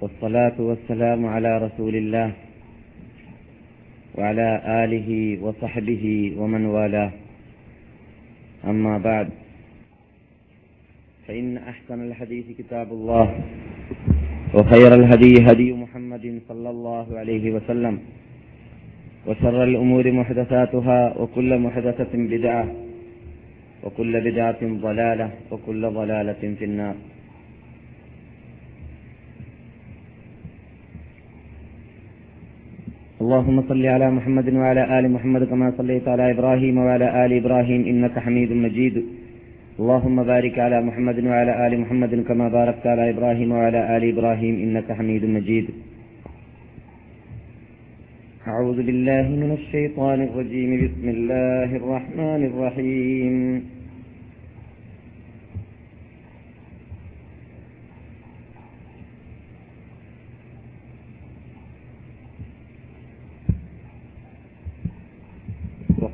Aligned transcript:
والصلاة 0.00 0.56
والسلام 0.58 1.26
على 1.26 1.58
رسول 1.58 1.96
الله 1.96 2.32
وعلى 4.14 4.48
آله 4.84 5.10
وصحبه 5.44 6.04
ومن 6.40 6.66
والاه. 6.66 7.10
أما 8.64 8.98
بعد 8.98 9.28
فإن 11.28 11.56
أحسن 11.56 11.98
الحديث 12.08 12.44
كتاب 12.58 12.92
الله 12.92 13.26
وخير 14.54 14.94
الهدي 14.94 15.34
هدي 15.48 15.72
محمد 15.72 16.40
صلى 16.48 16.70
الله 16.70 17.06
عليه 17.18 17.50
وسلم 17.50 17.98
وشر 19.26 19.64
الأمور 19.64 20.12
محدثاتها 20.12 21.00
وكل 21.20 21.58
محدثة 21.58 22.12
بدعة 22.14 22.66
وكل 23.84 24.12
بدعة 24.20 24.62
ضلالة 24.62 25.30
وكل 25.50 25.82
ضلالة 25.90 26.42
في 26.58 26.64
النار. 26.64 26.94
اللهم 33.20 33.62
صل 33.68 33.86
على 33.86 34.10
محمد 34.10 34.48
وعلى 34.54 34.82
آل 34.98 35.04
محمد 35.12 35.42
كما 35.44 35.72
صليت 35.78 36.08
على 36.08 36.30
إبراهيم 36.30 36.78
وعلى 36.78 37.06
آل 37.24 37.32
إبراهيم 37.32 37.80
إنك 37.92 38.18
حميد 38.18 38.52
مجيد. 38.52 38.96
اللهم 39.80 40.16
بارك 40.32 40.58
على 40.58 40.78
محمد 40.88 41.18
وعلى 41.30 41.52
آل 41.66 41.72
محمد 41.80 42.12
كما 42.28 42.46
باركت 42.48 42.84
على 42.86 43.10
إبراهيم 43.12 43.52
وعلى 43.52 43.80
آل 43.96 44.02
إبراهيم 44.12 44.54
إنك 44.64 44.88
حميد 44.92 45.24
مجيد. 45.36 45.66
أعوذ 48.48 48.78
بالله 48.88 49.26
من 49.42 49.50
الشيطان 49.58 50.18
الرجيم. 50.28 50.70
بسم 50.84 51.06
الله 51.16 51.70
الرحمن 51.80 52.40
الرحيم. 52.50 53.34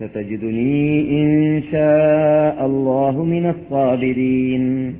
ستجدني 0.00 1.00
إن 1.22 1.62
شاء 1.72 2.66
الله 2.66 3.24
من 3.24 3.46
الصابرين. 3.46 4.94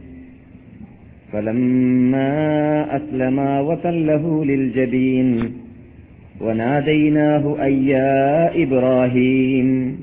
فلما 1.32 2.96
أسلما 2.96 3.60
وتله 3.60 4.44
للجبين 4.44 5.40
وناديناه 6.40 7.64
أي 7.64 7.86
يا 7.86 8.62
إبراهيم 8.62 9.96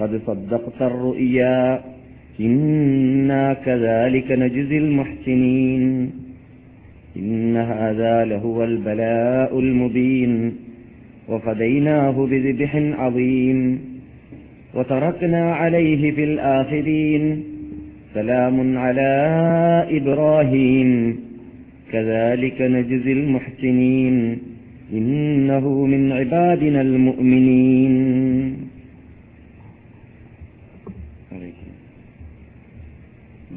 قد 0.00 0.20
صدقت 0.26 0.82
الرؤيا 0.82 1.80
إنا 2.40 3.52
كذلك 3.52 4.32
نجزي 4.32 4.78
المحسنين. 4.78 6.10
إن 7.16 7.56
هذا 7.56 8.24
لهو 8.24 8.64
البلاء 8.64 9.58
المبين. 9.58 10.63
وفديناه 11.27 12.27
بذبح 12.31 12.75
عظيم 12.75 13.59
وتركنا 14.73 15.55
عليه 15.55 16.11
في 16.11 16.23
الآخرين 16.23 17.43
سلام 18.13 18.77
على 18.77 19.11
إبراهيم 19.91 21.19
كذلك 21.91 22.61
نجزي 22.61 23.11
المحسنين 23.11 24.37
إنه 24.93 25.65
من 25.85 26.11
عبادنا 26.11 26.81
المؤمنين 26.81 27.95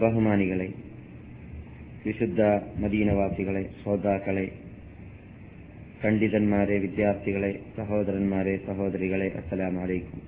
ബഹുമാനികളെ 0.03 0.67
വിശുദ്ധ 2.07 2.41
മദീനവാസികളെ 2.83 3.63
ശ്രോതാക്കളെ 3.81 4.47
പണ്ഡിതന്മാരെ 6.04 6.76
വിദ്യാർത്ഥികളെ 6.78 7.52
സഹോദരന്മാരെ 7.78 8.54
സഹോദരികളെ 8.68 9.28
അസ്സലാം 9.40 9.76
വലൈക്കും 9.78 10.22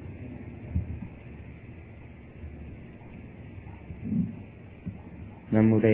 നമ്മുടെ 5.53 5.93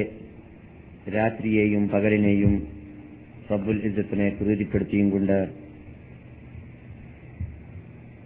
രാത്രിയെയും 1.15 1.89
പകലിനെയും 1.89 2.53
സബുൽ 3.49 3.77
യുദ്ധത്തിനെ 3.85 4.29
പ്രീതിപ്പെടുത്തിയും 4.29 5.09
കൊണ്ട് 5.09 5.37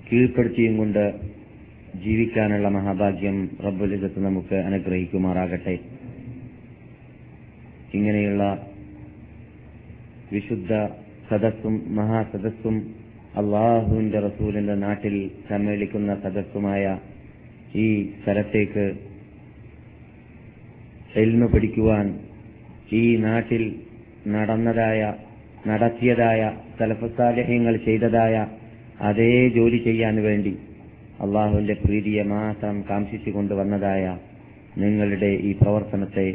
കീഴ്പ്പെടുത്തിയും 0.08 0.78
കൊണ്ട് 0.78 1.04
ജീവിക്കാനുള്ള 2.06 2.68
മഹാഭാഗ്യം 2.68 3.38
റബ്ബുൽ 3.66 3.92
യുദ്ധത്ത് 3.92 4.20
നമുക്ക് 4.20 4.56
അനുഗ്രഹിക്കുമാറാകട്ടെ. 4.56 5.76
ഇങ്ങനെയുള്ള 7.94 8.44
വിശുദ്ധ 10.32 10.74
സദസ്സും 11.30 11.76
മഹാസദസ്സും 11.90 12.76
അള്ളാഹുവിന്റെ 13.38 14.20
റസൂലിന്റെ 14.20 14.76
നാട്ടിൽ 14.76 15.16
സമ്മേളിക്കുന്ന 15.50 16.12
സദസ്സുമായ 16.24 16.84
ഈ 17.76 17.88
സ്ഥലത്തേക്ക് 18.14 18.86
എൽമ 21.16 21.46
പിടിക്കുവാൻ 21.46 22.08
ഈ 22.94 23.04
നാട്ടിൽ 23.18 23.64
നടന്നതായ 24.28 25.02
നടത്തിയതായ 25.68 26.42
സലഫസാലഹ്യങ്ങൾ 26.80 27.76
ചെയ്തതായ 27.88 28.36
അതേ 29.02 29.32
ജോലി 29.50 29.78
ചെയ്യാൻ 29.78 30.16
വേണ്ടി 30.24 30.54
അള്ളാഹുവിന്റെ 31.24 31.76
പ്രീതിയെ 31.84 32.24
മാത്രം 32.34 32.76
കാംക്ഷിച്ചു 32.90 33.30
കൊണ്ടുവന്നതായ 33.30 34.04
നിങ്ങളുടെ 34.78 35.32
ഈ 35.48 35.52
പ്രവർത്തനത്തെ 35.54 36.28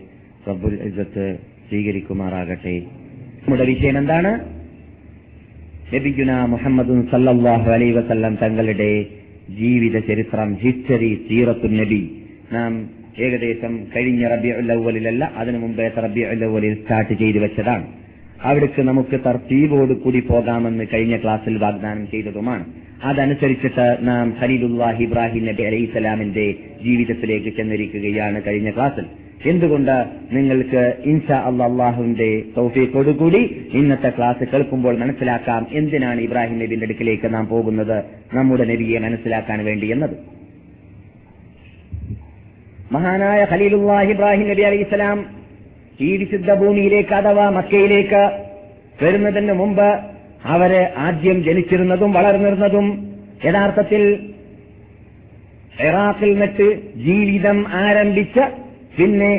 റബ്ബുൽ 0.49 0.75
ഇസ്സത്ത് 0.88 1.26
സ്വീകരിക്കുമാറാകട്ടെ. 1.69 2.75
നമ്മുടെ 3.43 3.65
വിഷയം 3.65 3.97
എന്താണ്? 3.99 4.32
നബിഗുന 5.94 6.32
മുഹമ്മദും 6.44 7.09
സല്ലാഹു 7.10 7.71
അലൈ 7.71 7.91
വസല്ലം 7.91 8.38
തങ്ങളുടെ 8.43 9.06
ജീവിത 9.50 9.97
ചരിത്രം 9.99 10.55
ഹിസ്റ്ററി 10.55 11.10
സീറത്തു 11.28 11.69
നബി. 11.69 12.00
നാം 12.53 12.72
ഏകദേശം 13.19 13.72
കഴിഞ്ഞ 13.97 14.28
റബിയുല്ലവലിലല്ല 14.28 15.32
അതിനു 15.37 15.59
മുമ്പേ 15.59 15.91
റബിയുല്ലവലിൽ 15.99 16.75
സ്റ്റാർട്ട് 16.75 17.15
ചെയ്തു 17.15 17.38
വെച്ചതാണ്. 17.38 17.87
അവിടേക്ക് 18.43 18.82
നമുക്ക് 18.82 19.21
തർത്തീബോട് 19.27 19.93
കൂടി 19.93 20.21
പോകാമെന്ന് 20.21 20.84
കഴിഞ്ഞ 20.93 21.16
ക്ലാസ്സിൽ 21.16 21.59
വാഗ്ദാനം 21.59 22.06
ചെയ്തതുമാണ്. 22.11 22.65
അതനുസരിച്ചിട്ട് 23.05 23.87
നാം 24.00 24.37
ഖലീലുല്ലാഹി 24.41 25.05
ഇബ്രാഹിം 25.05 25.47
നബി 25.47 25.62
അലൈഹി 25.62 25.87
സ്വലാമിന്റെ 25.93 26.55
ജീവിതത്തിലേക്ക് 26.84 27.53
ചെന്നിരിക്കുകയാണ് 27.56 28.43
കഴിഞ്ഞ 28.47 28.71
ക്ലാസ്സിൽ. 28.71 29.06
എന്തുകൊണ്ട് 29.42 30.04
നിങ്ങൾക്ക് 30.32 30.94
ഇൻഷാ 31.04 31.38
അള്ളാഹുവിന്റെ 31.38 32.42
തൗഫീഖോടുകൂടി 32.56 33.70
ഇന്നത്തെ 33.72 34.10
ക്ലാസ് 34.10 34.44
കേൾക്കുമ്പോൾ 34.44 34.98
മനസ്സിലാക്കാം 34.98 35.66
എന്തിനാണ് 35.72 36.20
ഇബ്രാഹിം 36.20 36.58
നബിന്റെ 36.58 36.86
അടുക്കിലേക്ക് 36.86 37.34
നാം 37.34 37.46
പോകുന്നത്? 37.46 38.04
നമ്മുടെ 38.34 38.64
നബിയെ 38.64 38.98
മനസ്സിലാക്കാൻ 38.98 39.64
വേണ്ടി 39.64 39.86
എന്നത്. 39.86 40.16
മഹാനായ 42.92 43.46
ഖലീലുല്ലാഹി 43.52 44.10
ഇബ്രാഹിം 44.10 44.48
നബി 44.48 44.62
അലൈഹി 44.62 44.82
സ്വലാം 44.82 45.26
ഈ 46.00 46.16
വിശുദ്ധ 46.16 46.54
ഭൂമിയിലേക്ക് 46.54 47.14
അഥവാ 47.14 47.50
മക്കയിലേക്ക് 47.50 48.22
വരുന്നതിന് 49.04 49.52
മുമ്പ് 49.52 49.88
അവർ 50.44 50.72
ആദ്യം 50.96 51.44
ജനിച്ചിരുന്നതും 51.44 52.12
വളർന്നിരുന്നതും 52.12 52.87
യഥാർത്ഥത്തിൽ 53.44 54.02
ഇറാഖിൽ 55.80 56.30
നിന്നിട്ട് 56.32 56.66
ജീവിതം 56.96 57.69
ആരംഭിച്ച് 57.69 58.44
പിന്നെ 58.99 59.32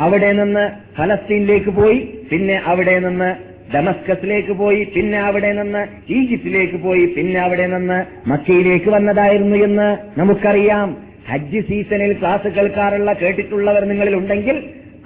അവിടെ 0.00 0.32
നിന്ന് 0.32 0.64
ഫലസ്തീനിലേക്ക് 0.96 1.70
പോയി 1.70 1.98
പിന്നെ 2.30 2.56
അവിടെ 2.66 2.98
നിന്ന് 2.98 3.30
ഡമസ്കസിലേക്ക് 3.74 4.52
പോയി 4.52 4.84
പിന്നെ 4.94 5.18
അവിടെ 5.18 5.52
നിന്ന് 5.52 5.82
ഈജിപ്തിലേക്ക് 6.08 6.76
പോയി 6.76 7.04
പിന്നെ 7.06 7.40
അവിടെ 7.40 7.66
നിന്ന് 7.66 7.98
മക്കയിലേക്ക് 8.28 8.90
വന്നതായിരുന്നു 8.90 9.56
എന്ന് 9.56 9.88
നമുക്കറിയാം. 10.20 10.88
ഹജ്ജ് 11.30 11.60
സീസണിൽ 11.60 12.12
ക്ലാസ് 12.18 12.48
കേൾക്കാറുള്ള 12.48 13.12
കേട്ടിട്ടുള്ളവർ 13.12 13.84
നിങ്ങളിൽ 13.84 14.14
ഉണ്ടെങ്കിൽ 14.14 14.56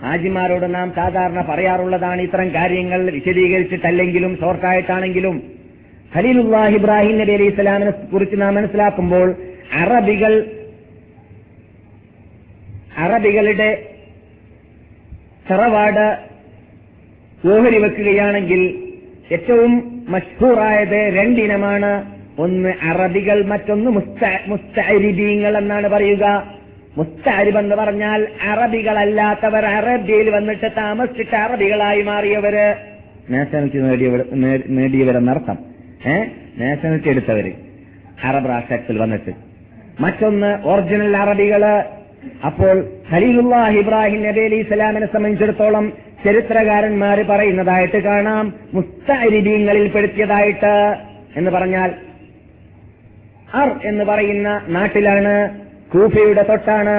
ഹാജിമാരോട് 0.02 0.74
നാം 0.74 0.92
സാധാരണ 0.96 1.40
പറയാറുള്ളതാണ് 1.50 2.20
ഇത്തരം 2.20 2.48
കാര്യങ്ങൾ 2.54 3.10
വിശദീകരിച്ചിട്ടല്ലെങ്കിലും 3.10 4.36
ഷോർട്ടായിട്ടാണെങ്കിലും. 4.36 5.36
ഖലീലുല്ലാഹ് 6.14 6.74
ഇബ്രാഹിം 6.74 7.16
നബി 7.18 7.32
അലൈഹി 7.32 7.54
സ്വലാമിനെ 7.54 7.92
കുറിച്ച് 8.12 8.36
നാം 8.40 8.54
മനസ്സിലാക്കുമ്പോൾ 8.54 9.28
അറബികൾ 9.82 10.32
അറബികളുടെ 12.98 13.90
തറവാട് 15.50 16.18
ഓഹരി 17.48 17.78
വെക്കുകയാണെങ്കിൽ 17.78 18.92
ഏറ്റവും 19.32 20.04
മഷ്ഹൂറായത് 20.08 21.18
രണ്ടിനമാണ്. 21.18 22.20
ഒന്ന് 22.38 22.74
അറബികൾ 22.82 23.44
മറ്റൊന്ന് 23.44 23.90
മുസ്തരിബീങ്ങൾ 24.46 25.58
എന്നാണ് 25.58 25.88
പറയുക. 25.88 26.54
മുസ്താരിബ് 26.96 27.58
എന്ന് 27.58 27.76
പറഞ്ഞാൽ 27.76 28.28
അറബികളല്ലാത്തവർ 28.42 29.64
അറബിയിൽ 29.64 30.30
വന്നിട്ട് 30.30 30.72
താമസിച്ചിട്ട് 30.76 31.36
അറബികളായി 31.36 32.02
മാറിയവര്. 32.02 32.74
നാഷണാലിറ്റി 33.30 33.78
നേടിയവർ 33.78 34.24
നേടിയവരെന്നർത്ഥം 34.66 35.58
ഏഹ് 36.06 36.30
നാഷണാലിറ്റി 36.58 37.08
എടുത്തവര്. 37.08 37.52
അറബ് 38.24 38.48
രാഷ്ട്രത്തിൽ 38.48 38.98
വന്നിട്ട്. 38.98 39.30
മറ്റൊന്ന് 40.00 40.46
ഒറിജിനൽ 40.46 41.16
അറബികൾ. 41.16 41.82
അപ്പോൾ 42.44 42.76
ഖലീലുല്ലാഹ് 43.10 43.76
ഇബ്രാഹിം 43.78 44.22
നബി 44.26 44.40
അലി 44.40 44.56
ഇസ്ലാമിനെ 44.56 45.06
സംബന്ധിച്ചിടത്തോളം 45.06 45.84
ചരിത്രകാരന്മാർ 46.24 47.18
പറയുന്നതായിട്ട് 47.28 47.98
കാണാം 47.98 48.46
മുസ്തരിബീങ്ങളിൽ 48.72 49.86
പെടുത്തിയതായിട്ട് 49.92 50.74
എന്ന് 51.36 51.50
പറഞ്ഞാൽ 51.50 51.90
അർ 53.60 53.70
എന്ന് 53.84 54.04
പറയുന്ന 54.04 54.48
നാട്ടിലാണ് 54.68 55.32
കൂഫയുടെ 55.92 56.42
തൊട്ടാണ് 56.42 56.96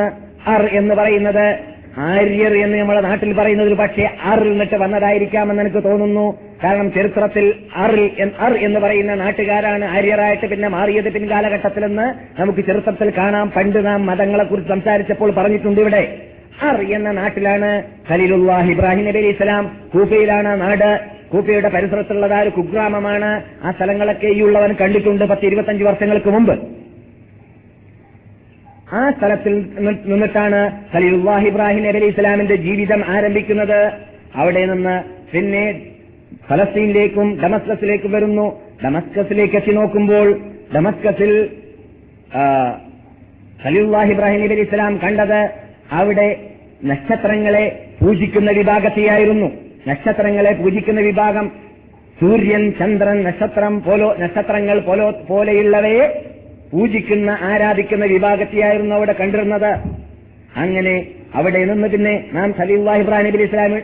അർ 0.48 0.62
എന്ന് 0.80 0.96
പറയുന്നത്. 0.96 1.71
ആര്യർ 1.98 2.54
എന്ന് 2.58 2.78
നമ്മുടെ 2.78 3.02
നാട്ടിൽ 3.02 3.34
പറയുന്നത് 3.34 3.74
പക്ഷേ 3.74 4.10
അറിൽ 4.24 4.50
നിന്നിട്ട് 4.50 4.76
വന്നതായിരിക്കാമെന്ന് 4.76 5.62
എനിക്ക് 5.62 5.84
തോന്നുന്നു. 5.84 6.40
കാരണം 6.64 6.92
ചരിത്രത്തിൽ 6.92 7.54
അറിൽ 7.76 8.10
അർ 8.40 8.54
എന്ന് 8.54 8.80
പറയുന്ന 8.80 9.16
നാട്ടുകാരാണ് 9.16 9.86
ആര്യരായിട്ട് 9.86 10.46
പിന്നെ 10.46 10.68
മാറിയത് 10.68 11.14
പിൻകാലഘട്ടത്തിലെന്ന് 11.14 12.42
നമുക്ക് 12.42 12.66
ചരിത്രത്തിൽ 12.68 13.14
കാണാം. 13.18 13.52
പണ്ട് 13.56 13.86
നാം 13.86 14.06
മതങ്ങളെക്കുറിച്ച് 14.06 14.70
സംസാരിച്ചപ്പോൾ 14.70 15.32
പറഞ്ഞിട്ടുണ്ട് 15.32 15.82
ഇവിടെ. 15.82 16.18
അർ 16.64 16.82
എന്ന 16.82 17.12
നാട്ടിലാണ് 17.12 17.84
ഖലീലുല്ലാഹ് 18.12 18.72
ഇബ്രാഹിം 18.72 19.06
നബി 19.06 19.20
അലി 19.20 19.28
ഇസ്ലാം 19.28 19.78
കൂഫയിലാണ് 19.94 20.62
നാട്. 20.62 21.00
കൂഫയുടെ 21.32 21.70
പരിസരത്തുള്ളതായ 21.70 22.50
കുഗ്രാമമാണ്. 22.50 23.44
ആ 23.64 23.72
സ്ഥലങ്ങളൊക്കെ 23.72 24.28
ഈ 24.28 24.42
ഉള്ളവൻ 24.42 24.76
കണ്ടിട്ടുണ്ട് 24.82 25.26
പത്ത് 25.26 25.46
ഇരുപത്തഞ്ച് 25.46 25.84
വർഷങ്ങൾക്ക് 25.84 26.30
മുമ്പ്. 26.30 26.82
ആ 28.92 29.12
സ്ഥലത്തിൽ 29.12 29.54
നിന്ന് 29.76 29.92
നിന്നിട്ടാണ് 30.06 30.60
ഖലീലുല്ലാഹ് 30.94 31.46
ഇബ്രാഹിം 31.48 31.84
നബി 31.84 31.98
അലി 31.98 32.06
ഇസ്ലാമിന്റെ 32.06 32.56
ജീവിതം 32.56 33.04
ആരംഭിക്കുന്നത്. 33.08 33.80
അവിടെ 34.36 34.66
നിന്ന് 34.66 34.96
പിന്നെ 35.34 35.64
ഫലസ്തീനിലേക്കും 36.50 37.40
ഡമസ്കസിലേക്കും 37.44 38.12
വരുന്നു. 38.12 38.48
ഡമസ്കസിലേക്ക് 38.84 39.56
എത്തി 39.56 39.72
നോക്കുമ്പോൾ 39.72 40.28
ഡമസ്കസിൽ 40.76 41.32
ആ, 42.36 42.42
ഖലീലുല്ലാഹ് 43.64 44.12
ഇബ്രാഹിം 44.12 44.42
നബി 44.42 44.54
അലി 44.54 44.62
ഇസ്ലാം 44.62 45.00
കണ്ടത് 45.04 45.40
അവിടെ 45.92 46.28
നക്ഷത്രങ്ങളെ 46.86 47.66
പൂജിക്കുന്ന 48.02 48.52
വിഭാഗത്തെയായിരുന്നു. 48.52 49.48
നക്ഷത്രങ്ങളെ 49.88 50.52
പൂജിക്കുന്ന 50.52 51.02
വിഭാഗം 51.02 51.46
സൂര്യൻ 52.20 52.74
ചന്ദ്രൻ 52.80 53.24
നക്ഷത്രം 53.24 53.82
പോലോ 53.84 54.16
നക്ഷത്രങ്ങൾ 54.20 54.80
പോലോ 54.80 55.12
പോലെയുള്ളവയെ 55.28 56.06
പൂജിക്കുന്ന 56.72 57.38
ആരാധിക്കുന്ന 57.42 58.06
വിഭാഗത്തെയായിരുന്നു 58.06 58.96
അവിടെ 58.96 59.14
കണ്ടിരുന്നത്. 59.20 59.72
അങ്ങനെ 60.58 60.96
അവിടെ 61.36 61.66
നിന്ന് 61.66 61.88
പിന്നെ 61.90 62.14
നാം 62.34 62.54
ഖലീലുല്ലാഹ് 62.60 63.02
ഇബ്രാഹിം 63.02 63.28
നബി 63.28 63.44
ഇസ്ലാമി 63.44 63.80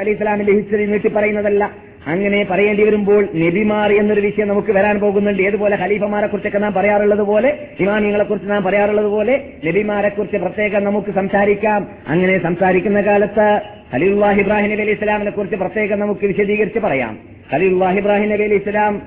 അലി 0.00 0.10
ഇസ്ലാമിന്റെ 0.10 0.52
ഹിസ്റ്ററി 0.52 0.86
നീട്ടി 0.86 1.08
പറയുന്നതല്ല. 1.08 1.70
അങ്ങനെ 2.06 2.46
പറയേണ്ടി 2.50 2.82
വരുമ്പോൾ 2.82 3.28
നബിമാർ 3.34 3.92
എന്നൊരു 3.92 4.20
വിഷയം 4.20 4.48
നമുക്ക് 4.48 4.72
വരാൻ 4.72 5.00
പോകുന്നുണ്ട്. 5.00 5.42
ഏതുപോലെ 5.42 5.76
ഖലീഫമാരെ 5.76 6.26
കുറിച്ചൊക്കെ 6.26 6.58
നാം 6.58 6.74
പറയാറുള്ളത് 6.74 7.22
പോലെ 7.30 7.50
ഇമാമിയങ്ങളെ 7.80 8.24
കുറിച്ച് 8.24 8.50
നാം 8.50 8.62
പറയാറുള്ളത് 8.64 9.06
പോലെ 9.06 9.34
നബിമാരെ 9.66 10.08
കുറിച്ച് 10.08 10.36
പ്രത്യേകം 10.36 10.84
നമുക്ക് 10.84 11.14
സംസാരിക്കാം. 11.14 11.88
അങ്ങനെ 12.08 12.38
സംസാരിക്കുന്ന 12.38 13.00
കാലത്ത് 13.00 13.48
ഖലീലുല്ലാഹ് 13.94 14.40
ഇബ്രാഹിം 14.40 14.70
നബി 14.70 14.82
അലി 14.82 14.90
ഇസ്ലാമിനെ 14.90 15.30
കുറിച്ച് 15.30 15.56
പ്രത്യേകം 15.56 16.00
നമുക്ക് 16.00 16.26
വിശദീകരിച്ച് 16.26 16.78
പറയാം. 16.78 17.18
ഖലീലുല്ലാഹ് 17.52 17.98
ഇബ്രാഹിം 17.98 18.30
നബി 18.30 18.42
അലി 18.42 18.54
ഇസ്ലാം 18.54 19.02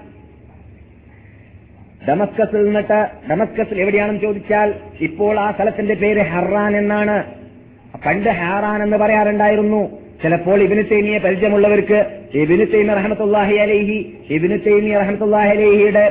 ഡമസ്കസിൽ 2.09 2.63
നിന്നിട്ട് 2.65 3.07
ഡമസ്കസിൽ 3.31 3.81
എവിടെയാണെന്ന് 3.81 4.21
ചോദിച്ചാൽ 4.21 4.73
ഇപ്പോൾ 5.01 5.39
ആ 5.39 5.51
സ്ഥലത്തിന്റെ 5.51 5.93
പേര് 5.93 6.21
ഹറാൻ 6.21 6.77
എന്നാണ്. 6.77 7.23
പണ്ട് 8.05 8.29
ഹാറാൻ 8.29 8.83
എന്ന് 8.83 8.97
പറയാറുണ്ടായിരുന്നു. 8.97 9.81
ചിലപ്പോൾ 10.23 10.63
ഇബിന് 10.63 10.83
തൈമിയെ 10.91 11.17
പരിചയമുള്ളവർക്ക് 11.17 12.05
ഇബിന് 12.33 12.65
തൈമി 12.73 12.93
റഹമത്തുല്ലാഹി 12.93 13.55
അലൈഹി 13.55 13.97
ഇബിന് 14.29 14.59
തൈമി 14.67 14.93
റഹമത്തുല്ലാഹി 14.93 15.49
അലൈഹിയുടെ 15.49 16.05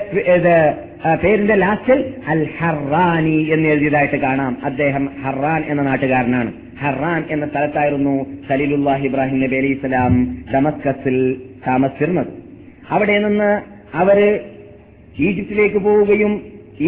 പേരിന്റെ 1.23 1.55
ലാസ്റ്റിൽ 1.55 2.15
അൽ 2.29 2.47
ഹറാനി 2.59 3.49
എന്ന് 3.53 3.69
എഴുതിയതായിട്ട് 3.69 4.17
കാണാം. 4.17 4.57
അദ്ദേഹം 4.65 5.11
ഹറാൻ 5.25 5.65
എന്ന 5.69 5.83
നാട്ടുകാരനാണ്. 5.83 6.53
ഹറാൻ 6.81 7.25
എന്ന 7.31 7.47
സ്ഥലത്തായിരുന്നു 7.47 8.27
സലീലുല്ലാഹി 8.49 9.07
ഇബ്രാഹിം 9.07 9.41
നബി 9.41 9.57
അലൈഹി 9.57 9.75
സ്വലാം 9.75 10.45
ഡമസ്കസിൽ 10.55 11.37
താമസിച്ചിരുന്നത്. 11.67 12.27
അവിടെ 12.91 13.19
നിന്ന് 13.19 13.51
അവർ 13.97 14.19
ഈജിപ്തിലേക്ക് 15.25 15.79
പോവുകയും 15.87 16.33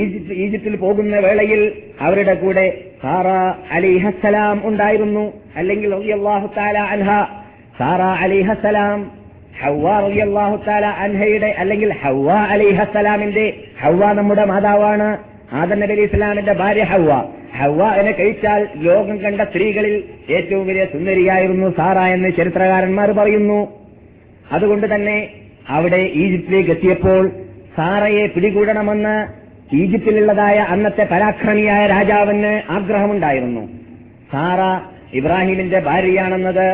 ഈജിപ്ത് 0.01 0.35
ഈജിപ്തിൽ 0.45 0.77
പോകുന്ന 0.77 1.17
വേളയിൽ 1.27 1.61
അവരുടെ 2.01 2.35
കൂടെ 2.35 2.67
സാറ 3.03 3.29
അലിഹസലാം 3.77 4.69
ഉണ്ടായിരുന്നു. 4.69 5.25
അല്ലെങ്കിൽ 5.57 5.91
അൻഹ 6.95 7.11
സാറ 7.79 8.03
അലിഹസലാം 8.25 8.99
തആല 10.67 10.87
അൻഹയുടെ 11.05 11.55
അല്ലെങ്കിൽ 11.59 11.91
ഹവ്വ 12.03 12.29
അലിഹസലാമിന്റെ 12.55 13.47
ഹവ്വ 13.81 14.13
നമ്മുടെ 14.13 14.45
മാതാവാണ് 14.45 15.09
ആദം 15.61 15.81
നബി 15.81 15.93
അലി 15.93 16.01
ഇസ്ലാമിന്റെ 16.01 16.53
ഭാര്യ 16.53 16.85
ഹവ്വ. 16.85 17.13
ഹൗവ 17.59 17.81
എന്നെ 18.01 18.13
കഴിച്ചാൽ 18.13 18.61
ലോകം 18.87 19.17
കണ്ട 19.23 19.41
സ്ത്രീകളിൽ 19.51 19.95
ഏറ്റവും 20.37 20.65
വലിയ 20.67 20.85
സുന്ദരിയായിരുന്നു 20.85 21.69
സാറ 21.79 21.99
എന്ന് 22.17 22.31
ചരിത്രകാരന്മാർ 22.39 23.11
പറയുന്നു. 23.11 23.61
അതുകൊണ്ട് 24.53 24.87
തന്നെ 24.95 25.19
അവിടെ 25.77 26.01
ഈജിപ്തിലേക്ക് 26.23 26.71
എത്തിയപ്പോൾ 26.71 27.25
സാറയെ 27.79 28.27
പിടികൂടണമെന്ന് 28.27 29.17
ഈജിപ്തിലുള്ളതായ 29.77 30.59
അന്നത്തെ 30.59 31.05
പരാക്രമിയായ 31.11 31.87
രാജാവിന് 31.87 32.53
ആഗ്രഹമുണ്ടായിരുന്നു. 32.71 33.63
സാറ 34.33 34.61
ഇബ്രാഹിമിന്റെ 35.15 35.79
ഭാര്യയാണെന്നത് 35.81 36.67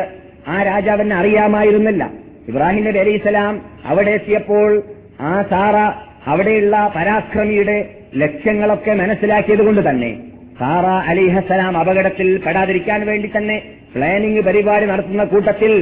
ആ 0.47 0.63
രാജാവിന് 0.63 1.13
അറിയാമായിരുന്നില്ല. 1.13 2.03
ഇബ്രാഹിം 2.47 2.83
നബി 2.85 2.99
അലൈഹി 2.99 3.17
സ്വലാം 3.17 3.61
അവിടെ 3.85 4.11
എത്തിയപ്പോൾ 4.11 4.83
ആ 5.21 5.43
സാറ 5.49 5.75
അവിടെയുള്ള 6.27 6.91
പരാക്രമിയുടെ 6.95 7.77
ലക്ഷ്യങ്ങളൊക്കെ 8.15 8.93
മനസ്സിലാക്കിയത് 8.93 9.63
കൊണ്ട് 9.65 9.89
തന്നെ 9.89 10.11
സാറ 10.59 10.85
അലിഹസലാം 10.85 11.77
അപകടത്തിൽ 11.77 12.27
പെടാതിരിക്കാൻ 12.45 13.05
വേണ്ടി 13.05 13.31
തന്നെ 13.37 13.57
പ്ലാനിംഗ് 13.95 14.41
പരിപാടി 14.41 14.85
നടത്തുന്ന 14.85 15.23
കൂട്ടത്തിൽ 15.23 15.73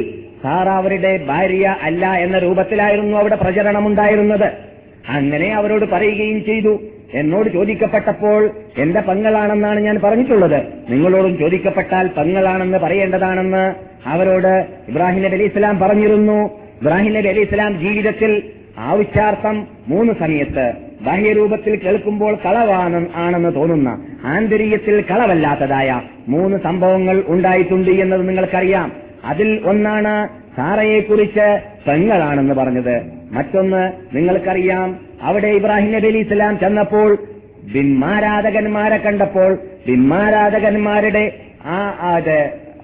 സാറ 0.44 0.70
അവരുടെ 0.70 1.26
ഭാര്യ 1.28 1.76
അല്ല 1.82 2.06
എന്ന 2.26 2.38
രൂപത്തിലായിരുന്നു 2.40 3.18
അവിടെ 3.18 3.36
പ്രചരണമുണ്ടായിരുന്നത്. 3.36 4.73
അങ്ങനെ 5.10 5.54
അവരോട് 5.54 5.86
പറയുകയും 5.86 6.46
ചെയ്തു. 6.46 6.80
എന്നോട് 7.14 7.50
ചോദിക്കപ്പെട്ടപ്പോൾ 7.50 8.52
എന്റെ 8.78 9.00
പങ്ങളാണെന്നാണ് 9.00 9.80
ഞാൻ 9.80 10.00
പറഞ്ഞിട്ടുള്ളത്. 10.04 10.64
നിങ്ങളോടും 10.90 11.38
ചോദിക്കപ്പെട്ടാൽ 11.38 12.08
പങ്ങളാണെന്ന് 12.08 12.78
പറയേണ്ടതാണെന്ന് 12.78 13.74
അവരോട് 14.10 14.68
ഇബ്രാഹിം 14.90 15.24
നബി 15.24 15.36
അലി 15.36 15.44
ഇസ്ലാം 15.44 15.80
പറഞ്ഞിരുന്നു. 15.80 16.50
ഇബ്രാഹിം 16.82 17.14
നബി 17.14 17.28
അലി 17.28 17.40
ഇസ്ലാം 17.40 17.80
ജീവിതത്തിൽ 17.80 18.44
ആവശ്യാർത്ഥം 18.78 19.68
മൂന്ന് 19.88 20.14
സമയത്ത് 20.20 20.74
ബാഹ്യരൂപത്തിൽ 21.02 21.76
കേൾക്കുമ്പോൾ 21.76 22.38
കളവാണ് 22.46 23.08
ആണെന്ന് 23.16 23.56
തോന്നുന്ന 23.56 24.06
ആന്തരീയത്തിൽ 24.24 25.02
കളവല്ലാത്തതായ 25.02 26.02
മൂന്ന് 26.28 26.58
സംഭവങ്ങൾ 26.64 27.24
ഉണ്ടായിട്ടുണ്ട് 27.28 27.92
എന്നത് 27.92 28.28
നിങ്ങൾക്കറിയാം. 28.28 29.03
അതിൽ 29.24 29.62
ഒന്നാണ് 29.66 30.14
സാറയെക്കുറിച്ച് 30.58 31.48
പെങ്ങളാണെന്ന് 31.88 32.54
പറഞ്ഞത്. 32.54 32.96
മറ്റൊന്ന് 33.32 33.84
നിങ്ങൾക്കറിയാം 34.16 34.90
അവിടെ 35.22 35.48
ഇബ്രാഹിം 35.48 35.92
നബി 35.92 36.08
അലി 36.08 36.18
ഇസ്ലാം 36.18 36.60
ചെന്നപ്പോൾ 36.60 37.10
ബിന്മാരാധകന്മാരെ 37.74 38.98
കണ്ടപ്പോൾ 38.98 39.52
ബിന്മാരാധകന്മാരുടെ 39.88 41.24
ആ 41.66 41.78
അത് 42.16 42.38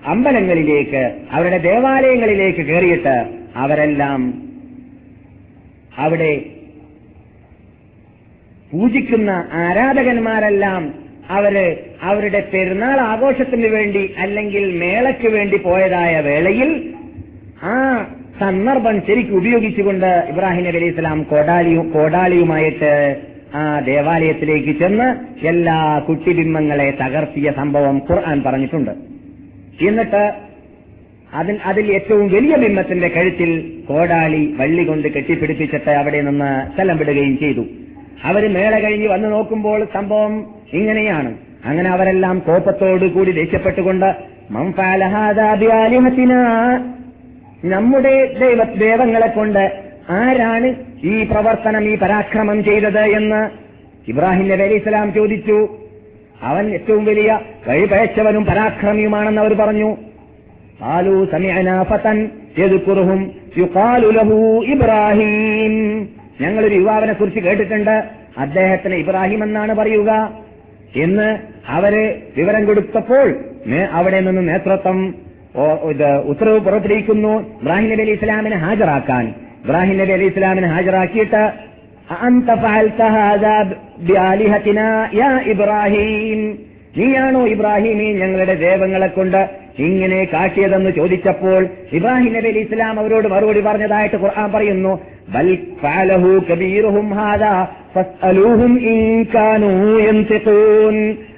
അമ്പലങ്ങളിലേക്ക് 0.05 1.03
അവരുടെ 1.31 1.57
ദേവാലയങ്ങളിലേക്ക് 1.57 2.63
കയറിയിട്ട് 2.69 3.15
അവരെല്ലാം 3.55 4.21
അവിടെ 5.97 6.33
പൂജിക്കുന്ന 8.71 9.31
ആരാധകന്മാരെല്ലാം 9.53 10.81
അവർ 11.37 11.55
അവരുടെ 12.09 12.41
പെരുന്നാൾ 12.51 12.97
ആഘോഷത്തിന് 13.11 13.69
വേണ്ടി 13.77 14.03
അല്ലെങ്കിൽ 14.23 14.63
മേളയ്ക്ക് 14.83 15.29
വേണ്ടി 15.37 15.57
പോയതായ 15.67 16.13
വേളയിൽ 16.27 16.69
ആ 17.71 17.73
സന്ദർഭം 18.41 18.97
ശരിക്കും 19.07 19.37
ഉപയോഗിച്ചുകൊണ്ട് 19.39 20.09
ഇബ്രാഹിം 20.31 20.63
നബി 20.67 20.77
അലൈഹി 20.79 20.95
സ്വലാം 20.97 21.21
കോടാലിയും 21.31 21.85
കോടാലിയുമായിട്ട് 21.95 22.91
ആ 23.59 23.61
ദേവാലയത്തിലേക്ക് 23.89 24.73
ചെന്ന് 24.81 25.07
എല്ലാ 25.51 25.77
കുട്ടിബിംബങ്ങളെ 26.07 26.89
തകർത്തിയ 27.01 27.51
സംഭവം 27.59 27.95
ഖുർആൻ 28.07 28.37
പറഞ്ഞിട്ടുണ്ട്. 28.45 28.93
എന്നിട്ട് 29.87 30.23
അതിൽ 31.39 31.55
അതിൽ 31.69 31.85
ഏറ്റവും 31.97 32.25
വലിയ 32.35 32.55
ബിംബത്തിന്റെ 32.63 33.09
കഴുത്തിൽ 33.15 33.51
കോടാളി 33.89 34.41
വള്ളി 34.59 34.83
കൊണ്ട് 34.89 35.07
കെട്ടിപ്പിടിപ്പിച്ചിട്ട് 35.15 35.91
അവിടെ 36.01 36.21
നിന്ന് 36.27 36.51
സ്ഥലം 36.73 36.97
വിടുകയും 37.01 37.35
ചെയ്തു. 37.43 37.63
അവർ 38.29 38.43
മേള 38.55 38.73
കഴിഞ്ഞ് 38.85 39.09
വന്നു 39.13 39.29
നോക്കുമ്പോൾ 39.35 39.79
സംഭവം 39.97 40.33
ഇങ്ങനെയാണ്. 40.73 41.37
അങ്ങനെ 41.65 41.89
അവരെല്ലാം 41.89 42.39
കോപത്തോടുകൂടി 42.39 43.31
ദേഷ്യപ്പെട്ടുകൊണ്ട് 43.31 44.15
നമ്മുടെ 47.65 48.33
ദൈവ 48.39 48.63
ദൈവങ്ങളെ 48.63 49.27
കൊണ്ട് 49.27 49.81
ആരാണ് 50.09 50.75
ഈ 51.03 51.23
പ്രവർത്തനം 51.23 51.83
ഈ 51.83 51.97
പരാക്രമം 51.97 52.63
ചെയ്തത്? 52.63 52.99
എന്ന് 52.99 53.49
ഇബ്രാഹിം 54.09 54.49
നബി 54.49 54.63
അലി 54.63 54.73
ഇസ്ലാം 54.73 55.13
ചോദിച്ചു. 55.13 55.77
അവൻ 56.43 56.73
ഏറ്റവും 56.73 57.05
വലിയ 57.05 57.39
കഴിപയച്ചവനും 57.69 58.45
പരാക്രമിയുമാണെന്ന് 58.45 59.41
അവർ 59.41 59.53
പറഞ്ഞു. 59.53 59.97
ആലു 60.83 61.27
സമയനാഫത്തൻ 61.31 62.29
ഇബ്രാഹിം. 64.67 66.09
ഞങ്ങളൊരു 66.41 66.75
യുവാവിനെ 66.75 67.13
കുറിച്ച് 67.13 67.39
കേട്ടിട്ടുണ്ട്. 67.39 68.03
അദ്ദേഹത്തിന് 68.37 68.95
ഇബ്രാഹിം 68.95 69.43
എന്നാണ് 69.43 69.75
പറയുക. 69.75 70.31
ഇന്ന് 70.95 71.37
അവരെ 71.67 72.21
വിവരം 72.37 72.65
കൊടുത്തപ്പോൾ 72.65 73.35
അവിടെ 73.91 74.19
നിന്ന് 74.19 74.49
നേതൃത്വം 74.49 75.15
ഉത്തരവ് 76.23 76.59
പുറപ്പെടുവിക്കുന്നു. 76.59 77.59
ഇബ്രാഹിം 77.61 77.89
നബി 77.89 78.01
അലി 78.01 78.11
ഇസ്ലാമിനെ 78.11 78.57
ഹാജരാക്കാൻ. 78.57 79.33
ഇബ്രാഹിം 79.65 79.97
നബി 79.97 80.11
അലി 80.11 80.25
ഇസ്ലാമിനെ 80.25 80.67
ഹാജരാക്കിയിട്ട് 80.67 81.51
ഇബ്രാഹിം. 85.51 86.59
നീയാണോ 86.97 87.47
ഇബ്രാഹിമി? 87.47 88.13
ഞങ്ങളുടെ 88.13 88.55
ദേവങ്ങളെ 88.55 89.07
കൊണ്ട് 89.07 89.49
ഇങ്ങനെ 89.79 90.27
കാട്ടിയതെന്ന് 90.33 90.91
ചോദിച്ചപ്പോൾ 90.91 91.67
ഇബ്രാഹിം 91.93 92.33
നബി 92.33 92.47
അലി 92.47 92.59
ഇസ്ലാം 92.59 92.99
അവരോട് 92.99 93.27
മറുപടി 93.27 93.61
പറഞ്ഞതായിട്ട് 93.61 94.15
ഖുർആൻ 94.15 94.51
പറയുന്നു. 94.51 94.99
കബീറുഹും 96.39 97.13
ഹാദാ 97.13 97.67
ഇൻ 98.77 99.25
കാനൂ 99.35 99.69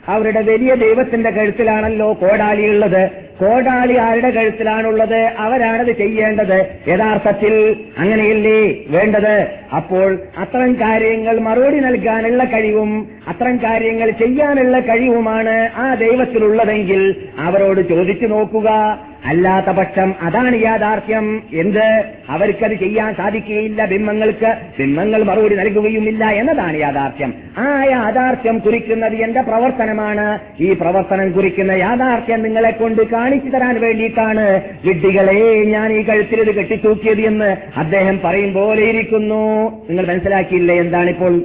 അവരുടെ 0.08 0.42
വലിയ 0.42 0.76
ദൈവത്തിന്റെ 0.76 1.30
കഴുത്തിലാണല്ലോ 1.30 2.14
കോടാലിയുള്ളത്. 2.14 3.10
കോടാളി 3.10 3.94
ആരുടെ 3.94 4.30
കഴുത്തിലാണുള്ളത്? 4.30 5.32
അവരാണത് 5.38 5.98
ചെയ്യേണ്ടത്. 5.98 6.66
യഥാർത്ഥത്തിൽ 6.88 7.76
അങ്ങനെയല്ലേ 7.98 8.76
വേണ്ടത്? 8.88 9.48
അപ്പോൾ 9.76 10.20
അത്തരം 10.38 10.74
കാര്യങ്ങൾ 10.74 11.40
മറുപടി 11.40 11.80
നൽകാനുള്ള 11.80 12.44
കഴിവും 12.44 13.08
അത്തരം 13.28 13.58
കാര്യങ്ങൾ 13.58 14.12
ചെയ്യാനുള്ള 14.12 14.80
കഴിവുമാണ് 14.80 15.70
ആ 15.76 15.94
ദൈവത്തിലുള്ളതെങ്കിൽ 15.94 17.16
അവരോട് 17.40 17.90
ചോദിച്ചു 17.90 18.26
നോക്കുക. 18.26 19.00
അല്ലാത്ത 19.30 19.66
പക്ഷം 19.66 20.14
അതാണ് 20.22 20.56
യാഥാർത്ഥ്യം 20.62 21.44
എന്ത്? 21.54 22.04
അവർക്കത് 22.30 22.76
ചെയ്യാൻ 22.80 23.16
സാധിക്കുകയില്ല 23.16 23.86
ബിംബങ്ങൾക്ക് 23.86 24.56
ബിംബങ്ങൾ 24.80 25.24
മറുപടി 25.24 25.56
നൽകുകയുമില്ല 25.56 26.26
എന്നതാണ് 26.26 26.78
യാഥാർത്ഥ്യം. 26.78 27.34
ആ 27.58 27.84
യാഥാർത്ഥ്യം 27.84 28.60
കുറിക്കുന്നത് 28.60 29.16
എന്റെ 29.16 29.42
പ്രവർത്തനമാണ്. 29.42 30.40
ഈ 30.60 30.74
പ്രവർത്തനം 30.74 31.32
കുറിക്കുന്ന 31.32 31.72
യാഥാർത്ഥ്യം 31.72 32.44
നിങ്ങളെ 32.44 32.72
കൊണ്ട് 32.72 33.02
കാണിച്ചു 33.08 33.50
തരാൻ 33.50 33.82
വേണ്ടിയിട്ടാണ്. 33.82 34.46
വിഡ്ഢികളെ 34.86 35.64
ഞാൻ 35.66 35.94
ഈ 35.94 36.02
കഴുത്തിൽ 36.02 36.42
ഇത് 36.42 36.56
കെട്ടിത്തൂക്കിയത് 36.56 37.22
എന്ന് 37.22 37.56
അദ്ദേഹം 37.80 38.20
പറയും 38.26 38.54
പോലെ 38.54 38.84
ഇരിക്കുന്നു. 38.84 39.44
നിങ്ങൾ 39.90 40.08
മനസ്സിലാക്കിയില്ലേ 40.08 40.76
എന്താണിപ്പോൾ 40.76 41.42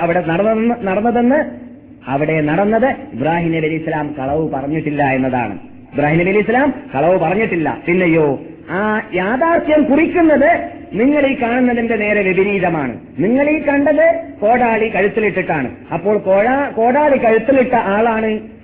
അവിടെ 0.00 0.24
നടന്ന 0.26 0.76
നടന്നതെന്ന്? 0.82 1.40
അവിടെ 2.08 2.40
നടന്നത് 2.40 2.90
ഇബ്രാഹിം 3.12 3.52
നബി 3.52 3.66
അലി 3.66 3.74
ഇസ്ലാം 3.74 4.14
കളവ് 4.18 4.50
പറഞ്ഞിട്ടില്ല 4.50 5.02
എന്നതാണ്. 5.02 5.73
ഇബ്രാഹിം 5.94 6.18
നബി 6.18 6.30
അലി 6.30 6.38
ഇസ്ലാം 6.38 6.74
കളവ് 6.94 7.18
പറഞ്ഞിട്ടില്ല. 7.18 7.78
പിന്നെയോ? 7.88 8.40
ആ 8.70 9.00
യാഥാർത്ഥ്യം 9.14 9.84
കുറിക്കുന്നത് 9.84 10.50
നിങ്ങൾ 10.94 11.26
ഈ 11.26 11.34
കാണുന്നതിന്റെ 11.42 11.96
നേരെ 11.96 12.22
വിപരീതമാണ്. 12.22 12.94
നിങ്ങൾ 13.18 13.50
ഈ 13.50 13.58
കണ്ടത് 13.68 14.06
കോടാളി 14.40 14.88
കഴുത്തിലിട്ടിട്ടാണ്. 14.88 15.68
അപ്പോൾ 15.92 16.18
കോടാളി 16.76 17.16
കഴുത്തിലിട്ട 17.16 17.74
ആളാണ് 17.74 18.54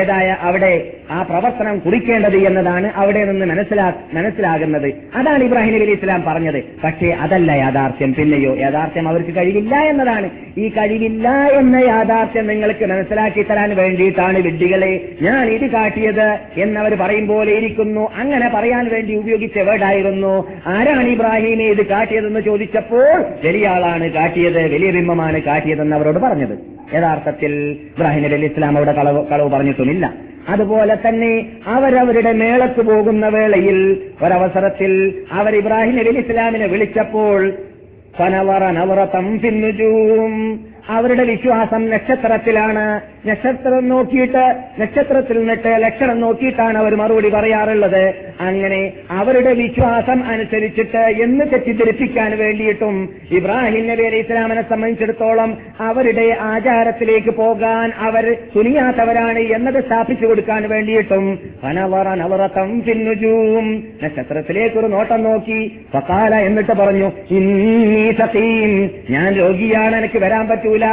ഏതായ 0.00 0.36
അവിടെ 0.40 0.92
ആ 1.10 1.22
പ്രവർത്തനം 1.22 1.78
കുറിക്കേണ്ടത് 1.78 2.36
എന്നതാണ് 2.48 2.90
അവിടെ 2.96 3.24
നിന്ന് 3.24 3.46
മനസ്സിലാ 3.46 3.92
മനസ്സിലാകുന്നത്. 4.14 4.88
അതാണ് 5.14 5.44
ഇബ്രാഹിം 5.44 5.74
നബി 5.74 5.92
ഇസ്ലാം 5.92 6.22
പറഞ്ഞത്. 6.22 6.58
പക്ഷേ 6.84 7.10
അതല്ല 7.24 7.52
യാഥാർത്ഥ്യം. 7.52 8.14
പിന്നെയോ 8.14 8.52
യാഥാർത്ഥ്യം 8.56 9.08
അവർക്ക് 9.08 9.36
കഴിവില്ല 9.36 9.74
എന്നതാണ്. 9.92 10.30
ഈ 10.58 10.68
കഴിവില്ല 10.68 11.28
എന്ന 11.60 11.76
യാഥാർത്ഥ്യം 11.76 12.46
നിങ്ങൾക്ക് 12.46 12.86
മനസ്സിലാക്കി 12.92 13.42
തരാൻ 13.42 13.76
വേണ്ടിയിട്ടാണ് 13.76 14.38
വിഡ്ഢികളെ 14.48 14.92
ഞാൻ 15.22 15.44
ഇത് 15.56 15.66
കാട്ടിയത് 15.70 16.28
എന്നവർ 16.64 16.94
പറയും 17.04 17.26
പോലെ 17.32 17.52
ഇരിക്കുന്നു. 17.52 18.10
അങ്ങനെ 18.22 18.50
പറയാൻ 18.54 18.84
വേണ്ടി 18.92 19.14
ഉപയോഗിച്ച 19.14 19.58
വേർഡായിരുന്നു 19.70 20.34
ആരാണ് 20.66 21.08
ഇബ്രാഹിമിനെ 21.60 21.70
ഇത് 21.70 21.86
കാട്ടിയതെന്ന് 21.86 22.40
ചോദിച്ചപ്പോൾ 22.40 23.06
വലിയ 23.44 23.68
ആളാണ് 23.68 24.10
കാട്ടിയത് 24.12 24.60
വലിയ 24.72 24.90
ബിംബമാണ് 24.90 25.38
കാട്ടിയതെന്ന് 25.42 25.96
അവരോട് 25.96 26.18
പറഞ്ഞത്. 26.18 26.54
യഥാർത്ഥത്തിൽ 26.96 27.52
ഇബ്രാഹിം 27.94 28.24
അലി 28.24 28.46
ഇസ്ലാം 28.46 28.76
അവിടെ 28.76 28.92
കളവ് 28.92 29.20
കളവ് 29.26 29.48
പറഞ്ഞിട്ടുമില്ല. 29.50 30.04
അതുപോലെ 30.48 30.94
തന്നെ 30.94 31.32
അവരവരുടെ 31.66 32.32
മേളത്ത് 32.32 32.82
പോകുന്ന 32.82 33.28
വേളയിൽ 33.28 33.78
ഒരവസരത്തിൽ 34.22 34.92
അവർ 35.32 35.56
ഇബ്രാഹിം 35.56 35.98
അലി 35.98 36.12
ഇസ്ലാമിനെ 36.18 36.66
വിളിച്ചപ്പോൾ 36.66 37.52
ഫനവറ 38.18 39.04
തം 39.14 39.26
പിന്നുജൂം 39.40 40.34
അവരുടെ 40.88 41.24
വിശ്വാസം 41.24 41.90
നക്ഷത്രത്തിലാണ്. 41.90 42.84
നക്ഷത്രം 43.26 43.88
നോക്കിയിട്ട് 43.88 44.44
നക്ഷത്രത്തിൽ 44.80 45.38
നിന്നിട്ട് 45.38 45.72
ലക്ഷണം 45.82 46.20
നോക്കിയിട്ടാണ് 46.20 46.78
അവർ 46.78 46.94
മറുപടി 46.94 47.28
പറയാറുള്ളത്. 47.28 48.04
അങ്ങനെ 48.40 48.80
അവരുടെ 49.10 49.52
വിശ്വാസം 49.52 50.18
അനുസരിച്ചിട്ട് 50.24 51.02
എന്ന് 51.22 51.44
തെറ്റിദ്ധരിപ്പിക്കാൻ 51.52 52.38
വേണ്ടിയിട്ടും 52.38 52.96
ഇബ്രാഹിം 53.30 53.86
നബി 53.88 54.04
അലൈഹി 54.06 54.20
ഇസ്ലാമിനെ 54.20 54.62
സംബന്ധിച്ചിടത്തോളം 54.62 55.50
അവരുടെ 55.80 56.36
ആചാരത്തിലേക്ക് 56.40 57.30
പോകാൻ 57.30 57.92
അവർ 58.00 58.36
തുനിയാത്തവരാണ് 58.56 59.38
എന്നത് 59.38 59.80
സ്ഥാപിച്ചു 59.84 60.26
കൊടുക്കാൻ 60.26 60.62
വേണ്ടിയിട്ടും 60.68 61.38
പനവറ 61.62 62.08
നവറത്തം 62.14 62.80
പിന്നുജൂം 62.80 63.66
നക്ഷത്രത്തിലേക്ക് 64.04 64.78
ഒരു 64.78 64.86
നോട്ടം 64.86 65.22
നോക്കി 65.22 65.60
ഫക്കാല 65.92 66.34
എന്നിട്ട് 66.34 66.72
പറഞ്ഞു 66.72 67.10
ഇന്നീ 67.30 68.12
സഖീം 68.12 68.72
ഞാൻ 69.10 69.28
രോഗിയാണ് 69.34 69.96
എനിക്ക് 69.96 70.18
വരാൻ 70.18 70.44
പറ്റൂല. 70.70 70.86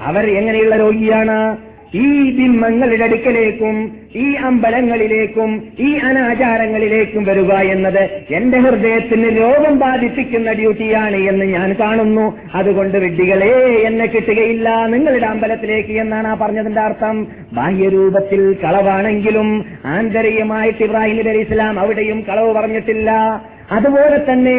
അവർ 0.00 0.26
എങ്ങനെയുള്ള 0.30 0.76
രോഗിയാണ്? 0.76 1.56
ഈ 1.94 2.30
ബിംബങ്ങളുടെ 2.30 3.04
അടുക്കലേക്കും 3.04 3.96
ഈ 4.16 4.34
അമ്പലങ്ങളിലേക്കും 4.34 5.62
ഈ 5.80 5.98
അനാചാരങ്ങളിലേക്കും 5.98 7.24
വരിക 7.24 7.52
എന്നത് 7.52 8.10
എന്റെ 8.30 8.58
ഹൃദയത്തിന് 8.58 9.38
രോഗം 9.38 9.78
ബാധിപ്പിക്കുന്ന 9.78 10.52
ഡ്യൂട്ടിയാണ് 10.52 11.16
എന്ന് 11.16 11.44
ഞാൻ 11.44 11.76
കാണുന്നു. 11.80 12.38
അതുകൊണ്ട് 12.54 12.98
വിഡ്ഢികളെ 12.98 13.52
എന്നെ 13.86 14.06
കിട്ടുകയില്ല. 14.06 14.86
നിങ്ങളുടെ 14.86 15.26
അമ്പലത്തിലേക്ക് 15.26 16.00
എന്നാണ് 16.00 16.28
ആ 16.28 16.34
പറഞ്ഞതിന്റെ 16.34 16.80
അർത്ഥം? 16.80 17.26
ബാഹ്യരൂപത്തിൽ 17.52 18.56
കളവാണെങ്കിലും 18.64 19.64
ആന്തരികമായിട്ട് 19.84 20.84
ഇബ്രാഹിം 20.84 21.16
നബി 21.16 21.38
ഇസ്ലാം 21.38 21.80
അവിടെയും 21.80 22.20
കളവ് 22.20 22.54
പറഞ്ഞിട്ടില്ല. 22.54 23.40
അതുപോലെ 23.76 24.18
തന്നെ 24.28 24.56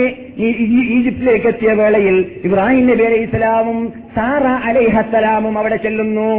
ഈജിപ്തിലേക്ക് 0.97 1.47
എത്തിയ 1.47 1.71
വേളയിൽ 1.79 2.17
ഇബ്രാഹിം 2.47 2.85
നബി 2.87 3.03
അലൈഹി 3.09 3.25
ഇസ്ലാമും 3.29 3.79
സാറ 4.15 4.45
അലൈഹസലാമും 4.69 5.55
അവിടെ 5.57 5.77
ചെല്ലുന്നു. 5.85 6.29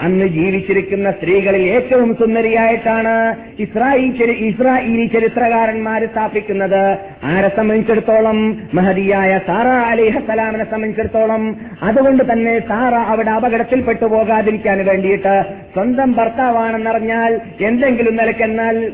അന്ന് 0.00 0.26
ജീവിച്ചിരിക്കുന്ന 0.26 1.10
സ്ത്രീകളിൽ 1.10 1.62
ഏറ്റവും 1.62 2.14
സുന്ദരിയായിട്ടാണ് 2.14 3.36
ഇസ്രായേൽ 3.58 4.22
ഇസ്രായേലി 4.22 5.06
ചരിത്രകാരന്മാർ 5.06 6.06
സ്ഥാപിക്കുന്നത്. 6.06 6.98
ആരെ 7.24 7.56
സംബന്ധിച്ചിടത്തോളം? 7.56 8.62
മഹതിയായ 8.74 9.40
സാറ 9.46 9.66
അലിഹസലാമിനെ 9.66 10.64
സംബന്ധിച്ചിടത്തോളം. 10.64 11.56
അതുകൊണ്ട് 11.82 12.32
തന്നെ 12.32 12.60
സാറ 12.68 12.94
അവിടെ 12.94 13.30
അപകടത്തിൽപ്പെട്ടു 13.30 14.04
പോകാതിരിക്കാൻ 14.04 14.84
വേണ്ടിയിട്ട് 14.84 15.44
സ്വന്തം 15.72 16.12
ഭർത്താവാണെന്നറിഞ്ഞാൽ 16.12 17.40
എന്തെങ്കിലും 17.60 18.16
നിലക്കെന്നാൽ 18.16 18.92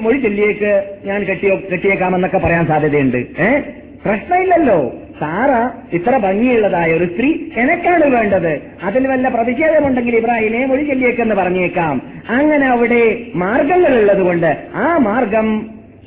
മൊഴി 0.00 0.18
ചൊല്ലിയേക്ക് 0.18 0.84
ഞാൻ 1.04 1.24
കെട്ടിയോ 1.24 1.56
കെട്ടിയേക്കാമെന്നൊക്കെ 1.72 2.38
പറയാൻ 2.38 2.66
സാധ്യതയുണ്ട്. 2.66 3.16
ഏ? 3.16 3.60
പ്രശ്നമില്ലല്ലോ. 4.04 4.92
സാറ 5.20 5.50
ഇത്ര 5.92 6.16
ഭംഗിയുള്ളതായ 6.16 6.92
ഒരു 6.92 7.04
സ്ത്രീ 7.04 7.30
എനക്കാണ് 7.56 8.06
വേണ്ടത്? 8.14 8.52
അതിൽ 8.82 9.06
വല്ല 9.06 9.28
പ്രതിഷേധമുണ്ടെങ്കിൽ 9.28 10.16
ഇബ്രാഹിമെ 10.16 10.66
മൊഴി 10.66 10.84
ചൊല്ലിയേക്കെന്ന് 10.84 11.34
പറഞ്ഞേക്കാം. 11.34 12.02
അങ്ങനെ 12.28 12.66
അവിടെ 12.66 13.02
മാർഗങ്ങളുള്ളത് 13.34 14.20
കൊണ്ട് 14.20 14.50
ആ 14.74 14.98
മാർഗം 14.98 15.48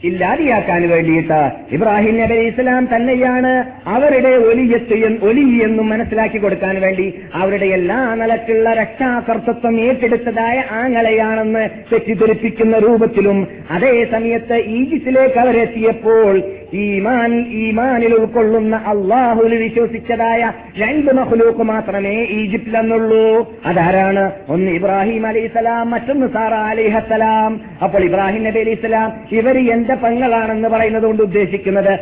ഇല്ലാതെയാക്കാൻ 0.04 0.90
വേണ്ടിയിട്ട് 0.90 1.38
ഇബ്രാഹിം 1.72 2.16
നബി 2.20 2.34
ഇസ്ലാം 2.34 2.88
തന്നെയാണ് 2.96 3.52
അവരുടെ 3.88 4.32
ഒലിയത്തെയും 4.50 5.14
ഒലിയെന്നും 5.24 5.90
മനസ്സിലാക്കി 5.90 6.38
കൊടുക്കാൻ 6.38 6.82
വേണ്ടി 6.82 7.06
അവരുടെ 7.34 7.66
എല്ലാ 7.66 8.16
നിലക്കുള്ള 8.16 8.74
രക്ഷാകർത്തൃത്വം 8.74 9.82
ഏറ്റെടുത്തതായ 9.82 10.64
ആങ്ങളെയാണെന്ന് 10.72 11.64
തെറ്റിദ്ധരിപ്പിക്കുന്ന 11.92 12.78
രൂപത്തിലും 12.78 13.48
അതേ 13.72 13.94
സമയത്ത് 14.12 14.58
ഈജിപ്തിലേക്ക് 14.80 15.40
അവരെത്തിയപ്പോൾ 15.40 16.34
ഈമാൻ 16.74 17.46
ഈമാനിൽ 17.52 18.14
ഉൾക്കൊള്ളുന്ന 18.14 18.76
അള്ളാഹുവിൽ 18.76 19.56
വിശ്വസിച്ചതായ 19.56 20.52
രണ്ട് 20.78 21.12
മഹ്ലൂക്ക് 21.12 21.60
മാത്രമേ 21.60 22.24
ഈജിപ്തിലെന്നുള്ളൂ. 22.24 23.54
അതാരാണ്? 23.66 24.32
ഒന്ന് 24.50 24.72
ഇബ്രാഹിം 24.72 25.28
അലൈഹിസ്സലാം 25.28 25.92
മറ്റൊന്ന് 25.92 26.28
സാറ 26.28 26.54
അലൈഹസലാം 26.54 27.62
അപ്പോൾ 27.84 28.04
ഇബ്രാഹിം 28.04 28.44
നബി 28.44 28.60
അലൈഹിസ്സലാം 28.60 29.14
ഇവർ 29.32 29.58
എന്റെ 29.58 29.96
പെങ്ങളാണെന്ന് 29.96 30.70
പറയുന്നത് 30.70 31.04
കൊണ്ട് 31.04 31.24
ഉദ്ദേശിക്കുന്നത് 31.24 32.00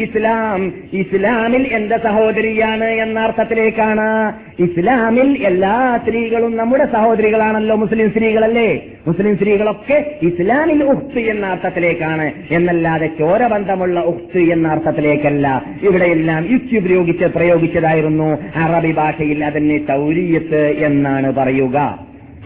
ഇസ്ലാം. 0.00 0.72
ഇസ്ലാമിൽ 0.92 1.68
എന്റെ 1.72 1.98
സഹോദരിയാണ് 1.98 2.84
എന്ന 2.84 3.20
അർത്ഥത്തിലേക്കാണ്. 3.20 4.32
ഇസ്ലാമിൽ 4.58 5.46
എല്ലാ 5.46 5.98
സ്ത്രീകളും 6.04 6.56
നമ്മുടെ 6.56 6.86
സഹോദരികളാണല്ലോ 6.92 7.76
മുസ്ലിം 7.76 8.10
സ്ത്രീകളല്ലേ? 8.10 8.82
മുസ്ലിം 9.06 9.36
സ്ത്രീകളൊക്കെ 9.36 10.14
ഇസ്ലാമിൽ 10.22 10.84
ഉഫ്തി 10.84 11.20
എന്ന 11.20 11.46
അർത്ഥത്തിലേക്കാണ്. 11.46 12.32
എന്നല്ലാതെ 12.50 13.06
ചോരബന്ധമുള്ള 13.38 14.00
ഉക്സ് 14.00 14.38
എന്ന 14.38 14.68
അർത്ഥത്തിലേക്കല്ല. 14.68 15.64
ഇവിടെയെല്ലാം 15.82 16.52
യുക്തി 16.52 16.76
ഉപയോഗിച്ച് 16.76 17.24
പ്രയോഗിച്ചതായിരുന്നു 17.24 18.38
അറബി 18.56 18.92
ഭാഷയിൽ 18.92 19.44
അതിനെ 19.44 19.78
തൗരീയത്ത് 19.78 20.66
എന്നാണ് 20.70 21.32
പറയുക. 21.32 21.98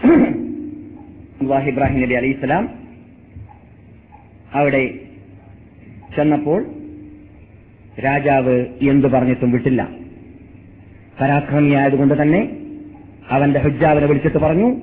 ഇബ്രാഹിം 1.67 2.01
നബി 2.01 2.13
അലൈഹി 2.13 2.33
സ്വലാം 2.33 2.69
അവിടെ 4.53 4.89
ചെന്നപ്പോൾ 6.15 6.65
രാജാവ് 8.03 8.65
എന്തു 8.81 9.07
പറഞ്ഞിട്ടും 9.07 9.51
വിട്ടില്ല. 9.51 9.89
പരാക്രമിയായതുകൊണ്ട് 11.21 12.21
തന്നെ 12.21 12.49
അവന്റെ 13.29 13.59
ഹുജാവിനെ 13.59 14.07
വിളിച്ചിട്ട് 14.07 14.37
പറഞ്ഞു 14.37 14.75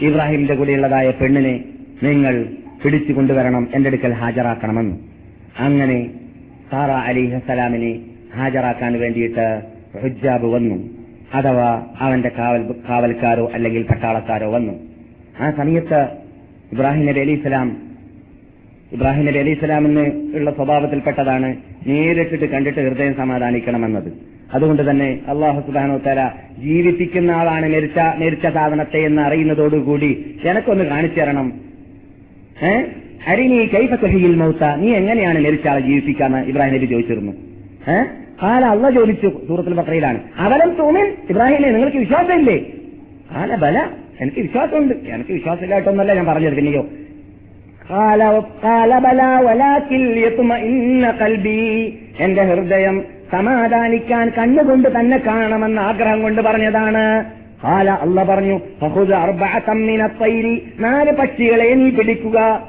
ഇബ്രാഹിമിന്റെ 0.00 0.54
കൂടെയുള്ളതായ 0.54 1.10
പെണ്ണിനെ 1.10 1.64
നിങ്ങൾ 2.02 2.46
പിടിച്ചു 2.84 3.12
കൊണ്ടുവരണം 3.12 3.68
എന്റെ 3.74 3.88
അടുക്കൽ 3.88 4.12
ഹാജരാക്കണമെന്ന്. 4.12 5.13
അങ്ങനെ 5.58 6.10
സാറ 6.70 6.90
അലിഹസലാമിനെ 6.90 8.00
ഹാജരാക്കാൻ 8.36 9.00
വേണ്ടിയിട്ട് 9.00 9.62
ഹുജാബ് 10.02 10.46
വന്നു. 10.46 10.88
അഥവാ 11.34 11.86
അവന്റെ 12.00 12.28
കാവൽ 12.38 12.74
കാവൽക്കാരോ 12.88 13.50
അല്ലെങ്കിൽ 13.54 13.82
പട്ടാളക്കാരോ 13.82 14.50
വന്നു. 14.50 14.72
ആ 15.40 15.50
സമയത്ത് 15.50 16.08
ഇബ്രാഹിം 16.72 17.06
നബി 17.06 17.20
അലി 17.20 17.30
ഇസ്ലാം 17.30 17.76
ഇബ്രാഹിം 18.92 19.26
നബി 19.26 19.38
അലി 19.38 19.58
ഉള്ള 20.34 20.50
സ്വഭാവത്തിൽപ്പെട്ടതാണ് 20.50 21.56
നേരിട്ടിട്ട് 21.86 22.44
കണ്ടിട്ട് 22.44 22.80
ഹൃദയം 22.80 23.14
സമാധാനിക്കണമെന്നത്. 23.14 24.12
അതുകൊണ്ട് 24.54 24.90
തന്നെ 24.90 25.20
അള്ളാഹു 25.28 25.60
സുബാനോ 25.60 25.98
തല 25.98 26.30
ജീവിപ്പിക്കുന്ന 26.58 27.30
ആളാണ് 27.30 27.74
മരിച്ച 27.74 27.98
മരിച്ച 27.98 28.46
സാധനത്തെ 28.46 28.98
എന്ന് 28.98 29.22
അറിയുന്നതോടുകൂടി 29.22 30.40
എനക്കൊന്ന് 30.44 30.84
കാണിച്ചു 30.84 31.20
തരണം. 31.20 31.52
ഏ? 32.62 32.82
ഹരിനി 33.26 33.66
കൈഫ 33.74 33.94
മൗത്ത. 34.36 34.64
നീ 34.76 34.92
എങ്ങനെയാണ് 34.92 35.44
മരിച്ച 35.44 35.68
ആളെ 35.68 35.80
ജീവിപ്പിക്കാന്ന് 35.80 36.38
ഇബ്രാഹിം 36.38 36.74
നബി 36.74 36.86
ചോദിച്ചിരുന്നു. 36.86 37.32
ഏഹ് 37.90 38.06
കാല 38.42 38.64
അള്ള 38.64 38.90
ചോദിച്ചു 38.90 39.32
സൂറത്തിൽ 39.48 39.74
ബക്രയിലാണ് 39.74 40.20
അവലം 40.38 40.74
തോമിൻ. 40.74 41.12
ഇബ്രാഹിമേ 41.30 41.70
നിങ്ങൾക്ക് 41.70 41.96
വിശ്വാസമില്ലേ? 41.96 42.66
ഹാല 43.32 43.54
ബല. 43.54 43.88
എനിക്ക് 44.20 44.40
വിശ്വാസമുണ്ട്. 44.40 44.94
എനിക്ക് 44.94 45.32
വിശ്വാസമില്ലാട്ടൊന്നല്ല 45.32 46.14
ഞാൻ 46.14 46.26
പറഞ്ഞത് 46.26 46.54
പിന്നെയോ 46.54 46.86
എന്റെ 52.20 52.42
ഹൃദയം 52.42 53.04
സമാധാനിക്കാൻ 53.32 54.32
കണ്ണുകൊണ്ട് 54.38 55.00
തന്നെ 55.00 55.18
കാണണമെന്ന 55.18 55.80
ആഗ്രഹം 55.80 56.22
കൊണ്ട് 56.22 56.42
പറഞ്ഞതാണ്. 56.42 57.24
ഹാല 57.62 57.90
അല്ല 57.90 58.24
പറഞ്ഞു 58.24 58.60
നാല് 60.78 61.12
പക്ഷികളെ 61.12 61.74
നീ 61.74 61.90
പിടിക്കുക. 61.90 62.68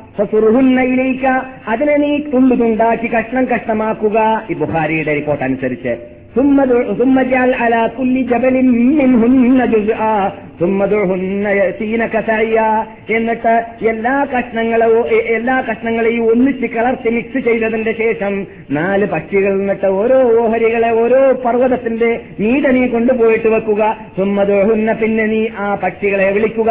അതിനെ 1.67 1.97
നീ 1.97 2.19
തുള്ളുതുണ്ടാക്കി 2.19 3.07
കഷ്ണം 3.07 3.45
കഷ്ണമാക്കുക. 3.45 4.47
ഈ 4.51 4.53
ബുഹാരിയുടെ 4.53 5.13
റിപ്പോർട്ട് 5.13 5.43
അനുസരിച്ച്. 5.43 6.14
ثم 6.34 6.56
دع- 6.64 6.88
ثم 6.94 7.14
اجعل 7.18 7.50
على 7.54 7.90
كل 7.98 8.14
جبل 8.26 8.54
منهن 9.00 9.60
جزءا 9.68 10.16
ثم 10.60 10.78
دعهن 10.86 11.24
يأتينك 11.54 12.14
سعيا 12.26 12.70
എന്നിട്ട് 13.10 13.54
എല്ലാ 13.84 14.16
കഷ്ണങ്ങളെയോ 14.32 15.00
എ- 15.10 15.26
എല്ലാ 15.36 15.56
കഷ്ണങ്ങളെയും 15.60 16.24
ഒന്നിച്ച് 16.26 16.66
കളർത്തി 16.68 17.10
മിക്സ് 17.10 17.40
ചെയ്തതിന്റെ 17.40 17.92
ശേഷം 17.94 18.32
നാല് 18.70 19.06
പക്ഷികൾ 19.06 19.52
എന്നിട്ട് 19.58 19.88
ഓരോ 19.98 20.18
ഓഹരികളെ 20.36 20.90
ഓരോ 21.00 21.20
പർവ്വതത്തിന്റെ 21.44 22.10
നീട 22.40 22.64
നീ 22.68 22.82
കൊണ്ടുപോയിട്ട് 22.86 23.48
വെക്കുക 23.48 23.82
സുമ്മദോഹുന്ന 24.18 24.92
പിന്നെ 25.00 25.24
നീ 25.26 25.42
ആ 25.58 25.68
പക്ഷികളെ 25.82 26.28
വിളിക്കുക 26.30 26.70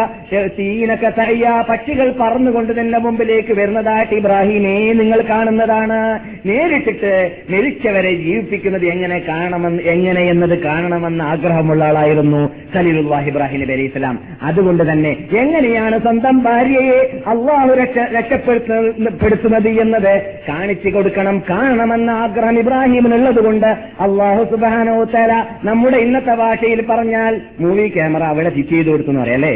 തീനക്ക 0.57 1.05
സയ്യ 1.19 1.43
പക്ഷികൾ 1.69 2.07
പറന്നുകൊണ്ട് 2.21 2.73
നിന്റെ 2.79 2.99
മുമ്പിലേക്ക് 2.99 3.53
വരുന്നതായിട്ട് 3.59 4.15
ഇബ്രാഹിമേ 4.21 4.77
നിങ്ങൾ 5.01 5.21
കാണുന്നതാണ് 5.29 5.99
നേരിട്ടിട്ട് 6.45 7.13
മരിച്ചവരെ 7.53 8.13
ജീവിപ്പിക്കുന്നത് 8.23 8.87
എങ്ങനെ 8.87 9.19
കാണണമെന്ന് 9.54 9.82
എങ്ങനെ 9.84 10.22
എന്നത് 10.24 10.54
കാണണമെന്ന് 10.62 11.24
ആഗ്രഹമുള്ള 11.24 11.84
ആളായിരുന്നു 11.84 12.40
സലീലുല്ലാഹ് 12.74 13.28
ഇബ്രാഹിം 13.28 13.60
നബി 13.60 13.72
അലൈഹി 13.72 13.88
സ്വലാം. 13.88 14.16
അതുകൊണ്ട് 14.42 14.82
തന്നെ 14.90 15.12
എങ്ങനെയാണ് 15.38 15.96
സ്വന്തം 15.98 16.36
ഭാര്യയെ 16.42 16.98
അള്ളാഹു 17.26 17.72
രക്ഷ 17.74 17.98
രക്ഷപ്പെടുത്തുന്നത് 18.16 19.68
എന്നത് 19.82 20.12
കാണിച്ചു 20.48 20.88
കൊടുക്കണം 20.88 21.42
കാണണമെന്ന 21.50 22.10
ആഗ്രഹം 22.24 22.58
ഇബ്രാഹിമിനുള്ളത് 22.58 23.40
കൊണ്ട് 23.44 23.70
അള്ളാഹു 24.00 24.44
സുബാനോ 24.52 24.96
തല 25.14 25.32
നമ്മുടെ 25.64 25.98
ഇന്നത്തെ 25.98 26.34
ഭാഷയിൽ 26.34 26.82
പറഞ്ഞാൽ 26.90 27.34
മൂവി 27.60 27.88
ക്യാമറ 27.88 28.22
അവിടെ 28.32 28.50
ഫിറ്റ് 28.50 28.70
ചെയ്ത് 28.70 28.90
കൊടുത്തു 28.90 29.10
എന്ന് 29.10 29.22
പറയാം 29.22 29.40
അല്ലേ? 29.40 29.54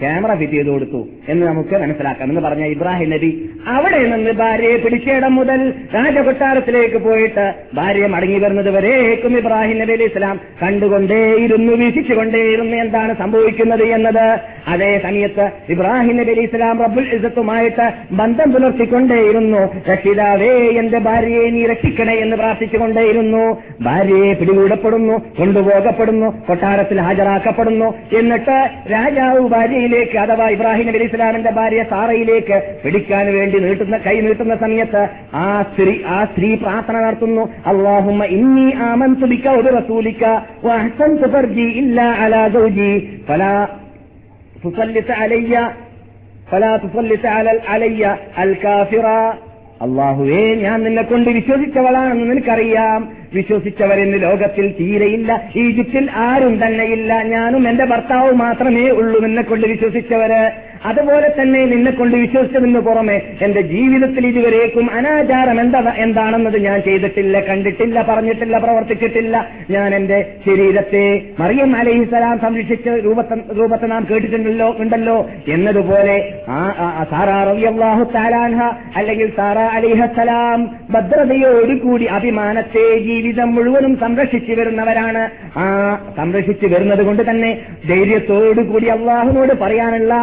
ക്യാമറ 0.00 0.38
ഫിറ്റ് 0.38 0.52
ചെയ്ത് 0.52 0.68
കൊടുത്തു 0.68 1.08
എന്ന് 1.28 1.46
നമുക്ക് 1.46 1.76
മനസ്സിലാക്കാം. 1.82 2.28
എന്ന് 2.28 2.40
പറഞ്ഞ 2.40 2.64
ഇബ്രാഹിം 2.64 3.10
നബി 3.10 3.50
അവിടെ 3.66 3.98
നിന്ന് 3.98 4.30
ഭാര്യയെ 4.30 4.76
പിടിച്ചിടം 4.76 5.34
മുതൽ 5.34 5.74
രാജകൊട്ടാരത്തിലേക്ക് 5.94 6.96
പോയിട്ട് 6.96 7.54
ഭാര്യ 7.74 8.06
മടങ്ങി 8.06 8.38
വരുന്നത് 8.38 8.70
വരേക്കും 8.70 9.38
ഇബ്രാഹിം 9.38 9.78
നബി 9.78 9.92
അലൈഹി 9.92 10.10
ഇസ്ലാം 10.14 10.40
കണ്ടുകൊണ്ടേയിരുന്നു 10.62 11.72
വീക്ഷിച്ചുകൊണ്ടേയിരുന്നു 11.72 12.76
എന്താണ് 12.76 13.16
സംഭവിക്കുന്നത് 13.18 13.84
എന്നത്. 13.84 14.38
അതേ 14.68 15.00
സമയത്ത് 15.02 15.50
ഇബ്രാഹിം 15.68 16.16
നബി 16.16 16.32
അലൈഹി 16.32 16.46
ഇസ്ലാം 16.46 16.82
റബ്ബുൽ 16.84 17.08
ഇസത്തുമായിട്ട് 17.14 17.92
ബന്ധം 18.12 18.52
പുലർത്തിക്കൊണ്ടേയിരുന്നു. 18.52 19.62
രക്ഷിതാവേ 19.92 20.52
എന്റെ 20.80 20.98
ഭാര്യയെ 20.98 21.50
നീ 21.50 21.66
രക്ഷിക്കണേ 21.66 22.14
എന്ന് 22.14 22.36
പ്രാർത്ഥിച്ചുകൊണ്ടേയിരുന്നു. 22.36 23.62
ഭാര്യയെ 23.82 24.32
പിടികൂടപ്പെടുന്നു 24.32 25.12
കൊണ്ടുപോകപ്പെടുന്നു 25.38 26.42
കൊട്ടാരത്തിൽ 26.48 27.00
ഹാജരാക്കപ്പെടുന്നു. 27.00 27.94
എന്നിട്ട് 28.18 28.56
രാജാവ് 28.92 29.40
ഭാര്യയിലേക്ക് 29.86 30.16
അഥവാ 30.18 30.46
ഇബ്രാഹിം 30.54 30.86
നബി 30.88 30.98
ഇസ്ലാമിന്റെ 31.06 31.50
ഭാര്യ 31.58 31.80
സാറയിലേക്ക് 31.90 32.56
പിടിക്കാൻ 32.84 33.26
വേണ്ടി 33.36 33.58
നീട്ടുന്ന 33.64 33.96
കൈ 34.06 34.14
നീട്ടുന്ന 34.26 34.54
സമയത്ത് 34.62 35.02
ആ 35.42 35.46
സ്ത്രീ 35.70 35.94
ആ 36.14 36.18
സ്ത്രീ 36.30 36.48
പ്രാർത്ഥന 36.64 36.96
നടത്തുന്നു. 37.06 37.44
അള്ളാഹുമ്മ 37.72 38.24
ഇന്നി 38.38 38.68
ആമൻ 38.90 39.12
ബിക 39.22 39.46
ഒരു 39.60 39.70
റസൂലിക്ക 39.78 40.24
ഇല്ല 41.82 42.00
അലാ 42.24 42.44
ഫലാ 43.30 43.54
അലയ്യ 45.24 45.56
ഫലാ 46.50 46.72
അലയ്യ 47.74 48.16
അൽ 48.44 48.52
കാഫിറ. 48.64 49.06
അള്ളാഹുവേ 49.82 50.54
ഞാൻ 50.54 50.82
നിന്നെ 50.82 51.02
കൊണ്ട് 51.02 51.30
വിശ്വസിച്ചവളാണെന്ന് 51.30 52.30
നിനക്കറിയാം. 52.30 53.08
വിശ്വസിച്ചവരെന്ന് 53.34 54.22
ലോകത്തിൽ 54.22 54.74
തീരെയില്ല 54.80 55.48
ഈജിപ്തിൽ 55.56 56.10
ആരും 56.10 56.66
തന്നെയില്ല. 56.66 57.22
ഞാനും 57.22 57.68
എന്റെ 57.68 57.84
ഭർത്താവ് 57.84 58.32
മാത്രമേ 58.32 58.88
ഉള്ളൂ 58.88 59.20
നിന്നെ 59.20 59.42
കൊണ്ട് 59.42 59.66
വിശ്വസിച്ചവര്. 59.66 60.42
അതുപോലെ 60.90 61.28
തന്നെ 61.38 61.60
നിന്നെ 61.72 61.92
കൊണ്ട് 61.92 62.16
വിശ്വസിച്ചതിന് 62.22 62.80
പുറമെ 62.88 63.16
എന്റെ 63.44 63.62
ജീവിതത്തിൽ 63.72 64.26
ഇതുവരേക്കും 64.30 64.86
അനാചാരം 64.98 65.58
എന്താ 65.64 65.80
എന്താണെന്നത് 66.04 66.58
ഞാൻ 66.66 66.78
ചെയ്തിട്ടില്ല 66.86 67.40
കണ്ടിട്ടില്ല 67.48 67.96
പറഞ്ഞിട്ടില്ല 68.10 68.56
പ്രവർത്തിച്ചിട്ടില്ല. 68.64 69.36
ഞാൻ 69.74 69.88
എന്റെ 69.98 70.18
ശരീരത്തെ 70.46 71.04
മറിയം 71.40 71.70
അലഹിസലാം 71.80 72.36
സംരക്ഷിച്ച 72.44 72.88
രൂപത്തെ 73.58 73.86
നാം 73.92 74.02
കേട്ടിട്ടുണ്ടല്ലോ 74.10 74.68
ഉണ്ടല്ലോ. 74.82 75.16
എന്നതുപോലെ 75.54 76.16
അല്ലെങ്കിൽ 78.98 79.28
സാറ 79.38 79.58
അലിഹസലാം 79.76 80.60
ഭദ്രതയോടുകൂടി 80.94 82.06
അഭിമാനത്തെ 82.16 82.84
ജീവിതം 83.08 83.48
മുഴുവനും 83.56 83.92
സംരക്ഷിച്ചു 84.04 84.52
വരുന്നവരാണ്. 84.60 85.22
ആ 85.62 85.64
സംരക്ഷിച്ചു 86.18 86.66
വരുന്നത് 86.74 87.02
കൊണ്ട് 87.08 87.22
തന്നെ 87.30 87.50
ധൈര്യത്തോടുകൂടി 87.90 88.86
അള്ളാഹുനോട് 88.96 89.54
പറയാനുള്ള 89.62 90.14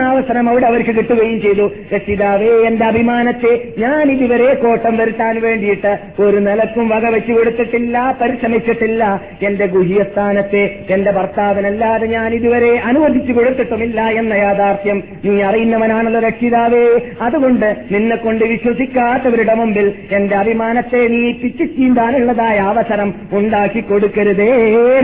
സ്വർണാവസരം 0.00 0.46
അവിടെ 0.50 0.66
അവർക്ക് 0.66 0.92
കിട്ടുകയും 0.96 1.38
ചെയ്തു. 1.40 1.64
രക്ഷിതാവേ 1.94 2.50
എന്റെ 2.68 2.84
അഭിമാനത്തെ 2.90 3.52
ഞാൻ 3.78 4.04
ഇതുവരെ 4.12 4.48
കോട്ടം 4.62 4.94
വരുത്താൻ 5.00 5.34
വേണ്ടിയിട്ട് 5.46 5.92
ഒരു 6.22 6.38
നിലക്കും 6.46 6.86
വക 6.92 7.04
വെച്ചു 7.14 7.32
കൊടുത്തിട്ടില്ല 7.32 7.96
പരിശ്രമിച്ചിട്ടില്ല. 8.20 9.02
എന്റെ 9.48 9.66
ഗുഹ്യസ്ഥാനത്തെ 9.74 10.62
എന്റെ 10.94 11.10
ഭർത്താവിനല്ലാതെ 11.18 12.06
ഞാൻ 12.14 12.30
ഇതുവരെ 12.38 12.72
അനുവദിച്ചു 12.90 13.34
കൊടുത്തിട്ടുമില്ല 13.38 14.00
എന്ന 14.20 14.32
യാഥാർത്ഥ്യം 14.44 15.00
നീ 15.24 15.34
അറിയുന്നവനാണല്ലോ 15.48 16.22
രക്ഷിതാവേ. 16.28 16.84
അതുകൊണ്ട് 17.20 17.68
നിന്നെ 17.92 18.18
കൊണ്ട് 18.24 18.44
വിശ്വസിക്കാത്തവരുടെ 18.54 19.56
മുമ്പിൽ 19.62 19.88
എന്റെ 20.18 20.36
അഭിമാനത്തെ 20.42 21.02
നീ 21.16 21.22
പിച്ചു 21.42 21.66
ചീന്താനുള്ളതായ 21.76 22.58
അവസരം 22.72 23.12
ഉണ്ടാക്കി 23.32 23.82
കൊടുക്കരുതേ 23.92 24.50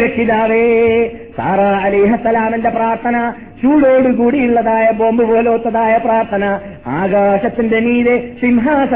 രക്ഷിതാവേ. 0.05 0.65
സാറ 1.37 1.63
അലിഹസലാമിന്റെ 1.87 2.71
പ്രാർത്ഥന 2.77 3.17
ചൂടോടുകൂടിയുള്ളതായ 3.63 4.91
ബോംബ് 4.91 5.25
പോലോത്തതായ 5.25 5.99
പ്രാർത്ഥന. 6.05 6.61
ആകാശത്തിന്റെ 6.87 7.81
മീതെ 7.81 8.29
സിംഹാസ 8.41 8.89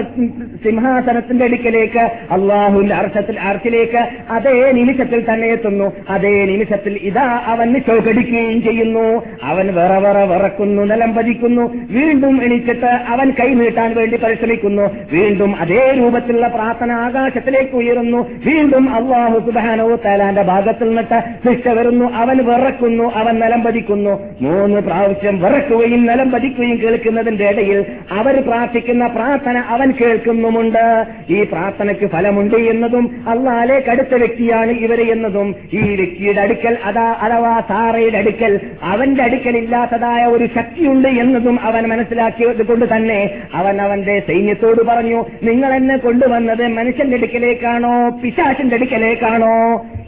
സിംഹാസനത്തിന്റെ 0.64 1.44
അടുക്കലേക്ക് 1.44 1.98
അള്ളാഹുവിന്റെ 2.30 2.94
അർഷത്തിൽ 2.94 3.40
അർച്ചിലേക്ക് 3.40 4.08
അതേ 4.30 4.72
നിമിഷത്തിൽ 4.72 5.34
തന്നെ 5.34 5.48
എത്തുന്നു. 5.48 5.92
അതേ 6.10 6.44
നിമിഷത്തിൽ 6.44 6.98
ഇതാ 7.02 7.40
അവന് 7.44 7.74
ചോകടിക്കുകയും 7.74 8.62
ചെയ്യുന്നു. 8.62 9.22
അവൻ 9.42 9.66
വിറ 9.66 9.92
വിറ 9.92 10.18
വിറക്കുന്നു 10.18 10.82
നിലം 10.82 11.14
പതിക്കുന്നു. 11.14 11.74
വീണ്ടും 11.90 12.42
എണീച്ചിട്ട് 12.42 12.86
അവൻ 12.86 13.30
കൈനീട്ടാൻ 13.30 13.94
വേണ്ടി 13.96 14.16
പരിശ്രമിക്കുന്നു. 14.16 14.82
വീണ്ടും 15.12 15.56
അതേ 15.60 15.94
രൂപത്തിലുള്ള 15.98 16.48
പ്രാർത്ഥന 16.48 16.92
ആകാശത്തിലേക്ക് 16.92 17.76
ഉയരുന്നു. 17.76 18.30
വീണ്ടും 18.46 18.94
അള്ളാഹു 18.94 19.38
സുബാനോ 19.38 19.96
തലാന്റെ 19.96 20.42
ഭാഗത്തിൽ 20.42 20.88
നിന്നിട്ട് 20.88 21.22
ശിക്ഷ 21.48 21.68
വരുന്നു. 21.68 22.12
അവൻ 22.12 22.36
വിറക്കുന്നു 22.36 23.12
അവൻ 23.14 23.34
നിലം 23.34 23.62
പതിക്കുന്നു. 23.62 24.20
മൂന്ന് 24.60 24.80
പ്രാവശ്യം 24.80 25.36
വിറക്കുകയും 25.42 26.02
നിലം 26.06 26.30
പതിക്കുകയും 26.30 26.78
കേൾക്കുന്നതിന്റെ 26.82 27.46
ഇടയിൽ 27.48 27.78
അവർ 28.12 28.34
പ്രാർത്ഥിക്കുന്ന 28.40 29.06
പ്രാർത്ഥന 29.06 29.58
അവൻ 29.74 29.88
കേൾക്കുന്നുമുണ്ട്. 30.00 30.84
ഈ 31.30 31.38
പ്രാർത്ഥനയ്ക്ക് 31.42 32.06
ഫലമുണ്ട് 32.06 32.56
എന്നതും 32.72 33.06
അള്ളാലേക്ക് 33.28 33.90
അടുത്ത 33.90 34.14
വ്യക്തിയാണ് 34.14 34.72
ഇവരെ 34.84 35.06
എന്നതും 35.12 35.48
ഈ 35.72 35.82
വ്യക്തിയുടെ 35.94 36.40
അടുക്കൽ 36.40 36.76
അതാ 36.84 37.06
അഥവാ 37.20 37.54
സാറയുടെ 37.68 38.18
അടുക്കൽ 38.18 38.52
അവന്റെ 38.82 39.22
അടുക്കൽ 39.22 39.56
ഇല്ലാത്തതായ 39.56 40.22
ഒരു 40.24 40.46
ശക്തിയുണ്ട് 40.56 41.08
എന്നതും 41.22 41.56
അവൻ 41.62 41.82
മനസ്സിലാക്കിയത് 41.88 42.62
കൊണ്ട് 42.66 42.86
തന്നെ 42.96 43.20
അവൻ 43.54 43.76
അവന്റെ 43.82 44.16
സൈന്യത്തോട് 44.28 44.82
പറഞ്ഞു 44.88 45.20
നിങ്ങൾ 45.42 45.70
എന്നെ 45.74 45.96
കൊണ്ടുവന്നത് 45.96 46.64
മനുഷ്യന്റെ 46.68 47.16
അടുക്കലേക്കാണോ 47.16 47.94
പിശാചിന്റെ 48.22 48.76
അടുക്കലേക്കാണോ? 48.76 49.54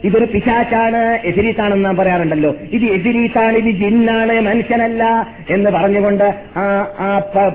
ഇതൊരു 0.03 0.25
പിശാച്ചാണ് 0.25 1.01
എതിരീത്താണെന്ന് 1.25 1.85
നാം 1.85 1.95
പറയാറുണ്ടല്ലോ. 1.95 2.55
ഇത് 2.71 2.85
എതിരീത്താണ് 2.95 3.57
ഇത് 3.57 3.71
ജിന്നാണ് 3.81 4.32
മനുഷ്യനല്ല 4.39 5.03
എന്ന് 5.49 5.69
പറഞ്ഞുകൊണ്ട് 5.69 6.23
ആ 6.57 6.63
ആ 6.99 7.19
പ- 7.35 7.51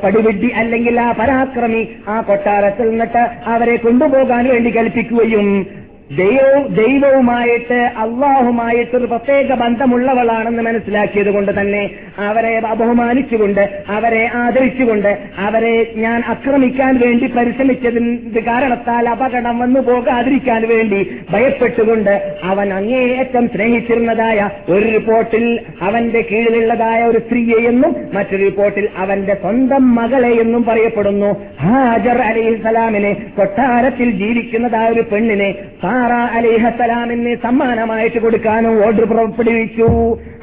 അല്ലെങ്കിൽ 0.54 1.00
ആ 1.00 1.12
പരാക്രമി 1.12 1.88
ആ 2.08 2.20
കൊട്ടാരത്തിൽ 2.20 2.90
നിന്നിട്ട് 2.90 3.28
അവരെ 3.44 3.76
കൊണ്ടുപോകാൻ 3.76 4.48
വേണ്ടി 4.48 4.70
കൽപ്പിക്കുകയും 4.70 5.77
ദൈവവും 6.10 6.74
ദൈവവുമായിട്ട് 6.74 7.74
അള്ളാഹുമായിട്ട് 7.74 8.96
ഒരു 8.96 9.06
പ്രത്യേക 9.06 9.54
ബന്ധമുള്ളവളാണെന്ന് 9.54 10.62
മനസ്സിലാക്കിയത് 10.62 11.30
കൊണ്ട് 11.30 11.60
തന്നെ 11.60 11.90
അവരെ 12.18 12.60
ബഹുമാനിച്ചുകൊണ്ട് 12.60 13.60
അവരെ 13.88 14.30
ആദരിച്ചുകൊണ്ട് 14.34 15.18
അവരെ 15.38 15.92
ഞാൻ 15.96 16.22
ആക്രമിക്കാൻ 16.28 16.96
വേണ്ടി 16.96 17.26
പരിശ്രമിച്ചതിന്റെ 17.26 18.40
കാരണത്താൽ 18.40 19.08
അപകടം 19.08 19.58
വന്നു 19.58 19.80
പോകാതിരിക്കാൻ 19.80 20.68
വേണ്ടി 20.68 21.10
ഭയപ്പെട്ടുകൊണ്ട് 21.30 22.32
അവൻ 22.42 22.72
അങ്ങേയറ്റം 22.72 23.48
സ്നേഹിച്ചിരുന്നതായ 23.48 24.48
ഒരു 24.68 24.92
റിപ്പോർട്ടിൽ 24.92 25.60
അവന്റെ 25.82 26.20
കീഴിലുള്ളതായ 26.20 27.04
ഒരു 27.04 27.18
സ്ത്രീയെ 27.18 27.60
എന്നും 27.68 27.96
മറ്റൊരു 28.14 28.44
റിപ്പോർട്ടിൽ 28.44 28.88
അവന്റെ 28.96 29.34
സ്വന്തം 29.34 29.94
മകളെയെന്നും 29.94 30.64
പറയപ്പെടുന്നു. 30.64 31.36
ഹാജർ 31.62 32.18
അലൈഹിസ്സലാമിനെ 32.20 33.12
കൊട്ടാരത്തിൽ 33.36 34.10
ജീവിക്കുന്നതായ 34.10 34.88
ഒരു 34.88 35.00
പെണ്ണിനെ 35.00 35.50
സാറ 35.98 36.14
അലിഹസലാമിന് 36.38 37.30
സമ്മാനമായിട്ട് 37.44 38.18
കൊടുക്കാനും 38.24 38.74
ഓർഡർ 38.86 39.04
പുറപ്പെടുവിച്ചു. 39.10 39.86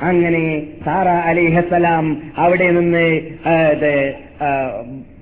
അങ്ങനെ 0.09 0.45
സാറ 0.85 1.07
അലിഹസലാം 1.31 2.05
അവിടെ 2.43 2.67
നിന്ന് 2.77 3.07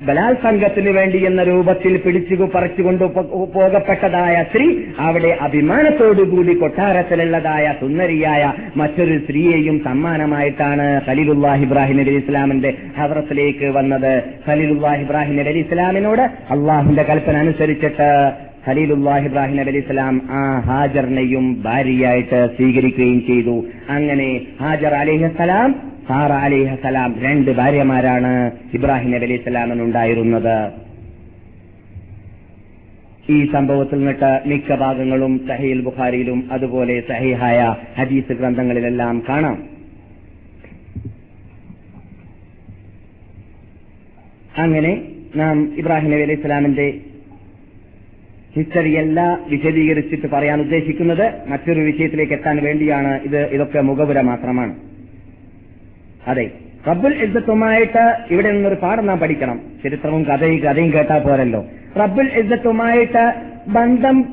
ബലാത്സംഗത്തിന് 0.07 0.91
വേണ്ടി 0.95 1.19
എന്ന 1.29 1.41
രൂപത്തിൽ 1.49 1.93
പിടിച്ചു 2.05 2.45
പറിച്ചുകൊണ്ട് 2.53 3.03
പോകപ്പെട്ടതായ 3.55 4.35
സ്ത്രീ 4.47 4.67
അവിടെ 5.07 5.31
അഭിമാനത്തോടുകൂടി 5.47 6.53
കൊട്ടാരത്തിലുള്ളതായ 6.61 7.65
സുന്ദരിയായ 7.81 8.43
മറ്റൊരു 8.81 9.17
സ്ത്രീയെയും 9.25 9.77
സമ്മാനമായിട്ടാണ് 9.87 10.87
ഖലീലുല്ലാഹ് 11.09 11.61
ഇബ്രാഹിം 11.67 11.99
നബി 12.01 12.15
ഇസ്ലാമിന്റെ 12.21 12.71
ഹവറത്തിലേക്ക് 12.97 13.69
വന്നത്. 13.77 14.13
ഖലീലുല്ലാഹ് 14.47 15.03
ഇബ്രാഹിം 15.05 15.37
നബി 15.41 15.61
ഇസ്ലാമിനോട് 15.65 16.25
അള്ളാഹുന്റെ 16.55 17.05
കൽപ്പന 17.11 17.37
അനുസരിച്ചിട്ട് 17.45 18.09
ഖലീലുല്ലാഹ് 18.67 19.25
ഇബ്രാഹിം 19.25 19.57
നബി 19.57 19.71
ഇസ്ലാം 19.77 20.21
ആ 20.31 20.59
ഹാജറിനെയും 20.59 21.63
ഭാര്യയായിട്ട് 21.63 22.39
സ്വീകരിക്കുകയും 22.55 23.19
ചെയ്തു. 23.27 23.55
അങ്ങനെ 23.89 24.29
ഹാജർ 24.61 24.93
അലിഹസലാം 24.93 25.71
സാറ 26.07 26.31
അലിഹസലാം 26.31 27.19
രണ്ട് 27.19 27.51
ഭാര്യമാരാണ് 27.51 28.31
ഇബ്രാഹിം 28.73 29.11
നബി 29.11 29.25
അലൈഹി 29.25 29.43
സ്വലാമിനുണ്ടായിരുന്നത് 29.43 30.57
ഈ 33.29 33.37
സംഭവത്തിൽ 33.51 33.97
നിന്നിട്ട് 33.97 34.31
മിക്ക 34.45 34.75
ഭാഗങ്ങളും 34.75 35.33
സഹീൽ 35.47 35.81
ബുഖാരിയിലും 35.81 36.39
അതുപോലെ 36.51 36.95
സഹിഹായ 37.01 37.59
ഹദീസ് 37.99 38.33
ഗ്രന്ഥങ്ങളിലെല്ലാം 38.33 39.23
കാണാം. 39.29 39.57
അങ്ങനെ 44.57 45.01
നാം 45.35 45.57
ഇബ്രാഹിം 45.77 46.11
നബി 46.11 46.21
അലൈഹി 46.21 46.41
സ്വലാമിന്റെ 46.41 46.87
ഹിസ്റ്ററിയല്ല 48.57 49.39
വിശദീകരിച്ചിട്ട് 49.49 50.27
പറയാൻ 50.27 50.61
ഉദ്ദേശിക്കുന്നത് 50.61 51.31
മറ്റൊരു 51.47 51.79
വിഷയത്തിലേക്ക് 51.79 52.33
എത്താൻ 52.33 52.63
വേണ്ടിയാണ് 52.63 53.19
ഇത് 53.23 53.45
ഇതൊക്കെ 53.45 53.81
മുഖപുര 53.81 54.21
മാത്രമാണ്. 54.21 54.75
അതെ. 56.27 56.51
റബ്ബുൽ 56.87 57.13
ഇസ്സത്തുമായിട്ട് 57.13 58.17
ഇവിടെ 58.31 58.51
നിന്നൊരു 58.51 58.75
പാഠം 58.75 59.05
നാം 59.05 59.19
പഠിക്കണം. 59.19 59.61
ചരിത്രവും 59.83 60.23
കഥയും 60.23 60.59
കഥയും 60.59 60.93
കേട്ടാൽ 60.93 61.19
പോരല്ലോ. 61.19 61.65
റബ്ബുൽ 61.99 62.29
ഇസ്സത്തുമായിട്ട് 62.35 63.33
ബന്ധം 63.67 64.25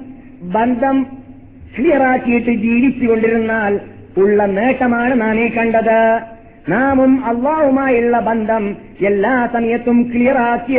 ബന്ധം 0.42 1.06
ക്ലിയറാക്കിയിട്ട് 1.78 2.50
ജീവിച്ചുകൊണ്ടിരുന്നാൽ 2.50 3.80
ഉള്ള 4.16 4.46
നേട്ടമാണ് 4.46 5.20
നാം 5.20 5.40
ഈ 5.40 5.48
കണ്ടത്. 5.48 6.20
നാമും 6.68 7.24
അള്ളാഹുമായുള്ള 7.24 8.18
ബന്ധം 8.18 8.76
എല്ലാ 9.06 9.48
സമയത്തും 9.52 10.10
ക്ലിയറാക്കി 10.14 10.74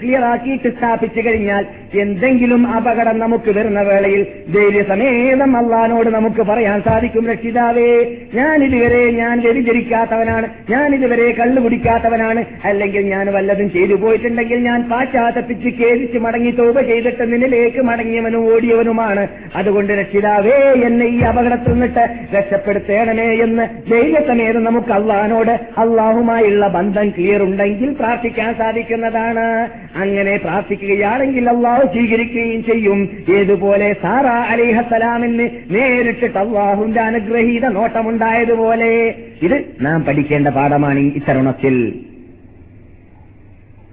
ക്ലിയറാക്കിയിട്ട് 0.00 0.68
സ്ഥാപിച്ചു 0.68 1.20
കഴിഞ്ഞാൽ 1.26 1.64
എന്തെങ്കിലും 1.94 2.62
അപകടം 2.68 3.18
നമുക്ക് 3.18 3.50
വരുന്ന 3.50 3.80
വേളയിൽ 3.80 4.26
ധൈര്യസമേതം 4.54 5.56
അള്ളഹാനോട് 5.56 6.08
നമുക്ക് 6.08 6.42
പറയാൻ 6.42 6.82
സാധിക്കും. 6.82 7.26
രക്ഷിതാവേ 7.26 8.16
ഞാൻ 8.34 8.64
ഇതുവരെ 8.64 9.10
ഞാൻ 9.10 9.40
വ്യതിചരിക്കാത്തവനാണ് 9.40 10.48
ഞാൻ 10.70 10.94
ഇതുവരെ 10.94 11.32
കള്ളു 11.32 11.60
കുടിക്കാത്തവനാണ്. 11.60 12.44
അല്ലെങ്കിൽ 12.64 13.06
ഞാൻ 13.06 13.26
വല്ലതും 13.32 13.70
ചെയ്തു 13.70 13.94
പോയിട്ടുണ്ടെങ്കിൽ 13.94 14.58
ഞാൻ 14.58 14.82
പാശ്ചാത്തപ്പിച്ച് 14.82 15.68
കേസിച്ച് 15.68 16.18
മടങ്ങി 16.18 16.50
തോപ 16.50 16.80
ചെയ്തിട്ട് 16.80 17.32
നിന്നിലേക്ക് 17.32 17.82
മടങ്ങിയവനും 17.82 18.54
ഓടിയവനുമാണ്. 18.54 19.28
അതുകൊണ്ട് 19.56 19.92
രക്ഷിതാവേ 19.92 20.56
എന്നെ 20.86 21.06
ഈ 21.06 21.20
അപകടത്തിൽ 21.20 21.72
നിന്നിട്ട് 21.72 22.04
രക്ഷപ്പെടുത്തേണമേ 22.36 23.28
എന്ന് 23.46 23.90
ധൈര്യസമേതം 23.90 24.64
നമുക്ക് 24.64 24.92
അള്ളഹാനോട് 24.92 25.54
അള്ളാഹുമായുള്ള 25.78 26.66
ബന്ധം 26.68 27.08
ക്ലിയർ 27.08 27.42
ഉണ്ടെങ്കിൽ 27.56 27.92
പ്രാർത്ഥിക്കാൻ 27.92 28.54
സാധിക്കുന്നതാണ്. 28.54 29.70
അങ്ങനെ 29.96 30.36
പ്രാർത്ഥിക്കുകയാണെങ്കിൽ 30.36 31.50
അള്ളാഹു 31.50 31.86
സ്വീകരിക്കുകയും 31.86 32.64
ചെയ്യും. 32.64 33.08
ഏതുപോലെ 33.36 33.96
സാറ 34.02 34.26
അലിഹസലാമിന് 34.26 35.48
നേരിട്ടിട്ട് 35.70 36.38
അള്ളാഹുന്റെ 36.38 37.00
അനുഗ്രഹീത 37.00 37.66
നോട്ടമുണ്ടായതുപോലെ. 37.66 39.14
ഇത് 39.42 39.64
നാം 39.80 40.04
പഠിക്കേണ്ട 40.04 40.48
പാഠമാണ് 40.48 40.98
ഈ 40.98 41.20
തരുണത്തിൽ 41.28 42.00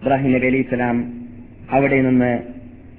ഇബ്രാഹിം 0.03 0.33
നബി 0.33 0.61
സ്വലാം 0.61 1.13
അവിടെ 1.71 2.01
നിന്ന് 2.01 2.39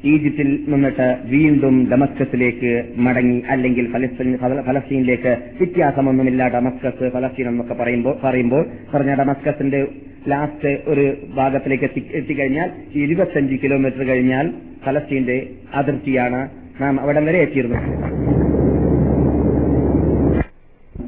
ഈജിപ്തിൽ 0.04 0.64
നിന്നിട്ട് 0.68 1.16
വീണ്ടും 1.24 1.90
ഡമസ്കസിലേക്ക് 1.92 2.84
മടങ്ങി 2.96 3.42
അല്ലെങ്കിൽ 3.48 3.92
ഫലസ്തീൻ 3.92 4.36
ഫല- 4.36 4.62
ഫലസ്തീനിലേക്ക് 4.62 5.28
വ്യത്യാസമൊന്നുമില്ല. 5.28 6.48
ഡമസ്കസ് 6.48 7.10
ഫലസ്തീൻ 7.10 7.48
എന്നൊക്കെ 7.48 7.74
പറയുമ്പോൾ 7.74 8.16
പറയുമ്പോൾ 8.24 8.66
പറഞ്ഞ 8.94 9.14
ഡമസ്കസിന്റെ 9.14 9.86
ലാസ്റ്റ് 10.32 10.70
ഒരു 10.92 11.04
ഭാഗത്തിലേക്ക് 11.38 11.84
എത്തി 11.84 12.00
എത്തിക്കഴിഞ്ഞാൽ 12.18 12.68
ഇരുപത്തഞ്ച് 13.04 13.56
കിലോമീറ്റർ 13.64 14.02
കഴിഞ്ഞാൽ 14.10 14.46
ഫലസ്തീന്റെ 14.84 15.36
അതിർത്തിയാണ് 15.74 16.40
നാം 16.82 16.94
അവിടെ 17.00 17.20
വരെ 17.20 17.38
എത്തിയിരുന്നത്. 17.46 17.88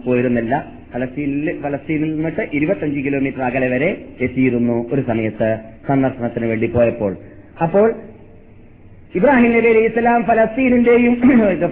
പോയിരുന്നില്ല. 0.07 0.55
ഫലസ്തീനിൽ 0.93 1.49
ഫലസ്തീനിൽ 1.63 2.11
നിന്നിട്ട് 2.17 2.43
ഇരുപത്തഞ്ച് 2.59 3.01
കിലോമീറ്റർ 3.07 3.43
അകലെ 3.43 3.69
വരെ 3.69 3.91
എത്തിയിരുന്നു 4.27 4.77
ഒരു 4.93 5.03
സമയത്ത് 5.11 5.49
സന്ദർശനത്തിന് 5.89 6.47
വേണ്ടി 6.47 6.67
പോയപ്പോൾ. 6.77 7.13
അപ്പോൾ 7.65 7.89
ഇബ്രാഹിം 9.19 9.51
നബി 9.57 9.69
അലൈഹി 9.73 9.89
ഇസ്ലാം 9.91 10.23
ഫലസ്തീനിന്റെയും 10.31 11.15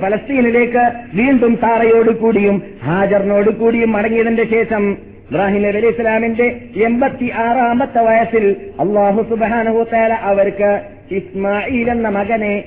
ഫലസ്തീനിലേക്ക് 0.02 0.84
വീണ്ടും 1.20 1.54
താറയോടുകൂടിയും 1.64 2.56
ഹാജറിനോട് 2.86 3.50
കൂടിയും 3.60 3.92
മടങ്ങിയതിന്റെ 3.92 4.44
ശേഷം 4.54 4.84
ഇബ്രാഹിം 5.30 5.62
നബി 5.62 5.78
അലി 5.78 5.86
ഇസ്ലാമിന്റെ 5.86 6.60
എൺപത്തി 6.84 7.30
ആറാമത്തെ 7.34 8.02
വയസ്സിൽ 8.02 8.56
അള്ളാഹു 8.80 9.22
സുബാനുഹുത്തേല 9.30 10.12
അവർക്ക് 10.12 10.80
ഇസ്മായിൽ 11.10 11.90
എന്ന 11.90 12.08
മകനെ 12.08 12.64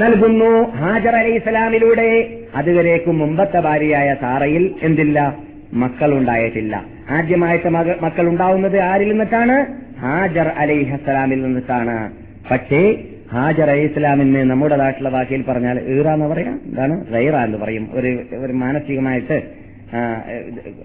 നൽകുന്നു. 0.00 0.70
ഹാജർ 0.70 1.14
അലി 1.16 1.30
ഇസ്ലാമിലൂടെ 1.30 2.38
അതുവരേക്കും 2.56 3.18
മുമ്പത്തെ 3.18 3.60
ഭാര്യയായ 3.60 4.16
സാറയിൽ 4.20 4.74
എന്തില്ല? 4.82 5.36
മക്കളുണ്ടായിട്ടില്ല. 5.72 6.84
ആദ്യമായിട്ട് 7.10 7.68
മക 7.68 8.00
മക്കൾ 8.02 8.28
ഉണ്ടാവുന്നത് 8.28 8.78
ആരിൽ 8.80 9.08
നിന്നിട്ടാണ്? 9.08 9.66
ഹാജർ 10.00 10.48
അലി 10.48 10.82
ഹസ്സലാമിൽ 10.82 11.42
നിന്നിട്ടാണ്. 11.42 12.12
പക്ഷേ 12.50 12.94
ഹാജർ 13.32 13.70
അലി 13.70 13.80
ഇസ്ലാമിന് 13.80 14.50
നമ്മുടെ 14.50 14.76
നാട്ടിലെ 14.76 15.10
ഭാഷയിൽ 15.10 15.42
പറഞ്ഞാൽ 15.42 15.80
ഈറ 15.80 16.08
എന്ന് 16.08 16.26
പറയാം 16.26 16.60
എന്താണ്? 16.64 17.04
റൈറ 17.14 17.36
എന്ന് 17.36 17.58
പറയും. 17.58 17.88
ഒരു 17.92 18.18
ഒരു 18.44 18.52
മാനസികമായിട്ട് 18.52 19.65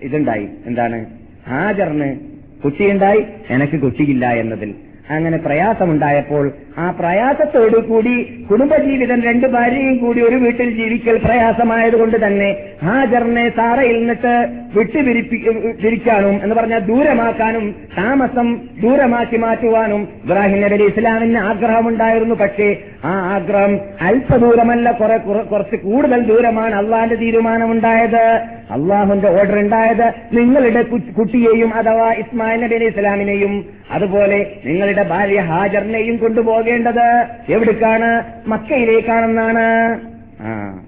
ഇതുണ്ടായി. 0.01 0.47
എന്താണ്? 0.65 1.05
ഹാജറിന് 1.47 2.19
കുട്ടിയുണ്ടായി 2.63 3.25
എനിക്ക് 3.49 3.79
കുട്ടിയില്ല 3.81 4.33
എന്നതിൽ. 4.33 4.75
അങ്ങനെ 5.09 5.37
പ്രയാസമുണ്ടായപ്പോൾ 5.37 6.51
ആ 6.77 6.91
പ്രയാസത്തോടു 6.91 7.77
കൂടി 7.77 8.45
കുടുംബജീവിതം 8.51 9.23
രണ്ടു 9.23 9.47
ഭാര്യയും 9.47 9.97
കൂടി 9.97 10.21
ഒരു 10.21 10.35
വീട്ടിൽ 10.35 10.69
ജീവിക്കൽ 10.75 11.17
പ്രയാസമായതുകൊണ്ട് 11.17 12.27
തന്നെ 12.27 12.55
ഹാജറിനെ 12.83 13.49
സാറയിൽ 13.49 13.99
നിന്നിട്ട് 13.99 14.47
വിട്ടുപിരിപ്പിരിക്കാനും 14.77 16.43
എന്ന് 16.43 16.55
പറഞ്ഞാൽ 16.55 16.79
ദൂരമാക്കാനും 16.79 17.75
താമസം 17.97 18.59
ദൂരമാക്കി 18.81 19.37
മാറ്റുവാനും 19.37 20.07
ഇബ്രാഹിം 20.23 20.61
നബി 20.61 20.83
ഇസ്ലാമിന് 20.83 21.37
ആഗ്രഹമുണ്ടായിരുന്നു. 21.37 22.35
പക്ഷേ 22.35 22.77
ആ 23.05 23.33
ആഗ്രഹം 23.33 23.79
അല്പദൂരമല്ല 24.01 24.91
കുറെ 24.91 25.17
കുറെ- 25.17 25.43
കുറച്ച് 25.43 25.75
കൂടുതൽ 25.75 26.23
ദൂരമാണ് 26.23 26.75
അള്ളാന്റെ 26.75 27.15
തീരുമാനമുണ്ടായത്. 27.15 28.41
അള്ളാഹുന്റെ 28.71 29.29
ഓർഡർ 29.29 29.59
ഉണ്ടായത് 29.59 30.13
നിങ്ങളുടെ 30.33 30.81
കുട്ടിയെയും 30.81 31.73
അഥവാ 31.73 32.13
ഇസ്മായിൽ 32.13 32.61
നബി 32.61 32.75
അലി 32.75 32.85
ഇസ്ലാമിനെയും 32.85 33.65
അതുപോലെ 33.91 34.51
നിങ്ങളുടെ 34.65 35.03
ഭാര്യ 35.03 35.39
ഹാജറിനെയും 35.39 36.17
കൊണ്ടുപോകേണ്ടത് 36.61 37.27
എവിടേക്കാണ്? 37.53 38.23
മക്കയിലേക്കാണെന്നാണ്. 38.47 39.99
ആ. 40.41 40.79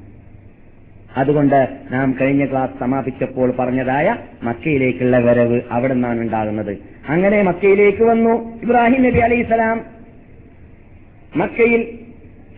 അതുകൊണ്ട് 1.17 1.67
നാം 1.91 2.15
കഴിഞ്ഞ 2.21 2.45
ക്ലാസ് 2.45 2.79
സമാപിച്ചപ്പോൾ 2.79 3.51
പറഞ്ഞതായ 3.59 4.15
മക്കയിലേക്കുള്ള 4.43 5.17
വരവ് 5.17 5.61
അവിടെ 5.71 5.93
നിന്നാണ് 5.93 6.21
ഉണ്ടാകുന്നത്. 6.21 6.77
അങ്ങനെ 7.09 7.41
മക്കയിലേക്ക് 7.41 8.03
വന്നു 8.03 8.59
ഇബ്രാഹിം 8.63 9.03
നബി 9.03 9.19
അലൈഹിസലാം 9.19 9.81
മക്കയിൽ 11.35 11.99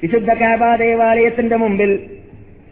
വിശുദ്ധ 0.04 0.34
കാബ 0.34 0.75
ദേവാലയത്തിന്റെ 0.75 1.56
മുമ്പിൽ 1.56 1.99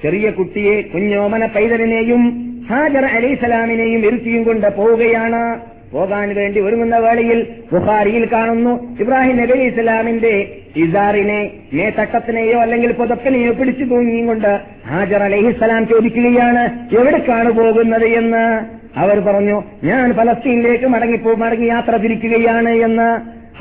ചെറിയ 0.03 0.29
കുട്ടിയെ 0.29 0.81
കുഞ്ഞോമന 0.81 1.45
പൈതലിനെയും 1.45 2.49
ഹാജർ 2.69 3.05
അലൈസലാമിനെയും 3.05 4.05
ഇരുത്തിയും 4.05 4.43
കൊണ്ട് 4.43 4.77
പോവുകയാണ്. 4.77 5.72
പോകാൻ 5.93 6.35
വേണ്ടി 6.35 6.59
ഒരുങ്ങുന്ന 6.59 6.97
വേളയിൽ 6.97 7.39
ബുഹാരിയിൽ 7.73 8.29
കാണുന്നു 8.31 8.97
ഇബ്രാഹിം 8.99 9.37
നബി 9.37 9.53
ഇസ്ലാമിന്റെ 9.53 10.33
ഇസാറിനെ 10.75 11.51
മേത്തട്ടത്തിനെയോ 11.73 12.59
അല്ലെങ്കിൽ 12.59 12.91
പുതപ്പിനെയോ 12.91 13.53
പിടിച്ചു 13.53 13.83
തൂങ്ങിയും 13.83 14.27
കൊണ്ട് 14.27 14.59
ഹാജർ 14.87 15.23
അലൈഹിസ്സലാം 15.23 15.87
ചോദിക്കുകയാണ് 15.87 16.63
എവിടേക്കാണ് 16.99 17.51
പോകുന്നത് 17.51 18.05
എന്ന്? 18.05 18.45
അവർ 18.97 19.19
പറഞ്ഞു 19.19 19.63
ഞാൻ 19.83 20.13
ഫലസ്തീനിലേക്ക് 20.13 20.85
മടങ്ങിപ്പോ 20.85 21.35
മടങ്ങി 21.35 21.65
യാത്ര 21.65 21.95
തിരിക്കുകയാണ് 21.97 22.69
എന്ന്. 22.69 23.09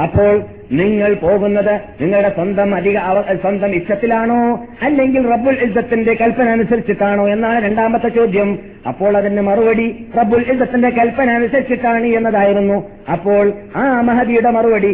അപ്പോൾ 0.02 0.32
നിങ്ങൾ 0.72 1.14
പോകുന്നത് 1.14 1.72
നിങ്ങളുടെ 2.00 2.28
സ്വന്തം 2.28 2.74
അധിക 2.74 2.98
സ്വന്തം 3.42 3.74
ഇഷ്ടത്തിലാണോ? 3.74 4.38
അല്ലെങ്കിൽ 4.82 5.22
റബ്ബുൽ 5.32 5.56
ഇസ്സത്തിന്റെ 5.66 6.14
കൽപ്പന 6.14 6.48
അനുസരിച്ചിട്ടാണോ 6.48 7.28
എന്നാണ് 7.28 7.64
രണ്ടാമത്തെ 7.64 8.08
ചോദ്യം. 8.08 8.50
അപ്പോൾ 8.86 9.16
അതിന് 9.16 9.42
മറുപടി 9.42 9.86
റബ്ബുൽ 10.18 10.44
ഇസ്സത്തിന്റെ 10.52 10.90
കൽപ്പന 10.90 11.30
അനുസരിച്ചിട്ടാണ് 11.30 12.06
എന്നതായിരുന്നു. 12.18 12.78
അപ്പോൾ 13.12 13.44
ആ 13.76 13.84
മഹദിയുടെ 14.00 14.50
മറുപടി 14.50 14.92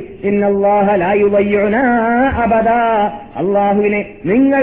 അള്ളാഹുവിനെ 3.41 4.03
നിങ്ങൾ 4.27 4.63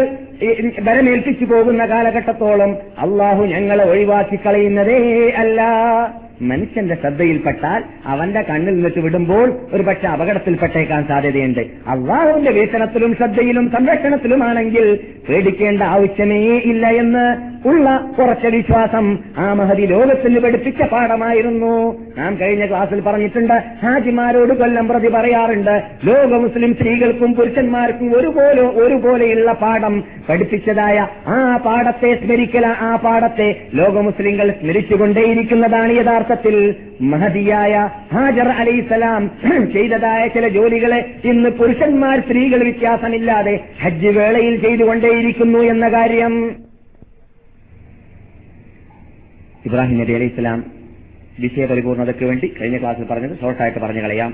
വരമേൽപ്പിച്ചു 0.87 1.45
പോകുന്ന 1.45 1.85
കാലഘട്ടത്തോളം 1.85 2.71
അള്ളാഹു 2.99 3.43
ഞങ്ങളെ 3.45 3.83
ഒഴിവാക്കി 3.91 4.39
കളയുന്നതേ 4.45 4.97
അല്ല. 5.43 5.61
മനുഷ്യന്റെ 6.41 6.95
ശ്രദ്ധയിൽപ്പെട്ടാൽ 6.95 7.83
അവന്റെ 8.05 8.41
കണ്ണിൽ 8.41 8.73
നിന്നിട്ട് 8.73 8.99
വിടുമ്പോൾ 8.99 9.53
ഒരു 9.73 9.83
പക്ഷെ 9.83 10.07
അപകടത്തിൽപ്പെട്ടേക്കാൻ 10.07 11.07
സാധ്യതയുണ്ട്. 11.07 11.59
അള്ളാഹുവിന്റെ 11.87 12.51
വീക്ഷണത്തിലും 12.51 13.15
ശ്രദ്ധയിലും 13.15 13.71
സംരക്ഷണത്തിലുമാണെങ്കിൽ 13.71 14.99
പേടിക്കേണ്ട 15.29 15.81
ആവശ്യമേ 15.81 16.57
ഇല്ല 16.57 16.87
എന്ന് 16.87 17.55
ഉള്ള 17.67 18.07
കുറച്ച് 18.17 18.47
വിശ്വാസം 18.47 19.19
ആ 19.37 19.53
മഹതി 19.53 19.85
ലോകത്തിൽ 19.85 20.39
പഠിപ്പിച്ച 20.39 20.81
പാഠമായിരുന്നു. 20.83 22.01
നാം 22.17 22.37
കഴിഞ്ഞ 22.41 22.65
ക്ലാസ്സിൽ 22.65 23.01
പറഞ്ഞിട്ടുണ്ട് 23.01 23.53
ഹാജിമാരോട് 23.53 24.53
കൊല്ലം 24.53 24.87
പ്രതി 24.87 25.07
പറയാറുണ്ട് 25.07 25.83
ലോക 26.05 26.33
മുസ്ലിം 26.33 26.73
സ്ത്രീകൾക്കും 26.73 27.33
പുരുഷന്മാർക്കും 27.33 28.17
ഒരുപോലെ 28.17 28.61
ഒരുപോലെയുള്ള 28.61 29.51
പാഠം 29.51 30.03
പഠിപ്പിച്ചതായ 30.29 31.07
ആ 31.27 31.57
പാഠത്തെ 31.57 32.15
സ്മരിക്കല 32.15 32.65
ആ 32.65 32.95
പാഠത്തെ 32.95 33.55
ലോക 33.73 33.97
മുസ്ലിങ്ങൾ 34.01 34.51
സ്മരിച്ചുകൊണ്ടേയിരിക്കുന്നതാണ് 34.51 35.91
യഥാർത്ഥത്തിൽ 36.24 36.56
മഹതിയായ 37.10 37.74
ഹാജർ 38.12 38.48
അലൈസലാം 38.56 39.22
ചെയ്തതായ 39.74 40.22
ചില 40.34 40.48
ജോലികളെ 40.56 41.00
ഇന്ന് 41.30 41.50
പുരുഷന്മാർ 41.58 42.18
സ്ത്രീകൾ 42.20 42.62
വ്യത്യാസമില്ലാതെ 42.66 43.54
ഹജ്ജ് 43.82 44.12
വേളയിൽ 44.18 44.56
ചെയ്തുകൊണ്ടേയിരിക്കുന്നു 44.64 45.62
എന്ന 45.72 45.88
കാര്യം 45.90 46.34
ഇബ്രാഹിം 49.64 49.98
നബി 50.00 50.14
അലൈഹി 50.14 50.34
സ്വലാം 50.34 50.60
വിഷയപരിപൂർണതയ്ക്ക് 51.40 52.24
വേണ്ടി 52.26 52.46
കഴിഞ്ഞ 52.56 52.78
ക്ലാസ്സിൽ 52.80 53.06
പറഞ്ഞത് 53.10 53.36
ഷോർട്ടായിട്ട് 53.42 53.80
പറഞ്ഞു 53.84 54.04
കളയാം 54.06 54.32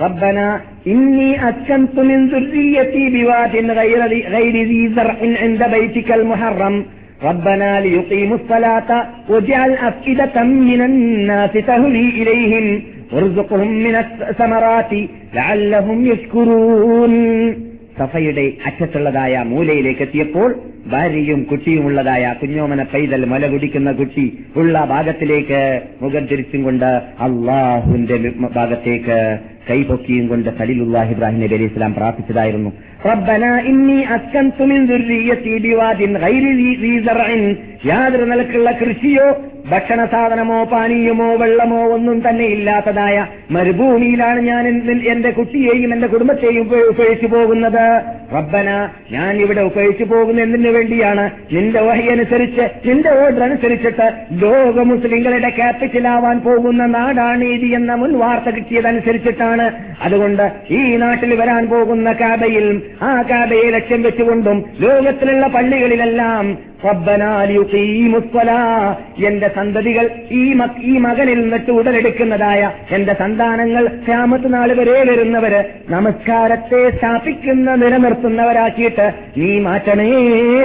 ربنا 0.00 0.46
إني 0.86 1.30
أسكنت 1.44 1.96
من 2.02 2.20
ذريتي 2.28 3.04
بواد 3.14 3.54
غير 3.72 4.00
ذي- 4.06 4.26
غير 4.28 4.54
ذي 4.64 4.82
زرع 4.90 5.14
عند 5.42 5.62
بيتك 5.68 6.08
المحرم 6.12 6.74
ربنا 7.22 7.80
ليقيموا 7.80 8.36
الصلاة 8.36 8.90
واجعل 9.28 9.70
أفئدة 9.82 10.36
من 10.62 10.80
الناس 10.82 11.52
تهوي 11.62 12.06
إليهم 12.12 12.66
وارزقهم 13.12 13.70
من 13.78 13.94
الثمرات 13.96 14.92
لعلهم 15.34 15.98
يشكرون 16.06 17.14
സഫയുടെ 17.98 18.44
അറ്റത്തുള്ളതായ 18.68 19.34
മൂലയിലേക്ക് 19.50 20.02
എത്തിയപ്പോൾ 20.04 20.48
ഭാര്യയും 20.92 21.40
കുട്ടിയുമുള്ളതായ 21.50 22.24
കുഞ്ഞോമന 22.40 22.82
പൈതൽ 22.92 23.22
മല 23.32 23.42
കുടിക്കുന്ന 23.52 23.90
കുട്ടി 24.00 24.24
ഉള്ള 24.60 24.74
ഭാഗത്തിലേക്ക് 24.92 25.60
മുഖം 26.02 26.24
തിരിച്ചും 26.30 26.62
കൊണ്ട് 26.66 26.88
അള്ളാഹുവിന്റെ 27.26 28.16
ഭാഗത്തേക്ക് 28.56 29.18
കൈപൊക്കിയും 29.68 30.26
കൊണ്ട് 30.32 30.50
ഖലീലുല്ലാഹി 30.58 31.14
ഇബ്രാഹിം 31.16 31.40
നബി 31.42 31.56
അലൈഹി 31.58 31.70
ഇസ്ലാം 31.72 31.94
പ്രാർത്ഥിച്ചതായിരുന്നു 31.98 32.72
ربنا 33.06 33.60
إني 33.62 33.98
أسكنت 34.08 34.58
من 34.62 34.80
ذريتي 34.86 35.54
بواد 35.60 36.00
غير 36.16 36.44
ذي 36.54 36.70
ذي 36.76 36.92
زرع 37.00 37.28
യാതൊരു 37.84 38.24
നിലക്കുള്ള 38.30 38.68
കൃഷിയോ 38.78 39.24
ഭക്ഷണ 39.70 40.00
സാധനമോ 40.12 40.58
പാനീയമോ 40.70 41.26
വെള്ളമോ 41.40 41.80
ഒന്നും 41.94 42.16
തന്നെ 42.24 42.46
ഇല്ലാത്തതായ 42.54 43.16
മരുഭൂമിയിലാണ് 43.54 44.40
ഞാൻ 44.46 44.62
എൻ- 44.70 45.04
എന്റെ 45.12 45.30
കുട്ടിയെയും 45.36 45.90
എന്റെ 45.94 46.08
കുടുംബത്തെയും 46.12 46.62
ഉപ- 46.64 46.86
ഉപേക്ഷിച്ചു 46.92 47.28
പോകുന്നത് 47.34 47.84
റബ്ബന 48.34 48.68
ഞാൻ 49.14 49.32
ഇവിടെ 49.44 49.62
ഉപേക്ഷിച്ചു 49.68 50.06
പോകുന്ന 50.12 50.44
എന്തിനു 50.46 50.70
വേണ്ടിയാണ് 50.76 51.24
നിന്റെ 51.54 51.80
വഹി 51.86 52.06
അനുസരിച്ച് 52.14 52.64
നിന്റെ 52.88 53.12
ഓർഡർ 53.20 53.42
അനുസരിച്ചിട്ട് 53.48 54.06
ലോക 54.44 54.76
മുസ്ലിങ്ങളുടെ 54.92 55.50
ക്യാപിറ്റലാവാൻ 55.58 56.38
പോകുന്ന 56.46 56.82
നാടാണ് 56.96 57.44
ഇത് 57.56 57.66
എന്ന 57.78 57.94
മുൻ 58.02 58.12
വാർത്ത 58.22 58.48
കിട്ടിയതനുസരിച്ചിട്ടാണ് 58.56 59.66
അതുകൊണ്ട് 60.04 60.44
ഈ 60.72 60.98
നാട്ടിൽ 61.04 61.32
വരാൻ 61.42 61.64
പോകുന്ന 61.70 62.08
കാബയിൽ 62.22 62.68
ആ 63.01 63.21
കാബയെ 63.21 63.69
ലക്ഷ്യം 63.69 64.01
വെച്ചുകൊണ്ടും 64.01 64.65
ലോകത്തിലുള്ള 64.79 65.47
പള്ളികളിലെല്ലാം. 65.47 66.69
എന്റെ 69.17 69.47
സന്തതികൾ 69.55 70.09
ഈ 70.31 70.53
ഈ 70.83 70.97
മകനിൽ 70.97 71.41
നിന്നിട്ട് 71.41 71.71
ഉടലെടുക്കുന്നതായ 71.71 72.71
എന്റെ 72.91 73.13
സന്താനങ്ങൾ 73.13 73.87
ക്ഷാമത്ത് 73.87 74.53
നാൾ 74.53 74.73
വരെ 74.73 75.03
വരുന്നവര് 75.11 75.63
നമസ്കാരത്തെ 75.89 76.89
സ്ഥാപിക്കുന്ന 76.89 77.75
നിലനിർത്തുന്നവരാക്കിയിട്ട് 77.75 79.13
നീ 79.37 79.59
മാറ്റണേ 79.59 80.09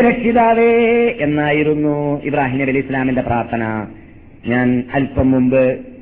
രക്ഷിതാവേ 0.01 0.71
എന്നായിരുന്നു 1.21 2.21
ഇബ്രാഹിം 2.25 2.59
നബി 2.59 2.79
ഇസ്ലാമിന്റെ 2.79 3.23
പ്രാർത്ഥന 3.23 3.87
ഞാൻ 4.47 4.85
അല്പം 4.95 5.31
മുമ്പ് 5.31 5.94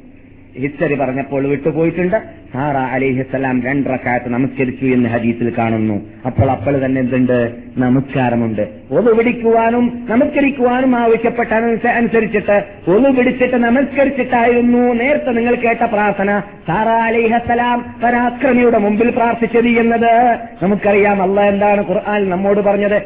ഹിസ്റ്ററി 0.58 0.94
പറഞ്ഞപ്പോൾ 0.94 1.46
വിട്ടുപോയിട്ടുണ്ട്. 1.46 2.16
സാറ 2.52 2.76
അലിഹിസ്സലാം 2.76 3.62
രണ്ടറക്കാത്ത് 3.62 4.28
നമസ്കരിച്ചു 4.28 4.86
എന്ന് 4.86 5.08
ഹദീസിൽ 5.08 5.52
കാണുന്നു. 5.58 6.00
അപ്പോൾ 6.26 6.50
അപ്പോൾ 6.50 6.84
തന്നെ 6.84 7.00
എന്തുണ്ട്? 7.00 7.52
നമസ്കാരമുണ്ട്. 7.78 8.68
ഒന്ന് 8.90 9.10
പിടിക്കുവാനും 9.10 10.06
നമസ്കരിക്കുവാനും 10.10 10.96
ആവശ്യപ്പെട്ട 10.96 11.54
അനുസ- 11.54 11.88
അനുസരിച്ചിട്ട് 11.88 12.64
ഒന്ന് 12.88 13.08
പിടിച്ചിട്ട് 13.08 13.56
നമസ്കരിച്ചിട്ടായിരുന്നു 13.56 14.78
നേരത്തെ 14.78 15.30
നിങ്ങൾ 15.30 15.54
കേട്ട 15.54 15.84
പ്രാർത്ഥന. 15.84 16.42
സാറ 16.66 16.88
അലിഹസ്സലാം 16.88 17.94
പരാക്രമിയുടെ 18.04 18.78
മുമ്പിൽ 18.78 19.10
പ്രാർത്ഥിച്ചത് 19.10 19.68
എന്നത്. 19.68 20.38
നമുക്കറിയാം 20.62 21.22
അല്ല 21.22 21.40
എന്താണ് 21.40 21.88
ഖുർആൻ 21.88 22.30
നമ്മോട് 22.30 22.60
പറഞ്ഞത്. 22.60 23.02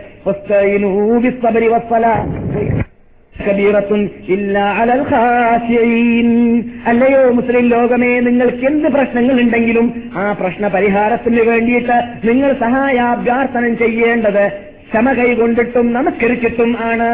അല്ലയോ 6.86 7.30
മുസ്ലിം 7.30 7.68
ലോകമേ 7.68 8.20
നിങ്ങൾക്ക് 8.20 8.66
എന്ത് 8.66 8.88
പ്രശ്നങ്ങൾ 8.88 9.40
ഉണ്ടെങ്കിലും 9.40 10.12
ആ 10.16 10.32
പ്രശ്ന 10.32 10.68
പരിഹാരത്തിന് 10.68 11.40
വേണ്ടിയിട്ട് 11.40 12.26
നിങ്ങൾ 12.28 12.52
സഹായാഭ്യർത്ഥനം 12.52 13.78
ചെയ്യേണ്ടത് 13.78 14.44
ക്ഷമ 14.88 15.12
കൈകൊണ്ടിട്ടും 15.12 15.92
നമസ്കരിച്ചിട്ടും 15.92 16.76
ആണ്. 16.84 17.08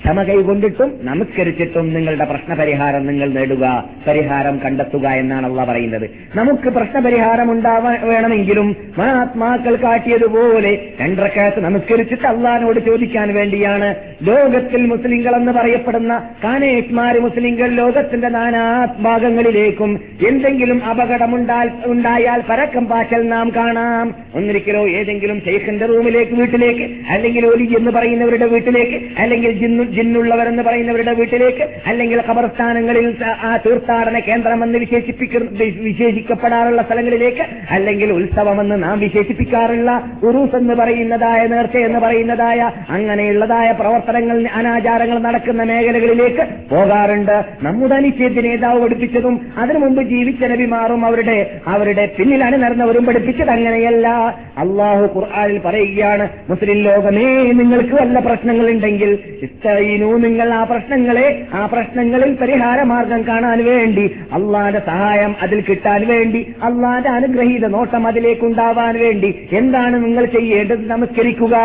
ക്ഷമ 0.00 0.22
കൈകൊണ്ടിട്ടും 0.22 0.90
നമസ്കരിച്ചിട്ടും 1.02 1.94
നിങ്ങളുടെ 1.94 2.24
പ്രശ്നപരിഹാരം 2.24 3.06
നിങ്ങൾ 3.06 3.28
നേടുക 3.28 3.64
പരിഹാരം 4.06 4.60
കണ്ടെത്തുക 4.64 5.08
എന്നാണ് 5.12 5.46
അള്ള 5.46 5.64
പറയുന്നത്. 5.64 6.06
നമുക്ക് 6.36 6.68
പ്രശ്നപരിഹാരം 6.68 7.52
ഉണ്ടാവാൻ 7.52 8.08
വേണമെങ്കിലും 8.08 8.76
മഹാത്മാക്കൾ 8.98 9.76
കാട്ടിയതുപോലെ 9.76 10.72
രണ്ടരക്കാലത്ത് 11.00 11.64
നമസ്കരിച്ചിട്ട് 11.64 12.26
അള്ളഹാനോട് 12.26 12.80
ചോദിക്കാൻ 12.80 13.34
വേണ്ടിയാണ് 13.34 13.88
ലോകത്തിൽ 14.22 14.86
മുസ്ലിങ്ങൾ 14.86 15.36
എന്ന് 15.36 15.52
പറയപ്പെടുന്ന 15.52 16.14
കാനേഷ്മാര് 16.44 17.20
മുസ്ലിങ്ങൾ 17.20 17.70
ലോകത്തിന്റെ 17.72 18.28
നാനാ 18.28 18.64
ഭാഗങ്ങളിലേക്കും 19.00 19.92
എന്തെങ്കിലും 20.28 20.84
അപകടമുണ്ടാ 20.84 21.60
ഉണ്ടായാൽ 21.86 22.42
പരക്കം 22.50 22.86
പാച്ചൽ 22.86 23.28
നാം 23.28 23.50
കാണാം. 23.56 24.06
ഒന്നിരിക്കലോ 24.34 24.88
ഏതെങ്കിലും 24.88 25.40
ഷെയ്ഖിന്റെ 25.44 25.86
റൂമിലേക്ക് 25.86 26.32
വീട്ടിലേക്ക് 26.32 26.84
അല്ലെങ്കിൽ 27.08 27.46
ഒലി 27.46 27.68
എന്ന് 27.78 27.90
പറയുന്നവരുടെ 27.90 28.46
വീട്ടിലേക്ക് 28.46 28.98
അല്ലെങ്കിൽ 29.18 29.52
ജിന്നു 29.52 29.84
ജിന്നുള്ളവരെന്ന് 29.96 30.62
പറയുന്നവരുടെ 30.62 31.12
വീട്ടിലേക്ക് 31.12 31.64
അല്ലെങ്കിൽ 31.86 32.18
ഖബർസ്ഥാനങ്ങളിൽ 32.28 33.06
ആ 33.42 33.50
തീർത്ഥാടന 33.66 34.18
കേന്ദ്രമെന്ന് 34.18 34.78
വിശേഷിപ്പിക്കുന്ന 34.78 35.48
വിശേഷിക്കപ്പെടാറുള്ള 35.80 36.82
സ്ഥലങ്ങളിലേക്ക് 36.82 37.44
അല്ലെങ്കിൽ 37.70 38.12
ഉത്സവമെന്ന് 38.12 38.82
നാം 38.82 39.00
വിശേഷിപ്പിക്കാറുള്ള 39.00 39.90
ഉറൂസ് 40.22 40.56
എന്ന് 40.56 40.74
പറയുന്നതായ 40.74 41.46
നേർച്ച 41.46 41.76
എന്ന് 41.76 41.98
പറയുന്നതായ 41.98 42.60
അങ്ങനെയുള്ളതായ 42.88 43.72
പ്രവർത്തനങ്ങൾ 43.72 44.36
അനാചാരങ്ങൾ 44.52 45.18
നടക്കുന്ന 45.18 45.62
മേഖലകളിലേക്ക് 45.62 46.46
പോകാറുണ്ട്. 46.70 47.36
നമ്മുടെ 47.62 47.94
അനിശ്ചയത്തിന് 47.94 48.44
നേതാവ് 48.44 48.80
പഠിപ്പിച്ചതും 48.82 49.40
അതിനു 49.58 49.78
മുമ്പ് 49.78 50.02
ജീവിച്ച 50.02 50.44
നബിമാറും 50.44 51.06
അവരുടെ 51.06 51.36
അവരുടെ 51.66 52.04
പിന്നിൽ 52.18 52.42
നടന്നവരും 52.44 53.06
പഠിപ്പിച്ചത് 53.06 53.50
അങ്ങനെയല്ല. 53.50 54.08
അള്ളാഹു 54.58 55.04
ഖുർആാനിൽ 55.16 55.58
പറയുകയാണ് 55.58 56.28
മുസ്ലിം 56.50 56.78
ലോകമേ 56.82 57.26
നിങ്ങൾക്ക് 57.60 57.94
വല്ല 57.94 58.18
പ്രശ്നങ്ങളുണ്ടെങ്കിൽ 58.20 59.10
ഇസ്തഈനു 59.80 60.18
നിങ്ങൾ 60.18 60.54
ആ 60.54 60.64
പ്രശ്നങ്ങളെ 60.64 61.46
ആ 61.54 61.66
പ്രശ്നങ്ങളിൽ 61.66 62.34
പരിഹാരമാർഗം 62.34 63.26
കാണാൻ 63.26 63.64
വേണ്ടി 63.64 64.16
അള്ളാന്റെ 64.32 64.80
സഹായം 64.86 65.36
അതിൽ 65.42 65.60
കിട്ടാൻ 65.60 66.06
വേണ്ടി 66.06 66.54
അള്ളാന്റെ 66.62 67.08
അനുഗ്രഹീത 67.08 67.66
നോട്ടം 67.66 68.06
അതിലേക്കുണ്ടാവാൻ 68.06 68.98
വേണ്ടി 68.98 69.48
എന്താണ് 69.52 70.04
നിങ്ങൾ 70.04 70.24
ചെയ്യേണ്ടത് 70.24 70.90
നമസ്കരിക്കുക. 70.90 71.56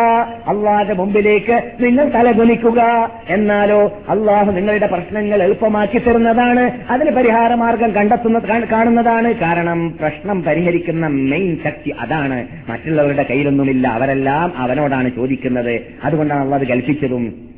അള്ളാന്റെ 0.48 0.94
മുമ്പിലേക്ക് 0.94 1.72
നിങ്ങൾ 1.80 2.10
തലകുനിക്കുക. 2.10 3.12
എന്നാലോ 3.30 3.88
അള്ളാഹു 4.10 4.52
നിങ്ങളുടെ 4.52 4.88
പ്രശ്നങ്ങൾ 4.88 5.44
എളുപ്പമാക്കി 5.44 5.98
തരുന്നതാണ് 5.98 6.72
അതിന് 6.90 7.12
പരിഹാരമാർഗം 7.12 7.92
കണ്ടെത്തുന്ന 7.92 8.40
കാണുന്നതാണ്. 8.72 9.34
കാരണം 9.34 9.98
പ്രശ്നം 9.98 10.44
പരിഹരിക്കുന്ന 10.44 11.08
മെയിൻ 11.08 11.58
ശക്തി 11.64 11.90
അതാണ്. 11.90 12.48
മറ്റുള്ളവരുടെ 12.70 13.26
കയ്യിലൊന്നുമില്ല. 13.30 13.88
അവരെല്ലാം 13.88 14.54
അവനോടാണ് 14.58 15.12
ചോദിക്കുന്നത്. 15.16 15.82
അതുകൊണ്ടാണ് 16.04 16.44
അള്ളാഹ് 16.44 16.68
കൽപ്പിച്ചതും. 16.68 17.55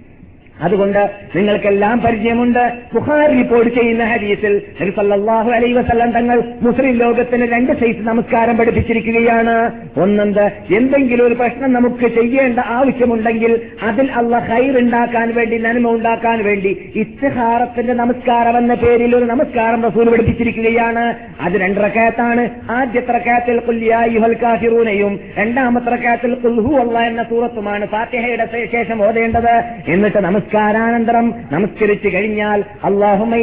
അതുകൊണ്ട് 0.61 1.09
നിങ്ങൾക്കെല്ലാം 1.35 2.01
പരിചയമുണ്ട് 2.01 2.73
ബുഖാരി 2.93 3.37
റിപ്പോർട്ട് 3.37 3.75
ചെയ്യുന്ന 3.75 4.03
ഹദീസിൽ 4.03 4.61
ഹരിസല്ലാഹു 4.79 5.51
അലൈ 5.51 5.73
വസല്ലം 5.73 6.11
തങ്ങൾ 6.11 6.43
മുസ്ലിം 6.61 6.91
ലോകത്തിന് 6.91 7.51
രണ്ട് 7.51 7.71
സൈസ് 7.71 7.97
നമസ്കാരം 7.99 8.57
പഠിപ്പിച്ചിരിക്കുകയാണ്. 8.57 9.71
ഒന്നെന്ത്? 9.99 10.51
എന്തെങ്കിലും 10.75 11.27
ഒരു 11.27 11.33
പ്രശ്നം 11.33 11.73
നമുക്ക് 11.73 12.07
ചെയ്യേണ്ട 12.07 12.59
ആവശ്യമുണ്ടെങ്കിൽ 12.59 13.61
അതിൽ 13.83 14.11
അള്ള 14.11 14.37
ഹൈർ 14.39 14.79
ഉണ്ടാക്കാൻ 14.79 15.33
വേണ്ടി 15.35 15.57
നന്മ 15.57 15.89
ഉണ്ടാക്കാൻ 15.89 16.43
വേണ്ടി 16.43 16.91
ഇസ്തിഹാറത്തിന്റെ 16.95 17.93
നമസ്കാരം 17.93 18.57
എന്ന 18.57 18.73
പേരിൽ 18.73 19.15
ഒരു 19.15 19.25
നമസ്കാരം 19.25 19.83
റസൂൽ 19.83 20.09
പഠിപ്പിച്ചിരിക്കുകയാണ്. 20.09 21.15
അത് 21.41 21.53
രണ്ടരക്കയത്താണ് 21.53 22.49
ആദ്യത്തെ 22.71 23.05
ആദ്യത്ര 23.07 23.59
കുല്യായുഹൽ 23.59 24.33
കാഫിറൂനയും 24.43 25.19
രണ്ടാമത്തെ 25.37 25.89
റക്കയത്തിൽ 25.89 26.33
കുൽഹു 26.33 26.73
അള്ള 26.79 26.99
എന്ന 26.99 27.23
സൂറത്തുമാണ് 27.23 27.87
ഫാത്തിഹയുടെ 27.87 28.47
ശേഷം 28.71 29.05
ഓതേണ്ടത്. 29.05 29.63
എന്നിട്ട് 29.87 30.17
നമസ്കാരാനന്തരം 30.47 31.27
നമസ്കരിച്ചു 31.51 32.09
കഴിഞ്ഞാൽ 32.09 32.59
അള്ളാഹുമ 32.83 33.35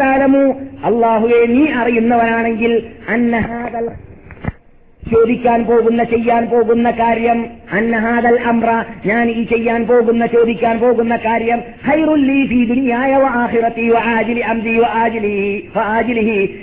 താലമു 0.00 0.44
അള്ളാഹുവെ 0.84 1.42
നീ 1.46 1.64
അറിയുന്നവനാണെങ്കിൽ 1.72 2.74
അന്നഹാദൽ 3.08 3.88
ചോദിക്കാൻ 5.10 5.64
പോകുന്ന 5.64 6.04
ചെയ്യാൻ 6.04 6.46
പോകുന്ന 6.46 6.90
കാര്യം. 6.90 7.46
അന്നഹാദൽ 7.72 8.38
അമ്ര 8.40 8.84
ഞാൻ 9.06 9.30
ഈ 9.30 9.44
ചെയ്യാൻ 9.44 9.86
പോകുന്ന 9.86 10.26
ചോദിക്കാൻ 10.26 10.80
പോകുന്ന 10.80 11.16
കാര്യം. 11.16 11.62
ഹൈറുൽ 11.86 12.30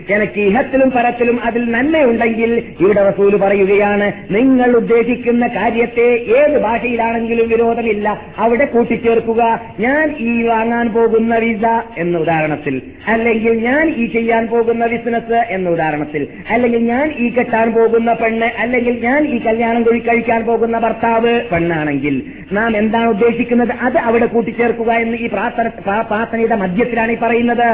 എനിക്ക് 0.10 0.40
ഇഹത്തിലും 0.40 0.92
പരത്തിലും 0.92 1.44
അതിൽ 1.44 1.72
നന്മയുണ്ടെങ്കിൽ 1.72 2.64
ഇവിടെ 2.80 3.10
റസൂൽ 3.10 3.38
പറയുകയാണ് 3.38 4.12
നിങ്ങൾ 4.30 4.76
ഉദ്ദേശിക്കുന്ന 4.76 5.48
കാര്യത്തെ 5.48 6.20
ഏത് 6.38 6.62
ഭാഷയിലാണെങ്കിലും 6.62 7.50
വിരോധമില്ല. 7.50 8.20
അവിടെ 8.38 8.66
കൂട്ടിച്ചേർക്കുക. 8.66 9.60
ഞാൻ 9.80 10.16
ഈ 10.20 10.44
വാങ്ങാൻ 10.44 10.94
പോകുന്ന 10.94 11.38
വിസ 11.38 11.66
എന്ന 11.98 12.18
ഉദാഹരണത്തിൽ. 12.18 12.82
അല്ലെങ്കിൽ 13.08 13.54
ഞാൻ 13.54 13.94
ഈ 13.98 14.06
ചെയ്യാൻ 14.06 14.48
പോകുന്ന 14.48 14.88
ബിസിനസ് 14.88 15.46
എന്ന 15.50 15.70
ഉദാഹരണത്തിൽ. 15.70 16.28
അല്ലെങ്കിൽ 16.50 16.84
ഞാൻ 16.84 17.14
ഈ 17.20 17.30
കെട്ടാൻ 17.30 17.74
പോകുന്ന 17.74 18.14
പെണ്ണ് 18.14 18.37
അല്ലെങ്കിൽ 18.59 18.95
ഞാൻ 19.01 19.21
ഈ 19.27 19.39
കല്യാണം 19.39 19.83
കഴി 19.83 20.01
കഴിക്കാൻ 20.01 20.41
പോകുന്ന 20.45 20.79
ഭർത്താവ് 20.79 21.33
പെണ്ണാണെങ്കിൽ 21.53 22.15
നാം 22.53 22.77
എന്താണ് 22.77 23.09
ഉദ്ദേശിക്കുന്നത് 23.09 23.73
അത് 23.81 23.99
അവിടെ 24.01 24.27
കൂട്ടിച്ചേർക്കുക 24.27 24.91
എന്ന് 25.05 25.17
ഈ 25.17 25.29
പ്രാർത്ഥന 25.29 25.67
പ്രാ- 25.81 26.07
പ്രാർത്ഥനയുടെ 26.11 26.57
മധ്യത്തിലാണ് 26.57 27.13
ഈ 27.13 27.21
പറയുന്നത് 27.25 27.69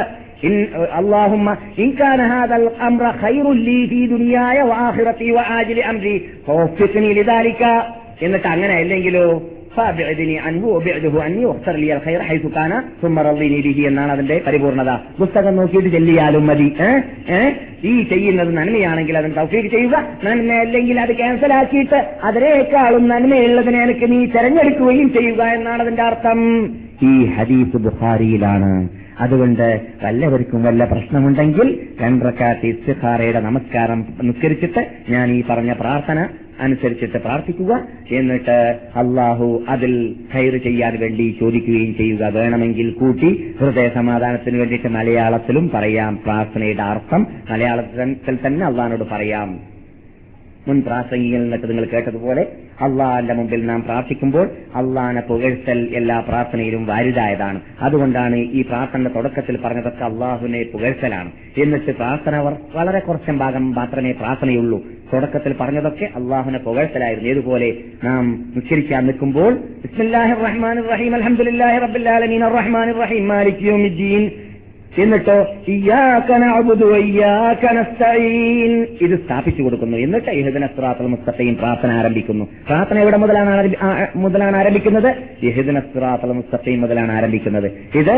إن 0.44 0.57
اللهم 1.00 1.46
إن 1.78 1.88
كان 1.92 2.20
هذا 2.35 2.57
الأمر 2.57 3.02
خير 3.14 3.44
لي 3.61 3.78
في 3.87 4.00
دنياي 4.09 4.59
وآخرتي 4.62 5.28
وآجل 5.33 5.78
أمري 5.83 6.16
فوفقني 6.46 7.11
لذلك 7.14 7.62
എന്നിട്ട് 8.24 8.48
അങ്ങനെ 8.48 8.74
അല്ലെങ്കിലോ 8.83 9.26
ഫാബിഅദിനി 9.75 10.36
അൻഹു 10.47 10.67
ഒബിഅദുഹു 10.77 11.19
അന്നി 11.25 11.43
ഒക്തർ 11.51 11.75
ലിയൽ 11.83 11.99
ഖൈർ 12.05 12.21
ഹൈസു 12.29 12.49
കാന 12.55 12.73
സുമ്മ 13.01 13.21
റദ്ദീനി 13.27 13.59
ബിഹി 13.67 13.83
എന്നാണ് 13.89 14.12
അതിന്റെ 14.15 14.38
പരിപൂർണത. 14.47 14.91
പുസ്തകം 15.19 15.53
നോക്കിയിട്ട് 15.59 15.91
ചെല്ലിയാലും 15.95 16.45
മതി. 16.49 16.67
ഈ 17.91 17.93
ചെയ്യുന്നത് 18.12 18.51
നന്മയാണെങ്കിൽ 18.57 19.15
അതിന് 19.21 19.36
തൗഫീക്ക് 19.39 19.69
ചെയ്യുക. 19.75 19.95
നന്മ 20.25 20.49
അല്ലെങ്കിൽ 20.65 20.97
അത് 21.05 21.13
ക്യാൻസൽ 21.21 21.53
ആക്കിയിട്ട് 21.59 21.99
അതിനേക്കാളും 22.29 23.05
നന്മയുള്ളതിനെ 23.13 23.79
എനിക്ക് 23.88 24.07
നീ 24.13 24.19
തെരഞ്ഞെടുക്കുകയും 24.36 25.09
ചെയ്യുക 25.17 25.41
എന്നാണ് 25.57 25.81
അതിന്റെ 25.86 26.03
അർത്ഥം. 26.09 26.41
ഈ 27.09 27.13
ഹദീസ് 27.38 27.81
ബുഖാരിയിലാണ്. 27.88 28.73
അതുകൊണ്ട് 29.23 29.67
വല്ലവർക്കും 30.03 30.62
വല്ല 30.65 30.83
പ്രശ്നമുണ്ടെങ്കിൽ 30.91 31.67
രണ്ടരക്കാട്ട് 32.03 32.65
ഇസ്തിഖാറയുടെ 32.71 33.41
നമസ്കാരം 33.47 33.99
നിസ്കരിച്ചിട്ട് 34.29 34.81
ഞാൻ 35.13 35.27
ഈ 35.36 35.39
പറഞ്ഞ 35.49 35.71
പ്രാർത്ഥന 35.81 36.19
അനുസരിച്ചിട്ട് 36.59 37.17
പ്രാർത്ഥിക്കുക. 37.17 37.87
എന്നിട്ട് 38.11 38.79
അള്ളാഹു 38.95 39.63
അതിൽ 39.69 40.15
ഹൈർ 40.33 40.57
ചെയ്യാൻ 40.57 40.99
വേണ്ടി 40.99 41.37
ചോദിക്കുകയും 41.39 41.95
ചെയ്യുക. 41.95 42.25
വേണമെങ്കിൽ 42.25 42.91
കൂട്ടി 42.91 43.55
ഹൃദയ 43.59 43.89
സമാധാനത്തിന് 43.89 44.57
വേണ്ടിയിട്ട് 44.57 44.87
മലയാളത്തിലും 44.87 45.71
പറയാം. 45.73 46.19
പ്രാർത്ഥനയുടെ 46.25 46.83
അർത്ഥം 46.83 47.27
മലയാളത്തിൽ 47.51 48.37
തന്നെ 48.45 48.65
അള്ളഹാനോട് 48.65 49.03
പറയാം. 49.11 49.59
മുൻ 50.67 50.81
പ്രാസംഗികളിൽ 50.81 51.41
നിന്നൊക്കെ 51.41 51.67
നിങ്ങൾ 51.67 51.85
കേട്ടതുപോലെ 51.85 52.47
അള്ളാഹിന്റെ 52.79 53.33
മുമ്പിൽ 53.33 53.65
നാം 53.65 53.83
പ്രാർത്ഥിക്കുമ്പോൾ 53.83 54.49
അള്ളാനെ 54.75 55.21
പുകഴ്ത്തൽ 55.21 55.89
എല്ലാ 55.93 56.19
പ്രാർത്ഥനയിലും 56.19 56.86
വാരിതായതാണ് 56.86 57.62
അതുകൊണ്ടാണ് 57.81 58.36
ഈ 58.36 58.62
പ്രാർത്ഥന 58.62 59.07
തുടക്കത്തിൽ 59.07 59.57
പറഞ്ഞതൊക്കെ 59.57 60.03
അള്ളാഹുവിനെ 60.03 60.63
പുകഴ്ത്തലാണ് 60.63 61.31
എന്നിട്ട് 61.57 61.91
പ്രാർത്ഥന 61.91 62.36
വളരെ 62.75 62.99
കുറച്ചും 62.99 63.38
ഭാഗം 63.38 63.75
മാത്രമേ 63.75 64.12
പ്രാർത്ഥനയുള്ളൂ. 64.12 64.83
തുടക്കത്തിൽ 65.13 65.53
പറഞ്ഞതൊക്കെ 65.53 66.09
അള്ളാഹുനെ 66.15 66.57
പുകഴ്ത്തലായിരുന്നു 66.57 67.29
ഏതുപോലെ 67.29 67.77
നാം 68.03 68.51
ഉച്ചരിക്കാൻ 68.55 69.05
നിൽക്കുമ്പോൾ 69.05 69.59
റഹീം 70.43 70.65
റഹീം 73.01 73.31
എന്നിട്ടോ 75.01 75.36
ഇത് 79.06 79.15
സ്ഥാപിച്ചു 79.25 79.62
കൊടുക്കുന്നു. 79.63 79.97
എന്നിട്ട് 79.97 80.32
യഹുദിന 80.38 80.65
സിറാത്തുൽ 80.65 81.08
മുസ്തഖീം 81.08 81.56
പ്രാർത്ഥന 81.56 81.91
ആരംഭിക്കുന്നു. 81.91 82.45
പ്രാർത്ഥന 82.67 82.97
എവിടെ 82.99 83.17
മുതലാണ് 83.17 83.51
മുതലാണ് 84.15 84.58
ആരംഭിക്കുന്നത്? 84.58 85.10
യഹുദിന 85.43 85.79
സിറാത്തുൽ 85.79 86.34
മുസ്തഖീം 86.39 86.82
മുതലാണ് 86.82 87.12
ആരംഭിക്കുന്നത്. 87.12 87.67
ഇത് 88.01 88.13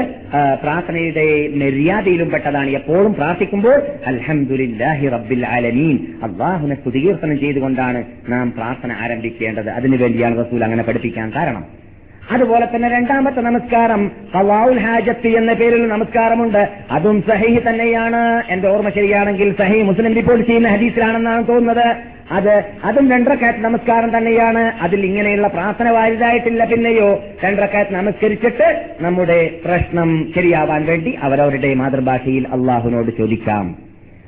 പ്രാർത്ഥനയുടെ 0.63 1.25
മര്യാദയിലും 1.63 2.29
പെട്ടതാണ്. 2.29 2.69
എപ്പോഴും 2.69 3.13
പ്രാർത്ഥിക്കുമ്പോൾ 3.13 3.77
അൽഹംദുലില്ലാഹി 4.07 5.07
റബ്ബിൽ 5.15 5.45
ആലമീൻ. 5.45 5.97
അള്ളാഹുനെ 6.23 6.75
സ്തുതികീർത്തനം 6.75 7.39
ചെയ്തുകൊണ്ടാണ് 7.39 8.03
നാം 8.29 8.51
പ്രാർത്ഥന 8.51 8.91
ആരംഭിക്കേണ്ടത്. 8.91 9.69
അതിനുവേണ്ടിയാണ് 9.69 10.45
റസൂൽ 10.45 10.63
അങ്ങനെ 10.63 10.83
പഠിപ്പിക്കാൻ 10.83 11.29
കാരണം. 11.35 11.84
അതുപോലെ 12.31 12.67
തന്നെ 12.75 12.89
രണ്ടാമത്തെ 12.89 13.41
നമസ്കാരം 13.41 14.11
ഹവാഉൽ 14.35 14.79
ഹാജത്തി 14.79 15.29
എന്ന 15.29 15.53
പേരിൽ 15.53 15.87
നമസ്കാരമുണ്ട്. 15.87 16.69
അതും 16.91 17.21
സഹി 17.21 17.61
തന്നെയാണ്. 17.69 18.43
എന്റെ 18.49 18.67
ഓർമ്മ 18.67 18.89
ശരിയാണെങ്കിൽ 18.89 19.55
സഹി 19.57 19.81
മുസ്ലിം 19.81 20.13
റിപ്പോർട്ട് 20.13 20.45
ചെയ്യുന്ന 20.45 20.67
ഹദീസിലാണെന്നാണ് 20.67 21.47
തോന്നുന്നത്. 21.47 21.95
അത് 22.31 22.63
അതും 22.83 23.11
രണ്ടരക്കാറ്റ് 23.11 23.59
നമസ്കാരം 23.59 24.17
തന്നെയാണ്. 24.17 24.59
അതിൽ 24.59 25.05
ഇങ്ങനെയുള്ള 25.05 25.47
പ്രാർത്ഥന 25.47 25.89
വാരിതായിട്ടില്ല 25.89 26.65
പിന്നെയോ 26.65 27.23
രണ്ടരക്കാറ്റ് 27.45 27.93
നമസ്കരിച്ചിട്ട് 27.93 28.85
നമ്മുടെ 29.01 29.51
പ്രശ്നം 29.65 30.31
ശരിയാവാൻ 30.35 30.85
വേണ്ടി 30.85 31.17
അവരവരുടെ 31.21 31.73
മാതൃഭാഷയിൽ 31.73 32.47
അള്ളാഹുനോട് 32.47 33.11
ചോദിക്കാം. 33.17 33.75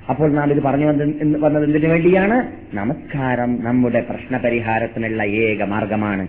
അപ്പോൾ 0.09 0.31
നാം 0.31 0.51
ഇത് 0.51 0.61
പറഞ്ഞു 0.61 0.85
വന്ന- 0.85 1.39
വന്നത് 1.39 1.63
എന്തിനു 1.63 1.87
വേണ്ടിയാണ്? 1.87 2.47
നമസ്കാരം 2.75 3.63
നമ്മുടെ 3.63 3.99
പ്രശ്നപരിഹാരത്തിനുള്ള 4.09 5.23
ഏക 5.23 5.63
മാർഗമാണ്. 5.63 6.27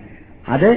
അത് 0.48 0.76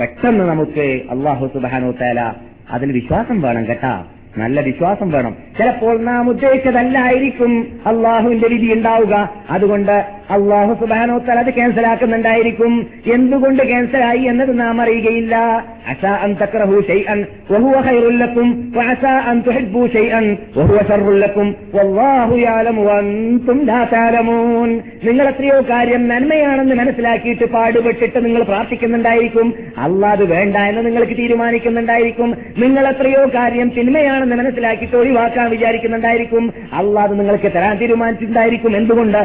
പെട്ടെന്ന് 0.00 0.44
നമുക്ക് 0.44 1.02
അള്ളാഹു 1.10 1.46
സുബാനോ 1.46 1.90
തേല 1.90 2.34
അതിൽ 2.70 2.92
വിശ്വാസം 2.92 3.42
വേണം 3.42 3.68
കേട്ടാ. 3.68 4.04
നല്ല 4.36 4.60
വിശ്വാസം 4.60 5.10
വേണം. 5.10 5.36
ചിലപ്പോൾ 5.58 6.00
നാം 6.00 6.28
ഉദ്ദേശിച്ചതല്ലായിരിക്കും 6.28 7.80
അള്ളാഹുവിന്റെ 7.86 8.48
വിധി 8.48 8.72
ഉണ്ടാവുക. 8.72 9.30
അതുകൊണ്ട് 9.50 10.04
അള്ളാഹു 10.30 10.74
സുബാനോ 10.74 11.18
തല 11.18 11.38
അത് 11.38 11.54
ക്യാൻസലാക്കുന്നുണ്ടായിരിക്കും 11.54 12.86
എന്തുകൊണ്ട് 13.12 13.62
ക്യാൻസലായി 13.62 14.18
എന്നത് 14.18 14.60
നാം 14.60 14.80
അറിയുകയില്ല. 14.80 15.36
അൻ 16.22 16.36
തക്രഹു 16.42 16.82
ഷൈഅൻ 16.88 17.26
അൻ 19.30 19.38
ഷൈഅൻ 19.92 20.36
വല്ലാഹു 21.74 22.36
ലാ 22.36 23.86
നിങ്ങൾ 25.04 25.28
എത്രയോ 25.28 25.60
കാര്യം 25.60 26.08
നന്മയാണെന്ന് 26.08 26.74
മനസ്സിലാക്കിയിട്ട് 26.74 27.44
പാടുപെട്ടിട്ട് 27.44 28.24
നിങ്ങൾ 28.24 28.42
പ്രാർത്ഥിക്കുന്നുണ്ടായിരിക്കും. 28.42 29.54
അള്ളാഹ് 29.78 30.12
അത് 30.12 30.24
വേണ്ട 30.24 30.56
എന്ന് 30.56 30.86
നിങ്ങൾക്ക് 30.86 31.12
തീരുമാനിക്കുന്നുണ്ടായിരിക്കും. 31.12 32.36
നിങ്ങൾ 32.58 32.88
എത്രയോ 32.88 33.26
കാര്യം 33.34 33.68
തിന്മയാണെന്ന് 33.68 34.36
മനസ്സിലാക്കിയിട്ട് 34.36 34.96
ഒഴിവാക്കാൻ 34.96 35.50
വിചാരിക്കുന്നുണ്ടായിരിക്കും. 35.50 36.52
അള്ളാഹ് 36.72 37.10
അത് 37.10 37.18
നിങ്ങൾക്ക് 37.18 37.52
തരാൻ 37.52 37.76
തീരുമാനിച്ചിട്ടുണ്ടായിരിക്കും. 37.76 38.76
എന്തുകൊണ്ട്? 38.76 39.18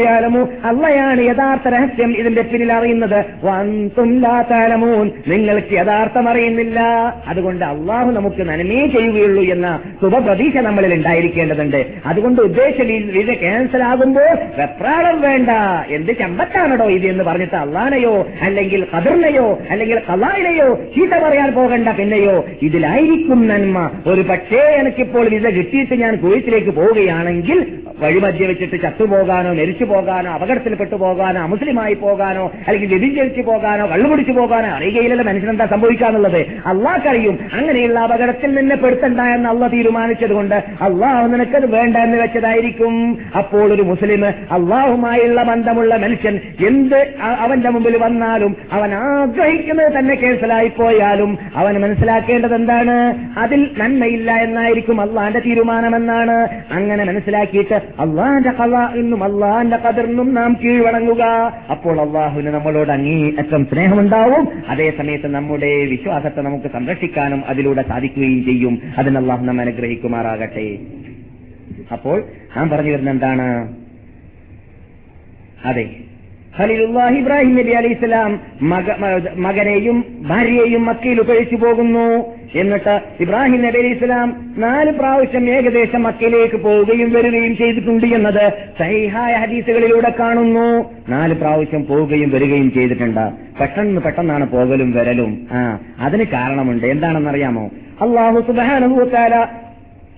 യാലമു. 0.00 0.48
അള്ളയാണ് 0.64 1.20
യഥാർത്ഥ 1.20 1.68
രഹസ്യം 1.68 2.16
ഇതിന്റെ 2.16 2.42
പിന്നിൽ 2.42 2.72
അറിയുന്നത്. 2.72 3.24
വൻതും 3.44 4.24
തഅലമൂൻ. 4.50 5.10
നിങ്ങൾക്ക് 5.28 5.72
യഥാർത്ഥം 5.72 6.28
അറിയുന്നില്ല. 6.28 6.80
അതുകൊണ്ട് 7.28 7.64
അള്ളാഹു 7.64 8.10
നമുക്ക് 8.10 8.42
നന്മേ 8.48 8.86
ചെയ്യുകയുള്ളൂ 8.86 9.42
എന്ന 9.42 9.80
ശുഭപ്രതീക്ഷ 10.02 10.56
നമ്മളിൽ 10.56 10.94
ഉണ്ടായിരിക്കേണ്ടതുണ്ട്. 10.94 11.86
അതുകൊണ്ട് 12.06 12.42
ഉദ്ദേശ 12.42 12.82
ഇത് 12.82 13.40
ക്യാൻസൽ 13.40 13.82
ആകുമ്പോൾ 13.82 14.34
വെപ്രാളം 14.58 15.20
വേണ്ട. 15.20 15.50
എന്ത് 15.88 16.18
ചമ്പത്താണോ 16.18 16.86
ഇത് 16.86 17.06
എന്ന് 17.06 17.24
പറഞ്ഞിട്ട് 17.24 17.56
അള്ളാനയോ 17.56 18.26
അല്ലെങ്കിൽ 18.40 18.86
കതിർനയോ 18.96 19.58
അല്ലെങ്കിൽ 19.70 19.98
കലായിലെയോ 19.98 20.74
ചീത്ത 20.74 21.10
പറയാൻ 21.10 21.52
പോകണ്ട 21.52 21.88
പിന്നെയോ. 21.88 22.44
ഇതിലായിരിക്കും 22.62 23.48
നന്മ. 23.48 23.90
ഒരു 24.06 24.20
പക്ഷേ 24.20 24.56
എനിക്കിപ്പോൾ 24.56 25.28
വിസ 25.28 25.42
കിട്ടിയിട്ട് 25.42 25.94
ഞാൻ 25.94 26.16
കുവൈത്തിലേക്ക് 26.16 26.70
പോവുകയാണെങ്കിൽ 26.70 27.66
വഴിമധ്യ 27.98 28.46
വെച്ചിട്ട് 28.46 28.82
ചത്തുപോകാനോ 28.82 29.52
മരിച്ചു 29.52 29.84
പോകാനോ 29.90 30.32
അപകടത്തിൽപ്പെട്ടു 30.32 30.96
പോകാനോ 30.96 31.40
അമുസ്ലിമായി 31.42 31.94
പോകാനോ 31.94 32.50
അല്ലെങ്കിൽ 32.68 32.88
വ്യതിചരിച്ചു 32.88 33.42
പോകാനോ 33.42 33.90
കള്ളുപിടിച്ചു 33.90 34.32
പോകാനോ 34.32 34.68
അറിയുകയില്ലല്ലോ 34.76 35.24
മനുഷ്യനെന്താ 35.24 35.66
സംഭവിക്കാന്നുള്ളത്. 35.66 36.40
അള്ളാഹ്ക്കറിയും. 36.66 37.38
അങ്ങനെയുള്ള 37.52 38.00
അപകടത്തിൽ 38.00 38.54
നിന്നെ 38.54 38.76
പെടുത്തണ്ട 38.76 39.20
എന്ന് 39.20 39.48
അള്ള 39.48 39.66
തീരുമാനിച്ചതുകൊണ്ട് 39.72 40.54
അള്ളാഹു 40.54 41.26
നിനക്കത് 41.26 41.66
വേണ്ട 41.72 41.96
എന്ന് 41.96 42.18
വെച്ചതായിരിക്കും. 42.18 43.18
അപ്പോൾ 43.36 43.72
ഒരു 43.72 43.82
മുസ്ലിം 43.82 44.26
അള്ളാഹുമായുള്ള 44.26 45.42
ബന്ധമുള്ള 45.42 45.96
മനുഷ്യൻ 45.96 46.40
എന്ത് 46.66 47.00
അവന്റെ 47.20 47.70
മുമ്പിൽ 47.70 47.96
വന്നാലും 47.96 48.56
അവൻ 48.72 48.94
ആഗ്രഹിക്കുന്നത് 48.94 49.92
തന്നെ 49.98 50.14
കേസലായി 50.14 50.68
പോയാലും 50.68 51.38
അവൻ 51.56 51.80
മനസ്സിലാക്കേണ്ടത് 51.80 52.54
എന്താണ്? 52.54 52.98
അതിൽ 53.38 53.70
നന്മയില്ല 53.78 54.32
എന്നായിരിക്കും 54.32 55.00
അള്ളാന്റെ 55.00 55.40
തീരുമാനമെന്നാണ്. 55.40 56.48
അങ്ങനെ 56.72 57.04
മനസ്സിലാക്കിയിട്ട് 57.04 57.74
അള്ളാന്റെ 57.74 58.50
കഥ 58.50 58.74
എന്നും 58.98 59.24
അള്ളാന്റെ 59.24 59.76
കതിർന്നും 59.86 60.34
നാം 60.34 60.56
കീഴ്വണങ്ങുക. 60.64 61.22
അപ്പോൾ 61.70 62.00
അള്ളാഹുവിന് 62.00 62.46
നമ്മളോട് 62.46 62.90
അങ്ങേയറ്റം 62.90 63.64
സ്നേഹമുണ്ടാവും. 63.64 64.48
അതേസമയത്ത് 64.68 65.26
നമ്മുടെ 65.26 65.84
വിശ്വാസത്തെ 65.84 66.40
നമുക്ക് 66.40 66.70
സംരക്ഷിക്കാനും 66.72 67.44
അതിലൂടെ 67.46 67.82
സാധിക്കുകയും 67.88 68.44
ചെയ്യും. 68.44 68.82
അതിന് 68.98 69.18
അള്ളാഹു 69.18 69.44
നാം 69.44 69.60
അനുഗ്രഹിക്കുമാറാകട്ടെ. 69.60 70.78
അപ്പോൾ 71.92 72.24
നാം 72.56 72.68
പറഞ്ഞു 72.68 72.90
വരുന്ന 72.90 73.10
എന്താണ്? 73.10 73.76
അതെ. 75.64 75.90
ഖലീലുല്ലാഹി 76.58 77.16
ഇബ്രാഹിം 77.16 77.54
നബി 77.56 77.70
അലൈഹി 77.70 77.94
സ്വലാം 77.94 78.40
മകനെയും 79.42 80.04
ഭാര്യയെയും 80.28 80.84
മക്കയിൽ 80.84 81.20
ഉപേക്ഷിച്ചു 81.20 81.56
പോകുന്നു. 81.56 82.06
എന്നിട്ട് 82.54 82.94
ഇബ്രാഹിം 83.20 83.62
നബി 83.62 83.78
അലൈഹി 83.78 83.98
സ്വലാം 83.98 84.28
നാല് 84.58 84.90
പ്രാവശ്യം 84.90 85.44
ഏകദേശം 85.50 86.02
മക്കയിലേക്ക് 86.02 86.56
പോവുകയും 86.56 87.12
വരികയും 87.12 87.56
ചെയ്തിട്ടുണ്ട് 87.56 88.06
എന്നത് 88.06 88.44
സഹിഹായ 88.78 89.32
ഹദീസുകളിലൂടെ 89.34 90.12
കാണുന്നു. 90.18 90.68
നാല് 91.08 91.34
പ്രാവശ്യം 91.34 91.86
പോവുകയും 91.86 92.30
വരികയും 92.30 92.70
ചെയ്തിട്ടുണ്ട്. 92.72 93.24
പെട്ടെന്ന് 93.60 94.00
പെട്ടെന്നാണ് 94.00 94.48
പോകലും 94.48 94.92
വരലും. 94.92 95.48
ആ 95.52 95.78
അതിന് 96.00 96.24
കാരണമുണ്ട്. 96.24 96.86
എന്താണെന്നറിയാമോ? 96.86 97.66
അള്ളാഹു 98.02 98.40
സുബാനുഭൂത്താല 98.40 99.34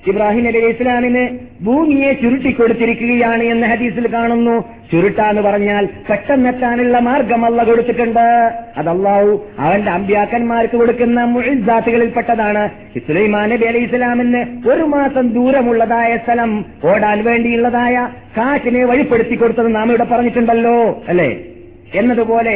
ഇബ്രാഹിം 0.08 0.44
നബി 0.44 0.58
ഇസ്ലാമിന് 0.58 1.22
ഭൂമിയെ 1.64 2.12
ചുരുട്ടിക്കൊടുത്തിരിക്കുകയാണ് 2.12 3.42
എന്ന് 3.42 3.66
ഹദീസിൽ 3.66 4.06
കാണുന്നു. 4.12 4.54
ചുരുട്ടാന്ന് 4.92 5.42
പറഞ്ഞാൽ 5.42 5.88
പെട്ടെന്നെത്താനുള്ള 6.08 6.98
മാർഗം 6.98 7.44
അല്ല 7.44 7.64
കൊടുത്തിട്ടുണ്ട്. 7.64 8.24
അതല്ലാവു 8.76 9.44
അവന്റെ 9.58 9.90
അമ്പ്യാക്കന്മാർക്ക് 9.90 10.76
കൊടുക്കുന്ന 10.76 11.24
മുഴിസാത്തുകളിൽപ്പെട്ടതാണ് 11.24 12.70
ഇസ്ലൈമാൻ 12.96 13.48
നബി 13.50 13.64
അലൈഹി 13.64 13.84
ഇസ്ലാമിന് 13.84 14.70
ഒരു 14.70 14.82
മാസം 14.82 15.28
ദൂരമുള്ളതായ 15.28 16.16
സ്ഥലം 16.16 16.64
ഓടാൻ 16.84 17.24
വേണ്ടിയുള്ളതായ 17.24 18.08
കാറ്റിനെ 18.38 18.84
വഴിപ്പെടുത്തി 18.84 19.34
കൊടുത്തത് 19.34 19.74
നാം 19.74 19.88
ഇവിടെ 19.88 20.04
പറഞ്ഞിട്ടുണ്ടല്ലോ 20.04 20.76
അല്ലേ? 21.08 21.30
എന്നതുപോലെ 21.94 22.54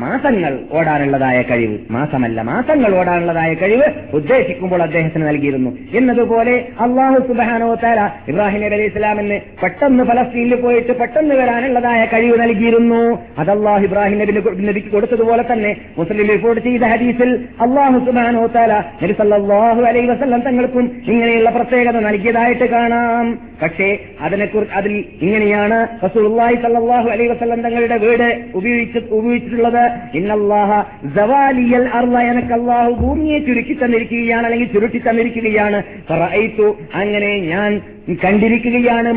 മാസങ്ങൾ 0.00 0.58
ഓടാനുള്ളതായ 0.72 1.42
കഴിവ്. 1.42 1.78
മാസമല്ല 1.90 2.42
മാസങ്ങൾ 2.42 2.94
ഓടാനുള്ളതായ 2.98 3.54
കഴിവ് 3.54 3.88
ഉദ്ദേശിക്കുമ്പോൾ 4.14 4.82
അദ്ദേഹത്തിന് 4.82 5.28
നൽകിയിരുന്നു. 5.28 5.70
എന്നതുപോലെ 5.94 6.54
അള്ളാഹു 6.80 7.18
സുബാനോ 7.28 7.74
താര 7.74 8.00
ഇബ്രാഹിം 8.28 8.60
നബി 8.60 8.74
അലൈഹി 8.74 8.90
ഇസ്ലാമിന് 8.92 9.40
പെട്ടെന്ന് 9.62 10.04
ഫലസ്തീനിൽ 10.04 10.54
പോയിട്ട് 10.60 10.92
പെട്ടെന്ന് 11.00 11.34
വരാനുള്ളതായ 11.34 12.06
കഴിവ് 12.12 12.40
നൽകിയിരുന്നു. 12.42 13.18
അത് 13.38 13.50
അള്ളാഹു 13.50 13.84
ഇബ്രാഹിം 13.84 14.18
നബി 14.18 14.64
നബിക്ക് 14.68 14.88
കൊടുത്തതുപോലെ 14.88 15.44
തന്നെ 15.52 15.76
മുസ്ലിം 15.98 16.28
റിപ്പോർട്ട് 16.28 16.62
ചെയ്ത 16.68 16.82
ഹദീസിൽ 16.94 17.32
അള്ളാഹു 17.60 17.98
സുബാനോ 18.06 18.46
താല 18.46 18.72
നബി 19.02 19.86
അലൈഹി 19.92 20.06
വസല്ലം 20.06 20.40
തങ്ങൾക്കും 20.40 20.84
ഇങ്ങനെയുള്ള 21.08 21.50
പ്രത്യേകത 21.50 21.98
നൽകിയതായിട്ട് 22.08 22.64
കാണാം. 22.64 23.38
പക്ഷേ 23.62 23.90
അതിനെക്കുറിച്ച് 24.20 24.74
അതിൽ 24.74 25.04
ഇങ്ങനെയാണ് 25.22 25.78
സല്ലല്ലാഹു 26.16 27.08
അലൈഹി 27.08 27.28
വസല്ലം 27.28 27.60
തങ്ങളുടെ 27.62 27.96
വീട് 27.96 28.28
ഉപയോഗിച്ച് 28.54 28.98
ഉപയോഗിച്ചിട്ടുള്ളത്. 29.10 29.81
ഇന്നല്ലാഹ 30.14 30.82
സവാലിയൽ 31.16 31.88
അർള 31.88 32.18
എനക്ക് 32.18 32.52
അല്ലാഹു 32.52 32.90
ഭൂമിയെ 32.90 33.38
ചുരുക്കി 33.38 33.78
തന്നിരിക്കുകയാണ് 33.84 34.44
അല്ലെങ്കിൽ 34.44 34.72
ചുരുട്ടി 34.72 35.02
തന്നിരിക്കുകയാണ്. 35.08 35.82
അങ്ങനെ 36.94 37.38
ഞാൻ 37.38 37.80
കണ്ടിരിക്കുകയാണ് 38.24 39.08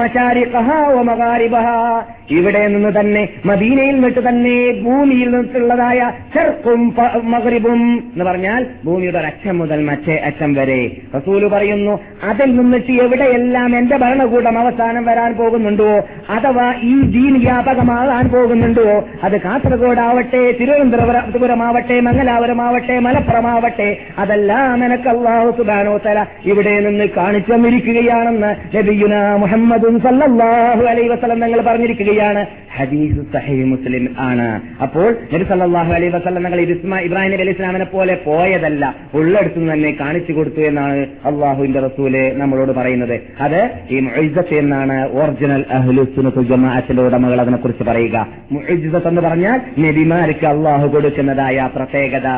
ഇവിടെ 2.31 2.67
നിന്ന് 2.67 2.99
തന്നെ 2.99 3.29
മദീനയിൽ 3.45 3.93
നിന്നിട്ട് 3.93 4.29
തന്നെ 4.29 4.71
ഭൂമിയിൽ 4.71 5.29
നിന്നിട്ടുള്ളതായ 5.29 6.11
ചെറുപ്പും 6.35 6.95
മകരിബും 7.23 8.03
എന്ന് 8.13 8.25
പറഞ്ഞാൽ 8.25 8.65
ഭൂമിയുടെ 8.85 9.19
ഒരച്ഛം 9.19 9.57
മുതൽ 9.57 9.83
മറ്റേ 9.83 10.15
അച്ഛം 10.15 10.53
വരെ. 10.53 10.91
റസൂൽ 11.15 11.47
പറയുന്നു 11.47 11.99
അതിൽ 12.23 12.55
നിന്നിട്ട് 12.55 12.91
എവിടെയെല്ലാം 12.91 13.77
എന്റെ 13.77 13.97
ഭരണകൂടം 13.97 14.59
അവസാനം 14.59 15.05
വരാൻ 15.05 15.33
പോകുന്നുണ്ടോ? 15.33 15.91
അഥവാ 16.29 16.73
ഈ 16.83 17.01
ദീൻ 17.01 17.39
വ്യാപകമാകാൻ 17.39 18.27
പോകുന്നുണ്ടോ? 18.29 19.03
അത് 19.23 19.41
കാസർഗോഡാവട്ടെ 19.41 20.54
തിരുവനന്തപുരമാവട്ടെ 20.59 21.97
മംഗലാപുരമാവട്ടെ 22.07 22.95
മലപ്പുറമാവട്ടെ 23.07 23.89
അതെല്ലാം 24.23 24.83
എനക്ക് 24.85 25.09
അള്ളാഹു 25.13 25.49
സുബാനോ 25.57 25.95
തല 26.05 26.25
ഇവിടെ 26.51 26.75
നിന്ന് 26.87 27.07
കാണിച്ചു 27.17 27.53
തന്നിരിക്കുകയാണെന്ന് 27.53 28.51
നബിയുന 28.75 29.15
മുഹമ്മദും 29.43 29.97
സല്ലാഹു 30.05 30.83
അലൈ 30.93 31.07
വസ്ലം 31.13 31.39
നിങ്ങൾ 31.45 31.61
പറഞ്ഞിരിക്കുകയാണ്. 31.69 32.43
ഹദീസ് 32.77 33.21
സഹീ 33.33 33.57
മുസ്ലിം 33.73 34.05
ആണ്. 34.29 34.47
അപ്പോൾ 34.85 35.09
നബി 35.33 35.45
സല്ലാഹു 35.51 35.91
അലൈ 35.97 36.09
വസ്ലം 36.15 36.59
ഇസ്മാ 36.75 36.97
ഇബ്രാഹിം 37.07 37.31
നബി 37.33 37.43
അലൈഹി 37.45 37.57
ഇസ്ലാമിനെ 37.57 37.87
പോലെ 37.93 38.15
പോയതല്ല. 38.25 38.83
ഉള്ളെടുത്തു 39.19 39.59
തന്നെ 39.71 39.91
കാണിച്ചു 40.01 40.33
കൊടുത്തു 40.33 40.61
എന്നാണ് 40.69 41.01
അള്ളാഹുവിന്റെ 41.29 41.79
റസൂൽ 41.87 42.15
നമ്മളോട് 42.41 42.71
പറയുന്നത്. 42.79 43.15
അത് 43.45 43.59
ഈ 43.95 43.99
മുഇസ്സത്ത് 44.07 44.55
എന്നാണ് 44.63 44.97
ഒറിജിനൽ 45.19 45.63
അഹ്ലുസ് 45.77 46.43
ജമാഅത്തിലെ 46.51 47.01
ഉടമകൾ 47.07 47.41
അതിനെക്കുറിച്ച് 47.43 47.83
പറയുക. 47.91 48.17
മുഇസ്സത്ത് 48.55 49.09
എന്ന് 49.11 49.23
പറഞ്ഞാൽ 49.27 49.57
നബിമാർക്ക് 49.85 50.44
അള്ളാഹു 50.45 50.87
കൊടുക്കുന്നതായ 50.87 51.69
പ്രത്യേകത. 51.75 52.29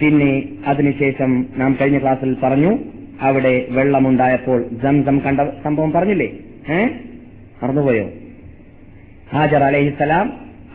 പിന്നെ 0.00 0.48
അതിനുശേഷം 0.66 1.46
നാം 1.56 1.78
കഴിഞ്ഞ 1.80 1.98
ക്ലാസ്സിൽ 1.98 2.36
പറഞ്ഞു 2.42 2.78
അവിടെ 3.20 3.66
വെള്ളമുണ്ടായപ്പോൾ 3.70 4.68
ജംസം 4.82 5.18
കണ്ട 5.18 5.40
സംഭവം 5.64 5.92
പറഞ്ഞില്ലേ? 5.92 6.28
ഏ? 6.70 6.86
മറന്നുപോയോ? 7.62 8.06
ഹാജർ 9.32 9.62
അലഹിസ്സലാം 9.62 10.26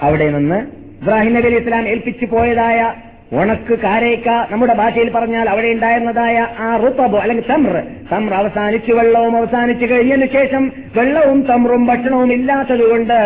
അവിടെ 0.02 0.32
നിന്ന് 0.32 0.60
ഇബ്രാഹിം 1.02 1.34
നബി 1.34 1.48
അലൈഹി 1.48 1.64
ഇസ്ലാം 1.64 1.88
ഏൽപ്പിച്ചു 1.88 2.26
പോയതായ 2.26 2.80
ഉണക്ക് 3.34 3.76
കാരേക്ക 3.84 4.30
നമ്മുടെ 4.52 4.74
ഭാഷയിൽ 4.74 5.10
പറഞ്ഞാൽ 5.12 5.50
അവിടെ 5.50 5.70
ഉണ്ടായിരുന്നതായ 5.72 6.36
ആ 6.60 6.70
റുത്തബ് 6.78 7.18
അല്ലെങ്കിൽ 7.18 7.46
തമ്ര 7.50 7.76
തമ്ര 8.12 8.34
അവസാനിച്ചു 8.34 8.92
വെള്ളവും 8.94 9.38
അവസാനിച്ചു 9.38 9.86
കഴിഞ്ഞതിനു 9.86 10.28
ശേഷം 10.34 10.64
വെള്ളവും 10.96 11.42
തമ്രും 11.46 11.84
ഭക്ഷണവും 11.88 12.32
ഇല്ലാത്തതുകൊണ്ട് 12.34 13.18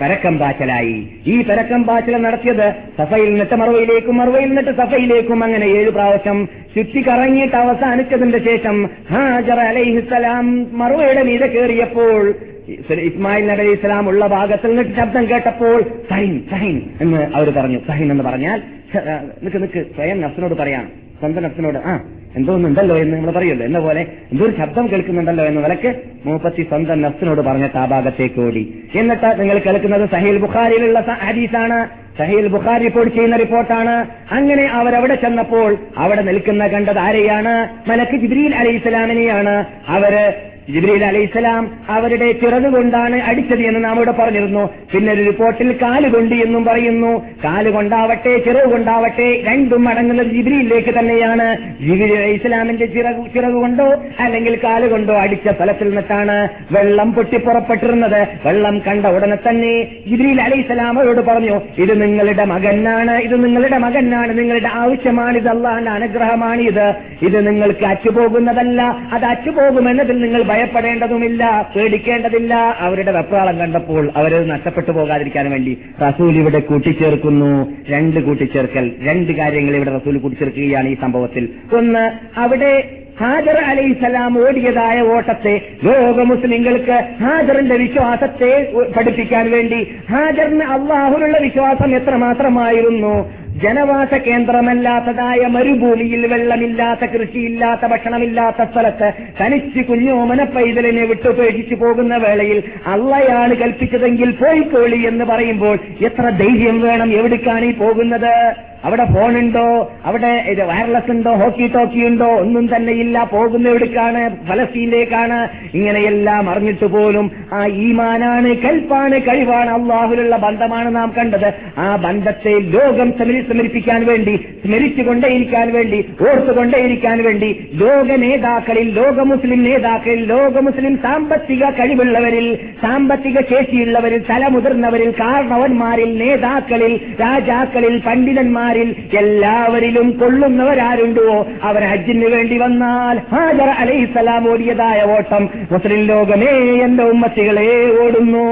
പരക്കം 0.00 0.34
പാച്ചലായി. 0.38 0.94
ഈ 1.26 1.34
പരക്കം 1.42 1.80
പാച്ചൽ 1.84 2.14
നടത്തിയത് 2.22 2.66
സഫയിൽ 2.98 3.28
നിന്നിട്ട് 3.30 3.54
മറുവയിലേക്കും 3.54 4.16
മറുവയിൽ 4.16 4.48
നിന്നിട്ട് 4.48 4.70
സഫയിലേക്കും 4.78 5.44
അങ്ങനെ 5.44 5.66
ഏഴു 5.74 5.90
പ്രാവശ്യം 5.90 6.38
ചുറ്റി 6.74 7.00
കറങ്ങിയിട്ട് 7.00 7.56
അവസാനിച്ചതിന്റെ 7.56 8.38
ശേഷം 8.38 8.76
ഹാജർ 9.12 9.60
അലൈഹിസ്സലാം 9.64 10.46
മറുവയുടെ 10.72 11.22
മീതെ 11.22 11.46
കയറിയപ്പോൾ 11.46 12.22
ഇസ്മായിൽ 12.68 13.46
നബി 13.46 13.52
അലൈഹി 13.52 13.70
ഇസ്ലാം 13.70 14.08
ഉള്ള 14.08 14.26
ഭാഗത്തിൽ 14.26 14.76
നിന്ന് 14.76 14.96
ശബ്ദം 14.96 15.30
കേട്ടപ്പോൾ 15.30 15.82
സഹിൻ 16.10 16.42
സഹിൻ 16.50 16.82
എന്ന് 17.00 17.26
അവർ 17.34 17.50
പറഞ്ഞു. 17.50 17.78
സഹിൻ 17.88 18.12
എന്ന് 18.12 18.24
പറഞ്ഞാൽ 18.24 18.62
"ഛ, 18.94 18.96
ആ, 18.96 19.24
നിക്ക് 19.42 19.62
നിക്ക് 19.62 19.86
സ്വയം 19.94 20.20
നഫ്സിനോട് 20.20 20.54
പറയാം 20.54 20.88
സ്വന്തം 21.18 21.42
നഫ്സിനോട് 21.42 21.78
ആ 21.78 22.04
എന്തോ 22.36 22.54
ഒന്നുണ്ടല്ലോ 22.54 22.96
എന്ന് 22.96 23.16
നമ്മൾ 23.16 23.30
പറയുമല്ലോ. 23.30 23.66
എന്ന 23.66 23.78
പോലെ 23.78 24.00
എന്തോ 24.00 24.44
ഒരു 24.44 24.56
ശബ്ദം 24.58 24.90
കേൾക്കുന്നുണ്ടല്ലോ 24.90 25.44
എന്ന് 25.44 25.64
നിലയ്ക്ക് 25.64 25.94
മൂപ്പത്തി 26.24 26.62
സ്വന്തം 26.62 27.02
നഫ്സിനോട് 27.02 27.40
പറഞ്ഞിട്ട് 27.40 27.76
ആ 27.76 27.84
ഭാഗത്തേക്ക് 27.84 28.40
ഓടി. 28.40 28.84
എന്നിട്ട് 28.94 29.40
നിങ്ങൾ 29.40 29.58
കേൾക്കുന്നത് 29.58 30.08
സഹീൽ 30.12 30.38
ബുഖാരിയിലുള്ള 30.38 31.00
ഹദീസാണ്. 31.00 31.88
സഹീൽ 32.18 32.46
ബുഖാരി 32.46 32.82
റിപ്പോർട്ട് 32.82 33.14
ചെയ്യുന്ന 33.14 33.36
റിപ്പോർട്ടാണ്. 33.36 34.06
അങ്ങനെ 34.32 34.64
അവരവിടെ 34.64 35.14
ചെന്നപ്പോൾ 35.14 35.76
അവിടെ 35.96 36.22
നിൽക്കുന്ന 36.22 36.66
കണ്ടത് 36.66 36.98
ആരെയാണ്? 36.98 37.68
മലക്ക് 37.90 38.16
ജിബ്രീൽ 38.16 38.54
അലി 38.54 38.68
ഇസ്ലാമിനെയാണ് 38.68 39.64
അവർ 39.88 40.32
ജിബ്രീൽ 40.68 41.04
അലൈഹിസ്സലാം 41.04 41.70
അവരുടെ 41.88 42.32
ചിറകുകൊണ്ടാണ് 42.32 43.22
അടിച്ചത് 43.22 43.62
എന്ന് 43.62 43.84
നാം 43.84 43.96
ഇവിടെ 43.96 44.10
പറഞ്ഞിരുന്നു. 44.10 44.70
പിന്നെ 44.92 45.12
ഒരു 45.12 45.24
റിപ്പോർട്ടിൽ 45.24 45.72
കാലുകൊണ്ട് 45.72 46.34
എന്നും 46.34 46.64
പറയുന്നു. 46.64 47.12
കാലുകൊണ്ടാവട്ടെ 47.44 48.38
ചിറകുകൊണ്ടാവട്ടെ 48.38 49.42
രണ്ടും 49.48 49.88
അടങ്ങുന്നത് 49.88 50.26
ജിബ്രീലിലേക്ക് 50.26 50.98
തന്നെയാണ്. 50.98 51.46
ജിബ്രീൽ 51.80 52.12
അലൈഹിസ്സലാമിന്റെ 52.12 52.86
ചിറകു 52.86 53.24
ചിറക് 53.34 53.52
കൊണ്ടോ 53.52 53.88
അല്ലെങ്കിൽ 54.20 54.56
കാലുകൊണ്ടോ 54.64 55.14
അടിച്ച 55.14 55.48
സ്ഥലത്തിൽ 55.48 55.88
നിന്നിട്ടാണ് 55.88 56.48
വെള്ളം 56.72 57.12
പൊട്ടിപ്പുറപ്പെട്ടിരുന്നത് 57.12 58.28
വെള്ളം 58.46 58.82
കണ്ട 58.86 59.06
ഉടനെ 59.06 59.38
തന്നെ 59.48 59.72
ജിബ്രീൽ 60.08 60.40
അലൈഹിസ്സലാം 60.40 60.98
അവരോട് 60.98 61.20
പറഞ്ഞു 61.20 61.56
ഇത് 61.78 62.02
നിങ്ങളുടെ 62.02 62.44
മകനാണ് 62.44 63.12
ഇത് 63.12 63.44
നിങ്ങളുടെ 63.44 63.78
മകനാണ് 63.78 64.38
നിങ്ങളുടെ 64.38 64.68
ആവശ്യമാണ് 64.68 65.38
ഇത് 65.38 65.48
അനുഗ്രഹമാണ് 65.88 66.60
ഇത് 66.60 66.86
ഇത് 67.22 67.46
നിങ്ങൾക്ക് 67.46 67.84
അച്ചുപോകുന്നതല്ല 67.84 68.82
അത് 69.12 69.24
അച്ചുപോകുമെന്നതിൽ 69.24 70.20
നിങ്ങൾ 70.20 70.42
ഭയപ്പെടേണ്ടതുമില്ല 70.60 71.42
പേടിക്കേണ്ടതില്ല. 71.74 72.54
അവരുടെ 72.78 73.12
വെപ്രാളം 73.12 73.58
കണ്ടപ്പോൾ 73.58 74.04
അവരത് 74.16 74.50
നഷ്ടപ്പെട്ടു 74.50 74.92
പോകാതിരിക്കാൻ 74.92 75.50
വേണ്ടി 75.50 75.72
റസൂൽ 76.08 76.32
ഇവിടെ 76.36 76.60
കൂട്ടിച്ചേർക്കുന്നു. 76.70 77.52
രണ്ട് 77.90 78.20
കൂട്ടിച്ചേർക്കൽ 78.20 78.86
രണ്ട് 79.02 79.32
കാര്യങ്ങൾ 79.32 79.76
ഇവിടെ 79.76 79.92
റസൂൽ 79.96 80.18
കൂട്ടിച്ചേർക്കുകയാണ് 80.18 80.88
ഈ 80.88 80.96
സംഭവത്തിൽ. 81.00 81.44
ഒന്ന് 81.76 82.04
അവിടെ 82.40 82.72
ഹാജർ 83.20 83.56
അലൈഹിസലാം 83.70 84.34
ഓടിയതായ 84.44 85.00
ഓട്ടത്തെ 85.14 85.54
ലോക 85.84 86.20
മുസ്ലിങ്ങൾക്ക് 86.30 86.96
ഹാജറിന്റെ 87.22 87.76
വിശ്വാസത്തെ 87.76 88.52
പഠിപ്പിക്കാൻ 88.96 89.50
വേണ്ടി 89.50 89.80
ഹാജറിന് 90.10 90.64
അള്ളാഹുലുള്ള 90.74 91.38
വിശ്വാസം 91.38 91.90
എത്രമാത്രമായിരുന്നു? 91.96 93.14
ജനവാസ 93.62 94.14
കേന്ദ്രമല്ലാത്തതായ 94.14 95.46
മരുഭൂമിയിൽ 95.46 96.26
വെള്ളമില്ലാത്ത 96.26 97.00
കൃഷിയില്ലാത്ത 97.00 97.86
ഭക്ഷണമില്ലാത്ത 97.86 98.70
സ്ഥലത്ത് 98.70 99.12
തനിച്ച് 99.40 99.84
കുഞ്ഞോമന 99.84 100.44
പൈതലിനെ 100.44 101.04
വിട്ടുപേക്ഷിച്ചു 101.04 101.74
പോകുന്ന 101.74 102.16
വേളയിൽ 102.16 102.62
അള്ളയാണ് 102.86 103.56
കൽപ്പിച്ചതെങ്കിൽ 103.56 104.30
പോയി 104.30 104.50
പോയിക്കോളി 104.50 104.96
എന്ന് 104.96 105.24
പറയുമ്പോൾ 105.24 105.78
എത്ര 106.04 106.28
ധൈര്യം 106.28 106.80
വേണം 106.80 107.12
എവിടേക്കാണ് 107.12 107.64
ഈ 107.64 107.72
പോകുന്നത്? 107.72 108.54
അവിടെ 108.84 109.04
ഫോണുണ്ടോ? 109.04 109.92
അവിടെ 110.04 110.26
ഇത് 110.26 110.64
വയർലെസ് 110.64 111.10
ഉണ്ടോ? 111.10 111.34
ഹോക്കി 111.34 111.66
ടോക്കി 111.66 112.04
ഉണ്ടോ? 112.04 112.26
ഒന്നും 112.26 112.76
തന്നെ 112.76 112.92
ഇല്ല. 112.92 113.24
പോകുന്ന 113.32 113.68
എവിടേക്കാണ്? 113.68 114.46
ഫലസ്തീനിലേക്കാണ്. 114.46 115.48
ഇങ്ങനെയെല്ലാം 115.74 116.50
അറിഞ്ഞിട്ട് 116.50 116.84
പോലും 116.84 117.30
ആ 117.52 117.66
ഈമാനാണ് 117.66 118.56
കൽപ്പാണ് 118.56 119.20
കഴിവാണ് 119.20 119.70
അള്ളാഹുലുള്ള 119.70 120.36
ബന്ധമാണ് 120.36 120.96
നാം 120.96 121.12
കണ്ടത്. 121.18 121.52
ആ 121.78 121.96
ബന്ധത്തെ 121.96 122.58
ലോകം 122.58 123.12
സ്മരി- 123.12 123.49
സ്മരിപ്പിക്കാൻ 123.50 124.06
വേണ്ടി 124.10 124.34
സ്മരിച്ചുകൊണ്ടേയിരിക്കാൻ 124.64 125.72
വേണ്ടി 125.76 125.98
ഓർത്തുകൊണ്ടേയിരിക്കാൻ 126.28 127.18
വേണ്ടി 127.26 127.50
ലോക 127.82 128.16
നേതാക്കളിൽ 128.24 128.88
ലോക 128.98 129.18
മുസ്ലിം 129.30 129.62
നേതാക്കളിൽ 129.64 130.22
ലോക 130.24 130.58
മുസ്ലിം 130.68 130.96
സാമ്പത്തിക 130.96 131.70
കഴിവുള്ളവരിൽ 131.78 132.46
സാമ്പത്തിക 132.82 133.38
ശേഷിയുള്ളവരിൽ 133.52 134.22
തലമുതിർന്നവരിൽ 134.30 135.10
കാരണവന്മാരിൽ 135.22 136.10
നേതാക്കളിൽ 136.22 136.92
രാജാക്കളിൽ 137.20 137.96
പണ്ഡിതന്മാരിൽ 138.06 138.88
എല്ലാവരിലും 139.22 140.10
കൊള്ളുന്നവരാരുണ്ടോ 140.20 141.28
അവർ 141.62 141.82
ഹജ്ജിന് 141.92 142.28
വേണ്ടി 142.34 142.58
വന്നാൽ 142.58 143.16
ഹാജർ 143.32 143.70
അലൈഹിസ്സലാം 143.82 144.48
ഓടിയതായ 144.52 145.00
ഓട്ടം 145.16 145.44
മുസ്ലിം 145.72 146.02
ലോകമേ 146.12 146.52
എന്റെ 146.86 147.04
ഉമ്മത്തികളെ 147.12 147.68
ഓടുന്നു. 148.02 148.46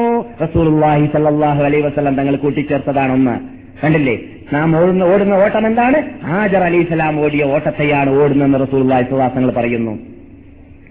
സല്ലല്ലാഹു 1.14 1.62
അലൈഹി 1.68 1.82
വസല്ലം 1.82 2.14
തങ്ങൾ 2.14 2.34
കൂട്ടിച്ചേർത്തതാണൊന്ന് 2.36 3.34
കണ്ടില്ലേ? 3.82 4.14
നാം 4.52 4.76
ഓടുന്ന 4.76 5.02
ഓടുന്ന 5.02 5.34
ഓട്ടം 5.34 5.66
എന്താണ്? 5.66 6.26
ഹാജർ 6.26 6.62
അലൈഹിസ്സലാം 6.62 7.20
ഓടിയ 7.20 7.44
ഓട്ടത്തെയാണ് 7.44 8.10
ഓടുന്നതെന്ന് 8.10 8.58
റസൂലുള്ളാഹി 8.58 9.02
സ്വലാസങ്ങൾ 9.02 9.50
പറയുന്നു. 9.50 9.98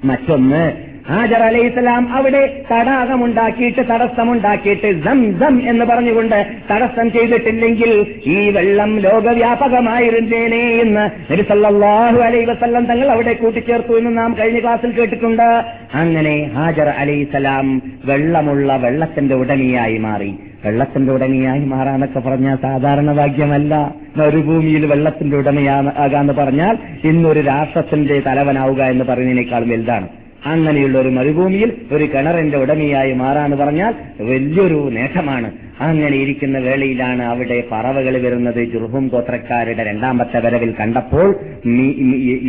മറ്റൊന്ന് 0.06 0.72
ഹാജർ 1.10 1.42
അലൈഹിസ്സലാം 1.44 2.14
അവിടെ 2.14 2.64
തടാകമുണ്ടാക്കിയിട്ട് 2.72 3.82
തടസ്സമുണ്ടാക്കിയിട്ട് 3.82 5.04
ദം 5.06 5.38
ദം 5.38 5.70
എന്ന് 5.70 5.86
പറഞ്ഞുകൊണ്ട് 5.86 6.36
തടസ്സം 6.72 7.12
ചെയ്തിട്ടില്ലെങ്കിൽ 7.12 7.92
ഈ 8.26 8.50
വെള്ളം 8.50 9.00
ലോകവ്യാപകമായിരുന്നേനെ 9.00 10.70
എന്ന് 10.82 11.32
നബി 11.32 11.46
അലൈ 11.54 12.22
അലൈഹി 12.22 12.46
വസല്ലം 12.46 12.86
തങ്ങൾ 12.86 13.12
അവിടെ 13.12 13.34
കൂട്ടിച്ചേർത്തു 13.34 13.98
എന്ന് 13.98 14.18
നാം 14.18 14.36
കഴിഞ്ഞ 14.40 14.60
ക്ലാസ്സിൽ 14.60 14.92
കേട്ടിട്ടുണ്ട്. 14.92 15.48
അങ്ങനെ 15.94 16.52
ഹാജർ 16.56 16.90
അലൈഹിസ്സലാം 16.90 17.82
വെള്ളമുള്ള 18.06 18.76
വെള്ളത്തിന്റെ 18.76 19.36
ഉടമയായി 19.36 19.98
മാറി. 19.98 20.32
വെള്ളത്തിന്റെ 20.66 21.14
ഉടമയായി 21.14 21.60
മാറാന്നൊക്കെ 21.60 22.20
പറഞ്ഞാൽ 22.20 22.56
സാധാരണ 22.56 23.12
ഭാഗ്യമല്ല. 23.12 23.74
മരുഭൂമിയിൽ 24.18 24.86
വെള്ളത്തിന്റെ 24.86 25.38
ഉടമയാകാന്ന് 25.38 26.34
പറഞ്ഞാൽ 26.34 26.78
ഇന്നൊരു 27.04 27.40
രാഷ്ട്രത്തിന്റെ 27.40 28.20
തലവനാവുക 28.20 28.82
എന്ന് 28.84 29.06
പറയുന്നതിനേക്കാൾ 29.06 29.64
വലുതാണ്. 29.64 30.08
അങ്ങനെയുള്ള 30.46 30.98
ഒരു 30.98 31.10
മരുഭൂമിയിൽ 31.10 31.74
ഒരു 31.92 32.04
കിണറിന്റെ 32.04 32.58
ഉടമയായി 32.58 33.14
മാറാന്ന് 33.14 33.58
പറഞ്ഞാൽ 33.58 33.94
വലിയൊരു 34.22 34.90
നേട്ടമാണ്. 34.94 35.52
അങ്ങനെ 35.82 36.18
ഇരിക്കുന്ന 36.18 36.60
വേളയിലാണ് 36.60 37.24
അവിടെ 37.24 37.64
പറവകൾ 37.72 38.22
വരുന്നത്. 38.22 38.64
ജുർഹും 38.72 39.08
ഗോത്രക്കാരുടെ 39.08 39.84
രണ്ടാമത്തെ 39.84 40.40
വരവിൽ 40.40 40.74
കണ്ടപ്പോൾ 40.80 41.36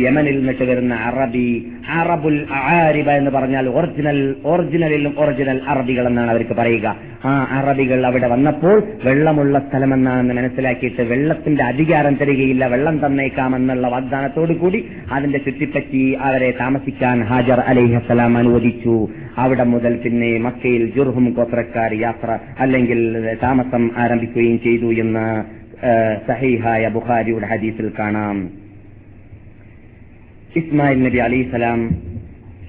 യമനിൽ 0.05 0.37
നിന്നിട്ട് 0.37 0.63
വരുന്ന 0.63 0.95
അറബി 0.95 1.71
അറബുൽ 1.89 2.45
ആരിബ 2.53 3.09
എന്ന് 3.09 3.31
പറഞ്ഞാൽ 3.31 3.69
ഒറിജിനൽ 3.69 4.35
ഒറിജിനലിലും 4.45 5.15
ഒറിജിനൽ 5.17 5.61
അറബികൾ 5.67 6.07
എന്നാണ് 6.07 6.31
അവർക്ക് 6.31 6.53
പറയുക. 6.53 6.95
ആ 7.25 7.31
അറബികൾ 7.51 8.05
അവിടെ 8.05 8.27
വന്നപ്പോൾ 8.27 8.83
വെള്ളമുള്ള 9.03 9.59
സ്ഥലമെന്നാണെന്ന് 9.59 10.33
മനസ്സിലാക്കിയിട്ട് 10.33 11.01
വെള്ളത്തിന്റെ 11.01 11.63
അധികാരം 11.63 12.15
തരികയില്ല 12.15 12.67
വെള്ളം 12.67 13.05
തന്നേക്കാമെന്നുള്ള 13.05 13.87
വാഗ്ദാനത്തോടു 13.87 14.53
കൂടി 14.53 14.89
അതിന്റെ 15.11 15.37
ചുറ്റിപ്പറ്റി 15.37 16.17
അവരെ 16.21 16.51
താമസിക്കാൻ 16.59 17.23
ഹാജർ 17.23 17.59
അലിഹസ്സലാം 17.59 18.37
അനുവദിച്ചു. 18.37 19.07
അവിടെ 19.37 19.63
മുതൽ 19.63 19.95
പിന്നെ 20.03 20.37
മക്കയിൽ 20.39 20.95
ജുർഹും 20.95 21.33
ഗോത്രക്കാർ 21.37 21.93
യാത്ര 21.93 22.39
അല്ലെങ്കിൽ 22.59 23.01
താമസം 23.43 23.91
ആരംഭിക്കുകയും 23.97 24.59
ചെയ്തു 24.59 24.93
എന്ന് 25.01 25.43
സഹീഹായ 26.27 26.87
ബുഖാരിയുടെ 26.87 27.47
ഹദീസിൽ 27.47 27.91
കാണാം. 27.99 28.49
ഇസ്മായിൽ 30.55 31.03
നബി 31.03 31.17
അലിസ്ലാം 31.17 31.89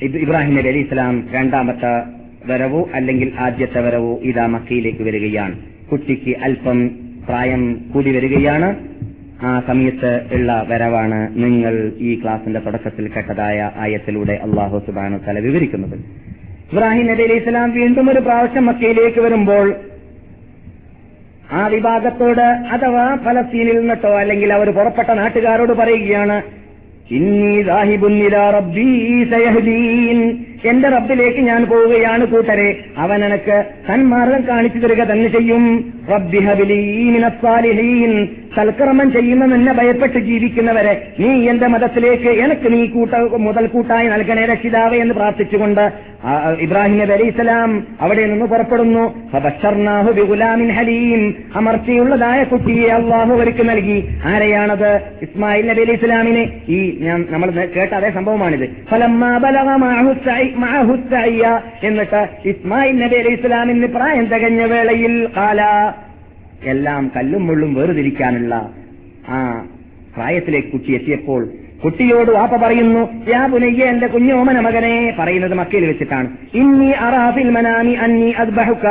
ഇബ്രാഹിം 0.02 0.54
നബി 0.56 0.68
അലിസ്ലാം 0.68 1.28
രണ്ടാമത്തെ 1.32 2.19
വരവോ 2.46 2.88
അല്ലെങ്കിൽ 2.94 3.32
ആദ്യത്തെ 3.38 3.80
വരവോ 3.80 4.20
ഇതാ 4.22 4.46
മക്കയിലേക്ക് 4.46 5.02
വരികയാണ്. 5.02 5.56
കുട്ടിക്ക് 5.92 6.36
അല്പം 6.44 6.88
പ്രായം 7.26 7.90
കൂടി 7.94 8.10
വരികയാണ്. 8.16 8.68
ആ 9.42 9.62
സമയത്ത് 9.66 10.28
ഉള്ള 10.32 10.66
വരവാണ് 10.68 11.42
നിങ്ങൾ 11.44 11.92
ഈ 11.98 12.20
ക്ലാസിന്റെ 12.22 12.60
തുടക്കത്തിൽ 12.60 13.08
കേട്ടതായ 13.08 13.70
ആയത്തിലൂടെ 13.76 14.32
അള്ളാഹു 14.32 14.78
സുബാനു 14.86 15.18
തല 15.28 15.38
വിവരിക്കുന്നത്. 15.38 15.96
ഇബ്രാഹിം 16.72 17.06
നബി 17.06 17.22
അലൈഹി 17.22 17.38
സ്വലാം 17.38 17.70
വീണ്ടും 17.70 18.10
ഒരു 18.10 18.20
പ്രാവശ്യം 18.20 18.66
മക്കയിലേക്ക് 18.66 19.20
വരുമ്പോൾ 19.20 19.74
ആ 21.52 21.66
വിഭാഗത്തോട് 21.66 22.46
അഥവാ 22.74 23.16
ഫലസ്തീനിൽ 23.24 23.78
നിന്നിട്ടോ 23.80 24.08
അല്ലെങ്കിൽ 24.08 24.52
അവർ 24.52 24.70
പുറപ്പെട്ട 24.70 25.10
നാട്ടുകാരോട് 25.10 25.72
പറയുകയാണ് 25.72 26.42
എന്റെ 30.64 30.88
റബ്ബിലേക്ക് 30.88 31.38
ഞാൻ 31.38 31.64
പോവുകയാണ് 31.64 32.26
കൂട്ടരെ. 32.26 32.84
അവൻ 32.98 33.24
എനക്ക് 33.24 33.64
സന്മാർഗം 33.88 34.48
കാണിച്ചു 34.48 34.78
തരിക 34.78 35.04
തന്നെ 35.04 35.28
ചെയ്യും. 35.28 35.92
ഹബിലീ 38.56 39.12
ചെയ്യുന്ന 39.12 39.46
നിന്നെ 39.46 39.72
ഭയപ്പെട്ട് 39.72 40.18
ജീവിക്കുന്നവരെ 40.18 41.12
നീ 41.20 41.48
എന്റെ 41.48 41.66
മതത്തിലേക്ക് 41.66 42.28
എനിക്ക് 42.28 42.72
നീ 42.72 42.86
കൂട്ട 42.86 43.14
മുതൽ 43.14 43.66
കൂട്ടായി 43.66 44.08
നൽകണേ 44.08 44.44
രക്ഷിതാവേ 44.44 44.98
എന്ന് 44.98 45.14
പ്രാർത്ഥിച്ചുകൊണ്ട് 45.14 45.92
ഇബ്രാഹിം 46.58 46.98
നബി 46.98 47.12
അലൈഹി 47.12 47.30
അവിടെ 48.00 48.26
നിന്ന് 48.26 48.46
പുറപ്പെടുന്നു. 48.46 49.04
ഹലീം. 50.72 51.34
അമർച്ചയുള്ളതായ 51.56 52.44
കുട്ടിയെ 52.44 52.88
അള്ളാഹു 52.88 53.34
അവർക്ക് 53.34 53.68
നൽകി. 53.68 54.08
ആരെയാണത്? 54.24 55.00
ഇസ്മായിൽ 55.22 55.66
നബി 55.66 55.80
അലൈഹി 55.80 55.98
സ്വലാമിനെ. 55.98 56.60
ഈ 56.68 56.98
ഞാൻ 57.00 57.26
നമ്മൾ 57.30 57.50
കേട്ട 57.50 57.92
അതേ 57.92 58.10
സംഭവമാണിത്. 58.10 58.68
എന്നിട്ട് 61.82 62.28
ഇസ്മായിൽ 62.44 62.98
നബി 62.98 63.16
അലൈഹി 63.16 63.36
സ്വലാമിന് 63.36 63.86
പ്രായം 63.86 64.24
തികഞ്ഞ 64.24 64.62
വേളയിൽ 64.62 65.28
കാല 65.36 65.92
എല്ലാം 66.64 67.12
കല്ലും 67.16 67.46
മുള്ളും 67.46 67.74
വേർതിരിക്കാനുള്ള 67.74 68.54
ആ 69.28 69.38
പ്രായത്തിലേക്ക് 70.14 70.68
കുട്ടി 70.68 70.92
എത്തിയപ്പോൾ 70.92 71.42
കുട്ടിയോട് 71.84 72.30
വാപ്പ 72.36 72.54
പറയുന്നു 72.62 73.02
യാ 73.30 73.42
പുനയ്യ 73.52 73.84
എന്റെ 73.92 74.06
കുഞ്ഞോമന 74.14 74.58
മകനെ 74.66 74.94
പറയുന്നത് 75.18 75.54
മക്കയിൽ 75.60 75.84
വെച്ചിട്ടാണ്. 75.90 76.28
ഇന്നി 76.62 76.90
അറാഫിൽ 77.06 77.50
മനാമി 77.56 77.94
അന്നി 78.04 78.30
അദ്ബഹുക്ക 78.42 78.86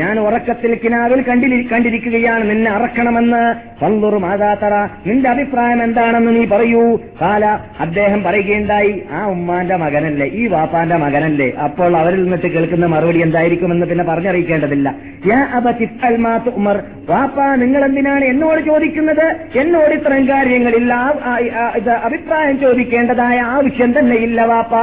ഞാൻ 0.00 0.14
ഉറക്കത്തിൽ 0.26 0.72
കിനാവിൽ 0.82 1.20
കണ്ടിരി 1.28 1.58
കണ്ടിരിക്കുകയാണ് 1.72 2.44
നിന്നെ 2.50 2.70
അറക്കണമെന്ന്. 2.76 3.42
പന്തുറു 3.82 4.18
മാതാത്തറ 4.24 4.74
നിന്റെ 5.06 5.28
അഭിപ്രായം 5.34 5.80
എന്താണെന്ന് 5.86 6.32
നീ 6.36 6.44
പറയൂ. 6.52 6.84
കാല 7.22 7.44
അദ്ദേഹം 7.84 8.20
പറയുകയുണ്ടായി 8.26 8.92
ആ 9.16 9.20
ഉമ്മാന്റെ 9.34 9.76
മകനല്ലേ 9.84 10.28
ഈ 10.40 10.44
വാപ്പാന്റെ 10.54 10.98
മകനല്ലേ. 11.04 11.48
അപ്പോൾ 11.66 11.92
അവരിൽ 12.02 12.22
നിന്നിട്ട് 12.24 12.50
കേൾക്കുന്ന 12.54 12.86
മറുപടി 12.94 13.22
എന്തായിരിക്കുമെന്ന് 13.28 13.88
പിന്നെ 13.92 14.06
പറഞ്ഞറിയിക്കേണ്ടതില്ല. 14.10 14.88
യാ 15.32 15.40
ഉമർ. 16.60 16.76
വാപ്പ 17.08 17.38
നിങ്ങൾ 17.62 17.80
എന്തിനാണ് 17.86 18.24
എന്നോട് 18.32 18.60
ചോദിക്കുന്നത്? 18.68 19.26
എന്നോട് 19.62 19.92
ഇത്തരം 19.98 20.22
കാര്യങ്ങളില്ല 20.28 20.94
ഇത് 21.80 21.90
അഭിപ്രായം 22.34 22.56
ചോദിക്കേണ്ടതായ 22.60 23.38
ആവശ്യം 23.46 23.90
തന്നെ 23.98 24.16
ഇല്ല 24.16 24.44
വാപ്പ. 24.44 24.74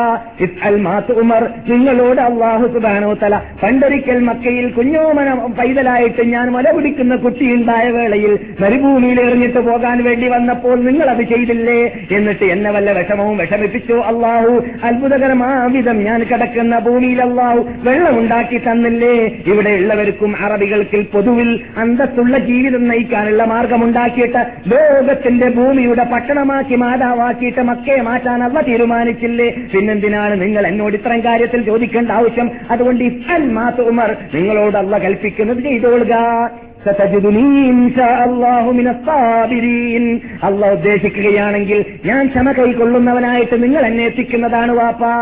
ഉമർ. 1.22 1.44
നിങ്ങളോട് 1.70 2.22
അള്ളാഹു 2.22 2.66
സുബാനോ 2.74 3.10
തല 3.14 3.36
പണ്ടൊരിക്കൽ 3.64 4.20
മക്കയിൽ 4.20 4.66
കുഞ്ഞോമന 4.72 5.30
പൈതലായിട്ട് 5.60 6.24
ഞാൻ 6.26 6.48
മല 6.52 6.68
പിടിക്കുന്ന 6.72 7.16
കുട്ടിയുണ്ടായ 7.16 7.86
വേളയിൽ 7.90 8.34
മരുഭൂമിയിൽ 8.60 9.20
എറിഞ്ഞിട്ട് 9.22 9.60
പോകാൻ 9.60 9.98
വേണ്ടി 10.04 10.28
വന്നപ്പോൾ 10.28 10.78
നിങ്ങൾ 10.86 11.08
അത് 11.10 11.24
ചെയ്തില്ലേ? 11.24 11.80
എന്നിട്ട് 12.12 12.48
എന്നെ 12.54 12.72
വല്ല 12.72 12.92
വിഷമവും 12.92 13.36
വിഷമിപ്പിച്ചു 13.38 13.98
അള്ളാഹു? 14.12 14.54
അത്ഭുതകരമാവിധം 14.84 16.00
ഞാൻ 16.04 16.20
കിടക്കുന്ന 16.24 16.80
ഭൂമിയിൽ 16.80 17.22
അള്ളാഹു 17.22 17.62
വെള്ളമുണ്ടാക്കി 17.84 18.62
തന്നില്ലേ? 18.68 19.14
ഇവിടെ 19.48 19.74
ഉള്ളവർക്കും 19.82 20.34
അറബികൾക്ക് 20.46 21.02
പൊതുവിൽ 21.14 21.52
അന്തസ്സുള്ള 21.78 22.38
ജീവിതം 22.50 22.86
നയിക്കാനുള്ള 22.88 23.44
മാർഗമുണ്ടാക്കിയിട്ട് 23.46 24.42
ലോകത്തിന്റെ 24.72 25.50
ഭൂമിയുടെ 25.52 26.08
പട്ടണമാക്കി 26.14 26.76
മാതാവാക്കിയിട്ട് 27.42 27.62
മക്കയെ 27.70 28.02
മാറ്റാൻ 28.08 28.40
അവ 28.44 28.62
തീരുമാനിച്ചില്ലേ? 28.68 29.48
പിന്നെന്തിനാണ് 29.74 30.34
നിങ്ങൾ 30.42 30.64
എന്നോട് 30.68 30.96
ഇത്തരം 30.96 31.20
കാര്യത്തിൽ 31.28 31.62
ചോദിക്കേണ്ട 31.70 32.10
ആവശ്യം? 32.20 32.48
അതുകൊണ്ട് 32.72 33.02
ഇപ്പൻ 33.04 33.42
മാത്ത 33.58 33.80
ഉമർ 33.92 34.10
നിങ്ങളോട് 34.34 34.78
അല്ല 34.78 34.94
കൽപ്പിക്കുന്നത് 35.06 35.62
ചെയ്തോളുക. 35.68 36.14
അള്ളാഹ് 40.46 40.72
ഉദ്ദേശിക്കുകയാണെങ്കിൽ 40.78 41.80
ഞാൻ 42.06 42.22
ക്ഷമ 42.28 42.52
കൈക്കൊള്ളുന്നവനായിട്ട് 42.52 43.56
നിങ്ങൾ 43.64 43.84
എന്നെ 43.86 44.04
എത്തിക്കുന്നതാണ് 44.06 44.72
വാപ്പാ. 44.80 45.14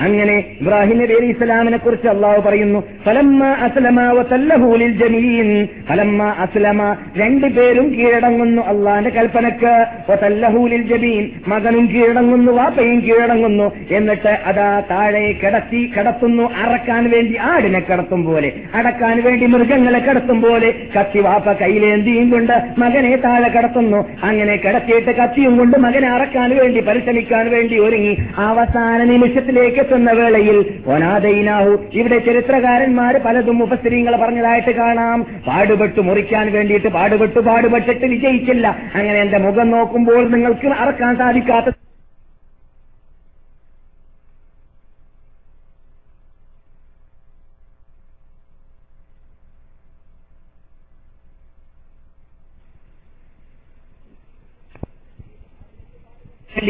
അങ്ങനെ 0.00 0.44
ഇബ്രാഹിം 0.60 0.98
നബി 0.98 1.14
അലി 1.14 1.26
ഇസ്ലാമിനെ 1.26 1.78
കുറിച്ച് 1.78 2.08
അള്ളാഹു 2.08 2.48
പറയുന്നു 2.48 2.82
ഫലമ്മ 3.06 3.44
അസ്ലമ 3.44 4.00
വതല്ലഹു 4.12 4.76
ലിൽ 4.76 4.92
ജമീൻ. 4.92 5.68
ഫലമ്മ 5.88 6.22
അസ്ലമ 6.38 6.96
രണ്ടുപേരും 7.18 7.94
കീഴടങ്ങുന്നു 7.94 8.62
അള്ളാന്റെ 8.62 9.10
കൽപ്പനക്ക്. 9.10 9.86
വതല്ലഹു 10.10 10.66
ലിൽ 10.66 10.82
ജമീൻ. 10.82 11.30
മകനും 11.48 11.86
കീഴടങ്ങുന്നു 11.86 12.52
വാപ്പയും 12.52 13.00
കീഴടങ്ങുന്നു. 13.00 13.72
എന്നിട്ട് 13.90 14.38
അതാ 14.46 14.82
താഴെ 14.90 15.32
കിടത്തി 15.32 15.92
കിടത്തുന്നു 15.96 16.50
അറക്കാൻ 16.62 17.10
വേണ്ടി 17.10 17.36
ആടിനെ 17.36 17.80
കിടത്തും 17.80 18.24
പോലെ 18.24 18.52
അടക്കാൻ 18.74 19.22
വേണ്ടി 19.24 19.46
മൃഗങ്ങളെ 19.46 19.98
കിടത്തും 19.98 20.42
പോലെ. 20.42 20.74
കത്തി 20.98 21.18
വാപ്പ 21.18 21.52
കയ്യിലേന്തിയും 21.52 22.30
കൊണ്ട് 22.30 22.52
മകനെ 22.78 23.16
താഴെ 23.16 23.48
കടത്തുന്നു. 23.48 24.08
അങ്ങനെ 24.22 24.56
കിടത്തിയിട്ട് 24.56 25.10
കത്തിയും 25.16 25.58
കൊണ്ട് 25.58 25.76
മകനെ 25.78 26.08
അറക്കാൻ 26.08 26.56
വേണ്ടി 26.56 26.80
പരിശ്രമിക്കാൻ 26.80 27.50
വേണ്ടി 27.50 27.78
ഒരുങ്ങി. 27.78 28.16
അവസാന 28.36 29.04
നിമിഷത്തിലേക്ക് 29.04 29.89
എത്തുന്ന 29.90 30.10
വേളയിൽ 30.18 30.56
ഒനാദൈനാഹു 30.86 31.72
ഇവിടെ 31.92 32.18
ചരിത്രകാരന്മാർ 32.26 33.14
പലതും 33.24 33.58
ഉപസ്ത്രീങ്ങൾ 33.62 34.14
പറഞ്ഞതായിട്ട് 34.22 34.72
കാണാം. 34.76 35.18
പാടുപെട്ട് 35.46 36.00
മുറിക്കാൻ 36.08 36.46
വേണ്ടിയിട്ട് 36.52 36.90
പാടുപെട്ട് 36.96 37.40
പാടുപെട്ടിട്ട് 37.48 38.06
വിജയിച്ചില്ല. 38.14 38.66
അങ്ങനെ 38.94 39.18
എന്റെ 39.24 39.38
മുഖം 39.46 39.70
നോക്കുമ്പോൾ 39.70 40.22
നിങ്ങൾക്ക് 40.34 40.68
അറക്കാൻ 40.82 41.12
സാധിക്കാത്ത 41.22 41.68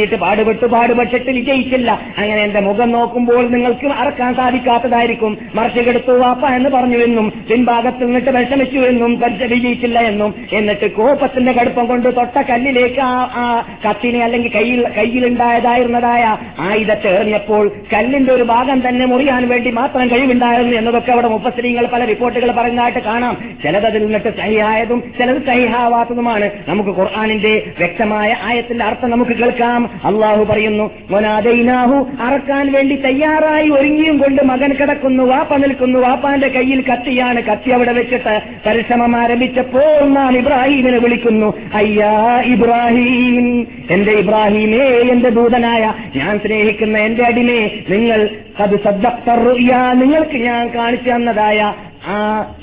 വേണ്ടിയിട്ട് 0.00 0.24
പാടുപെട്ട് 0.24 0.66
പാടുപെട്ടിട്ട് 0.66 1.30
വിജയിച്ചില്ല. 1.30 2.00
അങ്ങനെ 2.18 2.42
എന്റെ 2.42 2.60
മുഖം 2.60 2.90
നോക്കുമ്പോൾ 2.90 3.48
നിങ്ങൾക്ക് 3.48 3.86
അറക്കാൻ 3.86 4.34
സാധിക്കാത്തതായിരിക്കും. 4.34 5.38
മറച്ചുകെടുത്തു 5.54 6.12
വാപ്പ 6.12 6.46
എന്ന് 6.46 6.70
പറഞ്ഞു 6.70 6.98
എന്നും 6.98 7.32
പിൻഭാഗത്ത് 7.50 8.02
നിന്നിട്ട് 8.06 8.30
വിഷമിച്ചു 8.30 8.78
എന്നും 8.78 9.12
വിജയിച്ചില്ല 9.48 9.98
എന്നും. 10.00 10.34
എന്നിട്ട് 10.52 10.90
കോപ്പത്തിന്റെ 10.90 11.52
കടുപ്പം 11.52 11.86
കൊണ്ട് 11.86 12.16
തൊട്ട 12.16 12.42
കല്ലിലേക്ക് 12.50 13.00
ആ 13.00 13.64
കത്തിനെ 13.88 14.24
അല്ലെങ്കിൽ 14.24 14.50
കയ്യിൽ 14.54 14.88
കയ്യിലുണ്ടായതായിരുന്നതായ 14.98 16.36
ആയുധത്തെ 16.58 17.08
എറിഞ്ഞപ്പോൾ 17.08 17.70
കല്ലിന്റെ 17.92 18.32
ഒരു 18.32 18.42
ഭാഗം 18.42 18.88
തന്നെ 18.88 19.06
മുറിയാൻ 19.06 19.48
വേണ്ടി 19.48 19.70
മാത്രം 19.70 20.08
കഴിവുണ്ടായിരുന്നു 20.08 20.76
എന്നതൊക്കെ 20.76 21.12
അവിടെ 21.12 21.28
മുപ്പസ്ത്രീകൾ 21.28 21.86
പല 21.86 22.04
റിപ്പോർട്ടുകൾ 22.04 22.50
പറയുന്നതായിട്ട് 22.52 22.98
കാണാം. 22.98 23.36
ചിലത് 23.62 23.86
അതിൽ 23.86 24.02
നിന്നിട്ട് 24.02 24.38
സഹിയായതും 24.38 25.02
ചിലത് 25.18 25.42
സഹിഹാവാത്തതുമാണ്. 25.46 26.50
നമുക്ക് 26.68 26.90
ഖുർആാനിന്റെ 26.90 27.72
വ്യക്തമായ 27.78 28.36
ആയത്തിന്റെ 28.42 28.84
അർത്ഥം 28.84 29.10
നമുക്ക് 29.10 29.32
കേൾക്കാം. 29.32 29.89
അള്ളാഹു 30.04 30.44
പറയുന്നു 30.44 30.90
"വനാദൈനാഹു 31.10 32.08
അറക്കാൻ 32.20 32.72
വേണ്ടി 32.72 32.96
തയ്യാറായി 32.96 33.68
ഒരുങ്ങിയും 33.68 34.18
കൊണ്ട് 34.18 34.42
മകൻ 34.42 34.72
കിടക്കുന്നു 34.72 35.24
വാപ്പ 35.24 35.56
നിൽക്കുന്നു 35.56 35.98
വാപ്പാന്റെ 35.98 36.48
കയ്യിൽ 36.48 36.82
കത്തിയാണ് 36.82 37.42
കത്തി 37.42 37.70
അവിടെ 37.70 37.92
വെച്ചിട്ട് 37.92 38.40
പരിശ്രമം 38.66 39.16
ആരംഭിച്ചപ്പോൾ 39.16 40.08
നാം 40.10 40.36
ഇബ്രാഹിമിനെ 40.36 40.98
വിളിക്കുന്നു. 40.98 41.54
അയ്യാ 41.74 42.42
ഇബ്രാഹിം 42.44 43.66
എന്റെ 43.90 44.12
ഇബ്രാഹിമേ 44.12 44.84
എന്റെ 45.12 45.28
ദൂതനായ 45.28 45.94
ഞാൻ 46.16 46.38
സ്നേഹിക്കുന്ന 46.38 46.98
എന്റെ 46.98 47.24
അടിമേ 47.24 47.60
നിങ്ങൾ 47.90 48.28
അത് 48.58 48.84
സദ്ദക്തറുയ 48.84 49.72
നിങ്ങൾക്ക് 49.94 50.36
ഞാൻ 50.36 50.70
കാണിച്ചു 50.74 51.10
തന്നതായ 51.10 51.74
ആ 52.08 52.16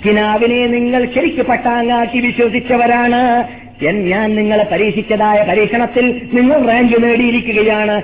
കിനാവിനെ 0.06 0.68
നിങ്ങൾ 0.68 1.06
ശരിക്ക് 1.06 1.42
പട്ടാങ്ങാക്കി 1.42 2.20
വിശ്വസിച്ചവരാണ്. 2.20 3.22
ഞാൻ 3.84 4.36
നിങ്ങളെ 4.36 4.64
പരീക്ഷിച്ചതായ 4.72 5.46
പരീക്ഷണത്തിൽ 5.50 6.22
നിങ്ങൾ 6.34 6.68
റാങ്ക് 6.68 7.04
നേടിയിരിക്കുകയാണ്. 7.04 8.02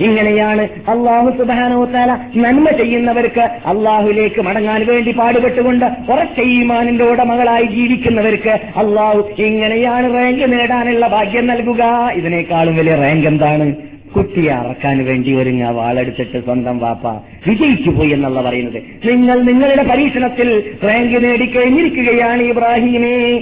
ഇങ്ങനെയാണ് 0.00 0.68
അള്ളാഹു 0.88 1.30
സുബാനോത്താല 1.38 2.12
നന്മ 2.36 2.70
ചെയ്യുന്നവർക്ക് 2.70 3.40
അള്ളാഹുലേക്ക് 3.40 4.40
മടങ്ങാൻ 4.42 4.86
വേണ്ടി 4.86 5.12
പാടുപെട്ടുകൊണ്ട് 5.12 5.86
ഉറച്ച 6.12 6.40
ഈമാനിന്റെ 6.40 7.04
ഉടമകളായി 7.04 7.64
ജീവിക്കുന്നവർക്ക് 7.64 8.48
അള്ളാഹു 8.48 9.42
ഇങ്ങനെയാണ് 9.42 10.14
റാങ്ക് 10.14 10.52
നേടാനുള്ള 10.52 11.06
ഭാഗ്യം 11.06 11.46
നൽകുക. 11.46 12.10
ഇതിനേക്കാളും 12.14 12.76
വലിയ 12.76 12.94
റാങ്ക് 12.94 13.26
എന്താണ്? 13.26 13.74
കുട്ടിയെ 14.16 14.50
അറക്കാൻ 14.50 15.04
വേണ്ടി 15.04 15.34
ഒരുങ്ങ 15.34 15.70
വാളെടുത്തിട്ട് 15.70 16.44
സ്വന്തം 16.44 16.78
വാപ്പ 16.78 17.06
വിജയിച്ചു 17.48 17.90
പോയി 17.90 18.10
എന്നുള്ള 18.10 18.42
പറയുന്നത്. 18.42 18.82
നിങ്ങൾ 19.08 19.42
നിങ്ങളുടെ 19.42 19.82
പരീക്ഷണത്തിൽ 19.82 20.62
റാങ്ക് 20.84 21.24
നേടിക്കഴിഞ്ഞിരിക്കുകയാണ് 21.24 22.42
ഇബ്രാഹിമേ. 22.42 23.38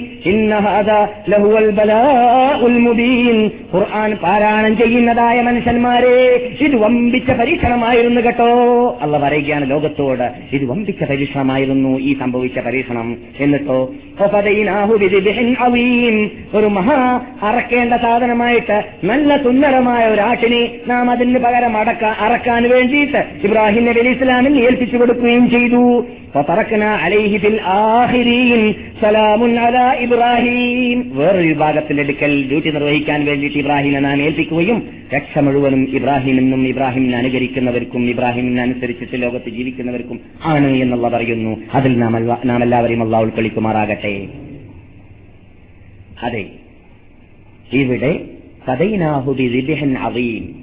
ഖുർആൻ 3.73 4.15
പാരായണം 4.15 4.77
ചെയ്യുന്നതായ 4.77 5.41
മനുഷ്യന്മാരെ 5.41 6.49
ഇത് 6.61 6.75
വമ്പിച്ച 6.75 7.31
പരീക്ഷണമായിരുന്നു 7.31 8.21
കേട്ടോ. 8.21 8.49
അല്ല 9.01 9.17
പറയുകയാണ് 9.17 9.69
ലോകത്തോട് 9.69 10.55
ഇത് 10.55 10.65
വമ്പിച്ച 10.65 11.03
പരീക്ഷണമായിരുന്നു 11.03 11.99
ഈ 11.99 12.19
സംഭവിച്ച 12.19 12.59
പരീക്ഷണം 12.59 13.17
എന്നിട്ടോ. 13.39 13.91
ഒരു 16.53 16.65
മഹാ 16.65 17.21
അറക്കേണ്ട 17.41 17.93
സാധനമായിട്ട് 17.93 18.83
നല്ല 19.03 19.37
സുന്ദരമായ 19.43 20.05
ഒരു 20.05 20.21
ആട്ടിനെ 20.21 20.71
നാം 20.87 21.11
അതിന് 21.11 21.39
പകരം 21.39 21.77
അടക്ക 21.77 22.05
അറക്കാൻ 22.05 22.69
വേണ്ടിയിട്ട് 22.69 23.25
ഇബ്രാഹിം 23.43 23.94
അലി 23.99 24.09
ഇസ്ലാമിൽ 24.09 24.63
ഏൽപ്പിച്ചു 24.63 24.97
കൊടുക്കുകയും 24.97 25.49
ചെയ്തു. 25.49 26.05
ഇബ്രാഹിം. 29.99 31.17
വേറൊരു 31.17 31.47
വിഭാഗത്തിന്റെ 31.47 32.03
അടുക്കൽ 32.03 32.47
ഡ്യൂട്ടി 32.47 32.71
നിർവഹിക്കാൻ 32.71 33.25
വേണ്ടിയിട്ട് 33.25 33.57
ഇബ്രാഹിമിനെ 33.57 33.99
നാം 33.99 34.21
ഏൽപ്പിക്കുകയും 34.21 34.83
രക്ഷ 35.15 35.39
മുഴുവനും 35.39 35.87
ഇബ്രാഹിമെന്നും 35.89 36.67
ഇബ്രാഹിമിനെ 36.67 37.17
അനുകരിക്കുന്നവർക്കും 37.17 38.09
ഇബ്രാഹിമിനെ 38.09 38.61
അനുസരിച്ചിട്ട് 38.61 39.21
ലോകത്ത് 39.21 39.49
ജീവിക്കുന്നവർക്കും 39.49 40.19
ആണ് 40.45 40.67
എന്നുള്ള 40.67 41.09
പറയുന്നു. 41.09 41.57
അതിൽ 41.73 41.99
നാം 41.99 42.63
എല്ലാവരെയും 42.63 43.03
അള്ളാഹ് 43.03 43.23
ഉൾക്കൊള്ളിക്കുമാറാകട്ടെ. 43.23 44.27
അതെ 46.23 46.45
ഇവിടെ 47.73 48.19
അവീൻ 49.97 50.53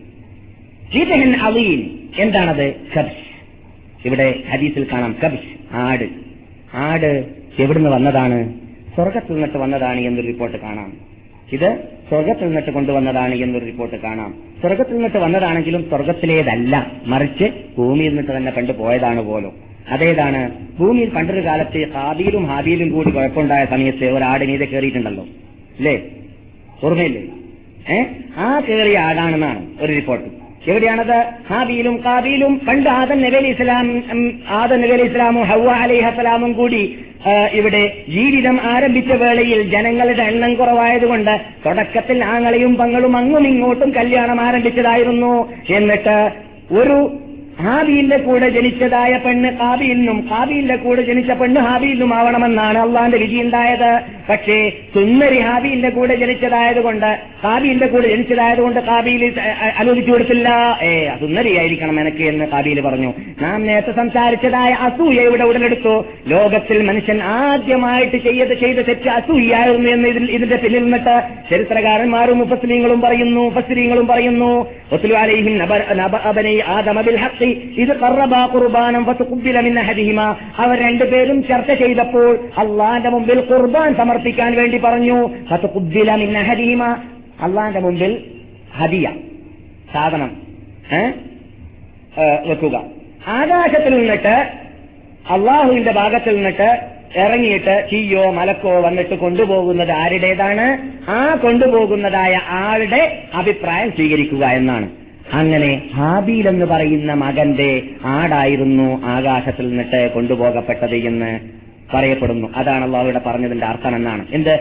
അവീൻ 1.37 1.91
എന്താണത്? 2.19 2.75
കബ്ഷ് 2.97 3.22
ഇവിടെ 4.05 4.43
ഹദീസിൽ 4.51 4.87
കാണാം 4.93 5.17
കബിഷ് 5.25 5.75
ആട്. 5.75 6.05
ആട് 6.75 7.27
എവിടുന്ന് 7.59 7.91
വന്നതാണ്? 7.91 8.53
സ്വർഗത്തിൽ 8.95 9.33
നിന്നിട്ട് 9.33 9.59
വന്നതാണ് 9.59 10.01
എന്നൊരു 10.01 10.27
റിപ്പോർട്ട് 10.27 10.59
കാണാം. 10.59 10.93
ഇത് 11.53 11.89
സ്വർഗത്തിൽ 12.09 12.45
നിന്നിട്ട് 12.47 12.71
കൊണ്ടുവന്നതാണ് 12.71 13.35
എന്നൊരു 13.35 13.65
റിപ്പോർട്ട് 13.65 13.97
കാണാം. 13.97 14.35
സ്വർഗത്തിൽ 14.61 14.93
നിന്നിട്ട് 14.93 15.19
വന്നതാണെങ്കിലും 15.19 15.89
സ്വർഗത്തിലേതല്ല 15.89 16.93
മറിച്ച് 17.07 17.45
ഭൂമിയിൽ 17.79 18.09
നിന്നിട്ട് 18.09 18.37
തന്നെ 18.37 18.53
കണ്ടു 18.53 18.73
പോയതാണ് 18.73 19.23
പോലും. 19.23 19.53
അതേതാണ് 19.89 20.53
ഭൂമിയിൽ 20.79 21.09
പണ്ടൊരു 21.11 21.45
കാലത്ത് 21.45 21.93
ഹാബീലും 21.93 22.47
ഹാബീലും 22.47 22.91
കൂടി 22.91 23.11
കുഴപ്പമുണ്ടായ 23.11 23.65
സമയത്ത് 23.65 24.05
ഒരാട് 24.05 24.49
നീതെ 24.49 24.65
കയറിയിട്ടുണ്ടല്ലോ. 24.65 25.25
അല്ലേ 25.77 26.03
ഓർമ്മയില്ലേ? 26.85 27.23
ഏ? 27.95 28.05
ആ 28.37 28.61
കയറിയ 28.61 28.99
ആടാണെന്നാണ് 28.99 29.67
ഒരു 29.81 29.93
റിപ്പോർട്ട് 29.93 30.42
എവിടെയാണത്? 30.71 31.19
ഹാബീലും 31.51 31.97
കാബീലും 32.05 32.61
പണ്ട് 32.69 32.91
ആദം 32.91 33.19
നബി 33.23 33.37
അലി 33.37 33.49
ഇസ്ലാം 33.49 33.87
ആദൻ 34.11 34.21
ആദം 34.51 34.81
നബി 34.81 34.93
അലി 34.93 35.03
ഇസ്ലാമും 35.03 35.45
ഹവ 35.45 35.69
അലിഹസലാമും 35.71 36.53
കൂടി 36.53 36.83
ഇവിടെ 37.53 37.83
ജീവിതം 38.09 38.57
ആരംഭിച്ച 38.65 39.13
വേളയിൽ 39.13 39.61
ജനങ്ങളുടെ 39.71 40.23
എണ്ണം 40.23 40.55
കുറവായതുകൊണ്ട് 40.55 41.35
തുടക്കത്തിൽ 41.67 42.25
ആങ്ങളെയും 42.25 42.73
പങ്ങളും 42.77 43.17
അങ്ങും 43.17 43.45
ഇങ്ങോട്ടും 43.47 43.91
കല്യാണം 43.91 44.41
ആരംഭിച്ചതായിരുന്നു. 44.41 45.35
എന്നിട്ട് 45.71 46.17
ഒരു 46.73 46.99
ഹാബിയിന്റെ 47.61 48.17
കൂടെ 48.17 48.49
ജനിച്ചതായ 48.51 49.19
പെണ്ണ് 49.25 49.51
കാബിയിലും 49.59 50.29
കാബിയിന്റെ 50.31 50.77
കൂടെ 50.77 51.03
ജനിച്ച 51.03 51.31
പെണ്ണ് 51.31 51.61
ഹാബിയിലും 51.61 52.15
ആവണമെന്നാണ് 52.15 52.79
അള്ളാന്റെ 52.79 53.19
വിധി 53.19 53.37
ഉണ്ടായത് 53.43 54.01
പക്ഷേ 54.29 54.71
സുന്ദരി 54.95 55.39
ഹാബിയിന്റെ 55.39 55.91
കൂടെ 55.91 56.15
ജനിച്ചതായതുകൊണ്ട് 56.15 57.19
കാബിയിന്റെ 57.45 57.87
കൂടെ 57.87 58.09
ജനിച്ചതായതുകൊണ്ട് 58.09 58.81
കാബിയിൽ 58.81 59.41
അനുവദിച്ചു 59.77 60.13
കൊടുത്തില്ല. 60.13 60.79
ഏ 60.83 61.09
സുന്ദരിയായിരിക്കണം 61.21 62.01
എനിക്ക് 62.01 62.25
എന്ന് 62.25 62.45
കാബിയിൽ 62.45 62.81
പറഞ്ഞു. 62.81 63.13
നാം 63.43 63.67
നേരത്തെ 63.67 63.93
സംസാരിച്ചതായ 63.93 64.73
അസൂയയുടെ 64.73 65.45
ഉടലെടുത്തു. 65.45 65.95
ലോകത്തിൽ 66.27 66.83
മനുഷ്യൻ 66.83 67.23
ആദ്യമായിട്ട് 67.23 68.17
ചെയ്ത് 68.17 68.55
ചെയ്ത 68.61 68.79
തെറ്റ് 68.79 69.11
അസൂയായിരുന്നു 69.11 69.91
എന്ന് 69.91 70.09
ഇതിന്റെ 70.09 70.57
പിന്നിൽ 70.57 70.83
നിന്നിട്ട് 70.83 71.17
ചരിത്രകാരന്മാരും 71.51 72.43
ഉപസ്ത്രീകളും 72.43 73.01
പറയുന്നു 73.01 73.41
ഉപസ്ത്രീകളും 73.41 74.07
പറയുന്നു. 74.07 74.53
അലൈഹിം 75.23 75.59
നബ 75.59 76.15
അബനൈ 76.31 76.59
ആദമ 76.75 77.01
ബിൽ 77.01 77.17
ഇത് 77.45 78.01
കറബാ 78.01 78.47
കുർബാനം 78.47 79.05
ഹദിഹിമ 79.83 80.37
അവർ 80.59 80.83
രണ്ടുപേരും 80.83 81.43
ചർച്ച 81.43 81.73
ചെയ്തപ്പോൾ 81.73 82.39
അള്ളാന്റെ 82.59 83.09
മുമ്പിൽ 83.09 83.41
കുർബാൻ 83.41 83.95
സമർപ്പിക്കാൻ 83.95 84.57
വേണ്ടി 84.57 84.79
പറഞ്ഞു 84.79 85.31
ഫത്തുബില 85.51 86.15
മിന്ന 86.15 86.97
അള്ളാന്റെ 87.41 87.81
മുമ്പിൽ 87.81 88.25
ഹദിയ 88.77 89.09
സാധനം 89.93 90.31
വെക്കുക. 92.47 92.83
ആകാശത്തിൽ 93.29 93.99
നിന്നിട്ട് 93.99 94.49
അള്ളാഹുവിന്റെ 95.31 95.93
ഭാഗത്തിൽ 95.93 96.35
നിന്നിട്ട് 96.35 96.81
ഇറങ്ങിയിട്ട് 97.17 97.87
ചീയോ 97.91 98.31
മലക്കോ 98.31 98.81
വന്നിട്ട് 98.81 99.15
കൊണ്ടുപോകുന്നത് 99.15 99.93
ആരുടേതാണ്? 99.93 100.91
ആ 101.11 101.35
കൊണ്ടുപോകുന്നതായ 101.35 102.41
ആളുടെ 102.49 103.23
അഭിപ്രായം 103.35 103.91
സ്വീകരിക്കുക 103.91 104.47
എന്നാണ്. 104.47 104.91
അങ്ങനെ 105.33 105.71
ഹാബീൽ 105.95 106.49
എന്ന് 106.49 106.67
പറയുന്ന 106.67 107.13
മകന്റെ 107.15 107.71
ആടായിരുന്നു 108.05 108.89
ആകാശത്തിൽ 109.07 109.69
നിന്നിട്ട് 109.69 110.15
കൊണ്ടുപോകപ്പെട്ടത് 110.15 110.97
എന്ന് 111.07 111.33
പറയപ്പെടുന്നു. 111.95 112.49
അതാണ് 112.57 112.85
അള്ളാഹുവിടെ 112.85 113.21
പറഞ്ഞതിന്റെ 113.27 113.67
അർത്ഥം 113.67 113.97
എന്നാണ്. 113.97 114.27
എന്ത്? 114.33 114.61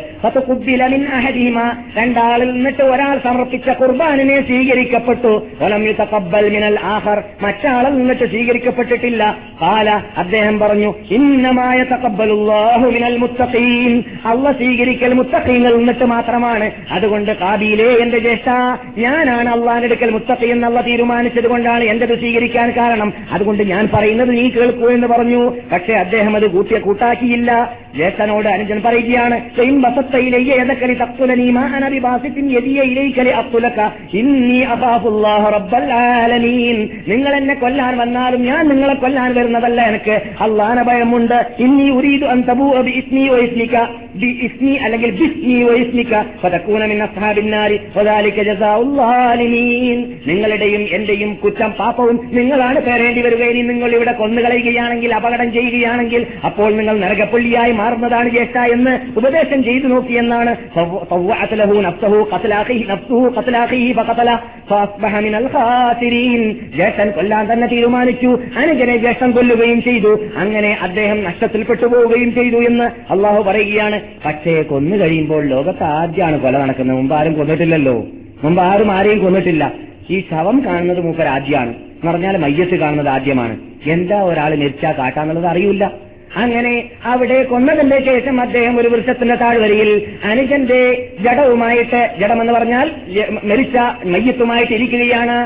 അഹദിഹിമ. 1.13 1.73
രണ്ടാളിൽ 1.97 2.51
നിന്നിട്ട് 2.51 2.81
ഒരാൾ 2.81 3.19
സമർപ്പിച്ച 3.23 3.69
കുർബാനിനെ 3.69 4.45
സ്വീകരിക്കപ്പെട്ടു. 4.45 5.47
യുതഖബ്ബൽ 5.83 6.49
മിനൽ 6.49 6.79
ആഖർ. 6.83 7.23
മറ്റാളിൽ 7.41 7.89
നിന്നിട്ട് 7.89 8.29
സ്വീകരിക്കപ്പെട്ടിട്ടില്ല. 8.29 9.37
പാല 9.61 10.01
അദ്ദേഹം 10.17 10.59
പറഞ്ഞു 10.59 10.93
ഇന്നമായ 11.11 11.83
തഖബ്ബലുല്ലാഹു 11.83 12.89
മിനൽ 12.89 13.17
മുത്തഖീൻ. 13.17 14.03
അള്ള 14.25 14.51
സ്വീകരിക്കൽ 14.51 15.13
മുത്തഖീങ്ങളിൽ 15.13 15.77
നിന്നിട്ട് 15.77 16.05
മാത്രമാണ്. 16.05 16.71
അതുകൊണ്ട് 16.91 17.31
കാബീലേ 17.31 17.85
എന്റെ 17.85 18.19
ജ്യേഷ്ഠ 18.19 18.49
ഞാനാണ് 18.97 19.49
അള്ളാഹിനെടുക്കൽ 19.49 20.09
മുത്തഖി 20.09 20.45
എന്നുള്ള 20.45 20.81
തീരുമാനിച്ചത് 20.81 21.47
കൊണ്ടാണ് 21.47 21.83
എന്റേത് 21.83 22.19
സ്വീകരിക്കാൻ 22.19 22.71
കാരണം. 22.71 23.13
അതുകൊണ്ട് 23.31 23.63
ഞാൻ 23.63 23.89
പറയുന്നത് 23.93 24.31
നീ 24.31 24.49
കേൾക്കൂ 24.49 24.89
എന്ന് 24.89 25.07
പറഞ്ഞു. 25.07 25.55
പക്ഷേ 25.71 25.93
അദ്ദേഹം 25.93 26.35
അത് 26.35 26.47
കൂട്ടിയ 26.51 26.79
കൂട്ടാക്കിയില്ല 27.21 27.51
ജ്യേഷ്ഠനോട് 27.95 28.47
അനുജൻ 28.47 28.81
പറയുകയാണ് 28.85 29.35
"ലഇൻ 29.59 29.81
ബസത്ത 29.81 30.15
ഇലയ്യ 30.17 30.51
യദക 30.53 30.83
ലിതഖ്തുലനി 30.83 31.51
മാ 31.51 31.63
അന 31.75 31.87
ബിബാസിത്തിൻ 31.87 32.45
യദിയ 32.51 32.81
ഇന്നി 34.13 34.59
അഖാഫുല്ലാഹ 34.73 35.49
റബ്ബൽ 35.49 35.87
ആലമീൻ. 36.01 36.77
നിങ്ങൾ 37.07 37.35
എന്നെ 37.35 37.55
കൊല്ലാൻ 37.55 37.97
വന്നാലും 37.97 38.41
ഞാൻ 38.43 38.67
നിങ്ങളെ 38.67 38.93
കൊല്ലാൻ 38.93 39.35
വരുന്നതല്ല 39.35 39.81
എനിക്ക്. 39.81 40.15
അള്ളാഹന 40.41 40.81
ഭയമുണ്ട്. 40.81 41.37
ഇന്നി 41.59 41.89
ഉരീദു 41.89 42.25
വഇസ്മിക 43.35 43.75
ബിഇസ്മി 44.21 44.71
അല്ലെങ്കിൽ 44.85 45.11
ബിസ്മി 45.11 45.57
നിങ്ങളുടെയും 50.27 50.81
എന്റെയും 50.91 51.35
കുറ്റം 51.43 51.71
പാപവും 51.71 52.17
നിങ്ങളാണ് 52.33 52.79
പേരേണ്ടി 52.79 53.21
വരിക. 53.21 53.43
ഇനി 53.51 53.61
നിങ്ങൾ 53.61 53.91
ഇവിടെ 53.95 54.11
കൊന്നുകളയുകയാണെങ്കിൽ 54.11 55.15
അപകടം 55.15 55.53
ചെയ്യുകയാണെങ്കിൽ 55.53 56.21
അപ്പോൾ 56.45 56.69
നിങ്ങൾ 56.75 56.95
നരകപ്പള്ളിയായി 57.01 57.71
മാറുന്നതാണ് 57.71 58.29
ജ്യേഷ്ഠ 58.29 58.57
എന്ന് 58.57 58.99
ഉപദേശം 59.17 59.63
ചെയ്തു 59.63 59.87
നോക്കിയെന്നാണ് 59.87 60.55
ജ്യേഷ്ഠൻ 66.75 67.11
കൊല്ലാൻ 67.11 67.53
തന്നെ 67.53 67.67
തീരുമാനിച്ചു. 67.67 68.39
അനുജനെ 68.57 68.97
ജ്യേഷ്ഠൻ 68.97 69.31
കൊല്ലുകയും 69.31 69.83
ചെയ്തു. 69.83 70.19
അങ്ങനെ 70.37 70.77
അദ്ദേഹം 70.81 71.23
നഷ്ടത്തിൽ 71.23 71.63
പെട്ടുപോവുകയും 71.63 72.33
ചെയ്തു 72.33 72.55
എന്ന് 72.55 72.83
അള്ളാഹു 72.83 73.43
പറയുകയാണ്. 73.43 74.01
പക്ഷേ 74.25 74.61
കൊന്നു 74.61 74.95
കഴിയുമ്പോൾ 74.95 75.45
ലോകത്ത് 75.45 75.83
ആദ്യമാണ് 75.83 76.39
കൊല 76.39 76.57
നടക്കുന്നത്. 76.57 76.97
മുമ്പ് 76.97 77.15
ആരും 77.15 77.33
കൊന്നിട്ടില്ലല്ലോ. 77.33 78.05
മുമ്പ് 78.43 78.61
ആരും 78.61 78.91
ആരെയും 78.91 79.19
കൊന്നിട്ടില്ല. 79.19 79.71
ഈ 80.09 80.23
ശവം 80.31 80.65
കാണുന്നത് 80.65 81.01
മൂപ്പരാദ്യമാണ്. 81.01 81.69
എന്ന് 81.69 82.11
പറഞ്ഞാൽ 82.11 82.37
മയ്യത്ത് 82.37 82.75
കാണുന്നത് 82.75 83.09
ആദ്യമാണ്. 83.09 83.57
എന്താ 83.85 84.23
ഒരാൾ 84.23 84.55
മരിച്ചാൽ 84.55 84.91
കാട്ടാന്നുള്ളത് 84.97 85.45
അറിയില്ല. 85.45 85.91
അങ്ങനെ 86.35 86.89
അവിടെ 87.05 87.43
കൊന്നതിന്റെ 87.43 88.05
ശേഷം 88.05 88.41
അദ്ദേഹം 88.41 88.79
ഒരു 88.79 88.87
വൃക്ഷത്തിന്റെ 88.87 89.35
താഴ്വരയിൽ 89.35 90.17
അനുജന്റെ 90.23 91.09
ജഡവുമായിട്ട് 91.19 92.09
ജഡമെന്ന് 92.19 92.53
പറഞ്ഞാൽ 92.53 92.91
മരിച്ച 93.43 93.77
മയ്യത്തുമായിട്ട് 94.05 94.73
ഇരിക്കുകയാണ്. 94.73 95.37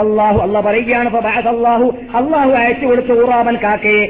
അള്ളാഹു 0.00 0.38
അള്ള 0.40 0.60
പറയുകയാണ് 0.60 1.08
ഫബഅസല്ലാഹു 1.08 1.98
അള്ളാഹു 2.14 2.50
അയച്ചു 2.50 2.86
കൊടുത്ത 2.86 3.12
ഊറാബൻ 3.12 3.56
കാക്കയെ. 3.56 4.04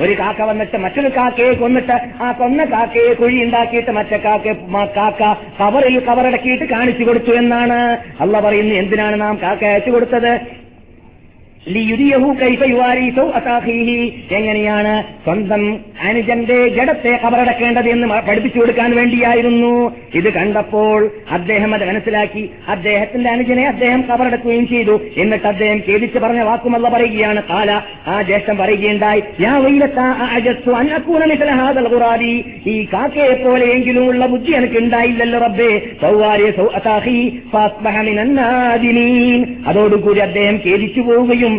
ഒരു 0.00 0.12
കാക്ക 0.12 0.42
വന്നിട്ട് 0.42 0.76
മറ്റൊരു 0.76 1.08
കാക്കയെ 1.08 1.52
കൊന്നിട്ട് 1.52 2.22
ആ 2.22 2.32
കൊന്ന 2.32 2.64
കാക്കയെ 2.64 3.12
കുഴി 3.14 3.44
ഉണ്ടാക്കിയിട്ട് 3.44 3.90
മറ്റേ 3.90 4.16
കാക്ക 4.16 4.54
കാക്ക 4.96 5.34
കവറിൽ 5.60 5.98
കവറടക്കിയിട്ട് 5.98 6.64
കാണിച്ചു 6.64 7.04
കൊടുത്തു 7.04 7.30
എന്നാണ്. 7.30 7.98
അള്ള 8.20 8.40
പറയുന്നത് 8.40 8.78
എന്തിനാണ് 8.78 9.20
നാം 9.20 9.38
കാക്ക 9.42 9.64
അയച്ചു 9.64 9.90
കൊടുത്തത്? 9.90 10.40
എങ്ങനെയാണ് 14.32 14.92
സ്വന്തം 15.24 15.78
അനുജന്റെ 16.02 16.68
ജഡത്തെ 16.68 17.20
കബറടക്കേണ്ടത് 17.24 17.88
എന്ന് 17.88 18.08
പഠിപ്പിച്ചു 18.28 18.58
കൊടുക്കാൻ 18.58 18.96
വേണ്ടിയായിരുന്നു. 18.96 19.96
ഇത് 20.14 20.32
കണ്ടപ്പോൾ 20.32 21.10
അദ്ദേഹം 21.30 21.74
അത് 21.74 21.88
മനസ്സിലാക്കി. 21.88 22.50
അദ്ദേഹത്തിന്റെ 22.68 23.30
അനുജനെ 23.30 23.66
അദ്ദേഹം 23.68 24.02
കബറടക്കുകയും 24.02 24.68
ചെയ്തു. 24.68 25.00
എന്നിട്ട് 25.16 25.46
അദ്ദേഹം 25.46 25.80
ഖേദിച്ച് 25.88 26.18
പറഞ്ഞ 26.18 26.40
വാക്കുമല്ല 26.40 26.88
പറയുകയാണ്. 26.88 27.42
കാല 27.50 27.80
ആ 28.06 28.22
ജ്യേഷ്ഠം 28.22 28.56
പറയുകയുണ്ടായി 28.56 29.22
ഈ 32.66 32.86
കാക്കയെ 32.92 33.44
പോലെയെങ്കിലും 33.44 34.08
ഉള്ള 34.08 34.26
ബുദ്ധി 34.26 34.52
എനിക്ക് 34.52 34.78
ഉണ്ടായില്ലല്ലോ 34.78 35.38
റബ്ബേ 35.38 35.70
സൗവാരിയ 36.00 36.50
അതോടുകൂടി 39.66 40.20
അദ്ദേഹം 40.20 40.56
ഖേദിച്ചു 40.66 41.00
പോവുകയും 41.00 41.49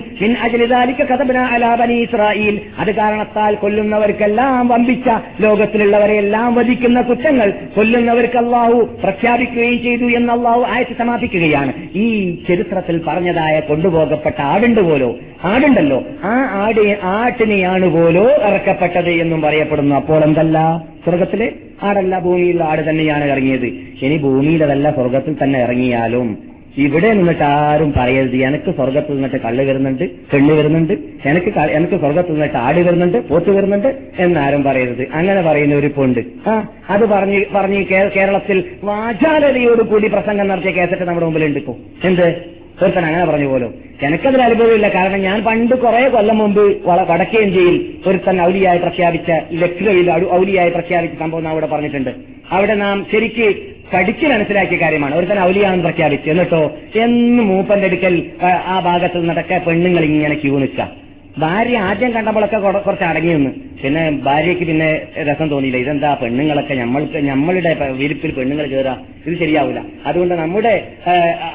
ബനി 1.75 1.93
ഇസ്രായേൽ 1.93 2.61
അത് 2.79 2.95
കാരണത്താൽ 2.95 3.55
കൊല്ലുന്നവർക്കെല്ലാം 3.55 4.67
വമ്പിച്ച 4.67 5.09
ലോകത്തിലുള്ളവരെല്ലാം 5.41 6.55
വധിക്കുന്ന 6.55 7.01
കുറ്റങ്ങൾ 7.01 7.53
കൊല്ലുന്നവർക്ക് 7.75 8.37
അള്ളാഹു 8.37 8.89
പ്രഖ്യാപിക്കുകയും 9.03 9.83
ചെയ്തു 9.83 10.05
എന്ന് 10.05 10.33
അള്ളാഹു 10.33 10.61
ആയത്ത് 10.61 10.95
സമാപിക്കുകയാണ്. 10.97 11.73
ഈ 11.95 12.35
ചരിത്രത്തിൽ 12.47 13.01
പറഞ്ഞതായ 13.07 13.59
കൊണ്ടുപോകപ്പെട്ട 13.59 14.41
ആടുണ്ട് 14.41 14.81
പോലോ? 14.81 15.15
ആടുണ്ടല്ലോ. 15.43 16.03
ആ 16.23 16.65
ആട് 16.65 16.97
ആട്ടിനെയാണ് 17.03 17.89
പോലോ 17.89 18.23
ഇറക്കപ്പെട്ടത് 18.23 19.09
എന്നും 19.09 19.41
പറയപ്പെടുന്നു. 19.41 19.95
അപ്പോൾ 19.95 20.23
എന്തല്ല? 20.23 20.83
സ്വർഗത്തിലെ 21.03 21.51
ആടല്ല 21.83 22.19
ഭൂമിയിലുള്ള 22.19 22.63
ആട് 22.63 22.89
തന്നെയാണ് 22.89 23.25
ഇറങ്ങിയത്. 23.25 23.65
ഇനി 24.01 24.17
ഭൂമിയിലതല്ല 24.17 24.91
സ്വർഗത്തിൽ 24.91 25.35
തന്നെ 25.43 25.59
ഇറങ്ങിയാലും 25.59 26.50
ഇവിടെ 26.77 27.13
നിന്നിട്ട് 27.13 27.43
ആരും 27.43 27.93
പറയരുത്. 27.97 28.35
എനിക്ക് 28.35 28.71
സ്വർഗത്തിൽ 28.75 29.13
നിന്നിട്ട് 29.13 29.35
കള്ള് 29.41 29.63
വരുന്നുണ്ട് 29.63 30.03
പെണ്ണ് 30.09 30.53
വരുന്നുണ്ട് 30.53 30.93
എനിക്ക് 31.25 31.59
എനിക്ക് 31.59 31.99
സ്വർഗത്തിൽ 31.99 32.31
നിന്നിട്ട് 32.31 32.57
ആട് 32.57 32.79
വരുന്നുണ്ട് 32.79 33.27
പോത്ത് 33.27 33.49
വരുന്നുണ്ട് 33.49 33.97
എന്നാരും 34.19 34.63
പറയരുത്. 34.63 35.07
അങ്ങനെ 35.13 35.41
പറയുന്ന 35.41 35.75
ഒരു 35.75 35.87
പൊണ്ട് 35.87 36.19
ആ 36.49 36.67
അത് 36.89 37.05
പറഞ്ഞ് 37.05 37.45
പറഞ്ഞ് 37.53 37.85
കേരളത്തിൽ 37.85 38.63
വാചാലതയോട് 38.83 39.81
കൂടി 39.81 40.07
പ്രസംഗം 40.07 40.47
നടത്തിയ 40.47 40.71
കേസറ്റ് 40.71 41.01
നമ്മുടെ 41.01 41.25
മുമ്പിലുണ്ട് 41.25 41.59
ഇപ്പോ. 41.59 41.77
എന്ത്? 42.03 42.35
ഒരുത്തൻ 42.83 43.05
അങ്ങനെ 43.05 43.25
പറഞ്ഞു 43.25 43.47
പോലും. 43.47 43.73
എനിക്കതിൽ 44.03 44.41
അനുഭവമില്ല. 44.41 44.87
കാരണം 44.87 45.21
ഞാൻ 45.21 45.43
പണ്ട് 45.43 45.75
കുറെ 45.75 46.09
കൊല്ലം 46.09 46.37
മുമ്പ് 46.37 46.77
വടക്കേ 46.87 47.39
ഇന്ത്യയിൽ 47.39 47.93
ഒരുത്തൻ 48.07 48.41
ഔലിയായി 48.41 48.77
പ്രഖ്യാപിച്ച 48.77 49.31
ലക്നൌവിൽ 49.53 50.11
ഔലിയായി 50.33 50.69
പ്രഖ്യാപിച്ച 50.69 51.19
സംഭവം 51.19 51.47
അവിടെ 51.47 51.65
പറഞ്ഞിട്ടുണ്ട്. 51.65 52.09
അവിടെ 52.51 52.75
നാം 52.75 53.05
ശരിക്ക് 53.11 53.55
പഠിച്ച് 53.93 54.25
മനസ്സിലാക്കിയ 54.25 54.77
കാര്യമാണ്. 54.77 55.15
ഒരുത്തൻ 55.15 55.39
അവലിയാണെന്ന് 55.39 55.83
പ്രഖ്യാപിച്ചു. 55.83 56.29
എന്നിട്ടോ 56.29 56.71
എന്ന് 56.95 57.43
മൂപ്പന്റെ 57.43 57.87
അടുക്കൽ 57.87 58.23
ആ, 58.43 58.79
ഭാഗത്ത് 58.79 59.29
നടക്ക 59.29 59.57
പെണ്ണുങ്ങൾ 59.57 60.03
ഇങ്ങനെ 60.03 60.35
ക്യൂ 60.35 60.59
നിൽക്കാം 60.59 61.01
ഭാര്യ 61.37 61.77
ആദ്യം 61.77 62.11
കണ്ടപ്പോഴൊക്കെ 62.11 62.57
കുറ- 62.57 62.79
കുറച്ച് 62.79 63.03
അടങ്ങി 63.03 63.33
നിന്ന്. 63.33 63.51
പിന്നെ 63.83 64.11
ഭാര്യയ്ക്ക് 64.11 64.63
പിന്നെ 64.63 65.01
രസം 65.23 65.49
തോന്നിയില്ല. 65.49 65.81
ഇതെന്താ 65.81 66.17
പെണ്ണുങ്ങളൊക്കെ 66.21 66.73
നമ്മൾക്ക് 66.73 67.17
നമ്മളുടെ 67.17 67.91
വിരിപ്പിൽ 67.91 68.31
പെണ്ണുങ്ങൾ 68.31 68.67
കയറുക 68.67 68.99
ഇത് 69.27 69.39
ശരിയാവില്ല 69.39 69.81
അതുകൊണ്ട് 70.05 70.35
നമ്മുടെ 70.35 70.87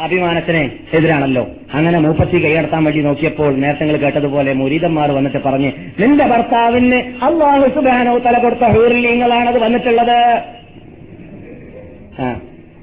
അഭിമാനത്തിന് 0.01 0.71
എതിരാണല്ലോ. 0.97 1.49
അങ്ങനെ 1.75 1.99
മൂപ്പത്തി 1.99 2.45
കൈയടത്താൻ 2.45 2.85
വേണ്ടി 2.85 3.01
നോക്കിയപ്പോൾ 3.01 3.57
നേരത്തെ 3.57 3.85
കേട്ടതുപോലെ 3.85 4.53
മുരീതന്മാർ 4.53 5.11
വന്നിട്ട് 5.11 5.39
പറഞ്ഞ് 5.39 5.73
നിന്റെ 5.99 6.25
ഭർത്താവിന് 6.25 6.95
അള്ളാഹു 6.95 7.69
സുബാനോ 7.69 8.19
തല 8.19 8.39
കൊടുത്ത 8.39 8.65
ഹൂറിലിങ്ങളാണത് 8.65 9.59
വന്നിട്ടുള്ളത്. 9.59 10.43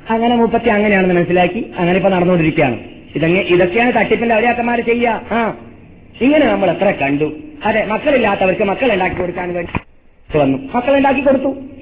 അങ്ങനെ 0.10 0.36
മുപ്പത്തി 0.36 0.70
അങ്ങനെയാണെന്ന് 0.70 1.16
മനസ്സിലാക്കി 1.16 1.72
അങ്ങനെ 1.78 1.96
ഇപ്പൊ 1.96 2.10
നടന്നുകൊണ്ടിരിക്കുകയാണ്. 2.10 2.80
ഇതങ്ങ 3.16 3.38
ഇതൊക്കെയാണ് 3.38 3.94
തട്ടിപ്പിന്റെ 3.94 4.36
അവരാക്കന്മാർ 4.36 4.82
ചെയ്യുക. 4.82 5.22
ആ. 5.32 5.56
ഇങ്ങനെ 6.22 6.46
നമ്മൾ 6.46 6.72
എത്ര 6.72 6.92
കണ്ടു. 6.92 7.34
അതെ 7.66 7.86
മക്കളില്ലാത്തവർക്ക് 7.86 8.64
മക്കൾ 8.64 8.94
ഉണ്ടാക്കി 8.94 9.16
കൊടുക്കാൻ 9.16 9.54
വേണ്ടി 9.54 10.38
വന്നു. 10.38 10.58
മക്കൾ 10.76 10.98
ഉണ്ടാക്കി 10.98 11.22
കൊടുത്തു 11.22 11.74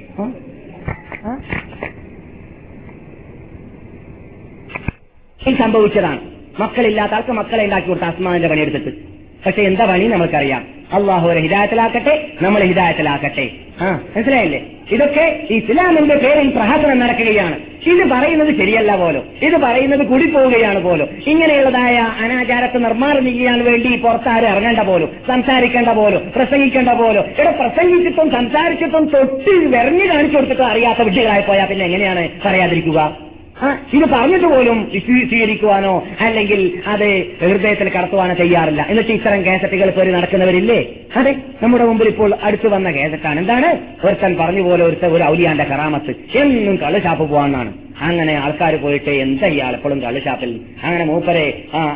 സംഭവിച്ചതാണ്. 5.60 6.20
മക്കളില്ലാത്ത 6.60 7.14
ആൾക്ക് 7.14 7.32
മക്കളെ 7.32 7.64
ഉണ്ടാക്കി 7.64 7.88
കൊടുത്ത 7.88 8.06
അസ്മാന്റെ 8.06 8.48
പണിയെടുത്തിട്ട്. 8.48 9.21
പക്ഷെ 9.46 9.62
എന്താ 9.62 9.86
പണി 9.86 10.06
നമുക്കറിയാം 10.08 10.64
അള്ളാഹു 10.94 11.30
ഒരു 11.30 11.40
ഹിദായത്തിലാക്കട്ടെ 11.40 12.28
നമ്മൾ 12.42 12.62
ഹിദായത്തിലാക്കട്ടെ. 12.62 13.50
ആ 13.82 14.00
മനസ്സിലായില്ലേ? 14.16 14.60
ഇതൊക്കെ 14.92 15.48
ഇസ്ലാമിന്റെ 15.50 16.16
പേരിൽ 16.16 16.50
പ്രഹസനം 16.50 17.00
നടക്കുകയാണ്. 17.00 17.56
ഇത് 17.92 18.10
പറയുന്നത് 18.10 18.52
ശരിയല്ല 18.58 18.96
പോലും. 18.96 19.24
ഇത് 19.42 19.56
പറയുന്നത് 19.58 20.04
കൂടിപ്പോവുകയാണ് 20.08 20.80
പോലും. 20.84 21.08
ഇങ്ങനെയുള്ളതായ 21.28 21.98
അനാചാരത്തെ 22.24 22.78
നിർമ്മാണം 22.78 23.26
ചെയ്യാൻ 23.26 23.64
വേണ്ടി 23.64 23.96
പുറത്താരും 23.96 24.50
ഇറങ്ങേണ്ട 24.50 24.80
പോലും 24.80 25.10
സംസാരിക്കേണ്ട 25.28 25.90
പോലും 25.90 26.32
പ്രസംഗിക്കേണ്ട 26.36 26.90
പോലും. 26.90 27.24
ഇവിടെ 27.40 27.52
പ്രസംഗിച്ചിട്ടും 27.52 28.32
സംസാരിച്ചിട്ടും 28.32 29.06
തൊട്ട് 29.06 29.56
വെറഞ്ഞു 29.76 30.14
കാണിച്ചു 30.14 30.38
കൊടുത്തിട്ടും 30.38 30.68
അറിയാത്ത 30.68 31.02
വിഷയങ്ങളായി 31.02 31.42
പോയാൽ 31.42 31.66
പിന്നെ 31.66 31.86
എങ്ങനെയാണ് 31.86 32.30
പറയാതിരിക്കുക? 32.46 33.31
ഇത് 33.94 34.06
പറഞ്ഞിട്ട് 34.14 34.46
പോലും 34.46 34.90
സ്വീ- 35.06 35.30
സ്വീകരിക്കുവാനോ 35.30 36.04
അല്ലെങ്കിൽ 36.20 36.82
അത് 36.88 37.06
ഹൃദയത്തിൽ 37.42 37.90
കടത്തുവാനോ 37.90 38.34
ചെയ്യാറില്ല 38.34 38.86
എന്നിട്ട് 38.90 39.12
ഇത്തരം 39.12 39.46
കേസറ്റുകൾ 39.46 39.90
പേര് 39.90 40.14
നടക്കുന്നവരില്ലേ? 40.14 40.80
അതെ 41.16 41.36
നമ്മുടെ 41.64 41.84
മുമ്പിൽ 41.84 42.08
ഇപ്പോൾ 42.08 42.36
അടുത്തു 42.44 42.68
വന്ന 42.68 42.92
കേസറ്റാണ് 42.92 43.40
എന്താണ്? 43.40 43.70
ഒരുത്തൻ 44.06 44.38
പറഞ്ഞു 44.38 44.62
പോലെ 44.62 44.84
ഒരു 45.08 45.24
ഔലിയാന്റെ 45.24 45.64
കറാമത്ത്. 45.64 46.12
എന്നും 46.38 46.76
കള്ളുഷാപ്പ് 46.76 47.30
പോവാന്നാണ് 47.30 47.74
അങ്ങനെ 48.08 48.34
ആൾക്കാർ 48.44 48.74
പോയിട്ട് 48.84 49.12
എന്താ 49.24 49.48
ഇയാൾ 49.56 49.74
എപ്പോഴും 49.78 50.00
കള്ളുഷാപ്പിൽ 50.04 50.52
അങ്ങനെ 50.84 51.04
മൂപ്പരെ 51.12 51.46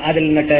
അതിൽ 0.09 0.23
നിന്നിട്ട് 0.27 0.59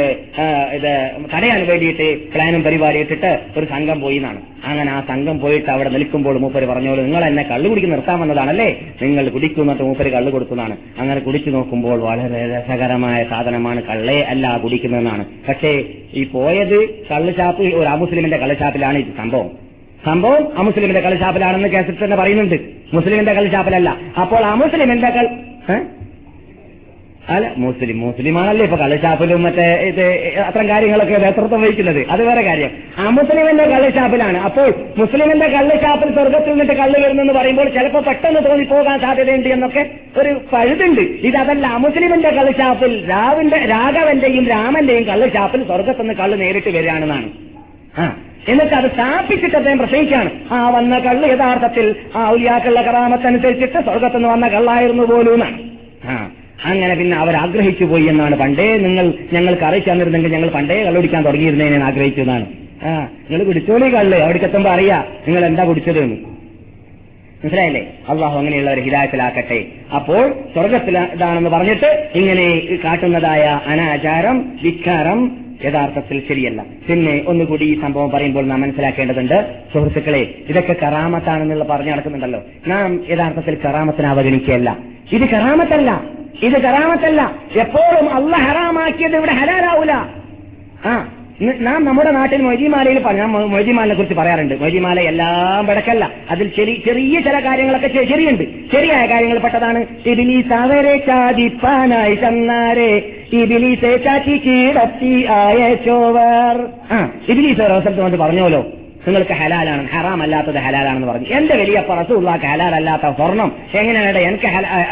ഇത് 0.78 0.92
തടയാൻ 1.34 1.60
വേണ്ടിയിട്ട് 1.70 2.06
പ്ലാനും 2.32 2.62
പരിപാടി 2.66 2.98
ഇട്ടിട്ട് 3.04 3.30
ഒരു 3.58 3.66
സംഘം 3.74 3.98
പോയി 4.04 4.18
എന്നാണ് 4.20 4.40
അങ്ങനെ 4.70 4.90
ആ 4.96 5.00
സംഘം 5.10 5.36
പോയിട്ട് 5.42 5.68
അവിടെ 5.74 5.90
നിൽക്കുമ്പോൾ 5.96 6.36
മൂപ്പര് 6.44 6.66
പറഞ്ഞോളൂ 6.70 7.02
നിങ്ങൾ 7.08 7.24
എന്നെ 7.28 7.44
കള്ളു 7.50 7.66
കുടിക്ക് 7.70 7.90
നിർത്താൻ 7.92 8.16
വന്നതാണല്ലേ? 8.22 8.68
നിങ്ങൾ 9.02 9.24
കുടിക്കുന്നിട്ട് 9.34 9.82
മൂപ്പര് 9.88 10.10
കള്ളു 10.16 10.30
കൊടുക്കുന്നതാണ് 10.34 10.76
അങ്ങനെ 11.00 11.20
കുടിച്ചു 11.26 11.50
നോക്കുമ്പോൾ 11.56 11.98
വളരെ 12.08 12.40
രസകരമായ 12.54 13.20
സാധനമാണ് 13.32 13.82
കള്ളേ 13.90 14.18
അല്ല 14.32 14.56
കുടിക്കുന്നതെന്നാണ്. 14.64 15.26
പക്ഷേ 15.48 15.72
ഈ 16.20 16.24
പോയത് 16.34 16.78
കള്ളുഷാപ്പ് 17.12 17.62
ഒരു 17.80 17.88
അമുസ്ലിമിന്റെ 17.94 18.40
കള്ളുഷാപ്പിലാണ് 18.44 18.98
ഇത് 19.04 19.12
സംഭവം. 19.22 19.50
സംഭവം 20.06 20.58
അമുസ്ലിമിന്റെ 20.58 21.00
കളിശാപ്പലാണെന്ന് 21.00 21.68
കേസറ്റ് 21.68 22.04
തന്നെ 22.04 22.16
പറയുന്നുണ്ട്. 22.16 22.54
മുസ്ലിമിന്റെ 22.94 23.32
കളിശാപ്പലല്ല 23.32 23.96
അപ്പോൾ 24.20 24.36
അമുസ്ലിമിന്റെ 24.36 25.08
കൾ? 25.08 25.28
അല്ല 27.28 27.52
മുസ്ലിം 27.56 28.00
മുസ്ലിമാണല്ലേ 28.00 28.64
ഇപ്പൊ 28.64 28.76
കളിശാപ്പിലും 28.76 29.42
മറ്റേ 29.42 29.74
ഇത് 29.74 30.02
അത്തരം 30.38 30.68
കാര്യങ്ങളൊക്കെ 30.68 31.18
നേതൃത്വം 31.18 31.62
വഹിക്കുന്നത്. 31.62 32.06
അത് 32.10 32.22
വേറെ 32.22 32.42
കാര്യം. 32.42 32.70
ആ 32.98 33.10
മുസ്ലിമിന്റെ 33.10 33.64
കള്ളുഷാപ്പിലാണ് 33.64 34.38
അപ്പോൾ 34.38 34.74
മുസ്ലിമിന്റെ 34.98 35.48
കള്ളിഷാപ്പിൽ 35.48 36.14
സ്വർഗത്തിൽ 36.14 36.50
നിന്നിട്ട് 36.50 36.72
കള്ള് 36.72 37.04
വരുന്നെന്ന് 37.04 37.32
പറയുമ്പോൾ 37.32 37.68
ചിലപ്പോൾ 37.68 38.02
പെട്ടെന്ന് 38.02 38.50
തോന്നിപ്പോകാൻ 38.50 39.00
സാധ്യതയുണ്ട് 39.00 39.48
എന്നൊക്കെ 39.48 39.90
ഒരു 40.16 40.40
പഴുതുണ്ട്. 40.52 41.00
ഇതല്ല 41.00 41.76
മുസ്ലിമിന്റെ 41.76 42.30
കള്ളിഷാപ്പിൽ 42.30 43.10
രാവിന്റെ 43.10 43.56
രാഘവന്റെയും 43.56 44.46
രാമന്റെയും 44.46 45.04
കള്ളിഷാപ്പിൽ 45.04 45.66
സ്വർഗത്തിൽ 45.66 46.00
നിന്ന് 46.00 46.14
കള്ള് 46.14 46.40
നേരിട്ട് 46.40 46.68
വരികയാണെന്നാണ്. 46.68 47.28
ആ. 47.98 48.16
എന്നിട്ട് 48.48 48.74
അത് 48.74 48.88
സ്ഥാപിച്ചിട്ട് 48.94 49.56
അദ്ദേഹം 49.56 49.78
പ്രസംഗിക്കുകയാണ്. 49.78 50.30
ആ 50.52 50.58
വന്ന 50.70 50.98
കള്ള് 50.98 51.26
യഥാർത്ഥത്തിൽ 51.32 51.86
ആ 52.16 52.28
ഔലിയാക്കളുടെ 52.32 52.82
കറാമത്തനുസരിച്ചിട്ട് 52.82 53.78
സ്വർഗത്തുനിന്ന് 53.86 54.28
വന്ന 54.28 54.48
കള്ളായിരുന്നു 54.48 55.04
പോലും 55.12 55.42
ആ 55.44 56.16
അങ്ങനെ 56.64 56.94
പിന്നെ 56.94 57.16
അവർ 57.16 57.36
ആഗ്രഹിച്ചു 57.36 57.84
പോയി 57.84 58.04
എന്നാണ്. 58.04 58.34
പണ്ടേ 58.36 58.76
നിങ്ങൾ 58.76 59.12
ഞങ്ങൾക്ക് 59.32 59.64
അറിയിച്ചു 59.64 59.90
തന്നിരുന്നെങ്കിൽ 59.90 60.32
ഞങ്ങൾ 60.32 60.48
പണ്ടേ 60.48 60.84
കള്ളുടിക്കാൻ 60.84 61.22
തുടങ്ങിയിരുന്നതിനെ 61.24 61.84
ആഗ്രഹിച്ചു 61.84 62.20
എന്നാണ് 62.20 62.46
ആ 62.84 62.92
നിങ്ങൾ 63.28 63.44
കുടിച്ചോളി 63.44 63.88
കള്ള്. 63.96 64.16
അവിടേക്ക് 64.24 64.46
എത്തുമ്പോ 64.46 64.70
അറിയാ 64.70 65.04
നിങ്ങൾ 65.26 65.44
എന്താ 65.44 65.64
കുടിച്ചത് 65.64 65.98
എന്ന്. 65.98 66.16
മനസ്സിലായില്ലേ? 67.40 67.82
അള്ളാഹു 68.08 68.38
അങ്ങനെയുള്ളവരെ 68.38 68.82
ഹിതായത്തിലാക്കട്ടെ 68.82 69.58
അപ്പോൾ 69.94 70.22
സ്വർഗത്തിലാണെന്ന് 70.54 71.50
പറഞ്ഞിട്ട് 71.50 71.90
ഇങ്ങനെ 72.14 72.46
കാട്ടുന്നതായ 72.84 73.60
അനാചാരം 73.66 74.38
ധിക്കാരം 74.62 75.20
യഥാർത്ഥത്തിൽ 75.64 76.22
ശരിയല്ല. 76.28 76.64
പിന്നെ 76.88 77.24
ഒന്നുകൂടി 77.26 77.64
ഈ 77.64 77.80
സംഭവം 77.80 78.10
പറയുമ്പോൾ 78.10 78.46
നാം 78.46 78.60
മനസ്സിലാക്കേണ്ടതുണ്ട് 78.60 79.54
സുഹൃത്തുക്കളെ 79.74 80.34
ഇതൊക്കെ 80.48 80.72
കറാമത്താണെന്നുള്ള 80.82 81.64
പറഞ്ഞു 81.64 81.90
നടക്കുന്നുണ്ടല്ലോ. 81.90 82.42
നാം 82.66 83.04
യഥാർത്ഥത്തിൽ 83.10 83.58
കറാമത്തിന് 83.64 84.06
അവഗണിക്കുകയല്ല. 84.06 84.78
ഇത് 85.12 85.22
കറാമത്തല്ല. 85.22 86.04
ഇത് 86.42 86.52
കറാമത്തല്ല. 86.52 87.34
എപ്പോഴും 87.56 88.14
അല്ല 88.14 88.36
ഹറാമാക്കിയത് 88.36 89.16
ഇവിടെ 89.16 89.32
ഹലാലാവൂല. 89.32 89.92
ആ 90.84 91.12
നാം 91.60 91.84
നമ്മുടെ 91.84 92.10
നാട്ടിൽ 92.10 92.42
മൊയ്തിമാലയിൽ 92.42 92.98
ഞാൻ 92.98 93.30
മൊയ്തിമാലിനെ 93.30 93.94
കുറിച്ച് 93.94 94.14
പറയാറുണ്ട്. 94.14 94.54
മൊയ്തിമാല 94.60 95.00
എല്ലാം 95.00 95.66
വിടക്കല്ല 95.66 96.10
അതിൽ 96.30 96.48
ചെറിയ 96.48 96.74
ചെറിയ 96.74 97.20
ചില 97.20 97.40
കാര്യങ്ങളൊക്കെ 97.44 97.88
ശരിയുണ്ട് 97.88 98.44
ശരിയായ 98.76 99.06
കാര്യങ്ങൾ 99.06 99.38
പെട്ടതാണ്. 99.38 99.86
ഇബിലീസ് 100.06 100.52
അവരെ 100.52 100.96
ചാതിപ്പാനായി 100.96 102.14
ചെന്നാരെ. 102.14 103.15
ഇബിലീസെ 103.32 103.96
ചാറ്റി 103.96 104.36
കീഴത്തി 104.38 105.26
ആയച്ചോവർ 105.26 106.56
ഇബിലീസ് 107.28 107.60
ഒരു 107.60 107.72
അവസരത്തിൽ 107.72 108.16
പറഞ്ഞോലോ 108.16 108.60
നിങ്ങൾക്ക് 109.06 109.32
ഹലാലാണ് 109.32 109.88
ഹറാം 109.88 110.22
അല്ലാത്തത് 110.22 110.54
ഹലാലാണെന്ന് 110.54 111.06
പറഞ്ഞു. 111.06 111.26
എന്റെ 111.26 111.56
വലിയ 111.56 111.82
റസൂള്ളാക്ക് 112.00 112.44
ഹലാലല്ലാത്ത 112.44 113.02
സ്വർണം. 113.16 113.52
എങ്ങനെയാണ് 113.74 114.18
എനിക്ക് 114.18 114.46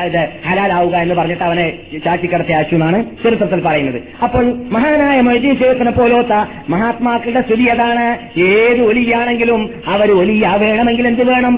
ഇത് 0.05 0.29
ഹലാലാവുക 0.49 0.97
എന്ന് 0.97 1.15
പറഞ്ഞിട്ട് 1.15 1.45
അവനെ 1.45 1.73
ചാറ്റിക്കടത്തി 2.05 2.53
അയച്ചു 2.53 2.75
എന്നാണ് 2.75 3.05
ചരിത്രത്തിൽ 3.25 3.61
പറയുന്നത്. 3.61 4.03
അപ്പോൾ 4.23 4.45
മഹാനായ 4.73 5.21
മൊയ്തീൻ 5.21 5.91
പോലോത്ത 5.91 6.45
മഹാത്മാക്കളുടെ 6.69 7.41
സ്ഥിതി 7.41 7.65
അതാണ് 7.65 8.19
ഏത് 8.39 8.81
ഒലിയാണെങ്കിലും 8.81 9.71
അവർ 9.87 10.11
ഒലിയാവേണമെങ്കിൽ 10.11 11.07
എന്ത് 11.07 11.25
വേണം? 11.25 11.55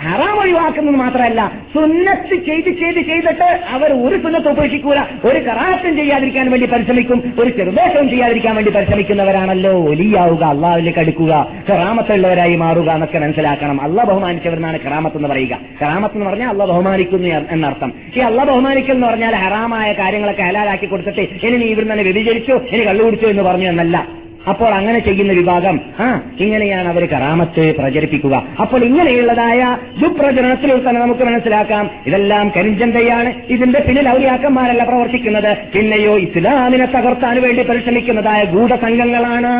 ഹറാം 0.00 0.40
ഒഴിവാക്കുന്നത് 0.40 0.96
മാത്രമല്ല 0.96 1.52
സുന്നത്ത് 1.74 2.36
ചെയ്ത് 2.46 2.70
ചെയ്ത് 2.80 3.00
ചെയ്തിട്ട് 3.06 3.60
അവർ 3.70 3.92
ഒരു 3.92 4.16
സുന്നത്ത് 4.22 4.48
ഉപേക്ഷിക്കൂല. 4.48 5.00
ഒരു 5.24 5.38
കറാത്തും 5.38 5.96
ചെയ്യാതിരിക്കാൻ 5.96 6.50
വേണ്ടി 6.50 6.66
പരിശ്രമിക്കും 6.66 7.34
ഒരു 7.38 7.50
ചെറുദോഷവും 7.50 8.08
ചെയ്യാതിരിക്കാൻ 8.08 8.54
വേണ്ടി 8.54 8.70
പരിശ്രമിക്കുന്നവരാണല്ലോ. 8.70 9.72
ഒലിയാവുക 9.72 10.42
അള്ളാഹുലേക്ക് 10.44 10.98
അടുക്കുക. 10.98 11.46
കറാമത്തുള്ളവരായി 11.68 12.56
മാറുക 12.56 12.90
എന്നൊക്കെ 12.90 13.18
മനസ്സിലാക്കണം. 13.18 13.80
അള്ള 13.80 14.04
ബഹുമാനിച്ചവരെന്നാണ് 14.04 14.80
കറാമത്ത് 14.80 15.16
എന്ന് 15.16 15.28
പറയുക. 15.28 15.58
കറാമത്ത് 15.82 16.14
എന്ന് 16.14 16.26
പറഞ്ഞാൽ 16.26 16.48
അള്ള 16.48 16.64
ബഹുമാനിക്കുന്നു 16.64 17.28
എന്നർത്ഥം. 17.28 17.92
ഈ 18.16 18.20
അള്ള 18.20 18.44
ബഹുമാനിക്കൽ 18.44 18.92
എന്ന് 18.92 19.06
പറഞ്ഞാൽ 19.06 19.34
ഹറാമായ 19.34 19.92
കാര്യങ്ങളൊക്കെ 19.92 20.42
ഹലാലാക്കി 20.42 20.86
കൊടുത്തിട്ട് 20.86 21.46
ഇനി 21.46 21.56
നീ 21.56 21.66
ഇവിടുന്ന് 21.66 21.92
തന്നെ 21.92 22.04
വ്യതിചരിച്ചു 22.04 22.52
ഇനി 22.52 22.86
കള്ളുകുടിച്ചു 22.86 23.26
എന്ന് 23.26 23.42
പറഞ്ഞു 23.42 23.68
എന്നല്ല. 23.68 24.25
അപ്പോൾ 24.50 24.68
അങ്ങനെ 24.74 24.98
ചെയ്യുന്ന 24.98 25.32
വിഭാഗം 25.32 25.80
ആ 26.00 26.20
ഇങ്ങനെയാണ് 26.40 26.88
അവർ 26.88 27.04
കറാമത്ത് 27.06 27.74
പ്രചരിപ്പിക്കുക. 27.78 28.42
അപ്പോൾ 28.60 28.84
ഇങ്ങനെയുള്ളതായ 28.84 29.76
ദുപ്രചരണത്തിൽ 30.02 30.88
തന്നെ 30.88 31.00
നമുക്ക് 31.00 31.24
മനസ്സിലാക്കാം 31.24 31.90
ഇതെല്ലാം 32.06 32.52
കരിഞ്ചന്തയാണ്. 32.56 33.32
ഇതിന്റെ 33.48 33.80
പിന്നിൽ 33.80 34.08
ഔലിയാക്കന്മാരല്ല 34.08 34.84
പ്രവർത്തിക്കുന്നത്. 34.84 35.56
പിന്നെയോ 35.74 36.18
ഇസ്ലാമിനെ 36.18 36.86
തകർത്താൻ 36.86 37.42
വേണ്ടി 37.42 37.62
പരിശ്രമിക്കുന്നതായ 37.62 38.44
ഗൂഢസംഘങ്ങളാണ് 38.44 39.52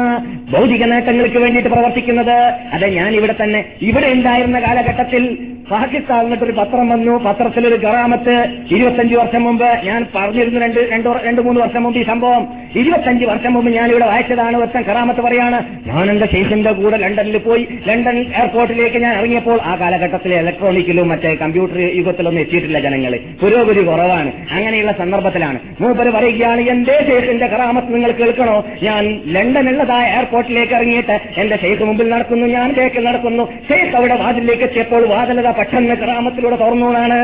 ഭൗതിക 0.52 0.84
നേട്ടങ്ങൾക്ക് 0.84 1.38
വേണ്ടിയിട്ട് 1.38 1.68
പ്രവർത്തിക്കുന്നത്. 1.68 2.38
അതെ 2.72 2.88
ഞാൻ 2.88 3.14
ഇവിടെ 3.14 3.34
തന്നെ 3.42 3.64
ഇവിടെ 3.82 4.06
ഉണ്ടായിരുന്ന 4.06 4.60
കാലഘട്ടത്തിൽ 4.60 5.38
പാകിസ്ഥാൻ 5.70 6.44
ഒരു 6.44 6.52
പത്രം 6.52 6.88
വന്നു. 6.88 7.12
പത്രത്തിലൊരു 7.26 7.76
ഗറാമത്ത് 7.76 8.34
ഇരുപത്തഞ്ച് 8.74 9.14
വർഷം 9.14 9.42
മുമ്പ് 9.42 9.68
ഞാൻ 9.86 10.06
പറഞ്ഞിരുന്നു 10.14 10.60
രണ്ട് 10.60 10.80
രണ്ട് 10.92 11.08
രണ്ട് 11.24 11.40
മൂന്ന് 11.40 11.60
വർഷം 11.60 11.82
മുമ്പ് 11.82 11.98
ഈ 11.98 12.04
സംഭവം. 12.04 12.42
ഇരുപത്തഞ്ച് 12.80 13.24
വർഷം 13.24 13.52
മുമ്പ് 13.54 13.70
ഞാൻ 13.70 13.88
ഇവിടെ 13.90 14.06
വായിച്ചതാണ്. 14.06 14.56
ഒരുത്തൻ 14.76 14.92
കറാമത്ത് 14.92 15.20
പറയാണ്. 15.20 15.58
ഞാൻ 15.88 16.04
എന്റെ 16.10 16.26
ശേഷിന്റെ 16.32 16.72
കൂടെ 16.78 16.96
ലണ്ടനിൽ 16.96 17.36
പോയി 17.38 17.62
ലണ്ടൻ 17.88 18.16
എയർപോർട്ടിലേക്ക് 18.38 18.98
ഞാൻ 19.04 19.12
ഇറങ്ങിയപ്പോൾ 19.18 19.58
ആ 19.70 19.72
കാലഘട്ടത്തിലെ 19.76 20.36
ഇലക്ട്രോണിക്കിലും 20.42 21.08
മറ്റേ 21.08 21.30
കമ്പ്യൂട്ടർ 21.42 21.78
യുഗത്തിലൊന്നും 21.98 22.42
എത്തിയിട്ടില്ല 22.42 22.78
ജനങ്ങൾ 22.86 23.12
പുരോഗതി 23.42 23.82
കുറവാണ്. 23.88 24.30
അങ്ങനെയുള്ള 24.50 24.92
സന്ദർഭത്തിലാണ്. 25.00 25.58
മൂപ്പര് 25.80 26.10
പറയുകയാണ് 26.10 26.62
എന്റെ 26.74 26.96
ശേഷിന്റെ 27.10 27.48
കറാമത്ത് 27.54 27.94
നിങ്ങൾ 27.94 28.12
കേൾക്കണോ? 28.20 28.56
ഞാൻ 28.82 29.04
ലണ്ടനുള്ളതായ 29.26 30.06
എയർപോർട്ടിലേക്ക് 30.16 30.74
ഇറങ്ങിയിട്ട് 30.78 31.18
എന്റെ 31.36 31.58
ഷെയ്ഖ് 31.64 31.84
മുമ്പിൽ 31.84 32.08
നടക്കുന്നു 32.14 32.46
ഞാൻ 32.56 32.68
ബേക്കിൽ 32.78 33.04
നടക്കുന്നു. 33.08 33.44
ഷെയ്ഖ് 33.68 33.96
അവിടെ 33.96 34.16
വാതിലേക്ക് 34.24 34.64
എത്തിയപ്പോൾ 34.68 35.04
വാതിലത 35.14 35.50
പെട്ടെന്ന് 35.60 35.96
കറാമത്തിലൂടെ 36.02 36.56
തുറന്നതാണ് 36.56 37.20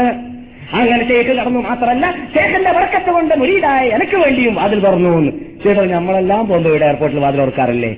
അങ്ങനെ 0.72 1.08
ഷെയ്ഖ് 1.08 1.38
നടന്നു 1.38 1.60
മാത്രമല്ല 1.60 2.14
ഷെയ്ഖിന്റെ 2.36 2.70
വർക്കത്ത് 2.70 3.10
കൊണ്ട് 3.10 3.34
മുരീതായ 3.38 3.88
എനിക്ക് 3.88 4.16
വേണ്ടിയും 4.16 4.54
വാതിൽ 4.54 4.80
തുറന്നു 4.80 5.18
എന്ന് 5.18 5.32
ചേട്ടോ 5.64 5.84
നമ്മളെല്ലാം 5.84 6.46
പോകുമ്പോൾ 6.48 6.70
ഇവിടെ 6.70 6.84
എയർപോർട്ടിൽ 6.84 7.20
വാതിൽ 7.20 7.42
ഓർക്കാറില്ലേ 7.42 7.96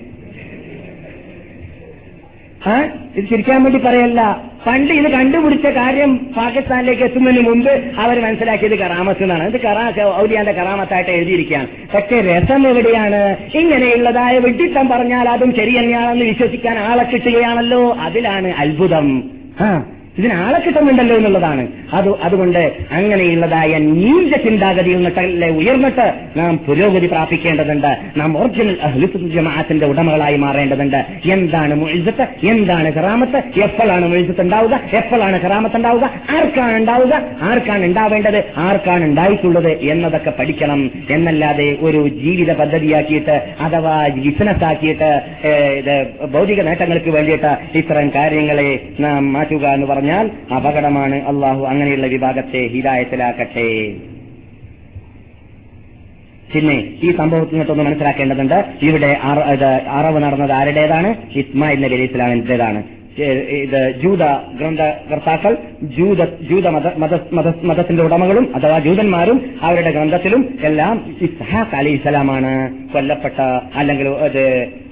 ആ 2.67 2.83
ഇത് 3.17 3.29
ചിരിക്കാൻ 3.29 3.63
വേണ്ടി 3.63 3.79
പറയല്ല. 3.79 4.43
പണ്ട് 4.67 4.95
ഇത് 4.95 5.11
കണ്ടുപിടിച്ച 5.11 5.67
കാര്യം 5.67 6.17
പാകിസ്ഥാനിലേക്ക് 6.17 7.03
എത്തുന്നതിന് 7.03 7.49
മുമ്പ് 7.49 7.71
അവർ 7.99 8.23
മനസ്സിലാക്കിയത് 8.23 8.79
കറാമത്ത് 8.79 9.23
എന്നാണ്. 9.23 9.55
ഇത് 9.55 9.61
കറാ 9.61 9.93
ഔലിയാന്റെ 10.17 10.53
കറാമത്തായിട്ട് 10.53 11.11
എഴുതിയിരിക്കുകയാണ്. 11.11 11.67
പക്ഷേ 11.95 12.21
രസം 12.21 12.69
എവിടെയാണ്? 12.69 13.37
ഇങ്ങനെയുള്ളതായ 13.55 14.39
വെട്ടിത്തം 14.39 14.89
പറഞ്ഞാൽ 14.89 15.29
അതും 15.29 15.57
ശരി 15.57 15.79
തന്നെയാണെന്ന് 15.79 16.25
വിശ്വസിക്കാൻ 16.25 16.79
ആളെ 16.79 17.03
കിട്ടുകയാണല്ലോ. 17.03 17.97
അതിലാണ് 18.01 18.49
അത്ഭുതം. 18.49 19.31
ആ. 19.61 19.83
ഇതിന് 20.19 20.33
ആളെ 20.33 20.59
കിട്ടുന്നുണ്ടല്ലോ 20.59 21.17
എന്നുള്ളതാണ്. 21.17 21.69
അത് 21.93 22.09
അതുകൊണ്ട് 22.23 22.73
അങ്ങനെയുള്ളതായ 22.93 23.79
നീച 23.79 24.35
ചിന്താഗതിയിൽ 24.45 24.97
നിന്നിട്ടല്ലേ 24.97 25.49
ഉയർന്നിട്ട് 25.51 26.07
നാം 26.37 26.59
പുരോഗതി 26.59 27.07
പ്രാപിക്കേണ്ടതുണ്ട്. 27.07 27.97
നാം 28.17 28.39
ഒറിജിനൽ 28.39 28.77
ജമാഅത്തിന്റെ 29.35 29.87
ഉടമകളായി 29.87 30.37
മാറേണ്ടതുണ്ട്. 30.37 31.01
എന്താണ് 31.29 31.75
മുഴുത്ത് 31.75 32.47
എന്താണ് 32.47 32.93
കറാമത്ത്? 32.93 33.61
എപ്പോഴാണ് 33.61 34.09
മുഴുത്ത് 34.09 34.41
ഉണ്ടാവുക? 34.41 34.81
എപ്പോഴാണ് 34.93 35.41
കറാമത്ത് 35.41 35.77
ഉണ്ടാവുക? 35.77 36.11
ആർക്കാണ് 36.31 36.77
ഉണ്ടാവുക? 36.77 37.23
ആർക്കാണ് 37.43 37.85
ഉണ്ടാവേണ്ടത്? 37.85 38.45
ആർക്കാണ് 38.57 39.05
ഉണ്ടായിട്ടുള്ളത്? 39.05 39.71
എന്നതൊക്കെ 39.93 40.33
പഠിക്കണം. 40.39 40.91
എന്നല്ലാതെ 41.11 41.77
ഒരു 41.81 42.09
ജീവിത 42.09 42.53
പദ്ധതിയാക്കിയിട്ട് 42.53 43.37
അഥവാ 43.61 44.09
ബിസിനസ് 44.09 44.65
ആക്കിയിട്ട് 44.65 45.11
ഭൗതിക 46.33 46.61
നേട്ടങ്ങൾക്ക് 46.63 47.11
വേണ്ടിയിട്ട് 47.11 47.53
ഇത്തരം 47.79 48.09
കാര്യങ്ങളെ 48.15 48.71
നാം 49.01 49.33
മാറ്റുക 49.33 49.67
എന്ന് 49.67 49.87
പറഞ്ഞാൽ 50.05 50.31
അപകടമാണ്. 50.55 51.15
അള്ളാഹു 51.15 51.65
അങ്ങനെയുള്ള 51.65 52.07
വിഭാഗത്തെ 52.07 52.67
ഹിതായത്തിലാക്കട്ടെ 52.67 53.95
പിന്നെ 56.55 56.99
ഈ 57.03 57.17
സംഭവത്തിൽ 57.17 57.59
നിന്നൊന്ന് 57.59 57.85
മനസ്സിലാക്കേണ്ടതുണ്ട്. 57.85 58.65
ഇവിടെ 58.83 59.19
അറവ് 59.89 60.23
നടന്നത് 60.23 60.53
ആരുടേതാണ്? 60.53 61.15
ഇസ്മായിൽ 61.35 61.81
നബി 61.81 61.95
അലി 61.95 62.03
ഇസ്ലാമിന്റേതാണ് 62.03 62.83
ഇത് 63.19 63.95
ജൂത 64.03 64.23
ഗ്രന്ഥകർത്താക്കൾ 64.59 65.57
ജൂത 65.83 66.25
ജൂത 66.25 66.69
മത 66.69 66.95
മത- 66.97 67.35
മത- 67.35 67.65
മതത്തിന്റെ 67.65 68.03
ഉടമകളും 68.03 68.57
അഥവാ 68.57 68.79
ജൂതന്മാരും 68.79 69.55
അവരുടെ 69.63 69.91
ഗ്രന്ഥത്തിലും 69.91 70.59
എല്ലാം 70.63 71.17
ഇസ്ഹാഖ് 71.23 71.77
അലി 71.77 71.91
ഇസ്ലാമാണ് 71.91 72.53
കൊല്ലപ്പെട്ട 72.93 73.41
അല്ലെങ്കിൽ 73.75 74.09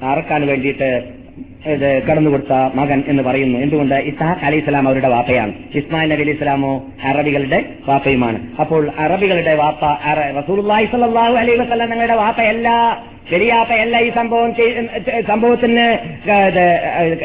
അറക്കാൻ 0.05 0.47
വേണ്ടിയിട്ട് 0.47 1.22
ഇത് 1.67 2.03
കടന്നുകൊടുത്ത 2.03 2.53
മകൻ 2.75 3.03
എന്ന് 3.09 3.23
പറയുന്നു. 3.23 3.59
എന്തുകൊണ്ട്? 3.59 3.95
ഇസ്ഹാഖ് 3.95 4.45
അലി 4.45 4.57
ഇസ്ലാം 4.57 4.89
അവരുടെ 4.89 5.09
വാപ്പയാണ്. 5.09 5.53
ഇസ്മായിൽ 5.75 6.11
നബി 6.11 6.23
അലി 6.23 6.31
ഇസ്ലാമോ 6.31 6.85
അറബികളുടെ 7.05 7.65
വാപ്പയുമാണ്. 7.89 8.39
അപ്പോൾ 8.61 8.91
അറബികളുടെ 8.99 9.55
വാപ്പ 9.55 9.85
റസൂലുള്ളാഹി 10.39 10.85
സ്വല്ലല്ലാഹു 10.85 11.35
അലൈഹി 11.35 11.59
വസല്ലം 11.59 11.91
നിങ്ങളുടെ 11.91 12.15
വാപ്പയല്ല. 12.15 12.69
ശരിയാപ്പയല്ല 13.31 13.99
ഈ 13.99 14.11
സംഭവം 14.15 14.55
സംഭവത്തിന് 15.29 15.85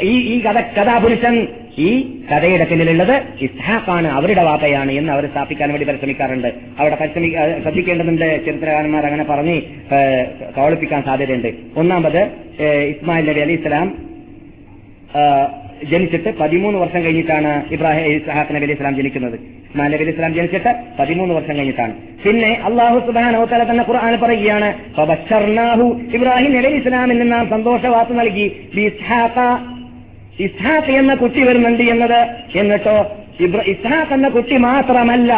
ഈ 0.01 0.13
ഈ 0.33 0.41
കഥ 0.41 0.59
കഥാപുരുഷൻ 0.77 1.47
ഈ 1.77 1.89
കഥയുടെ 2.31 2.63
പിന്നിലുള്ളത് 2.63 3.23
ഇസ്ഹാഖാണ് 3.41 4.07
അവരുടെ 4.07 4.43
വാപ്പയാണ് 4.43 4.91
എന്ന് 4.91 5.13
അവർ 5.13 5.25
സ്ഥാപിക്കാൻ 5.27 5.69
വേണ്ടി 5.69 5.85
പരിശ്രമിക്കാറുണ്ട്. 5.88 6.47
അവിടെ 6.79 6.95
ശ്രദ്ധിക്കേണ്ടതുണ്ട്. 7.63 8.45
ചരിത്രകാരന്മാർ 8.45 9.05
അങ്ങനെ 9.05 9.23
പറഞ്ഞ് 9.23 9.61
കവളിപ്പിക്കാൻ 10.57 11.01
സാധ്യതയുണ്ട്. 11.03 11.49
ഒന്നാമത് 11.77 12.21
ഇസ്മായിൽ 12.63 13.29
നബി 13.29 13.39
അലി 13.39 13.53
ഇസ്ലാം 13.53 14.16
ജനിച്ചിട്ട് 15.91 16.30
പതിമൂന്ന് 16.39 16.80
വർഷം 16.80 17.03
കഴിഞ്ഞിട്ടാണ് 17.03 17.51
ഇബ്രാഹിം 17.74 18.05
ഇസ്ഹാഖ് 18.12 18.55
നബി 18.55 18.66
അലൈഹി 18.66 18.78
ഇസ്ലാം 18.78 18.95
ജനിക്കുന്നത്. 18.95 19.36
ഇസ്മാൻ 19.70 19.91
നബി 19.91 20.03
അലൈഹി 20.03 20.16
ഇസ്ലാം 20.16 20.34
ജനിച്ചിട്ട് 20.34 20.72
പതിമൂന്ന് 20.99 21.34
വർഷം 21.36 21.55
കഴിഞ്ഞിട്ടാണ്. 21.58 21.93
പിന്നെ 22.24 22.51
അള്ളാഹു 22.68 22.99
സുബാനോത്തല 22.99 23.64
തല 23.64 23.72
തന്നെ 23.72 23.84
ഖുർആൻ 23.89 24.20
പറയുകയാണ് 24.22 24.70
ഇബ്രാഹിം 26.18 26.51
നബി 26.51 26.58
അലൈഹി 26.58 26.80
ഇസ്ലാമിന് 26.84 27.32
നാം 27.32 27.49
സന്തോഷവാർത്ത 27.49 28.12
നൽകി. 28.12 28.47
ഇസ്ഹാഖ 28.88 29.38
ഇസ്ഹാഖ് 30.45 30.91
എന്ന 30.91 31.14
കുട്ടി 31.16 31.43
വരുന്നുണ്ട് 31.43 31.84
എന്നത്. 31.84 32.20
എന്നിട്ടോ 32.60 32.97
ഇബ്ര 33.39 33.61
ഇസ്ഹാഖ് 33.61 34.13
എന്ന 34.13 34.27
കുട്ടി 34.27 34.57
മാത്രമല്ല. 34.57 35.33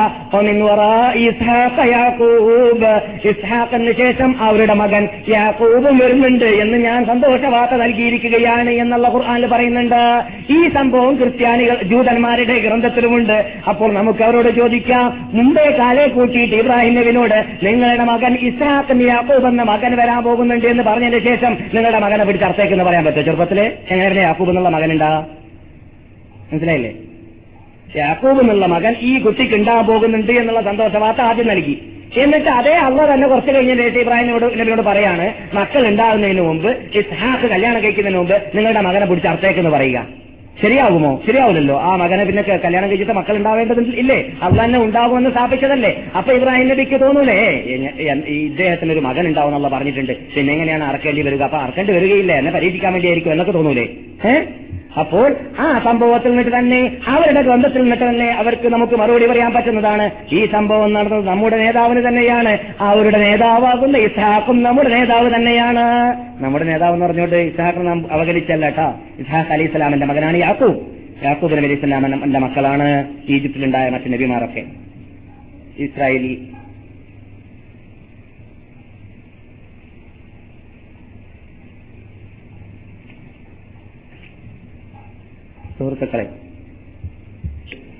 ഇസ്ഹാഖിന് 3.25 3.91
ശേഷം 3.97 4.35
അവരുടെ 4.41 4.73
മകൻ 4.73 5.07
യാക്കൂബും 5.29 5.97
വരുന്നുണ്ട് 5.97 6.45
എന്ന് 6.45 6.77
ഞാൻ 6.77 7.05
സന്തോഷ 7.05 7.41
വാർത്ത 7.41 7.73
നൽകിയിരിക്കുകയാണ് 7.73 8.69
എന്നുള്ള 8.69 9.07
ഖുർആാനിൽ 9.07 9.47
പറയുന്നുണ്ട്. 9.47 10.23
ഈ 10.49 10.69
സംഭവം 10.69 11.15
ക്രിസ്ത്യാനികൾ 11.15 11.77
ജൂതന്മാരുടെ 11.83 12.59
ഗ്രന്ഥത്തിലുമുണ്ട്. 12.59 13.53
അപ്പോൾ 13.69 13.93
നമുക്ക് 13.93 14.23
അവരോട് 14.23 14.49
ചോദിക്കാം 14.49 15.31
മുമ്പേ 15.33 15.75
കാലേ 15.79 16.07
കൂട്ടിയിട്ട് 16.07 16.55
ഇബ്രാഹിം 16.55 16.95
നബിനോട് 16.95 17.45
നിങ്ങളുടെ 17.63 18.03
മകൻ 18.03 18.33
ഇസ്ഹാഖ് 18.33 19.07
യാക്കൂബ് 19.07 19.47
എന്ന 19.47 19.63
മകൻ 19.63 19.95
വരാൻ 19.95 20.23
പോകുന്നുണ്ട് 20.23 20.65
എന്ന് 20.65 20.83
പറഞ്ഞതിന് 20.83 21.25
ശേഷം 21.25 21.57
നിങ്ങളുടെ 21.73 21.99
മകനെ 21.99 22.25
പിടിച്ച് 22.25 22.45
അർത്ഥേക്കെന്ന് 22.45 22.83
പറയാൻ 22.83 23.05
പറ്റുമോ? 23.05 23.23
ചെറുപ്പത്തിൽ? 23.23 23.73
എങ്ങനെ 23.91 24.19
യാക്കൂബ് 24.19 24.49
എന്നുള്ള 24.49 24.69
മകനുണ്ടാ? 24.69 25.25
മനസ്സിലായില്ലേ? 26.53 26.91
യാക്കൂബ് 27.97 28.41
എന്നുള്ള 28.41 28.65
മകൻ 28.65 28.95
ഈ 29.01 29.19
കുട്ടിക്ക് 29.19 29.55
ഉണ്ടാകാൻ 29.55 29.85
പോകുന്നുണ്ട് 29.85 30.31
എന്നുള്ള 30.31 30.61
സന്തോഷ 30.61 30.95
വാർത്ത 31.03 31.21
ആദ്യം 31.21 31.47
നൽകി. 31.47 31.75
എന്നിട്ട് 32.17 32.49
അതേ 32.49 32.73
അള്ള 32.85 33.13
തന്നെ 33.13 33.27
കുറച്ച് 33.27 33.51
കഴിഞ്ഞ 33.55 33.73
നേരത്തെ 33.73 34.01
ഇബ്രാഹിമിനോട് 34.01 34.59
നബിയോട് 34.59 34.81
പറയാണ് 34.81 35.33
മക്കൾ 35.53 35.87
ഉണ്ടാകുന്നതിന് 35.87 36.41
മുമ്പ് 36.41 36.69
ഇസ്ഹാഖ് 36.99 37.47
കല്യാണം 37.49 37.83
കഴിക്കുന്നതിന് 37.83 38.19
മുമ്പ് 38.19 38.35
നിങ്ങളുടെ 38.55 38.81
മകനെ 38.87 39.05
പിടിച്ച് 39.05 39.29
അർത്ഥേക്കെന്ന് 39.29 39.69
പറയുക. 39.69 40.05
ശരിയാകുമോ 40.61 41.21
ശരിയാവില്ലല്ലോ. 41.25 41.75
ആ 41.87 41.95
മകനെ 41.95 42.23
പിന്നെ 42.25 42.41
കല്യാണം 42.41 42.87
കഴിച്ചിട്ട് 42.89 43.13
മക്കൾ 43.13 43.35
ഉണ്ടാവേണ്ടത് 43.37 43.81
ഇല്ലേ? 44.01 44.17
അള്ള 44.43 44.63
തന്നെ 44.63 44.79
ഉണ്ടാകുമെന്ന് 44.79 45.29
സ്ഥാപിച്ചതല്ലേ? 45.29 45.91
അപ്പൊ 46.17 46.33
ഇബ്രാഹിം 46.33 46.67
നബിക്ക് 46.67 46.97
തോന്നൂലേ? 47.01 47.37
ഇദ്ദേഹത്തിന് 48.47 48.91
ഒരു 48.91 48.99
മകൻ 48.99 49.27
ഉണ്ടാവും 49.27 49.49
എന്നുള്ള 49.49 49.69
പറഞ്ഞിട്ടുണ്ട്. 49.75 50.13
പിന്നെ 50.35 50.53
എങ്ങനെയാണ് 50.53 50.83
അറക്കേണ്ടി 50.83 51.21
വരിക? 51.21 51.43
അപ്പൊ 51.49 51.57
അറക്കേണ്ടി 51.57 51.93
വരികയില്ല. 51.93 52.33
എന്നെ 52.33 52.51
പരീക്ഷിക്കാൻ 52.51 52.93
വേണ്ടിയായിരിക്കും 52.93 53.31
എന്നൊക്കെ 53.31 53.51
തോന്നൂലേ? 53.51 53.87
ഏഹ് 54.31 54.43
അപ്പോൾ 54.97 55.35
ആ 55.59 55.81
സംഭവത്തിൽ 55.83 56.29
നിന്നിട്ട് 56.29 56.57
തന്നെ 56.57 56.97
അവരുടെ 57.07 57.41
ഗ്രന്ഥത്തിൽ 57.41 57.81
നിന്നിട്ട് 57.81 58.09
തന്നെ 58.09 58.29
അവർക്ക് 58.31 58.67
നമുക്ക് 58.67 58.93
മറുപടി 58.93 59.27
പറയാൻ 59.27 59.53
പറ്റുന്നതാണ്. 59.53 60.11
ഈ 60.31 60.45
സംഭവം 60.45 60.93
നടന്നത് 60.93 61.27
നമ്മുടെ 61.27 61.57
നേതാവിന് 61.57 62.07
തന്നെയാണ്. 62.07 62.57
അവരുടെ 62.79 63.17
നേതാവാകുന്ന 63.17 63.97
ഇസ്ഹാഖും 63.97 64.63
നമ്മുടെ 64.63 64.89
നേതാവ് 64.89 65.35
തന്നെയാണ്. 65.35 65.85
നമ്മുടെ 66.43 66.65
നേതാവ് 66.65 66.93
എന്ന് 66.93 67.05
പറഞ്ഞുകൊണ്ട് 67.05 67.35
ഇസ്ഹാഖ് 67.35 67.87
നാം 67.87 68.05
അവഗണിച്ചല്ല 68.11 68.65
കേട്ടോ. 68.65 68.93
ഇസ്ഹാഖ് 69.19 69.53
അലി 69.53 69.63
ഇസ്ലാമിന്റെ 69.63 70.05
മകനാണ് 70.05 70.37
യാക്കൂബ് 70.37 70.79
യാക്കൂബ് 71.25 71.57
നബി 71.57 71.65
അലി 71.65 71.73
ഇസ്ലാമിന്റെ 71.73 72.39
മക്കളാണ് 72.39 73.07
ഈജിപ്തിലുണ്ടായ 73.29 73.89
മറ്റു 73.89 74.09
നബിമാരൊക്കെ. 74.09 74.63
ഇസ്രായേലി 75.77 76.47
സുഹൃത്തുക്കളെ 85.79 86.29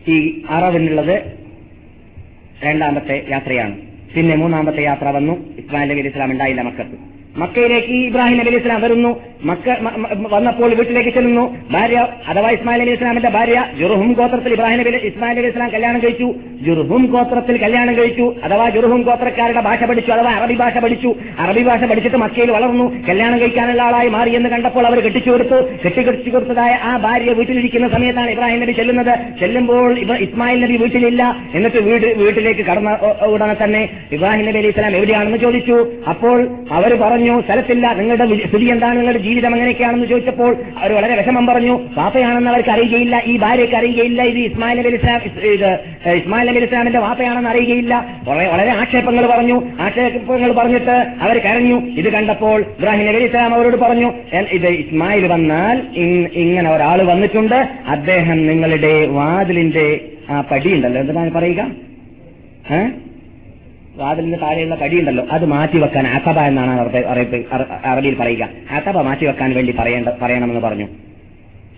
ഈ 0.08 0.44
അറവിനുള്ളത് 0.50 1.16
രണ്ടാമത്തെ 2.64 3.26
യാത്രയാണ്. 3.30 3.76
പിന്നെ 4.16 4.36
മൂന്നാമത്തെ 4.36 4.82
യാത്ര 4.84 5.08
വന്നു. 5.08 5.34
ഇസ്മായിൽ 5.56 5.90
നബി 5.90 6.08
ഇസ്ലാം 6.08 6.32
ഉണ്ടായില്ല 6.32 6.62
മക്കത്ത്. 6.62 7.19
മക്കയിലേക്ക് 7.38 7.94
ഇബ്രാഹിം 7.94 8.38
നബി 8.38 8.56
ഇസ്ലാം 8.56 8.82
വരുന്നു. 8.82 9.22
മക്ക 9.44 9.76
വന്നപ്പോൾ 10.32 10.74
വീട്ടിലേക്ക് 10.76 11.10
ചെല്ലുന്നു. 11.10 11.58
ഭാര്യ 11.72 12.08
അഥവാ 12.28 12.50
ഇസ്മായിൽ 12.50 12.82
അലി 12.82 12.92
ഇസ്ലാമിന്റെ 12.92 13.30
ഭാര്യ 13.30 13.66
ജുർഹും 13.80 14.14
ഗോത്രത്തിൽ 14.14 14.54
ഇബ്രാഹിം 14.54 14.80
നബി 14.80 14.90
ഇസ്മായിൽ 14.90 15.40
അലി 15.40 15.48
ഇസ്ലാം 15.48 15.70
കല്യാണം 15.70 16.00
കഴിച്ചു. 16.00 16.34
ജുർഹും 16.62 17.06
ഗോത്രത്തിൽ 17.06 17.58
കല്യാണം 17.58 17.94
കഴിച്ചു. 17.98 18.36
അഥവാ 18.44 18.70
ജുർഹും 18.70 19.02
ഗോത്രക്കാരുടെ 19.02 19.62
ഭാഷ 19.62 19.84
പഠിച്ചു 19.84 20.12
അഥവാ 20.12 20.32
അറബി 20.32 20.56
ഭാഷ 20.56 20.78
പഠിച്ചു. 20.78 21.16
അറബി 21.40 21.64
ഭാഷ 21.64 21.84
പഠിച്ചിട്ട് 21.84 22.18
മക്കയിൽ 22.18 22.52
വളർന്നു. 22.52 22.88
കല്യാണം 23.10 23.40
കഴിക്കാനുള്ള 23.40 23.84
ആളായി 23.84 24.10
മാറി 24.10 24.36
എന്ന് 24.36 24.50
കണ്ടപ്പോൾ 24.50 24.88
അവർ 24.88 25.00
കെട്ടിച്ചു 25.00 25.32
കൊടുത്തു. 25.32 25.60
കെട്ടിക്കെട്ടിച്ചു 25.86 26.30
കൊടുത്തതായ 26.30 26.74
ആ 26.90 26.98
ഭാര്യ 26.98 27.34
വീട്ടിലിരിക്കുന്ന 27.34 27.90
സമയത്താണ് 27.90 28.32
ഇബ്രാഹിം 28.32 28.60
നബി 28.60 28.72
ചെല്ലുന്നത്. 28.72 29.14
ചെല്ലുമ്പോൾ 29.40 30.18
ഇസ്മായിൽ 30.28 30.62
നബി 30.66 30.78
വീട്ടിലില്ല. 30.78 31.36
എന്നിട്ട് 31.56 31.78
വീട് 31.78 32.08
വീട്ടിലേക്ക് 32.24 32.66
കടന്ന 32.72 32.98
ഉടനെ 33.26 33.58
തന്നെ 33.64 33.90
ഇബ്രാഹിം 34.12 34.46
നബി 34.46 34.58
അലി 34.58 34.68
ഇസ്ലാം 34.68 34.96
എവിടെയാണെന്ന് 34.96 35.38
ചോദിച്ചു. 35.38 35.88
അപ്പോൾ 36.10 36.48
അവർ 36.72 36.94
പറഞ്ഞു 37.04 37.19
പറഞ്ഞു 37.20 37.42
സ്ഥലത്തില്ല 37.42 37.94
നിങ്ങളുടെ 37.94 38.26
സ്ഥിതി 38.48 38.66
എന്താണ്? 38.66 38.98
നിങ്ങളുടെ 38.98 39.20
ജീവിതം 39.20 39.54
എങ്ങനെയൊക്കെയാണെന്ന് 39.54 40.06
ചോദിച്ചപ്പോൾ 40.08 40.52
അവർ 40.78 40.94
വളരെ 40.94 41.16
വിഷമം 41.16 41.48
പറഞ്ഞു 41.48 41.80
വാപ്പയാണെന്ന് 41.98 42.50
അവർക്ക് 42.50 42.70
അറിയുകയില്ല 42.70 43.22
ഈ 43.26 43.38
ഭാര്യയ്ക്ക് 43.38 43.76
അറിയുകയില്ല 43.76 44.24
ഇത് 44.24 44.40
ഇസ്മായിൽ 44.40 44.80
നബി 44.80 44.96
ഇസ്ലാം 44.96 45.22
ഇസ്മായിൽ 46.14 46.50
നബി 46.50 46.60
ഇസ്ലാമിന്റെ 46.60 47.00
വാപ്പയാണെന്ന് 47.00 47.50
അറിയുകയില്ല. 47.50 47.94
വളരെ 48.28 48.72
ആക്ഷേപങ്ങൾ 48.72 49.26
പറഞ്ഞു. 49.28 49.62
ആക്ഷേപങ്ങൾ 49.80 50.52
പറഞ്ഞിട്ട് 50.52 50.96
അവർ 51.22 51.38
കരഞ്ഞു. 51.38 51.82
ഇത് 51.98 52.10
കണ്ടപ്പോൾ 52.10 52.62
ഇബ്രാഹിം 52.62 53.06
നബി 53.08 53.24
ഇസ്ലാം 53.24 53.56
അവരോട് 53.56 53.78
പറഞ്ഞു 53.78 54.14
"എൻ- 54.34 54.48
ഇത് 54.52 54.68
ഇസ്മായിൽ 54.68 55.28
വന്നാൽ 55.28 55.82
ഇങ്ങനെ 56.36 56.72
ഒരാൾ 56.72 57.02
വന്നിട്ടുണ്ട് 57.04 57.56
അദ്ദേഹം 57.88 58.48
നിങ്ങളുടെ 58.48 59.06
വാതിലിന്റെ 59.08 60.00
ആ 60.30 60.42
പടിയുണ്ടല്ലോ 60.42 61.02
എന്താണ് 61.02 61.32
പറയുക? 61.32 61.62
ഏഹ്? 62.72 63.09
വാതിലിന് 64.00 64.41
താഴെയുള്ള 64.41 64.76
കടിയുണ്ടല്ലോ 64.76 65.28
അത് 65.32 65.45
മാറ്റി 65.45 65.78
വെക്കാൻ 65.78 66.08
അസബ 66.08 66.39
എന്നാണ് 66.39 66.80
അറബി- 66.82 67.06
അറബി- 67.06 67.45
അറ- 67.52 67.86
അറബിയിൽ 67.86 68.16
പറയുക. 68.16 68.50
മാറ്റി 69.02 69.26
വെക്കാൻ 69.26 69.56
വേണ്ടി 69.56 69.76
പറയേണ്ട 69.80 70.10
പറയണമെന്ന് 70.22 70.62
പറഞ്ഞു. 70.62 70.88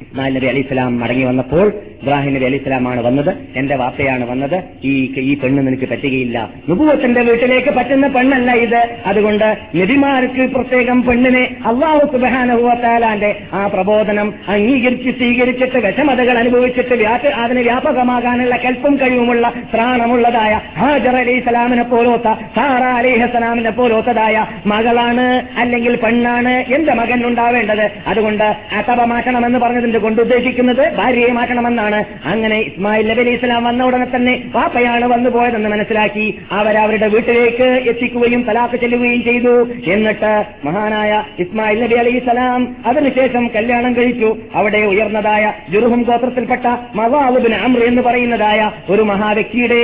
ഇസ്മായിൽ 0.01 0.33
നബി 0.35 0.45
അലി 0.45 0.59
ഇസ്ലാം 0.59 0.99
മടങ്ങി 0.99 1.23
വന്നപ്പോൾ 1.23 1.73
ഇബ്രാഹിം 2.01 2.33
നബി 2.33 2.45
അലി 2.45 2.55
ഇസ്ലാമാണ് 2.55 3.01
വന്നത്. 3.01 3.31
എന്റെ 3.55 3.75
വാപ്പയാണ് 3.75 4.29
വന്നത്. 4.29 4.63
ഈ 4.83 5.13
ഈ 5.17 5.33
പെണ്ണ് 5.37 5.67
നിനക്ക് 5.67 5.89
പറ്റുകയില്ല. 5.89 6.49
നുപൂവത്തിന്റെ 6.69 7.21
വീട്ടിലേക്ക് 7.21 7.69
പറ്റുന്ന 7.69 8.07
പെണ്ണല്ല 8.07 8.51
ഇത്. 8.51 8.81
അതുകൊണ്ട് 9.05 9.57
നബിമാർക്ക് 9.75 10.49
പ്രത്യേകം 10.55 11.03
പെണ്ണിനെ 11.03 11.43
അള്ളാഹു 11.65 12.05
സുബാനുഭവത്താലാന്റെ 12.13 13.31
ആ 13.53 13.67
പ്രബോധനം 13.67 14.33
അംഗീകരിച്ച് 14.47 15.09
സ്വീകരിച്ചിട്ട് 15.09 15.77
വിഷമതകൾ 15.77 16.37
അനുഭവിച്ചിട്ട് 16.37 17.05
അതിന് 17.43 17.59
വ്യാപകമാകാനുള്ള 17.59 18.55
കൽപ്പും 18.55 18.95
കഴിവുമുള്ള 18.95 19.53
ത്രാണമുള്ളതായ 19.75 20.61
ഹാജർ 20.77 21.15
അലി 21.15 21.31
ഇസ്ലാമിനെ 21.31 21.83
പോലോത്ത 21.83 22.33
സാറ 22.55 22.83
അലിഹ 22.83 23.25
സലാമിനെ 23.25 23.69
പോലോത്തതായ 23.69 24.45
മകളാണ് 24.65 25.27
അല്ലെങ്കിൽ 25.57 25.95
പെണ്ണാണ് 25.95 26.49
എന്റെ 26.49 26.93
മകൻ 26.93 27.25
ഉണ്ടാവേണ്ടത്. 27.25 27.91
അതുകൊണ്ട് 28.07 28.43
അത്തബ 28.77 29.01
മാറ്റണമെന്ന് 29.03 29.59
പറഞ്ഞതിന്റെ 29.59 29.90
കൊണ്ട് 29.97 30.21
ഉദ്ദേശിക്കുന്നത് 30.21 30.95
ഭാര്യയെ 30.95 31.31
മാറ്റണമെന്നാണ്. 31.31 32.05
അങ്ങനെ 32.25 32.59
ഇസ്മായിൽ 32.59 33.07
നബി 33.09 33.21
അലി 33.21 33.29
ഇസ്ലാം 33.29 33.63
വന്ന 33.63 33.83
ഉടനെ 33.83 34.07
തന്നെ 34.15 34.43
പാപ്പയാണ് 34.55 35.05
വന്നു 35.05 35.29
പോയതെന്ന് 35.29 35.69
മനസ്സിലാക്കി. 35.69 36.39
അവരവരുടെ 36.51 37.07
വീട്ടിലേക്ക് 37.07 37.67
എത്തിക്കുകയും 37.89 38.41
തലാക്ക് 38.41 38.79
ചെല്ലുകയും 38.81 39.23
ചെയ്തു. 39.23 39.67
എന്നിട്ട് 39.91 40.45
മഹാനായ 40.65 41.23
ഇസ്മായിൽ 41.39 41.83
നബി 41.83 41.95
അലി 41.95 42.09
ഇസ്ലാം 42.09 42.75
അതിനുശേഷം 42.85 43.47
കല്യാണം 43.55 43.93
കഴിച്ചു. 43.95 44.37
അവിടെ 44.55 44.77
ഉയർന്നതായ 44.77 45.53
ജുറുഹും 45.69 46.01
ഗോത്രത്തിൽപ്പെട്ട 46.01 46.77
മവാബുബിൻ 46.95 47.53
അമ്ര 47.53 47.79
എന്ന് 47.79 48.01
പറയുന്നതായ 48.01 48.71
ഒരു 48.89 49.01
മഹാവ്യക്തിയുടെ 49.01 49.81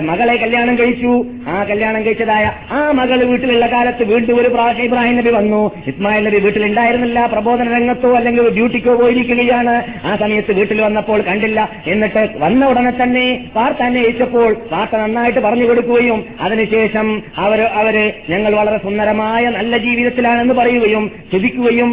മകളെ 0.00 0.36
കല്യാണം 0.36 0.78
കഴിച്ചു. 0.78 1.26
ആ 1.48 1.64
കല്യാണം 1.64 2.04
കഴിച്ചതായ 2.04 2.52
ആ 2.72 2.90
മകൾ 2.90 3.24
വീട്ടിലുള്ള 3.24 3.66
കാലത്ത് 3.66 4.04
വീണ്ടും 4.04 4.40
ഒരു 4.40 4.48
പ്രാവശ്യം 4.48 4.84
ഇബ്രാഹിം 4.84 5.16
നബി 5.16 5.30
വന്നു. 5.30 5.70
ഇസ്മായിൽ 5.86 6.24
നബി 6.24 6.38
വീട്ടിലുണ്ടായിരുന്നില്ല. 6.38 7.26
പ്രബോധന 7.26 7.76
രംഗത്തോ 7.76 8.16
അല്ലെങ്കിൽ 8.16 8.54
ഡ്യൂട്ടിക്കോ 8.54 8.92
പോയിരിക്കുകയാണ് 9.38 9.74
ആ 10.08 10.12
സമയത്ത് 10.22 10.52
വീട്ടിൽ 10.58 10.78
വന്നപ്പോൾ 10.86 11.18
കണ്ടില്ല. 11.28 11.58
എന്നിട്ട് 11.92 12.22
വന്ന 12.44 12.70
ഉടനെ 12.70 12.92
തന്നെ 13.00 13.24
വാർത്ത 13.56 13.80
അന്വേഷിച്ചപ്പോൾ 13.88 14.50
വാർത്ത 14.72 14.94
നന്നായിട്ട് 15.02 15.40
പറഞ്ഞു 15.46 15.66
കൊടുക്കുകയും 15.68 16.20
അതിനുശേഷം 16.46 17.06
അവർ 17.44 17.60
അവർ 17.80 17.96
ഞങ്ങൾ 18.32 18.52
വളരെ 18.60 18.78
സുന്ദരമായ 18.84 19.44
നല്ല 19.58 19.76
ജീവിതത്തിലാണെന്ന് 19.86 20.54
പറയുകയും 20.60 21.04
സ്തുതിക്കുകയും 21.28 21.90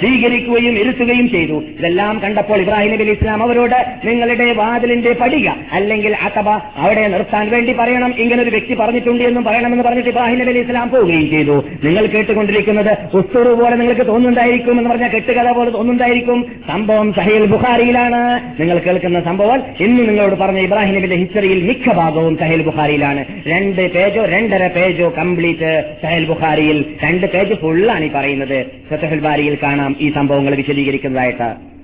സ്വീകരിക്കുകയും 0.00 0.74
ഇരുത്തുകയും 0.82 1.26
ചെയ്തു. 1.34 1.56
ഇതെല്ലാം 1.78 2.14
കണ്ടപ്പോൾ 2.24 2.60
ഇബ്രാഹിം 2.64 2.92
നബി 2.94 3.08
ഇസ്ലാം 3.16 3.40
അവരോട് 3.46 3.78
നിങ്ങളുടെ 4.08 4.46
വാതിലിന്റെ 4.62 5.12
പടിക 5.22 5.48
അല്ലെങ്കിൽ 5.78 6.12
അഥവ 6.28 6.48
അവിടെ 6.82 7.04
നിർത്താൻ 7.14 7.46
വേണ്ടി 7.54 7.72
പറയണം. 7.80 8.10
ഇങ്ങനെ 8.22 8.40
ഒരു 8.44 8.52
വ്യക്തി 8.56 8.74
പറഞ്ഞിട്ടുണ്ട് 8.82 9.24
എന്നും 9.28 9.44
പറയണമെന്ന് 9.48 9.84
പറഞ്ഞിട്ട് 9.88 10.12
ഇബ്രാഹിം 10.14 10.38
നബി 10.42 10.52
അലി 10.54 10.62
ഇസ്ലാം 10.66 10.88
പോവുകയും 10.94 11.26
ചെയ്തു. 11.34 11.56
നിങ്ങൾ 11.86 12.04
കേട്ടുകൊണ്ടിരിക്കുന്നത് 12.14 12.92
ഉസ്തൂറ് 13.18 13.52
പോലെ 13.60 13.74
നിങ്ങൾക്ക് 13.80 14.06
തോന്നുന്നുണ്ടായിരിക്കും 14.10 14.76
എന്ന് 14.80 14.90
പറഞ്ഞാൽ 14.92 15.12
കെട്ടുകഥ 15.16 15.48
പോലെ 15.58 15.70
തോന്നുന്നുണ്ടായിരിക്കും 15.76 16.38
സംഭവം 16.80 17.12
സഹീൽ 17.12 17.46
ബുഖാരിയിലാണ്. 17.46 18.20
നിങ്ങൾ 18.60 18.78
കേൾക്കുന്ന 18.78 19.20
സംഭവം 19.20 19.62
ഇന്ന് 19.80 20.08
നിങ്ങളോട് 20.08 20.34
പറഞ്ഞ 20.34 20.58
ഇബ്രാഹിം 20.58 20.94
നബിന്റെ 20.94 21.16
ഹിസ്റ്ററിയിൽ 21.16 21.62
മിക്ക 21.62 21.92
ഭാഗവും 21.92 22.36
സഹേൽ 22.36 22.62
ബുഖാരിയിലാണ്. 22.62 23.24
രണ്ട് 23.46 23.92
പേജോ 23.92 24.24
രണ്ടര 24.24 24.66
പേജോ 24.66 25.14
കംപ്ലീറ്റ് 25.18 25.94
സഹേൽ 26.02 26.24
ബുഖാരിയിൽ. 26.24 26.84
രണ്ട് 27.02 27.26
പേജ് 27.26 27.54
ഫുള്ളാണ് 27.54 28.04
ഈ 28.04 28.10
പറയുന്നത്. 28.14 28.66
സത്യഹൽബാരിയിൽ 28.90 29.58
കാണാം 29.62 29.96
ഈ 30.00 30.12
സംഭവങ്ങൾ 30.12 30.54
വിശദീകരിക്കുന്നതായിട്ട്. 30.54 31.79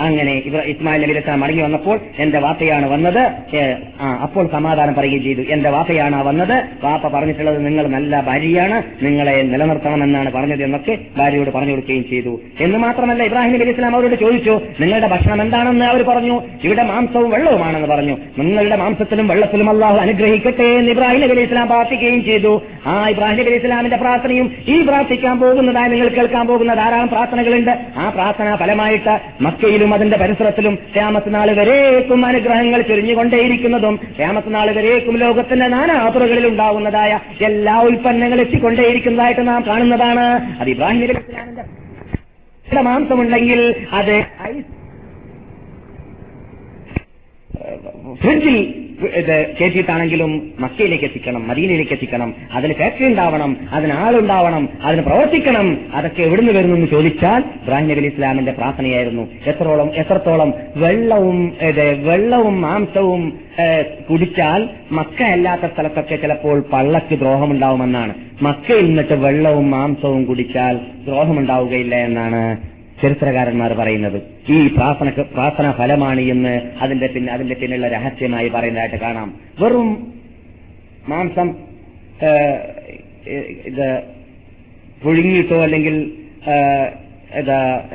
അങ്ങനെ 0.00 0.42
ഇവർ 0.46 0.60
ഇസ്മായിൽ 0.60 1.02
നബി 1.02 1.12
അലിസ്ലാം 1.12 1.40
മടങ്ങി 1.40 1.62
വന്നപ്പോൾ 1.62 2.00
എന്റെ 2.18 2.38
വാപ്പയാണ് 2.38 2.90
വന്നത്. 2.90 3.20
അപ്പോൾ 4.22 4.46
സമാധാനം 4.52 4.94
പറയുകയും 4.94 5.22
ചെയ്തു. 5.22 5.40
എന്റെ 5.40 5.70
വാപ്പയാണ് 5.70 6.24
വന്നത്. 6.26 6.64
വാപ്പ 6.84 7.08
പറഞ്ഞിട്ടുള്ളത് 7.08 7.66
നിങ്ങൾ 7.66 7.86
നല്ല 7.86 8.20
ഭാര്യയാണ്. 8.20 8.82
നിങ്ങളെ 9.04 9.42
നിലനിർത്തണമെന്നാണ് 9.42 10.32
പറഞ്ഞത് 10.32 10.62
എന്നൊക്കെ 10.62 10.98
ഭാര്യയോട് 11.18 11.50
പറഞ്ഞു 11.50 11.70
കൊടുക്കുകയും 11.70 12.04
ചെയ്തു. 12.10 12.40
എന്ന് 12.60 12.78
മാത്രമല്ല 12.78 13.22
ഇബ്രാഹിം 13.22 13.52
നബി 13.52 13.70
ഇസ്ലാം 13.70 13.96
അവരോട് 13.96 14.14
ചോദിച്ചു 14.14 14.60
നിങ്ങളുടെ 14.80 15.08
ഭക്ഷണം 15.08 15.42
എന്താണെന്ന് 15.42 15.84
അവർ 15.84 16.02
പറഞ്ഞു. 16.02 16.42
ഇവിടെ 16.64 16.82
മാംസവും 16.82 17.30
വെള്ളവുമാണെന്ന് 17.30 17.88
പറഞ്ഞു. 17.88 18.16
നിങ്ങളുടെ 18.38 18.76
മാംസത്തിലും 18.76 19.28
വെള്ളത്തിലും 19.28 19.70
അള്ളാഹു 19.70 19.96
അനുഗ്രഹിക്കട്ടെ 19.96 20.62
എന്ന് 20.62 20.90
ഇബ്രാഹിം 20.90 21.20
നബി 21.20 21.40
ഇസ്ലാം 21.40 21.66
പ്രാർത്ഥിക്കുകയും 21.66 22.24
ചെയ്തു. 22.24 22.62
ആ 22.86 23.08
ഇബ്രാഹിം 23.08 23.38
നബി 23.38 23.54
ഇസ്ലാമിന്റെ 23.54 23.96
പ്രാർത്ഥനയും 23.96 24.52
ഈ 24.68 24.82
പ്രാർത്ഥിക്കാൻ 24.82 25.40
പോകുന്നതായി 25.40 25.90
നിങ്ങൾ 25.90 26.08
കേൾക്കാൻ 26.08 26.46
പോകുന്ന 26.46 26.74
ധാരാളം 26.74 27.08
പ്രാർത്ഥനകളുണ്ട്. 27.08 27.70
ആ 27.96 28.08
പ്രാർത്ഥന 28.08 28.56
ഫലമായിട്ട് 28.56 29.18
മക്കയിലും 29.82 29.94
അതിന്റെ 29.94 30.16
പരിസരത്തിലും 30.16 30.74
ക്ഷേമത്തിനാൾ 30.86 31.48
വരേക്കും 31.50 32.20
അനുഗ്രഹങ്ങൾ 32.26 32.80
ചൊരിഞ്ഞുകൊണ്ടേയിരിക്കുന്നതും 32.82 33.94
ക്ഷേമത്തിനാൾ 34.08 34.68
വരേക്കും 34.70 35.16
ലോകത്തിന്റെ 35.16 35.66
നാനാപുറകളിൽ 35.68 36.44
ഉണ്ടാവുന്നതായ 36.46 37.12
എല്ലാ 37.44 37.76
ഉൽപ്പന്നങ്ങളും 37.80 38.42
എത്തിക്കൊണ്ടേയിരിക്കുന്നതായിട്ട് 38.42 39.44
നാം 39.48 39.62
കാണുന്നതാണ്. 39.66 40.26
അത് 40.60 40.70
ഇബ്രാഹിം 40.70 41.00
മാംസമുണ്ടെങ്കിൽ 42.84 43.60
അത് 43.92 44.14
ഐസ് 44.46 44.70
ഫ്രിഡ്ജിൽ 48.22 48.56
ഇത് 49.20 49.54
കയറ്റിയിട്ടാണെങ്കിലും 49.58 50.32
മക്കയിലേക്ക് 50.58 51.04
എത്തിക്കണം 51.04 51.48
മദീനയിലേക്ക് 51.48 51.92
എത്തിക്കണം 51.92 52.34
അതിന് 52.52 52.74
ഫാക്ടറി 52.74 53.06
ഉണ്ടാവണം 53.06 53.56
അതിന് 53.72 53.92
ആളുണ്ടാവണം 53.92 54.68
അതിന് 54.82 55.02
പ്രവർത്തിക്കണം 55.02 55.78
അതൊക്കെ 55.94 56.22
എവിടുന്ന് 56.22 56.52
വരുന്നു 56.52 56.76
എന്ന് 56.76 56.86
ചോദിച്ചാൽ 56.86 57.40
ഇബ്രാഹിം 57.62 57.88
നബി 57.88 58.06
ഇസ്ലാമിന്റെ 58.06 58.52
പ്രാർത്ഥനയായിരുന്നു. 58.52 59.28
എത്രോളം 59.46 59.88
എത്രത്തോളം 59.94 60.54
വെള്ളവും 60.76 61.38
വെള്ളവും 62.08 62.60
മാംസവും 62.60 63.24
കുടിച്ചാൽ 64.08 64.68
മക്ക 64.92 65.22
അല്ലാത്ത 65.22 65.66
സ്ഥലത്തൊക്കെ 65.72 66.16
ചിലപ്പോൾ 66.16 66.60
പള്ളക്ക് 66.72 67.14
ദ്രോഹമുണ്ടാവുമെന്നാണ്. 67.18 68.14
മക്കയിൽ 68.42 68.86
നിന്നിട്ട് 68.86 69.14
വെള്ളവും 69.14 69.70
മാംസവും 69.70 70.24
കുടിച്ചാൽ 70.24 70.76
ദ്രോഹമുണ്ടാവുകയില്ല 71.08 71.96
എന്നാണ് 71.96 72.71
ചരിത്രകാരന്മാർ 73.02 73.72
പറയുന്നത്. 73.72 74.18
ഈ 74.52 74.58
പ്രാർത്ഥന 74.76 75.10
പ്രാർത്ഥന 75.34 75.70
ഫലമാണ് 75.78 76.22
എന്ന് 76.34 76.54
അതിന്റെ 76.82 77.08
പിന്നെ 77.14 77.32
അതിന്റെ 77.32 77.56
പിന്നിലുള്ള 77.60 77.88
രഹസ്യമായി 77.96 78.48
പറയുന്നതായിട്ട് 78.48 79.00
കാണാം. 79.04 79.28
വെറും 79.62 79.90
മാംസം 81.08 81.48
ഇത് 83.70 83.86
പുഴുങ്ങിയിട്ടോ 85.02 85.58
അല്ലെങ്കിൽ 85.66 85.96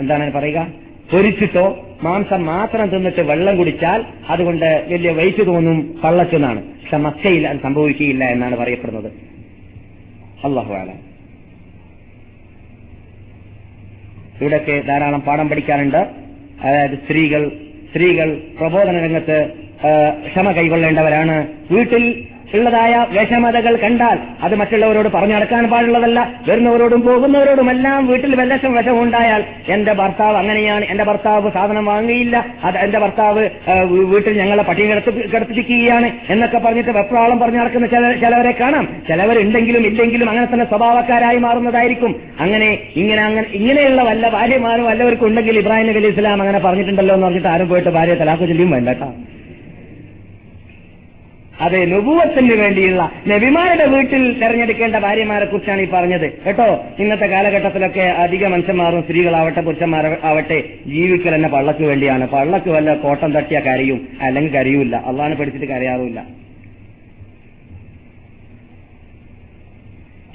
എന്താണ് 0.02 0.32
പറയുക? 0.38 0.68
പൊരിച്ചിട്ടോ 1.12 1.66
മാംസം 2.04 2.42
മാത്രം 2.46 2.88
തിന്നിട്ട് 2.90 3.22
വെള്ളം 3.22 3.58
കുടിച്ചാൽ 3.58 4.00
അതുകൊണ്ട് 4.30 4.70
വലിയ 4.90 5.12
വെയിറ്റ് 5.20 5.44
തോന്നും 5.48 5.78
പള്ളച്ചെന്നാണ്. 6.04 6.62
പക്ഷെ 6.82 6.98
മക്കയിൽ 7.08 7.44
അത് 7.48 7.60
സംഭവിക്കുകയില്ല 7.66 8.24
എന്നാണ് 8.36 8.56
പറയപ്പെടുന്നത്. 8.64 9.10
അള്ളാഹു 10.48 10.74
ആലം 10.82 11.07
ഇവിടെയൊക്കെ 14.42 14.76
ധാരാളം 14.88 15.22
പാഠം 15.22 15.50
പഠിക്കാറുണ്ട്. 15.50 16.02
അതായത് 16.64 16.96
സ്ത്രീകൾ 16.98 17.42
സ്ത്രീകൾ 17.90 18.30
പ്രബോധന 18.60 18.96
രംഗത്ത് 19.06 19.38
ക്ഷമ 20.28 20.52
കൈകൊള്ളേണ്ടവരാണ് 20.52 21.36
വീട്ടിൽ 21.72 22.04
ഉള്ളതായ 22.54 23.06
വിഷമതകൾ 23.12 23.76
കണ്ടാൽ 23.76 24.18
അത് 24.44 24.56
മറ്റുള്ളവരോട് 24.56 25.10
പറഞ്ഞു 25.10 25.36
നടക്കാൻ 25.36 25.70
പാടുള്ളതല്ല. 25.70 26.34
വരുന്നവരോടും 26.50 27.02
പോകുന്നവരോടുമെല്ലാം 27.02 28.08
വീട്ടിൽ 28.08 28.36
വല്ലശം 28.36 28.74
വിഷമം 28.74 29.02
ഉണ്ടായാൽ 29.04 29.44
എന്റെ 29.68 29.94
ഭർത്താവ് 29.94 30.38
അങ്ങനെയാണ് 30.38 30.86
എന്റെ 30.86 31.04
ഭർത്താവ് 31.04 31.52
സാധനം 31.52 31.86
വാങ്ങിയില്ല 31.86 32.46
അത് 32.64 32.78
എന്റെ 32.78 33.00
ഭർത്താവ് 33.00 33.50
വീട്ടിൽ 34.12 34.38
ഞങ്ങളെ 34.38 34.64
പട്ടിക 34.64 34.88
കിടത്തി 34.88 35.28
കിടത്തിരിക്കുകയാണ് 35.34 36.12
എന്നൊക്കെ 36.30 36.58
പറഞ്ഞിട്ട് 36.58 36.92
വെപ്രാളം 36.92 37.40
പറഞ്ഞു 37.40 37.60
നടക്കുന്ന 37.60 37.88
ചില 37.88 38.12
ചിലവരെ 38.12 38.52
കാണാം. 38.52 38.88
ചിലവരുണ്ടെങ്കിലും 39.10 39.86
ഇല്ലെങ്കിലും 39.86 40.30
അങ്ങനെ 40.30 40.48
തന്നെ 40.54 40.66
സ്വഭാവക്കാരായി 40.66 41.38
മാറുന്നതായിരിക്കും. 41.38 42.16
അങ്ങനെ 42.40 42.80
ഇങ്ങനെ 42.96 43.22
അങ്ങനെ 43.22 43.48
ഇങ്ങനെയുള്ള 43.54 44.02
വല്ല 44.02 44.30
ഭാര്യമാരും 44.30 44.86
വല്ലവർക്കും 44.86 45.28
ഉണ്ടെങ്കിൽ 45.28 45.60
ഇബ്രാഹിം 45.60 45.88
നബി 45.88 46.08
ഇസ്ലാം 46.08 46.42
അങ്ങനെ 46.42 46.60
പറഞ്ഞിട്ടുണ്ടല്ലോ 46.60 47.16
എന്ന് 47.16 47.28
പറഞ്ഞിട്ട് 47.28 47.48
ആരും 47.48 47.70
പോയിട്ട് 47.70 47.90
ഭാര്യ 47.90 48.14
തലാഖ് 48.14 48.40
ചൊല്ലിയും 48.40 48.72
വേണ്ട 48.72 48.90
അതെ 51.62 51.86
നുപൂവത്തിന് 51.86 52.54
വേണ്ടിയുള്ള 52.54 53.12
നബിമാരുടെ 53.28 53.86
വീട്ടിൽ 53.86 54.40
തെരഞ്ഞെടുക്കേണ്ട 54.42 54.96
ഭാര്യമാരെ 54.96 55.46
കുറിച്ചാണ് 55.46 55.82
ഈ 55.82 55.86
പറഞ്ഞത്. 55.86 56.34
കേട്ടോ? 56.46 56.86
ഇന്നത്തെ 57.00 57.26
കാലഘട്ടത്തിലൊക്കെ 57.26 58.02
അധിക 58.02 58.46
മനുഷ്യന്മാരും 58.46 59.02
സ്ത്രീകളാവട്ടെ 59.02 59.62
പുരുഷന്മാരാവട്ടെ 59.62 60.60
ജീവിക്കൽ 60.88 61.36
തന്നെ 61.36 61.50
പള്ളക്ക് 61.50 61.84
വേണ്ടിയാണ്. 61.84 62.28
പള്ളക്ക് 62.28 62.70
വല്ല 62.70 62.96
കോട്ടം 62.96 63.32
തട്ടിയ 63.32 63.60
കരയും 63.60 64.02
അല്ലെങ്കിൽ 64.22 64.54
കരയൂല 64.54 64.96
അള്ളാണ് 64.96 65.36
പഠിച്ചിട്ട് 65.36 65.66
കരയാറുമില്ല. 65.66 66.47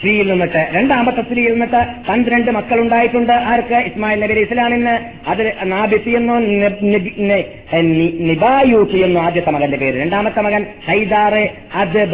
സ്ത്രീയിൽ 0.03 0.31
നിന്നിട്ട് 0.31 0.69
രണ്ടാമത്തെ 0.73 1.23
സ്ത്രീയിൽ 1.23 1.51
നിന്നിട്ട് 1.51 1.87
പന്ത്രണ്ട് 2.09 2.51
മക്കളുണ്ടായിട്ടുണ്ട്. 2.51 3.33
ആർക്ക്? 3.33 3.75
ഇസ്മായിൽ 3.75 4.21
നബി 4.21 4.33
അലൈഹി 4.33 4.47
ഇസ്ലാമിന് 4.51 5.29
അതിൽ 5.31 5.53
നാബിസി 5.63 6.11
എന്നോ 6.11 6.39
നിബായൂത്തി 8.29 8.99
എന്നോ 8.99 9.21
ആദ്യത്തെ 9.21 9.51
മകന്റെ 9.51 9.77
പേര്. 9.77 10.01
രണ്ടാമത്തെ 10.01 10.41
മകൻ 10.41 10.67
ഹൈദാറ് 10.87 11.49
അത് 11.75 12.09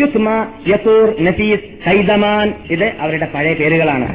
യുസ്മ 0.00 0.46
യസൂർ 0.68 1.24
നഫീസ് 1.24 1.88
ഹൈദമാൻ. 1.88 2.54
ഇത് 2.70 2.92
അവരുടെ 3.00 3.28
പഴയ 3.34 3.54
പേരുകളാണ്. 3.54 4.08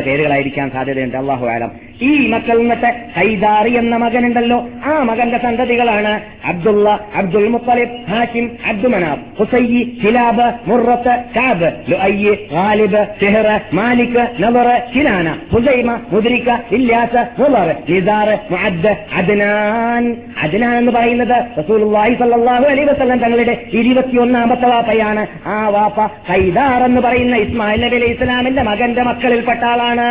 പേരുകളായിരിക്കാൻ 0.00 0.70
സാധ്യതയുണ്ട്. 0.70 1.16
അള്ളാഹു 1.16 1.46
ആലം. 1.46 1.85
ഈ 2.00 2.28
മക്കൾ 2.32 2.56
നിന്നിട്ട് 2.58 2.90
ഹൈദാറി 3.16 3.72
എന്ന 3.80 3.96
മകനുണ്ടല്ലോ. 3.96 4.58
ആ 4.84 4.92
മകന്റെ 5.08 5.38
സന്തതികളാണ് 5.44 6.12
Abdullah 6.50 6.88
Abdul 7.20 7.48
Muttalib 7.54 7.96
Hashim 8.10 8.46
Abd Manaf 8.70 9.22
Qusai 9.38 9.62
Kilab 10.02 10.46
Murrah 10.68 11.14
Ka'b 11.36 11.68
Lu'ayy 11.90 12.34
Ghalib 12.52 13.02
ഷെഹർ 13.20 13.48
Malik 13.78 14.22
നവർ 14.42 14.68
Kinana 14.94 15.28
Khuzaimah 15.52 15.90
Mudrika 16.12 16.50
Ilyas 16.78 17.22
മുബർ 17.40 17.68
Nizar 17.88 18.28
Ma'add 18.52 18.92
Adnan. 19.18 20.04
Adnan 20.44 20.76
എന്ന് 20.76 20.92
പറയുന്നത് 20.92 21.36
റസൂലുള്ളാഹി 21.58 22.14
സ്വല്ലല്ലാഹു 22.20 22.66
അലൈഹി 22.72 22.88
വസല്ലം 22.90 23.18
തങ്ങളുടെ 23.18 23.54
ഇരുപത്തിയൊന്നാമത്തെ 23.80 24.68
വാപ്പയാണ്. 24.74 25.24
ആ 25.46 25.58
വാപ്പ 25.76 25.98
ഹൈദാർ 26.30 26.82
എന്ന് 26.88 27.00
പറയുന്ന 27.00 27.36
ഇസ്മായിൽ 27.36 27.80
നബി 27.86 27.96
അലൈഹി 27.96 28.14
ഇസ്ലാമിന്റെ 28.18 28.62
മകന്റെ 28.62 29.02
മക്കളിൽപ്പെട്ട 29.02 29.62
ആളാണ്. 29.64 30.08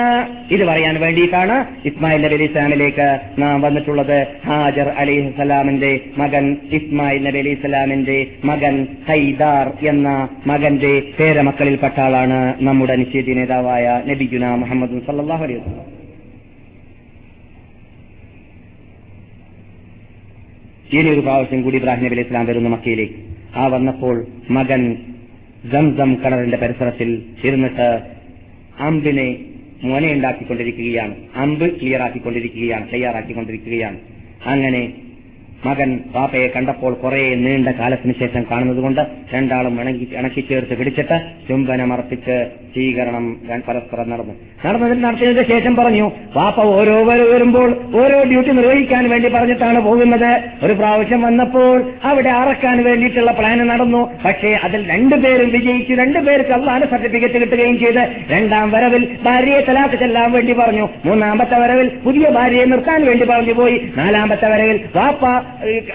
ഇത് 0.49 0.65
പറയാൻ 0.65 0.95
വേണ്ടിയിട്ടാണ് 1.05 1.57
ഇസ്മായിൽ 1.83 2.21
നബി 2.21 2.35
അലിസ്ലാമിലേക്ക് 2.35 3.07
നാം 3.39 3.61
വന്നിട്ടുള്ളത് 3.61 4.17
ഹാജർ 4.45 4.89
അലൈഹി 4.97 5.29
സ്വലാമിന്റെ 5.31 5.91
മകൻ 6.17 6.45
ഇസ്മായിൽ 6.71 7.23
നബി 7.23 7.39
അലിസ്ലാമിന്റെ 7.39 8.17
മകൻ 8.45 8.75
ഹൈദാർ 9.07 9.67
എന്ന 9.87 10.09
മകന്റെ 10.45 10.93
പേരമക്കളിൽപ്പെട്ട 11.19 11.97
ആളാണ് 11.99 12.39
നമ്മുടെ 12.61 12.95
നിഷേധി 12.95 13.33
നേതാവായ 13.33 13.83
നബി 14.01 14.13
നബിഗുന 14.15 14.45
മുഹമ്മദ് 14.59 14.99
സല്ലാഹു 15.07 15.43
അലൈഹി 15.43 15.61
ഇനി 20.91 21.09
ഒരു 21.11 21.21
പ്രാവശ്യം 21.21 21.61
കൂടി 21.63 21.77
ഇബ്രാഹിം 21.77 22.03
നബി 22.05 22.15
അലൈഹി 22.15 22.27
ഇസ്ലാം 22.27 22.45
വരുന്നു 22.45 22.69
മക്കയിലേക്ക്. 22.69 23.17
ആ 23.55 23.67
വന്നപ്പോൾ 23.67 24.15
മകൻ 24.49 24.81
ജംസം 25.71 26.09
കണറിന്റെ 26.23 26.57
പരിസരത്തിൽ 26.57 27.09
ഇരുന്നിട്ട് 27.43 27.87
അമ്പിനെ 28.79 29.27
മുനയുണ്ടാക്കിക്കൊണ്ടിരിക്കുകയാണ് 29.89 31.15
അമ്പ് 31.35 31.65
ക്ലിയർ 31.79 32.01
ആക്കിക്കൊണ്ടിരിക്കുകയാണ് 32.01 32.85
തയ്യാറാക്കിക്കൊണ്ടിരിക്കുകയാണ്. 32.93 33.97
അങ്ങനെ 34.45 34.81
മകൻ 35.67 35.89
പാപ്പയെ 36.15 36.47
കണ്ടപ്പോൾ 36.55 36.93
കുറെ 37.03 37.21
നീണ്ട 37.45 37.69
കാലത്തിന് 37.79 38.13
ശേഷം 38.19 38.43
കാണുന്നതുകൊണ്ട് 38.51 39.01
രണ്ടാളും 39.33 39.75
ഇണക്കി 40.19 40.41
ചേർത്ത് 40.49 40.77
പിടിച്ചിട്ട് 40.79 41.17
ചുംബനമർപ്പിച്ച് 41.47 42.35
സ്വീകരണം 42.73 43.25
പരസ്പരം 43.67 44.07
നടന്നു. 44.09 44.33
നടന്നതിൽ 44.65 44.97
നടത്തിയതിന് 45.01 45.45
ശേഷം 45.51 45.73
പറഞ്ഞു 45.75 46.05
പാപ്പ 46.35 46.59
ഓരോ 46.77 46.95
വരുമ്പോൾ 47.03 47.69
ഓരോ 48.01 48.17
ഡ്യൂട്ടി 48.31 48.51
നിർവഹിക്കാൻ 48.57 49.03
വേണ്ടി 49.09 49.29
പറഞ്ഞിട്ടാണ് 49.35 49.79
പോകുന്നത്. 49.87 50.31
ഒരു 50.65 50.73
പ്രാവശ്യം 50.73 51.21
വന്നപ്പോൾ 51.27 51.77
അവിടെ 52.09 52.31
അറക്കാൻ 52.41 52.77
വേണ്ടിയിട്ടുള്ള 52.87 53.31
പ്ലാൻ 53.39 53.59
നടന്നു. 53.67 54.01
പക്ഷേ 54.25 54.51
അതിൽ 54.63 54.81
രണ്ടുപേരും 54.93 55.49
വിജയിച്ചു 55.55 55.93
രണ്ടുപേർക്ക് 56.01 56.53
അള്ളാന്റെ 56.57 56.89
സർട്ടിഫിക്കറ്റ് 56.93 57.41
കിട്ടുകയും 57.43 57.77
ചെയ്ത് 57.83 58.01
രണ്ടാം 58.33 58.67
വരവിൽ 58.71 59.05
ഭാര്യയെ 59.25 59.61
തലാക്ക് 59.69 59.99
ചെല്ലാൻ 60.03 60.29
വേണ്ടി 60.31 60.55
പറഞ്ഞു. 60.61 60.87
മൂന്നാമത്തെ 61.05 61.59
വരവിൽ 61.63 61.89
പുതിയ 62.05 62.25
ഭാര്യയെ 62.39 62.65
നിർത്താൻ 62.73 62.99
വേണ്ടി 63.09 63.27
പറഞ്ഞു 63.33 63.55
പോയി. 63.61 63.77
നാലാമത്തെ 63.97 64.49
വരവിൽ 64.53 64.79
വാപ്പ 64.95 65.23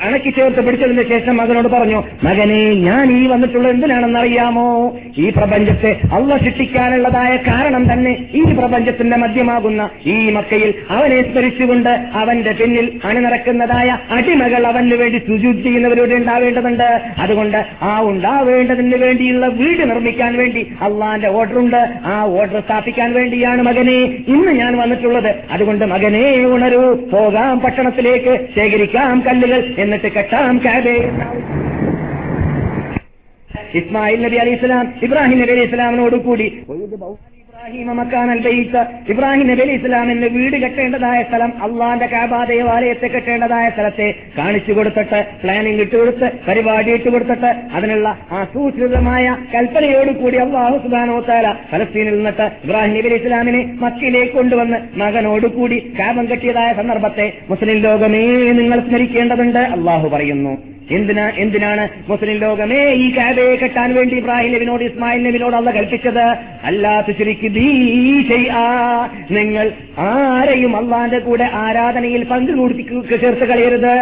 അണക്കി 0.07 0.31
ചേർത്ത് 0.31 0.66
പിടിച്ചതിന് 0.66 1.09
ശേഷം 1.09 1.37
മകനോട് 1.37 1.69
പറഞ്ഞു 1.69 2.05
മകനെ 2.24 2.74
ഞാൻ 2.74 3.12
ഈ 3.12 3.27
വന്നിട്ടുള്ളത് 3.27 3.73
എന്തിനാണെന്നറിയാമോ? 3.73 4.97
ഈ 5.19 5.31
പ്രപഞ്ചത്തെ 5.31 6.01
അള്ള 6.12 6.37
ശിക്ഷിക്കാനുള്ളതായ 6.37 7.37
കാരണം 7.37 7.93
തന്നെ 7.93 8.27
ഈ 8.35 8.43
പ്രപഞ്ചത്തിന്റെ 8.43 9.16
മധ്യമാകുന്ന 9.16 9.91
ഈ 10.07 10.31
മക്കയിൽ 10.31 10.74
അവനെ 10.91 11.23
സ്മരിച്ചുകൊണ്ട് 11.23 11.89
അവന്റെ 12.15 12.53
പിന്നിൽ 12.53 13.01
അണിനിറക്കുന്നതായ 13.05 13.99
അടിമകൾ 14.11 14.66
അവന് 14.66 14.95
വേണ്ടി 14.95 15.19
സുജൂത് 15.19 15.62
ചെയ്യുന്നവരോട് 15.62 16.15
ഉണ്ടാവേണ്ടതുണ്ട്. 16.15 17.01
അതുകൊണ്ട് 17.19 17.66
ആ 17.82 18.01
ഉണ്ടാവേണ്ടതിന് 18.01 18.97
വേണ്ടിയുള്ള 18.97 19.47
വീട് 19.47 19.91
നിർമ്മിക്കാൻ 19.91 20.37
വേണ്ടി 20.37 20.66
അള്ളാന്റെ 20.81 21.28
ഉണ്ട്. 21.57 21.89
ആ 22.05 22.23
ഓർഡർ 22.23 22.61
സ്ഥാപിക്കാൻ 22.61 23.12
വേണ്ടിയാണ് 23.12 23.62
മകനെ 23.62 23.99
ഇന്ന് 24.28 24.53
ഞാൻ 24.53 24.77
വന്നിട്ടുള്ളത്. 24.77 25.35
അതുകൊണ്ട് 25.51 25.85
മകനെ 25.85 26.45
ഉണരൂ 26.45 26.95
പോകാം 26.95 27.61
പട്ടണത്തിലേക്ക് 27.61 28.47
ശേഖരിക്കാം 28.55 29.20
കല്ലുകൾ 29.40 29.60
എന്നിട്ട് 29.78 30.08
കെട്ടാം 30.12 30.56
കാബേ. 30.58 30.94
ഇസ്മായിൽ 33.78 34.18
നബി 34.22 34.36
അലി 34.36 34.50
ഇസ്ലാം 34.50 34.86
ഇബ്രാഹിം 35.02 35.38
നബി 35.38 35.52
അലി 35.52 35.62
ഇസ്ലാമിനോട് 35.62 36.16
കൂടി 36.16 36.46
ഇബ്രാഹിം 37.70 37.97
മക്കാൻ 37.97 38.28
ബൈത്ത്. 38.44 38.82
ഇബ്രാഹിം 39.12 39.47
നബി 39.48 39.62
അലി 39.62 39.72
ഇസ്ലാമിന്റെ 39.72 40.28
വീട് 40.28 40.56
കെട്ടേണ്ടതായ 40.62 41.18
സ്ഥലം 41.22 41.51
അള്ളാന്റെ 41.64 42.06
കാബാ 42.06 42.44
ദേവാലയത്തെ 42.44 43.06
കെട്ടേണ്ടതായ 43.06 43.70
സ്ഥലത്തെ 43.70 44.14
കാണിച്ചു 44.38 44.72
കൊടുത്തിട്ട് 44.72 45.20
പ്ലാനിംഗ് 45.42 45.82
ഇട്ടുകൊടുത്ത് 45.82 46.30
പരിപാടി 46.48 46.90
ഇട്ടുകൊടുത്തിട്ട് 46.92 47.51
അതിനുള്ള 47.72 48.09
ആസൂത്രിതമായ 48.32 49.36
കൽപ്പനയോടുകൂടി 49.55 50.36
അള്ളാഹു 50.36 50.76
സുബാനോത്താല 50.78 51.52
ഫലസ്തീനിൽ 51.70 52.16
നിന്നിട്ട് 52.16 52.48
ഇബ്രാഹിം 52.64 52.94
നബി 52.97 53.09
അലി 53.09 53.18
ഇസ്ലാമിനെ 53.22 53.62
മക്കയിലേക്ക് 53.84 54.32
കൊണ്ടുവന്ന് 54.32 54.80
മകനോടുകൂടി 54.98 55.78
കാബം 55.98 56.26
കെട്ടിയതായ 56.30 56.72
സന്ദർഭത്തെ 56.72 57.32
മുസ്ലിം 57.51 57.78
ലോകമേ 57.78 58.24
നിങ്ങൾ 58.60 58.80
സ്മരിക്കേണ്ടതുണ്ട്. 58.80 59.62
അള്ളാഹു 59.76 60.09
പറയുന്നു. 60.09 60.55
എന്തിനാ 60.96 61.24
എന്തിനാണ് 61.38 61.88
മുസ്ലിം 62.08 62.36
ലോകമേ 62.38 62.80
ഈ 63.02 63.16
കാബയെ 63.16 63.56
കെട്ടാൻ 63.56 63.94
വേണ്ടി 63.94 64.16
ഇബ്രാഹിം 64.16 64.52
നബിനോട് 64.54 64.84
ഇസ്മായിൽ 64.84 65.22
നബിനോട് 65.22 65.56
അല്ല 65.56 65.70
കൽപ്പിച്ചത്? 65.70 66.26
അല്ലാത്ത 66.64 67.10
ശരിക്ക് 67.18 67.50
നിങ്ങൾ 69.36 69.66
ആരെയും 69.98 70.76
അള്ളാന്റെ 70.76 71.18
കൂടെ 71.18 71.46
ആരാധനയിൽ 71.54 72.24
പങ്കുകൂടി 72.24 72.82
ചേർത്ത് 73.22 73.44
കളയരുത്. 73.50 73.94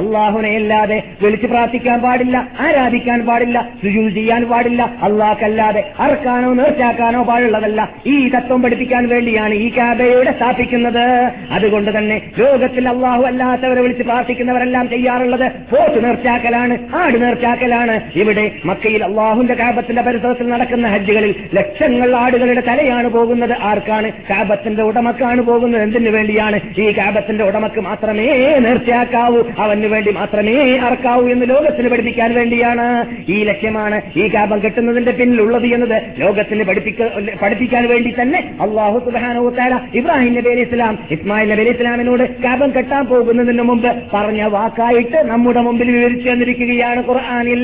അള്ളാഹുനെ 0.00 0.50
അല്ലാതെ 0.56 0.98
വിളിച്ചു 1.22 1.46
പ്രാർത്ഥിക്കാൻ 1.46 1.98
പാടില്ല 2.00 2.36
ആരാധിക്കാൻ 2.60 3.20
പാടില്ല 3.26 3.58
സുജു 3.82 4.02
ചെയ്യാൻ 4.18 4.44
പാടില്ല. 4.50 4.82
അള്ളാഹ്ക്കല്ലാതെ 5.02 5.82
അറക്കാനോ 6.00 6.52
നേർച്ചാക്കാനോ 6.60 7.22
പാടുള്ളതല്ല. 7.22 7.80
ഈ 8.06 8.16
തത്വം 8.28 8.62
പഠിപ്പിക്കാൻ 8.62 9.08
വേണ്ടിയാണ് 9.08 9.54
ഈ 9.54 9.68
കാബയുടെ 9.78 10.32
സ്ഥാപിക്കുന്നത്. 10.32 11.06
അതുകൊണ്ട് 11.50 11.90
തന്നെ 11.98 12.20
ലോകത്തിൽ 12.38 12.88
അള്ളാഹു 12.88 13.22
അല്ലാത്തവരെ 13.32 13.80
വിളിച്ച് 13.80 14.02
പ്രാർത്ഥിക്കുന്നവരെല്ലാം 14.02 14.88
ചെയ്യാറുള്ളത് 14.88 15.46
പോത്ത് 15.72 16.04
നേർച്ച 16.04 16.28
നേർച്ചാക്കലാണ് 16.34 16.74
ആട് 17.00 17.16
നേർച്ചാക്കലാണ് 17.22 17.94
ഇവിടെ 18.14 18.44
മക്കയിൽ 18.64 19.04
അള്ളാഹുന്റെ 19.04 19.54
കാബത്തിന്റെ 19.54 20.02
പരിസരത്തിൽ 20.02 20.46
നടക്കുന്ന 20.48 20.86
ഹജ്ജുകളിൽ 20.88 21.32
ലക്ഷങ്ങൾ 21.54 22.16
ആടുകളുടെ 22.16 22.62
തലയാണ് 22.68 23.08
പോകുന്നത്. 23.08 23.54
ആർക്കാണ് 23.70 24.08
കാബത്തിന്റെ 24.30 24.82
ഉടമക്കാണ് 24.82 25.42
പോകുന്നത്? 25.42 25.82
എന്തിനു 25.82 26.10
വേണ്ടിയാണ് 26.10 26.56
ഈ 26.78 26.86
കാബത്തിന്റെ 26.98 27.44
ഉടമക്ക് 27.44 27.80
മാത്രമേ 27.80 28.26
നേർച്ചയാക്കാവൂ? 28.66 29.40
അവന് 29.58 29.90
വേണ്ടി 29.94 30.12
മാത്രമേ 30.12 30.56
അറക്കാവൂ 30.88 31.24
എന്ന് 31.28 31.48
ലോകത്തിന് 31.52 31.88
പഠിപ്പിക്കാൻ 31.88 32.34
വേണ്ടിയാണ്. 32.34 32.86
ഈ 33.28 33.38
ലക്ഷ്യമാണ് 33.50 33.96
ഈ 34.16 34.26
കാബം 34.34 34.58
കെട്ടുന്നതിന്റെ 34.64 35.12
പിന്നിലുള്ളത് 35.12 35.66
എന്നത് 35.66 35.96
ലോകത്തിന് 36.22 36.64
പഠിപ്പിക്ക 36.64 37.00
പഠിപ്പിക്കാൻ 37.42 37.84
വേണ്ടി 37.92 38.14
തന്നെ 38.20 38.40
അള്ളാഹു 38.66 38.98
സുബാനോ 39.06 39.44
താര 39.60 39.74
ഇബ്രാഹിം 39.98 40.34
നബി 40.34 40.50
അലി 40.54 40.64
ഇസ്ലാം 40.68 40.94
ഇസ്മായിൽ 41.10 41.48
നബി 41.52 41.64
അലി 41.64 41.72
ഇസ്ലാമിനോട് 41.76 42.24
കാബം 42.44 42.70
കെട്ടാൻ 42.70 43.04
പോകുന്നതിന് 43.06 43.62
മുമ്പ് 43.62 43.90
പറഞ്ഞ 44.14 44.42
വാക്കായിട്ട് 44.56 45.18
നമ്മുടെ 45.32 45.60
മുമ്പിൽ 45.60 45.90
വിവരിച്ചു 45.90 46.13
തന്നിരിക്കുകയാണ് 46.22 47.08
ഖുർആാനിൽ. 47.08 47.62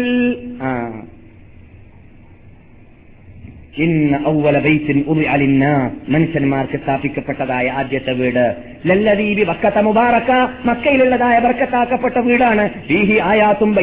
മനുഷ്യന്മാർക്ക് 6.09 6.81
സ്ഥാപിക്കപ്പെട്ടതായ 6.83 7.71
ആദ്യത്തെ 7.71 8.13
വീട്. 8.13 8.55
ലല്ലദീപി 8.87 9.45
വക്കത്ത 9.45 9.79
മുബാറക്ക 9.79 10.49
മക്കയിലുള്ളതായ 10.65 11.39
ബർക്കത്താക്കപ്പെട്ട 11.39 12.19
വീടാണ്. 12.19 12.69
ഫീഹി 12.89 13.19
ആയാത്തും 13.23 13.81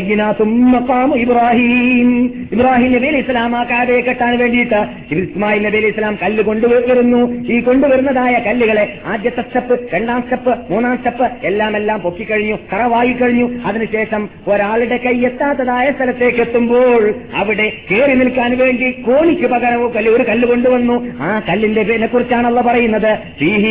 ഇബ്രാഹിം. 1.16 2.26
ഇബ്രാഹിം 2.52 2.94
നബി 2.94 3.08
അലി 3.08 3.18
ഇസ്ലാം 3.18 3.56
ആ 3.56 3.64
കാബയെ 3.64 4.02
കെട്ടാൻ 4.02 4.38
വേണ്ടിയിട്ട് 4.38 4.86
ഇസ്മായിൽ 5.12 5.64
നബി 5.64 5.78
അലി 5.78 5.88
ഇസ്ലാം 5.88 6.18
കല്ല് 6.24 6.44
കൊണ്ടുവരുന്നു. 6.44 7.52
ഈ 7.52 7.60
കൊണ്ടുവരുന്നതായ 7.60 8.34
കല്ലുകളെ 8.34 9.00
ആദ്യത്തെ 9.06 9.42
സ്റ്റെപ്പ് 9.42 9.90
രണ്ടാം 9.94 10.22
സ്റ്റെപ്പ് 10.22 10.72
മൂന്നാം 10.72 10.96
സ്റ്റെപ്പ് 10.96 11.32
എല്ലാം 11.44 11.76
എല്ലാം 11.76 12.00
പൊക്കിക്കഴിഞ്ഞു 12.00 12.58
കറവായി 12.74 13.14
കഴിഞ്ഞു 13.14 13.60
അതിനുശേഷം 13.66 14.30
ഒരാളുടെ 14.48 14.98
കൈ 14.98 15.22
എത്താത്തതായ 15.26 15.92
സ്ഥലത്തേക്ക് 15.92 16.40
എത്തുമ്പോൾ 16.40 17.14
അവിടെ 17.36 17.72
കയറി 17.92 18.16
നിൽക്കാൻ 18.16 18.58
വേണ്ടി 18.58 18.92
കോണിക്ക് 18.92 19.48
പകരം 19.48 19.87
കല്ല് 19.96 20.12
ഒരു 20.12 20.24
കല്ല് 20.24 20.48
കൊണ്ടുവന്നു. 20.48 21.24
ആ 21.24 21.42
കല്ലിന്റെ 21.50 21.84
പേരിനെ 21.84 22.08
കുറിച്ചാണല്ലോ 22.08 22.62
പറയുന്നത്. 22.62 23.18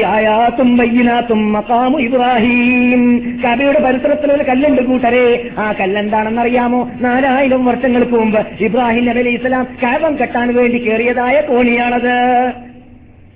ആയാത്തും 0.04 0.76
ഇബ്രാഹിം. 2.00 3.18
കബയുടെ 3.44 3.80
പരിസരത്തിൽ 3.80 4.32
ഒരു 4.32 4.42
കല്ലുണ്ട് 4.42 4.82
കൂട്ടരെ. 4.82 5.48
ആ 5.58 5.72
കല്ലെന്താണെന്ന് 5.72 6.40
അറിയാമോ 6.40 6.90
നാലായിരം 7.00 7.64
വർഷങ്ങൾക്ക് 7.64 8.12
മുമ്പ് 8.12 8.46
ഇബ്രാഹിം 8.60 9.06
നബി 9.06 9.18
അലൈഹി 9.18 9.36
ഇസ്ലാം 9.36 9.66
കാബം 9.82 10.16
കെട്ടാൻ 10.16 10.54
വേണ്ടി 10.54 10.78
കയറിയതായ 10.78 11.40
കോണിയാണത്. 11.40 12.52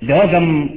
ലോകം 0.03 0.69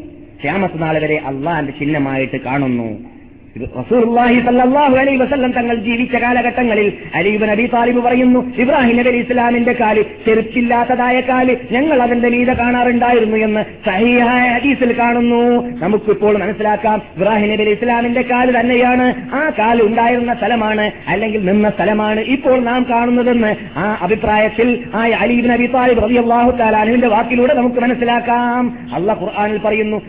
ക്യാമത്ത് 0.43 0.83
നാളെ 0.83 1.01
വരെ 1.01 1.21
അള്ളാന്റെ 1.27 1.73
ചിഹ്നമായിട്ട് 1.73 2.41
കാണുന്നു. 2.41 3.14
അലൈഹി 3.57 5.17
വസല്ലം 5.17 5.53
തങ്ങൾ 5.53 5.75
ജീവിച്ച 5.75 6.17
കാലഘട്ടങ്ങളിൽ 6.17 6.93
അലീബ് 7.15 7.49
നബി 7.49 7.71
താലിബ് 7.75 7.99
പറയുന്നു 7.99 8.55
ഇബ്രാഹിം 8.59 8.97
നബി 8.97 9.09
ഇസ്ലാമിന്റെ 9.09 9.73
കാൽ 9.73 10.05
ചെരുപ്പില്ലാത്തതായ 10.27 11.21
കാൽ 11.21 11.57
ഞങ്ങൾ 11.73 12.03
അതിന്റെ 12.03 12.29
നീത 12.29 12.53
കാണാറുണ്ടായിരുന്നു 12.53 13.37
എന്ന് 13.37 13.65
സഹിഹായ 13.87 14.49
ഹദീസിൽ 14.49 14.99
കാണുന്നു. 14.99 15.43
നമുക്കിപ്പോൾ 15.83 16.39
മനസ്സിലാക്കാം 16.39 17.03
ഇബ്രാഹിം 17.17 17.51
നബി 17.51 17.63
ഇസ്ലാമിന്റെ 17.63 18.23
കാൽ 18.23 18.61
തന്നെയാണ് 18.61 19.15
ആ 19.33 19.53
കാൽ 19.59 19.83
ഉണ്ടായിരുന്ന 19.83 20.35
സ്ഥലമാണ് 20.35 20.93
അല്ലെങ്കിൽ 21.09 21.45
നിന്ന 21.45 21.71
സ്ഥലമാണ് 21.71 22.21
ഇപ്പോൾ 22.21 22.61
നാം 22.61 22.87
കാണുന്നതെന്ന് 22.91 23.57
ആ 23.77 23.99
അഭിപ്രായത്തിൽ 24.03 24.85
ആ 24.95 24.99
അലീബ് 24.99 25.51
നബി 25.51 25.67
താലിബ് 25.67 26.03
റബി 26.03 26.15
അള്ളാഹു 26.15 26.63
അനുവിന്റെ 26.63 27.09
വാക്കിലൂടെ 27.09 27.55
നമുക്ക് 27.55 27.81
മനസ്സിലാക്കാം. 27.81 28.79
അള്ളാഹ് 28.95 29.25
ഖുർആാനിൽ 29.25 29.59
പറയുന്നു 29.59 30.03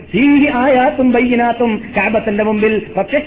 ആയാത്തും 0.54 1.12
ബൈനാത്തും 1.12 1.82
കാബത്തിന്റെ 1.96 2.44
മുമ്പിൽ 2.44 2.86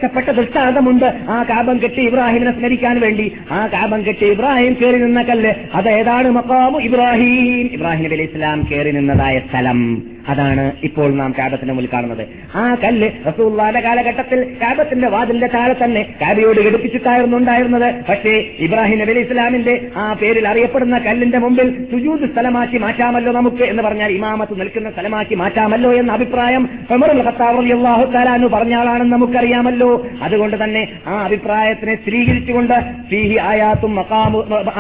പ്രത്യക്ഷപ്പെട്ട 0.09 0.47
ദൃഷ്ടാന്തമുണ്ട് 0.47 1.05
ആ 1.29 1.43
കാബം 1.43 1.79
കെട്ടി 1.83 2.01
ഇബ്രാഹിമിനെ 2.01 2.51
സ്മരിക്കാൻ 2.51 2.99
വേണ്ടി. 2.99 3.31
ആ 3.51 3.67
കാബം 3.67 4.05
കെട്ടി 4.05 4.25
ഇബ്രാഹിം 4.25 4.77
കയറി 4.81 4.97
നിന്ന 4.97 5.21
കല്ല്. 5.21 5.53
അത് 5.75 5.89
ഏതാണ് 5.89 6.29
മക്കാമു 6.29 6.79
ഇബ്രാഹിം. 6.79 7.69
ഇബ്രാഹിം 7.73 8.05
അലൈഹി 8.05 8.29
ഇസ്ലാം 8.33 8.67
കയറി 8.71 8.91
നിന്നതായ 8.91 9.39
സ്ഥലം. 9.39 10.03
അതാണ് 10.33 10.65
ഇപ്പോൾ 10.87 11.09
നാം 11.19 11.31
കാബത്തിന്റെ 11.39 11.73
മുന്നിൽ 11.73 11.89
കാണുന്നത്. 11.93 12.23
ആ 12.61 12.63
കല്ല് 12.83 13.09
റസൂള്ളാന്റെ 13.27 13.81
കാലഘട്ടത്തിൽ 13.87 14.39
കാബത്തിന്റെ 14.61 15.07
വാതിലിന്റെ 15.15 15.49
താഴെ 15.55 15.75
തന്നെ 15.83 16.01
കാബിയോട് 16.21 16.59
ഘടിപ്പിച്ചിട്ടായിരുന്നു 16.67 17.37
ഉണ്ടായിരുന്നത്. 17.41 17.87
പക്ഷേ 18.09 18.33
ഇബ്രാഹിം 18.65 18.99
നബി 19.01 19.17
ഇസ്ലാമിന്റെ 19.25 19.75
ആ 20.03 20.05
പേരിൽ 20.21 20.47
അറിയപ്പെടുന്ന 20.51 20.99
കല്ലിന്റെ 21.07 21.39
മുമ്പിൽ 21.45 21.67
സുജൂദ് 21.91 22.29
സ്ഥലമാക്കി 22.33 22.77
മാറ്റാമല്ലോ 22.85 23.31
നമുക്ക് 23.39 23.63
എന്ന് 23.71 23.83
പറഞ്ഞാൽ 23.87 24.11
ഇമാമത്ത് 24.11 24.59
നിൽക്കുന്ന 24.61 24.91
സ്ഥലമാക്കി 24.95 25.35
മാറ്റാമല്ലോ 25.43 25.91
എന്ന 26.01 26.11
അഭിപ്രായം 26.19 26.63
ഉമറുൽ 26.95 27.21
ഖത്താബ് 27.27 27.57
റളിയല്ലാഹു 27.59 28.05
തആല 28.15 28.29
എന്ന് 28.39 28.49
പറഞ്ഞ 28.55 28.73
ആളാണെന്ന് 28.81 29.15
നമുക്കറിയാമല്ലോ. 29.15 29.91
അതുകൊണ്ട് 30.27 30.57
തന്നെ 30.63 30.83
ആ 31.07 31.15
അഭിപ്രായത്തിനെ 31.27 31.95
സ്ഥിരീകരിച്ചുകൊണ്ട് 31.95 32.75
ഫീഹി 33.11 33.37
ആയാത്തും 33.49 33.93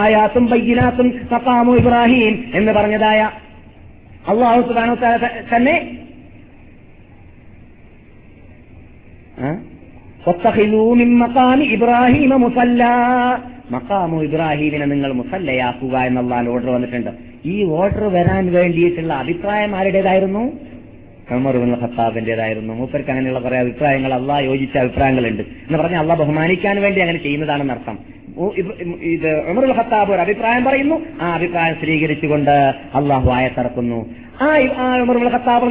ആയാത്തും 0.05 0.45
ബയ്യിനാത്തും 0.53 1.07
മക്കാമു 1.31 1.73
ഇബ്രാഹിം 1.81 2.35
എന്ന് 2.53 2.71
പറഞ്ഞതായ 2.71 3.21
അള്ളാഹു 4.27 4.61
സുബാനു 4.61 4.95
തന്നെ 5.55 5.75
ഇബ്രാഹിമ 11.75 12.35
മുസല്ല. 12.35 12.83
മക്കാമു 13.71 14.21
ഇബ്രാഹിമിനെ 14.23 14.85
നിങ്ങൾ 14.85 15.11
മുസല്ലയാക്കുക 15.11 15.97
എന്നുള്ള 15.97 16.35
ഓർഡർ 16.49 16.69
വന്നിട്ടുണ്ട്. 16.69 17.11
ഈ 17.45 17.63
ഓർഡർ 17.63 18.03
വരാൻ 18.03 18.53
വേണ്ടിയിട്ടുള്ള 18.53 19.13
അഭിപ്രായം 19.13 19.75
ആരുടേതായിരുന്നു? 19.75 20.43
ഉമർബിൻ 21.31 21.71
ഖത്താബിന്റേതായിരുന്നു 21.81 22.73
മൂപ്പർക്ക് 22.73 23.09
അങ്ങനെയുള്ള 23.09 23.39
കുറെ 23.39 23.57
അഭിപ്രായങ്ങൾ 23.59 24.13
അള്ളാഹ് 24.13 24.43
യോജിച്ച 24.43 24.77
അഭിപ്രായങ്ങളുണ്ട്. 24.77 25.41
എന്ന് 25.41 25.77
പറഞ്ഞാൽ 25.77 25.99
അള്ളാഹ് 25.99 26.19
ബഹുമാനിക്കാൻ 26.19 26.81
വേണ്ടി 26.81 27.01
അങ്ങനെ 27.01 27.19
ചെയ്യുന്നതാണെന്ന് 27.23 27.73
അർത്ഥം 27.73 27.99
ഇത് 29.13 29.29
ഉമറുൽ 29.51 29.73
ഖത്താബ് 29.79 30.11
ഒരു 30.13 30.21
അഭിപ്രായം 30.21 30.63
പറയുന്നു. 30.63 30.97
ആ 31.21 31.27
അഭിപ്രായം 31.35 31.75
സ്വീകരിച്ചുകൊണ്ട് 31.81 32.55
അള്ളാഹു 32.99 33.29
ആയത്തിറക്കുന്നു 33.29 33.99
ആ 34.41 34.49
ഉമറുൽ 35.03 35.29
ഖത്താബ് 35.35 35.69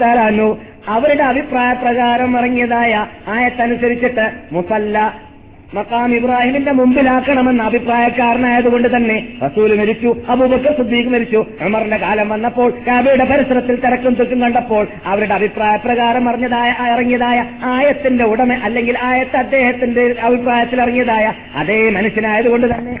തആല 0.00 0.18
അൻഹു 0.30 0.48
അവരുടെ 0.88 1.24
അഭിപ്രായ 1.32 1.70
പ്രകാരം 1.82 2.30
ഇറങ്ങിയതായ 2.38 2.92
ആയത്തനുസരിച്ചിട്ട് 3.34 4.26
മുസല്ല 4.52 4.98
മക്കാം 5.74 6.14
ഇബ്രാഹിമിന്റെ 6.14 6.72
മുമ്പിലാക്കണമെന്ന 6.72 7.62
അഭിപ്രായക്കാരനായതുകൊണ്ട് 7.62 8.96
തന്നെ 8.96 9.18
റസൂൽ 9.42 9.72
മരിച്ചു 9.78 10.10
അബൂബക്കർ 10.28 10.72
സുദ്ദീഖ് 10.76 11.08
മരിച്ചു 11.08 11.40
ഉമറിന്റെ 11.60 11.96
കാലം 11.96 12.28
വന്നപ്പോൾ 12.28 12.70
കാബയുടെ 12.88 13.24
പരിസരത്തിൽ 13.24 13.76
തിരക്കും 13.76 14.14
തെക്കും 14.14 14.40
കണ്ടപ്പോൾ 14.40 14.88
അവരുടെ 15.06 15.34
അഭിപ്രായ 15.34 15.76
പ്രകാരം 15.76 16.26
അറിഞ്ഞതായ 16.28 16.70
ഇറങ്ങിയതായ 16.90 17.38
ആയത്തിന്റെ 17.64 18.24
ഉടമ 18.24 18.58
അല്ലെങ്കിൽ 18.64 18.98
ആയത്ത് 19.02 19.36
അദ്ദേഹത്തിന്റെ 19.36 20.06
അഭിപ്രായത്തിൽ 20.22 20.80
ഇറങ്ങിയതായ 20.80 21.28
അതേ 21.54 21.90
മനുഷ്യനായതുകൊണ്ട് 21.90 22.66
തന്നെ 22.74 22.96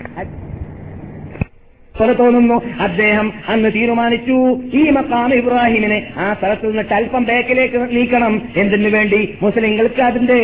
പോലെ 2.00 2.12
തോന്നുന്നു. 2.12 2.62
അദ്ദേഹം 2.80 3.32
അന്ന് 3.48 3.70
തീരുമാനിച്ചു. 3.74 4.60
ഈ 4.74 4.90
മക്കാം 4.90 5.34
ഇബ്രാഹിമിനെ 5.34 6.06
ആ 6.18 6.34
സ്ഥലത്ത് 6.38 6.68
നിന്നിട്ട് 6.68 6.94
അല്പം 6.94 7.24
ബേക്കിലേക്ക് 7.24 7.96
നീക്കണം. 7.96 8.42
എന്തിനു 8.56 8.88
വേണ്ടി? 8.88 9.34
മുസ്ലിങ്ങൾക്ക് 9.42 10.02
അതിന്റെ 10.02 10.38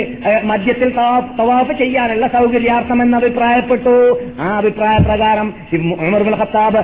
മധ്യത്തിൽ 0.44 0.88
തവാഫ് 1.40 1.72
ചെയ്യാനുള്ള 1.78 2.26
സൗകര്യാർത്ഥം 2.26 3.02
എന്ന് 3.02 3.16
അഭിപ്രായപ്പെട്ടു. 3.16 4.18
ആ 4.40 4.58
അഭിപ്രായ 4.58 4.96
പ്രകാരം 5.04 5.54
ഖത്താബ് 6.36 6.78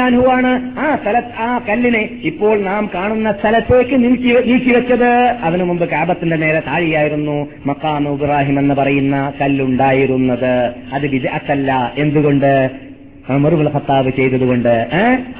അൻഹുവാണ് 0.00 0.78
ആ 0.78 0.96
സ്ഥല 1.02 1.22
ആ 1.38 1.60
കല്ലിനെ 1.68 2.08
ഇപ്പോൾ 2.22 2.60
നാം 2.60 2.90
കാണുന്ന 2.94 3.32
സ്ഥലത്തേക്ക് 3.32 4.04
നീക്കി 4.04 4.34
നീക്കി 4.46 4.72
വെച്ചത്. 4.74 5.10
അതിനു 5.42 5.64
മുമ്പ് 5.64 5.88
കാബത്തിന്റെ 5.88 6.36
നേരെ 6.36 6.60
താഴെയായിരുന്നു 6.60 7.48
മക്കാം 7.66 8.12
ഇബ്രാഹിം 8.12 8.58
എന്ന് 8.58 8.74
പറയുന്ന 8.74 9.32
കല്ലുണ്ടായിരുന്നത്. 9.40 10.70
അത് 10.92 11.06
വിജയത്തല്ല 11.06 11.92
എന്തുകൊണ്ട്? 11.98 12.70
ഉമറുൽ 13.36 13.70
ഖത്താബ് 13.76 14.10
ചെയ്തതുകൊണ്ട് 14.18 14.74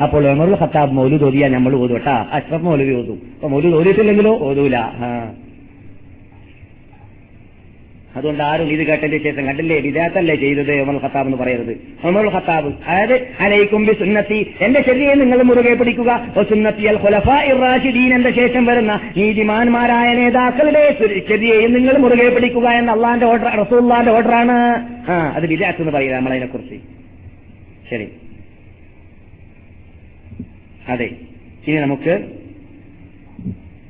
അപ്പോൾ 0.05 0.23
അമറുൽ 0.35 0.57
ഖത്താബ് 0.63 0.97
മൗലു 1.01 1.19
തോതിയാ 1.25 1.47
നമ്മൾ 1.57 1.75
ഓതു 1.83 1.93
കേട്ടാ 1.97 2.17
അഷ്റഫ് 2.39 2.65
മൗലവി 2.69 2.95
ഓതും. 3.01 3.19
അപ്പൊ 3.35 3.49
മൗലു 3.53 3.69
തോതിയിട്ടില്ലെങ്കിലോ 3.75 4.33
ഓതൂല. 4.49 4.79
അതുകൊണ്ട് 8.19 8.43
ആരും 8.49 8.69
ഇത് 8.75 8.83
കേട്ടതിന്റെ 8.89 9.19
ശേഷം 9.25 9.43
കണ്ടില്ലേ? 9.49 9.77
വിദേഹത്തല്ലേ 9.87 10.35
ചെയ്തത് 10.43 10.73
ഒമർ 10.83 10.97
ഖത്താബ് 11.03 11.27
എന്ന് 11.29 11.39
പറയരുത്. 11.43 11.73
ഒമർ 12.09 12.27
ഖത്താബ് 12.35 12.71
അതായത് 12.91 13.15
അലൈക്കും 13.45 13.83
ബി 13.89 13.95
സുന്നത്തി 14.01 14.39
എന്റെ 14.67 14.81
ശരിയെ 14.89 15.13
നിങ്ങൾ 15.23 15.39
മുറുകെ 15.51 15.75
പിടിക്കുക. 15.81 16.11
എന്റെ 18.19 18.33
ശേഷം 18.41 18.65
വരുന്ന 18.71 18.93
നീതിമാന്മാരായ 19.19 20.09
നേതാക്കളുടെ 20.21 20.85
ശരിയെയും 21.31 21.73
നിങ്ങൾ 21.79 21.97
മുറുകെ 22.05 22.29
പിടിക്കുക 22.37 22.67
എന്ന 22.81 22.91
അള്ളാന്റെ 22.97 23.29
ഓർഡർ 23.33 23.51
റസൂള്ളാന്റെ 23.63 24.15
ഓർഡറാണ് 24.19 24.59
അത് 25.37 25.47
വിദേഹത്ത് 25.55 25.83
എന്ന് 25.85 25.95
പറയുക 25.99 26.15
നമ്മളതിനെ 26.19 26.51
കുറിച്ച് 26.55 26.79
ശരി. 27.91 28.09
അതെ 30.87 31.09
ഇനി 31.67 31.77
നമുക്ക് 31.77 32.15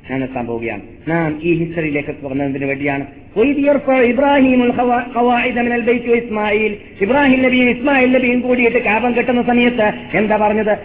ഞാൻ 0.09 0.23
എത്താൻ 0.23 0.47
പോവുകയാണ് 0.47 0.83
നാം 1.09 1.39
ഈ 1.43 1.53
ഹിസ്റ്ററിയിലേക്ക് 1.53 2.27
പറഞ്ഞതിന് 2.27 2.65
വേണ്ടിയാണ്. 2.65 3.05
ഇബ്രാഹിം 3.41 4.63
ഇബ്രാഹിം 7.01 7.43
നബിയും 7.43 7.69
ഇസ്മായിൽ 7.69 8.11
നബിയും 8.11 8.39
കൂടിയിട്ട് 8.39 8.83
കാപം 8.83 9.17
കെട്ടുന്ന 9.17 9.41
സമയത്ത് 9.41 9.93
എന്താ 10.13 10.35
പറഞ്ഞത്? 10.35 10.77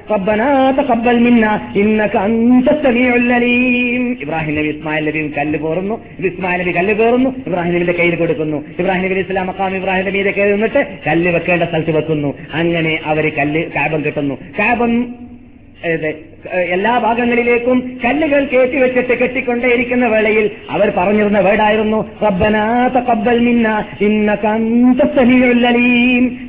ഇബ്രാഹിം 4.20 4.55
നബി 4.55 4.68
ഇസ്മായിൽ 4.68 5.05
നബിയും 5.05 5.32
കല്ല് 5.38 5.59
കോറുന്നു. 5.59 6.05
ഇസ്മായിൽ 6.18 6.62
നബി 6.62 6.76
കല്ല് 6.76 6.94
കയറുന്നു 6.94 7.34
ഇബ്രാഹിം 7.46 7.74
നബിയുടെ 7.74 7.92
കയ്യിൽ 7.92 8.14
കൊടുക്കുന്നു. 8.14 8.64
ഇബ്രാഹിം 8.78 9.10
നബി 9.10 9.20
ഇസ്ലാം 9.20 9.46
മക്കാം 9.46 9.76
ഇബ്രാഹിം 9.76 10.06
നബിയുടെ 10.06 10.30
കയ്യിൽ 10.30 10.52
നിന്നിട്ട് 10.52 10.86
കല്ല് 11.06 11.30
വെക്കേണ്ട 11.30 11.62
സ്ഥലത്ത് 11.62 11.96
വെക്കുന്നു. 11.96 12.34
അങ്ങനെ 12.55 13.01
അവർ 13.05 13.32
കല്ല് 13.38 13.64
കാപം 13.64 14.05
കെട്ടുന്നു. 14.05 14.34
കാപം 14.59 15.23
എല്ലാ 16.69 16.93
ഭാഗങ്ങളിലേക്കും 16.98 17.78
കല്ലുകൾ 18.05 18.43
കയറ്റിവെച്ചിട്ട് 18.44 19.15
കെട്ടിക്കൊണ്ടേയിരിക്കുന്ന 19.15 20.06
വേളയിൽ 20.06 20.51
അവർ 20.70 20.93
പറഞ്ഞിരുന്ന 20.97 21.39
വേടായിരുന്നു 21.39 22.01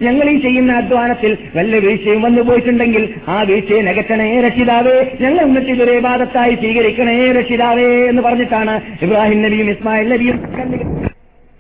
ഞങ്ങൾ 0.01 0.29
ഈ 0.29 0.37
ചെയ്യുന്ന 0.41 0.73
അധ്വാനത്തിൽ 0.73 1.37
വല്ല 1.55 1.75
വീഴ്ചയും 1.77 2.21
വന്നു 2.21 2.41
പോയിട്ടുണ്ടെങ്കിൽ 2.41 3.05
ആ 3.27 3.39
വീഴ്ചയെ 3.41 3.81
നികത്തണേ 3.81 4.29
രക്ഷിതാവേ 4.41 4.97
ഞങ്ങൾ 5.21 5.41
എന്നിട്ട് 5.41 5.71
ഇതൊരു 5.71 5.97
ബാധത്തായി 5.99 6.55
സ്വീകരിക്കണേ 6.55 7.17
രക്ഷിതാവേ 7.31 7.89
എന്ന് 8.07 8.21
പറഞ്ഞിട്ടാണ് 8.21 8.75
ഇബ്രാഹിം 9.01 9.41
നബിയും 9.41 9.69
ഇസ്മായിൽ 9.69 10.09
നബിയും 10.09 10.39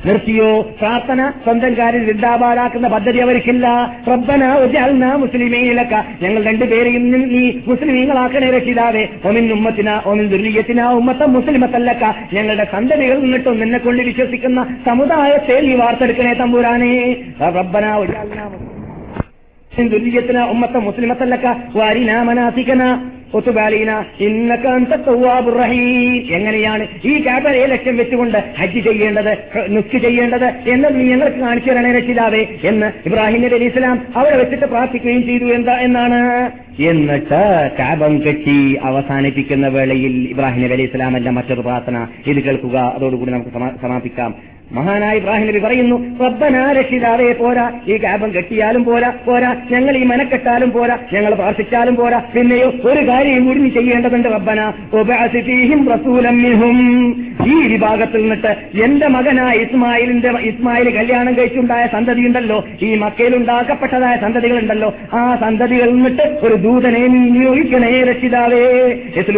നിർത്തിയോ? 0.05 0.61
പ്രാർത്ഥന 0.61 1.31
സ്വന്തം 1.43 1.77
കാര്യം 1.77 2.05
ചിന്താപാടാക്കുന്ന 2.05 2.87
പദ്ധതി 2.87 3.17
അവർക്കില്ല. 3.17 3.97
റബ്ബന 4.09 4.53
ഉജാൽന 4.53 5.15
മുസ്ലിമീലക്ക 5.15 5.93
ഞങ്ങൾ 6.21 6.43
രണ്ടുപേരെയും 6.43 7.11
നീ- 7.11 7.53
മുസ്ലിമീങ്ങളാക്കണേ 7.67 8.49
രക്ഷിതാവേ 8.49 9.07
ഒമിൻ 9.25 9.51
ഉമ്മത്തിന 9.51 10.01
ഒമിൻ 10.05 10.27
ദുര്യത്തിന 10.27 10.83
ഉമ്മത്ത 10.83 11.23
മുസ്ലിമത്തല്ലക്ക. 11.23 12.13
ഞങ്ങളുടെ 12.33 12.67
സന്തതികൾ 12.71 13.19
നിന്നിട്ടും 13.19 13.59
നിന്നെ 13.59 13.79
കൊണ്ട് 13.79 14.03
വിശ്വസിക്കുന്ന 14.03 14.77
സമുദായത്തെ 14.85 15.61
നീ 15.61 15.75
വാർത്തെടുക്കണേ 15.75 16.33
തമ്പുരാനേ. 16.33 17.15
റബ്ബന 17.41 17.93
ഉജാൽന 17.95 18.57
ദുര്യത്തിന 19.87 20.39
ഉമ്മത്ത 20.39 20.77
മുസ്ലിമത്തല്ലക്ക. 20.77 21.77
വാരിന 21.77 22.21
മനാസിക്കന 22.21 23.09
എങ്ങനെയാണ് 26.35 26.87
ഈ 27.05 27.25
കാബയെ 27.25 27.65
ലക്ഷ്യം 27.65 27.97
വെച്ചുകൊണ്ട് 27.97 28.43
ഹജ്ജ് 28.59 28.79
ചെയ്യേണ്ടത് 28.79 29.37
നുക്ക് 29.69 29.97
ചെയ്യേണ്ടത് 29.97 30.69
എന്നത് 30.69 30.99
നീ 30.99 31.03
ഞങ്ങൾക്ക് 31.03 31.37
കാണിച്ചു 31.37 31.71
തരണേ 31.71 31.91
രക്ഷിതാവേ 31.91 32.47
എന്ന് 32.63 32.91
ഇബ്രാഹിം 33.05 33.41
നബി 33.41 33.55
അലി 33.55 33.65
ഇസ്ലാം 33.65 34.07
അവിടെ 34.15 34.37
വെച്ചിട്ട് 34.37 34.65
പ്രാർത്ഥിക്കുകയും 34.65 35.25
ചെയ്തു. 35.25 35.45
എന്താ 35.45 35.79
എന്നാണ്? 35.79 36.51
എന്നിട്ട് 36.81 37.69
കാബം 37.79 38.19
കെട്ടി 38.19 38.77
അവസാനിപ്പിക്കുന്ന 38.83 39.67
വേളയിൽ 39.67 40.27
ഇബ്രാഹിം 40.31 40.63
നബി 40.63 40.73
ഇസ്ലാം 40.73 40.95
ഇസ്ലാമല്ല 40.95 41.29
മറ്റൊരു 41.29 41.61
പ്രാർത്ഥന 41.61 42.07
ഇത് 42.27 42.39
കേൾക്കുക. 42.39 42.93
അതോടുകൂടി 42.95 43.31
നമുക്ക് 43.31 43.81
സമാപിക്കാം. 43.81 44.54
മഹാനായ 44.71 45.17
ഇബ്രാഹിം 45.17 45.47
നബി 45.47 45.59
പറയുന്നു 45.59 46.19
റബ്ബനാരക്ഷിതാവേ 46.25 47.31
പോരാ. 47.31 47.71
ഈ 47.87 47.97
കാപം 47.97 48.33
കെട്ടിയാലും 48.35 48.83
പോരാ 48.83 49.13
പോരാ. 49.25 49.55
ഞങ്ങൾ 49.71 49.97
ഈ 49.97 50.03
മനക്കെട്ടാലും 50.03 50.71
പോരാ. 50.71 50.97
ഞങ്ങൾ 51.13 51.33
പ്രാർത്ഥിച്ചാലും 51.33 51.95
പോരാ. 51.95 52.21
പിന്നെയോ 52.35 52.73
ഒരു 52.83 53.07
കാര്യം 53.07 53.45
കൂടി 53.45 53.59
നീ 53.59 53.69
ചെയ്യേണ്ടതുണ്ട് 53.69 54.27
റബ്ബന. 54.27 54.71
റസൂലമ്മിഹും 55.93 56.77
ഈ 57.47 57.67
വിഭാഗത്തിൽ 57.67 58.21
നിന്നിട്ട് 58.21 58.81
എന്റെ 58.83 59.07
മകനായ 59.07 59.55
ഇസ്മായിലിന്റെ 59.55 60.29
ഇസ്മായിൽ 60.29 60.89
കല്യാണം 60.89 61.37
കഴിച്ചുണ്ടായ 61.37 61.87
സന്തതി 61.91 62.21
ഉണ്ടല്ലോ 62.21 62.65
ഈ 62.81 62.95
മക്കയിൽ 62.95 63.35
ഉണ്ടാക്കപ്പെട്ടതായ 63.35 64.17
സന്തതികൾ 64.21 64.59
ഉണ്ടല്ലോ 64.59 64.93
ആ 65.13 65.35
സന്തതികളിൽ 65.35 65.95
നിന്നിട്ട് 65.95 66.39
ഒരു 66.41 66.55
ദൂതനെ 66.55 67.07
നിയോഗിക്കണേ 67.07 68.03
രക്ഷിതാവേ. 68.03 68.93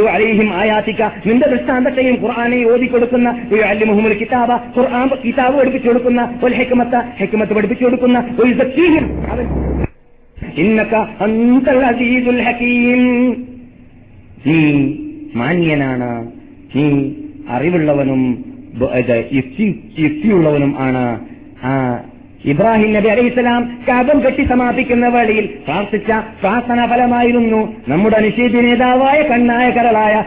അലൈഹിം 0.07 0.53
ആയാത്തിക്ക 0.55 1.03
നിന്റെ 1.03 1.47
ദൃഷ്ടാന്തത്തെയും 1.47 2.17
ഖുർആാനെ 2.21 2.71
ഓതിക്കൊടുക്കുന്ന 2.71 3.29
അല്ലിമുഹമ്മൽ 3.65 4.13
കിതാബ. 4.13 4.79
ഖുർആൻ 4.79 5.09
കിതാബ് 5.25 5.59
പഠിപ്പിച്ചു 5.59 5.87
കൊടുക്കുന്ന 5.87 6.39
ഒരു 6.43 6.53
ഹെക്കുമത്ത 6.53 6.95
ഹെക്കുമത്ത് 7.17 7.53
പഠിപ്പിച്ചു 7.53 7.83
കൊടുക്കുന്ന 7.83 8.19
ഒരു 8.39 8.53
സഖീഹും 8.53 9.31
അവൻ 9.31 9.47
ഇന്നക 10.57 10.95
അന്തൽ 11.21 11.79
അസീസുൽ 11.85 12.41
ഹക്കീം. 12.41 13.01
നീ 14.47 14.93
മാന്യനാണ്. 15.35 16.31
നീ 16.75 17.11
അറിവുള്ളവനും 17.49 18.45
യുക്തിയുള്ളവനും 19.99 20.75
ആണ്. 20.79 21.19
ആ 21.63 21.99
ഇബ്രാഹിം 22.45 22.93
നബി 22.93 23.07
അലൈഹിസ്സലാം 23.07 23.77
കാബം 23.87 24.19
കെട്ടി 24.19 24.43
സമാപിക്കുന്ന 24.43 25.07
വേളയിൽ 25.07 25.45
പ്രാർത്ഥിച്ച 25.45 26.11
പ്രാർത്ഥന 26.41 26.85
ഫലമായിരുന്നു 26.85 27.73
നമ്മുടെ 27.87 28.19
നിഷേധി 28.19 28.57
നേതാവായ 28.57 29.21
കണ്ണായ 29.21 29.69
കരളായ 29.69 30.23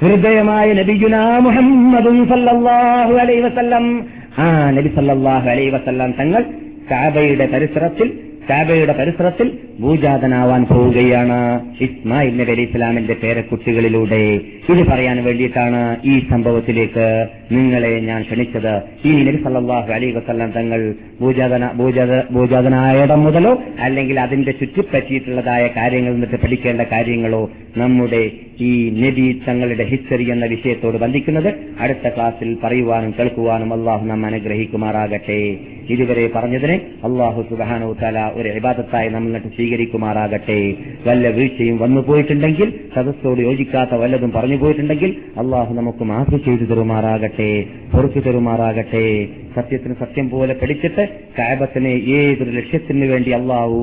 ഹൃദയമായ 0.00 0.72
നബിയുന 0.72 1.38
മുഹമ്മദും 1.38 2.28
സല്ലല്ലാഹു 2.28 3.12
അലൈഹി 3.14 3.40
വസല്ലം. 3.40 4.06
ആ 4.38 4.70
നബി 4.70 4.88
സല്ലല്ലാഹു 4.88 5.50
അലൈഹി 5.50 5.70
വസല്ലം 5.70 6.14
തങ്ങൾ 6.20 6.42
കാബയുടെ 6.90 7.46
പരിസരത്തിൽ 7.46 8.12
കാബയുടെ 8.50 8.92
പരിസരത്തിൽ 8.92 9.58
ഭൂജാതനാവാൻ 9.80 10.64
പോവുകയാണ്. 10.64 11.60
ഇസ്മായിൽ 11.80 12.36
നബി 12.36 12.50
അലി 12.50 12.60
ഇസ്ലാമിന്റെ 12.60 13.14
പേരക്കുട്ടികളിലൂടെ 13.14 14.40
ഇത് 14.72 14.86
പറയാൻ 14.88 15.24
വേണ്ടിയിട്ടാണ് 15.24 15.96
ഈ 16.04 16.18
സംഭവത്തിലേക്ക് 16.30 17.26
നിങ്ങളെ 17.52 18.00
ഞാൻ 18.00 18.22
ക്ഷണിച്ചത്. 18.22 18.74
ഈ 19.04 19.12
നബി 19.22 19.36
സല്ലാഹു 19.36 19.92
അലൈഹി 19.92 20.12
വസ്ലാം 20.12 20.50
തങ്ങൾ 20.50 20.94
ഭൂജാതന 21.20 21.70
ഭൂജാത- 21.72 22.32
ഭൂജാതനായിടം 22.32 23.24
മുതലോ 23.24 23.62
അല്ലെങ്കിൽ 23.80 24.20
അതിന്റെ 24.20 24.52
ചുറ്റിപ്പറ്റിയിട്ടുള്ളതായ 24.52 25.66
കാര്യങ്ങൾ 25.76 26.12
നിന്നിട്ട് 26.12 26.36
പഠിക്കേണ്ട 26.36 26.80
കാര്യങ്ങളോ 26.80 27.50
നമ്മുടെ 27.76 28.30
ഈ 28.60 28.90
നബി 28.90 29.40
തങ്ങളുടെ 29.48 29.84
ഹിസ്റ്ററി 29.84 30.24
എന്ന 30.30 30.46
വിഷയത്തോട് 30.46 30.96
ബന്ധിക്കുന്നത് 30.98 31.54
അടുത്ത 31.80 32.14
ക്ലാസ്സിൽ 32.14 32.56
പറയുവാനും 32.64 33.14
കേൾക്കുവാനും 33.18 33.72
അള്ളാഹു 33.72 34.06
നാം 34.06 34.26
അനുഗ്രഹിക്കുമാറാകട്ടെ. 34.26 35.58
ഇതുവരെ 35.90 36.30
പറഞ്ഞതിനെ 36.34 36.80
അള്ളാഹു 37.04 37.42
സുബാനോ 37.50 37.96
തല 38.02 38.30
ഒരു 38.34 38.48
ഇബാദത്തായി 38.48 39.08
നമ്മൾ 39.08 39.38
സ്വീകരിക്കുമാറാകട്ടെ. 39.38 40.76
വല്ല 41.06 41.28
വീഴ്ചയും 41.28 41.78
വന്നു 41.78 42.00
പോയിട്ടുണ്ടെങ്കിൽ 42.00 42.72
സദസ്സോട് 42.94 43.40
യോജിക്കാത്ത 43.40 43.94
വല്ലതും 43.94 44.32
പറഞ്ഞു 44.32 44.56
പോയിട്ടുണ്ടെങ്കിൽ 44.56 45.16
അള്ളാഹു 45.38 45.74
നമുക്ക് 45.74 46.04
മാഫ് 46.04 46.44
ചെയ്തു 46.44 46.64
തരുമാറാകട്ടെ 46.64 47.64
പൊറുത്തു 47.92 48.20
തരുമാറാകട്ടെ. 48.20 49.28
സത്യത്തിന് 49.56 49.94
സത്യം 50.02 50.26
പോലെ 50.32 50.54
പഠിച്ചിട്ട് 50.60 51.04
കാബത്തിനെ 51.38 51.92
ഏതൊരു 52.18 52.52
ലക്ഷ്യത്തിന് 52.58 53.06
വേണ്ടി 53.12 53.30
അള്ളാഹു 53.38 53.78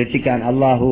രക്ഷിക്കാൻ 0.00 0.40
അള്ളാഹു 0.50 0.88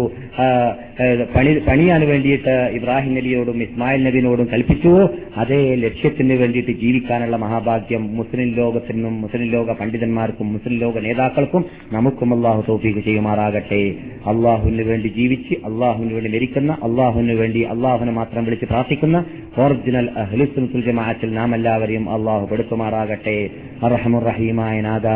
പണി 1.34 1.52
പണിയാൻ 1.68 2.02
വേണ്ടിയിട്ട് 2.10 2.54
ഇബ്രാഹിം 2.78 3.12
നബിയോടും 3.18 3.58
ഇസ്മായിൽ 3.66 4.00
നബിനോടും 4.08 4.46
കൽപ്പിച്ചുവോ 4.52 5.02
അതേ 5.42 5.60
ലക്ഷ്യത്തിന് 5.84 6.34
വേണ്ടിയിട്ട് 6.42 6.72
ജീവിക്കാനുള്ള 6.82 7.36
മഹാഭാഗ്യം 7.44 8.02
മുസ്ലിം 8.18 8.50
ലോകത്തിനും 8.58 9.14
മുസ്ലിം 9.24 9.48
ലോക 9.56 9.76
പണ്ഡിതന്മാർക്കും 9.80 10.48
മുസ്ലിം 10.54 10.76
ലോക 10.84 10.98
നേതാക്കൾക്കും 11.06 11.64
നമുക്കും 11.96 12.32
അള്ളാഹു 12.36 12.60
തോഫീക്ക് 12.68 13.02
ചെയ്യുമാറാകട്ടെ. 13.08 13.82
അള്ളാഹുവിന് 14.32 14.84
വേണ്ടി 14.90 15.08
ജീവിച്ച് 15.18 15.54
അള്ളാഹുവിന് 15.68 16.12
വേണ്ടി 16.16 16.30
മരിക്കുന്ന 16.34 16.72
അള്ളാഹുവിന് 16.86 17.34
വേണ്ടി 17.40 17.60
അള്ളാഹുവിനെ 17.74 18.12
മാത്രം 18.20 18.44
വിളിച്ച് 18.46 18.66
പ്രാർത്ഥിക്കുന്ന 18.72 19.16
ഒറിജിനൽ 19.62 20.06
അഹ്ലുസുൽ 20.22 20.82
ജമാഅത്തിൽ 20.86 21.30
നാം 21.38 21.50
എല്ലാവരെയും 21.56 22.04
അള്ളാഹു 22.16 22.44
പെടുത്തുമാറാകട്ടെ. 22.50 23.36
അറഹമുറഹീമായ 24.12 24.76
നാഥ 24.82 25.08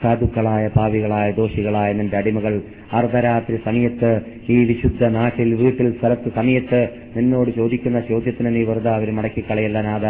സാധുക്കളായ 0.00 0.64
പാവികളായ 0.74 1.26
ദോഷികളായ 1.38 1.90
നിന്റെ 1.98 2.16
അടിമകൾ. 2.20 2.54
അർദ്ധരാത്രി 2.98 3.56
സമയത്ത് 3.66 4.10
ഈ 4.54 4.56
വിശുദ്ധ 4.70 5.08
നാട്ടിൽ 5.14 5.50
വീട്ടിൽ 5.60 5.88
സ്ഥലത്ത് 5.98 6.30
സമയത്ത് 6.38 6.80
നിന്നോട് 7.16 7.50
ചോദിക്കുന്ന 7.58 7.98
ചോദ്യത്തിന് 8.10 8.50
നീ 8.56 8.62
വെറുതെ 8.68 8.90
അവർ 8.96 9.10
മടക്കിക്കളയല്ല 9.18 9.78
നാഥ 9.88 10.06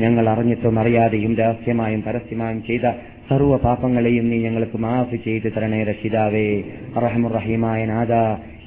ഞങ്ങൾ 0.00 0.24
അറിഞ്ഞിട്ടും 0.32 0.78
അറിയാതെയും 0.82 1.34
രഹസ്യമായും 1.42 2.02
പരസ്യമായും 2.08 2.60
ചെയ്ത 2.68 2.86
സർവ 3.28 3.54
പാപങ്ങളെയും 3.66 4.26
നീ 4.30 4.36
ഞങ്ങൾക്ക് 4.46 4.78
മാഫ് 4.84 5.16
ചെയ്ത് 5.24 5.48
തരണേ 5.54 5.80
രക്ഷിതാവേ 5.90 6.48
റഹമുറഹീമായ 7.04 7.80
നാഥ 7.92 8.12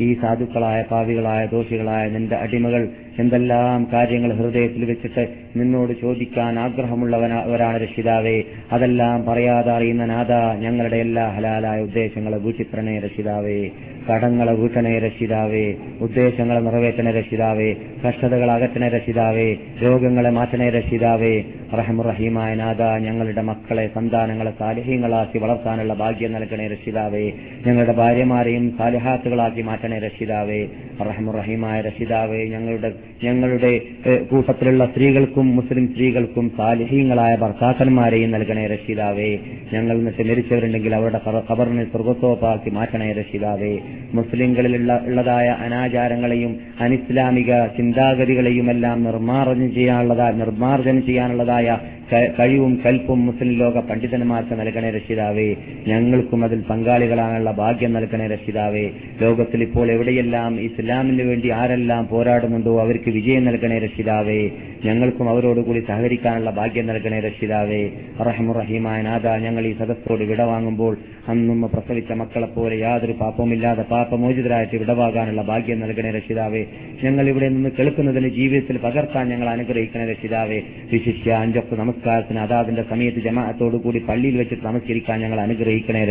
ഈ 0.06 0.10
സാധുക്കളായ 0.22 0.80
പാവികളായ 0.92 1.42
ദോഷികളായ 1.54 2.04
നിന്റെ 2.16 2.36
അടിമകൾ 2.46 2.84
എന്തെല്ലാം 3.20 3.88
കാര്യങ്ങൾ 3.94 4.34
ഹൃദയത്തിൽ 4.34 4.86
വെച്ചിട്ട് 4.86 5.28
നിന്നോട് 5.56 5.94
ചോദിക്കാൻ 6.02 6.60
ആഗ്രഹമുള്ളവരാണ് 6.60 7.82
രക്ഷിതാവേ. 7.82 8.44
അതെല്ലാം 8.72 9.26
പറയാതെ 9.26 9.72
അറിയുന്ന 9.72 10.06
നാഥ 10.06 10.60
ഞങ്ങളുടെ 10.60 10.96
എല്ലാ 10.96 11.28
ഹലാലായ 11.28 11.82
ഉദ്ദേശങ്ങളെ 11.82 12.38
ഭൂചിത്രനെ 12.38 13.00
രക്ഷിതാവേ. 13.00 13.70
കടങ്ങളെ 14.12 14.54
വീട്ടണേ 14.54 15.00
രക്ഷിതാവേ. 15.00 15.76
ഉദ്ദേശങ്ങളെ 16.02 16.60
നിറവേറ്റണേ 16.60 17.12
രക്ഷിതാവേ. 17.12 17.76
കഷ്ടതകൾ 18.08 18.52
അകറ്റണേ 18.52 18.88
രക്ഷിതാവേ. 18.88 19.56
രോഗങ്ങളെ 19.84 20.30
മാറ്റണേ 20.30 20.70
രക്ഷിതാവേ. 20.70 21.44
റഹമുറഹീമായ 21.74 22.56
നാഥ 22.56 22.82
ഞങ്ങളുടെ 22.82 23.42
മക്കളെ 23.42 23.90
സന്താനങ്ങളെ 23.96 24.54
സാലിഹ്യങ്ങളാക്കി 24.60 25.38
വളർത്താനുള്ള 25.38 25.94
ഭാഗ്യം 25.94 26.32
നൽകണേ 26.32 26.68
രക്ഷിതാവേ. 26.68 27.32
ഞങ്ങളുടെ 27.68 27.92
ഭാര്യമാരെയും 27.92 28.78
സാലിഹാത്തുകളാക്കി 28.78 29.62
മാറ്റണേ 29.62 30.00
രക്ഷിതാവേ. 30.00 30.68
റഹമുറഹീമായ 31.02 31.82
രക്ഷിതാവേ 31.82 32.46
ഞങ്ങളുടെ 32.46 32.92
ഞങ്ങളുടെ 33.24 33.82
കൂട്ടത്തിലുള്ള 34.32 34.86
സ്ത്രീകൾക്കും 34.86 35.56
മുസ്ലിം 35.56 35.92
സ്ത്രീകൾക്കും 35.92 36.52
സാലിഹീങ്ങളായ 36.58 37.36
ഭർത്താക്കന്മാരെയും 37.36 38.32
നൽകണേ 38.32 38.68
രക്ഷിതാവേ. 38.68 39.38
ഞങ്ങൾ 39.74 39.98
എന്നിട്ട് 39.98 40.30
മരിച്ചവരുണ്ടെങ്കിൽ 40.30 40.96
അവരുടെ 40.96 41.22
ഖബ- 41.28 41.44
ഖബറിനെ 41.52 41.92
സ്വർഗത്തോപ്പാക്കി 41.92 42.70
മാറ്റണേ 42.70 43.12
രക്ഷിതാവേ. 43.12 43.80
മുസ്ലിങ്ങളിലുള്ള 44.14 45.02
ഉള്ളതായ 45.06 45.48
അനാചാരങ്ങളെയും 45.48 46.60
അനിസ്ലാമിക 46.80 47.66
ചിന്താഗതികളെയുമെല്ലാം 47.66 49.04
നിർമ്മാർജനം 49.04 49.74
ചെയ്യാനുള്ളതായ 49.74 50.32
നിർമ്മാർജനം 50.32 51.06
ചെയ്യാനുള്ളതായ 51.06 51.78
കഴിവും 52.14 52.82
കൽപ്പും 52.86 53.26
മുസ്ലിം 53.26 53.54
ലോക 53.54 53.80
പണ്ഡിതന്മാർക്ക് 53.80 54.60
നൽകണേ 54.60 54.90
രക്ഷിതാവേ. 54.90 55.56
ഞങ്ങൾക്കും 55.88 56.44
അതിൽ 56.44 56.62
പങ്കാളികളാണുള്ള 56.62 57.52
ഭാഗ്യം 57.52 57.94
നൽകണേ 57.94 58.28
രക്ഷിതാവേ. 58.28 58.90
ലോകത്തിൽ 59.22 59.62
ഇപ്പോൾ 59.62 59.92
എവിടെയെല്ലാം 59.92 60.62
ഇസ്ലാമിന് 60.62 61.22
വേണ്ടി 61.22 61.50
ആരെല്ലാം 61.50 62.08
പോരാടുന്നുണ്ടോ 62.08 62.82
അവർക്ക് 62.82 63.10
വിജയം 63.10 63.46
നൽകണേ 63.46 63.78
രക്ഷിതാവേ. 63.78 64.50
ഞങ്ങൾക്കും 64.86 65.30
അവരോടുകൂടി 65.30 65.80
സഹകരിക്കാനുള്ള 65.80 66.50
ഭാഗ്യം 66.50 66.88
നൽകണേ 66.88 67.20
രക്ഷിതാവേ. 67.20 67.90
റഹമുറഹീമായ 68.22 69.02
നാഥ 69.02 69.28
ഞങ്ങൾ 69.28 69.66
ഈ 69.66 69.74
സദസ്സോട് 69.74 70.24
വിടവാങ്ങുമ്പോൾ 70.24 70.98
അന്നും 71.28 71.62
പ്രസവിച്ച 71.62 72.12
മക്കളെ 72.12 72.46
പോലെ 72.46 72.76
യാതൊരു 72.76 73.12
പാപ്പമില്ലാതെ 73.12 73.82
പാപമോചിതരായിട്ട് 73.82 74.78
വിടവാകാനുള്ള 74.78 75.42
ഭാഗ്യം 75.42 75.80
നൽകണേ 75.80 76.12
രക്ഷിതാവേ. 76.12 76.66
ഞങ്ങൾ 77.04 77.30
ഇവിടെ 77.30 77.50
നിന്ന് 77.50 77.70
കേൾക്കുന്നതിന് 77.80 78.28
ജീവിതത്തിൽ 78.28 78.78
പകർത്താൻ 78.78 79.30
ഞങ്ങൾ 79.30 79.50
അനുഗ്രഹിക്കണേ 79.50 80.06
രക്ഷിതാവേ. 80.06 80.62
വിശിഷ്യ 80.92 81.32
അഞ്ചൊക്കെ 81.32 81.76
നമസ്കാരത്തിന് 82.00 82.40
അതാതിന്റെ 82.44 82.84
സമയത്ത് 82.90 83.22
ജമാഅത്തോടു 83.26 83.78
കൂടി 83.84 84.00
പള്ളിയിൽ 84.10 84.36
വെച്ച് 84.40 84.56
നമസ്കരിക്കാൻ 84.68 85.18
ഞങ്ങൾ 85.24 85.40
അനുഗ്രഹിക്കണേ. 85.46 86.04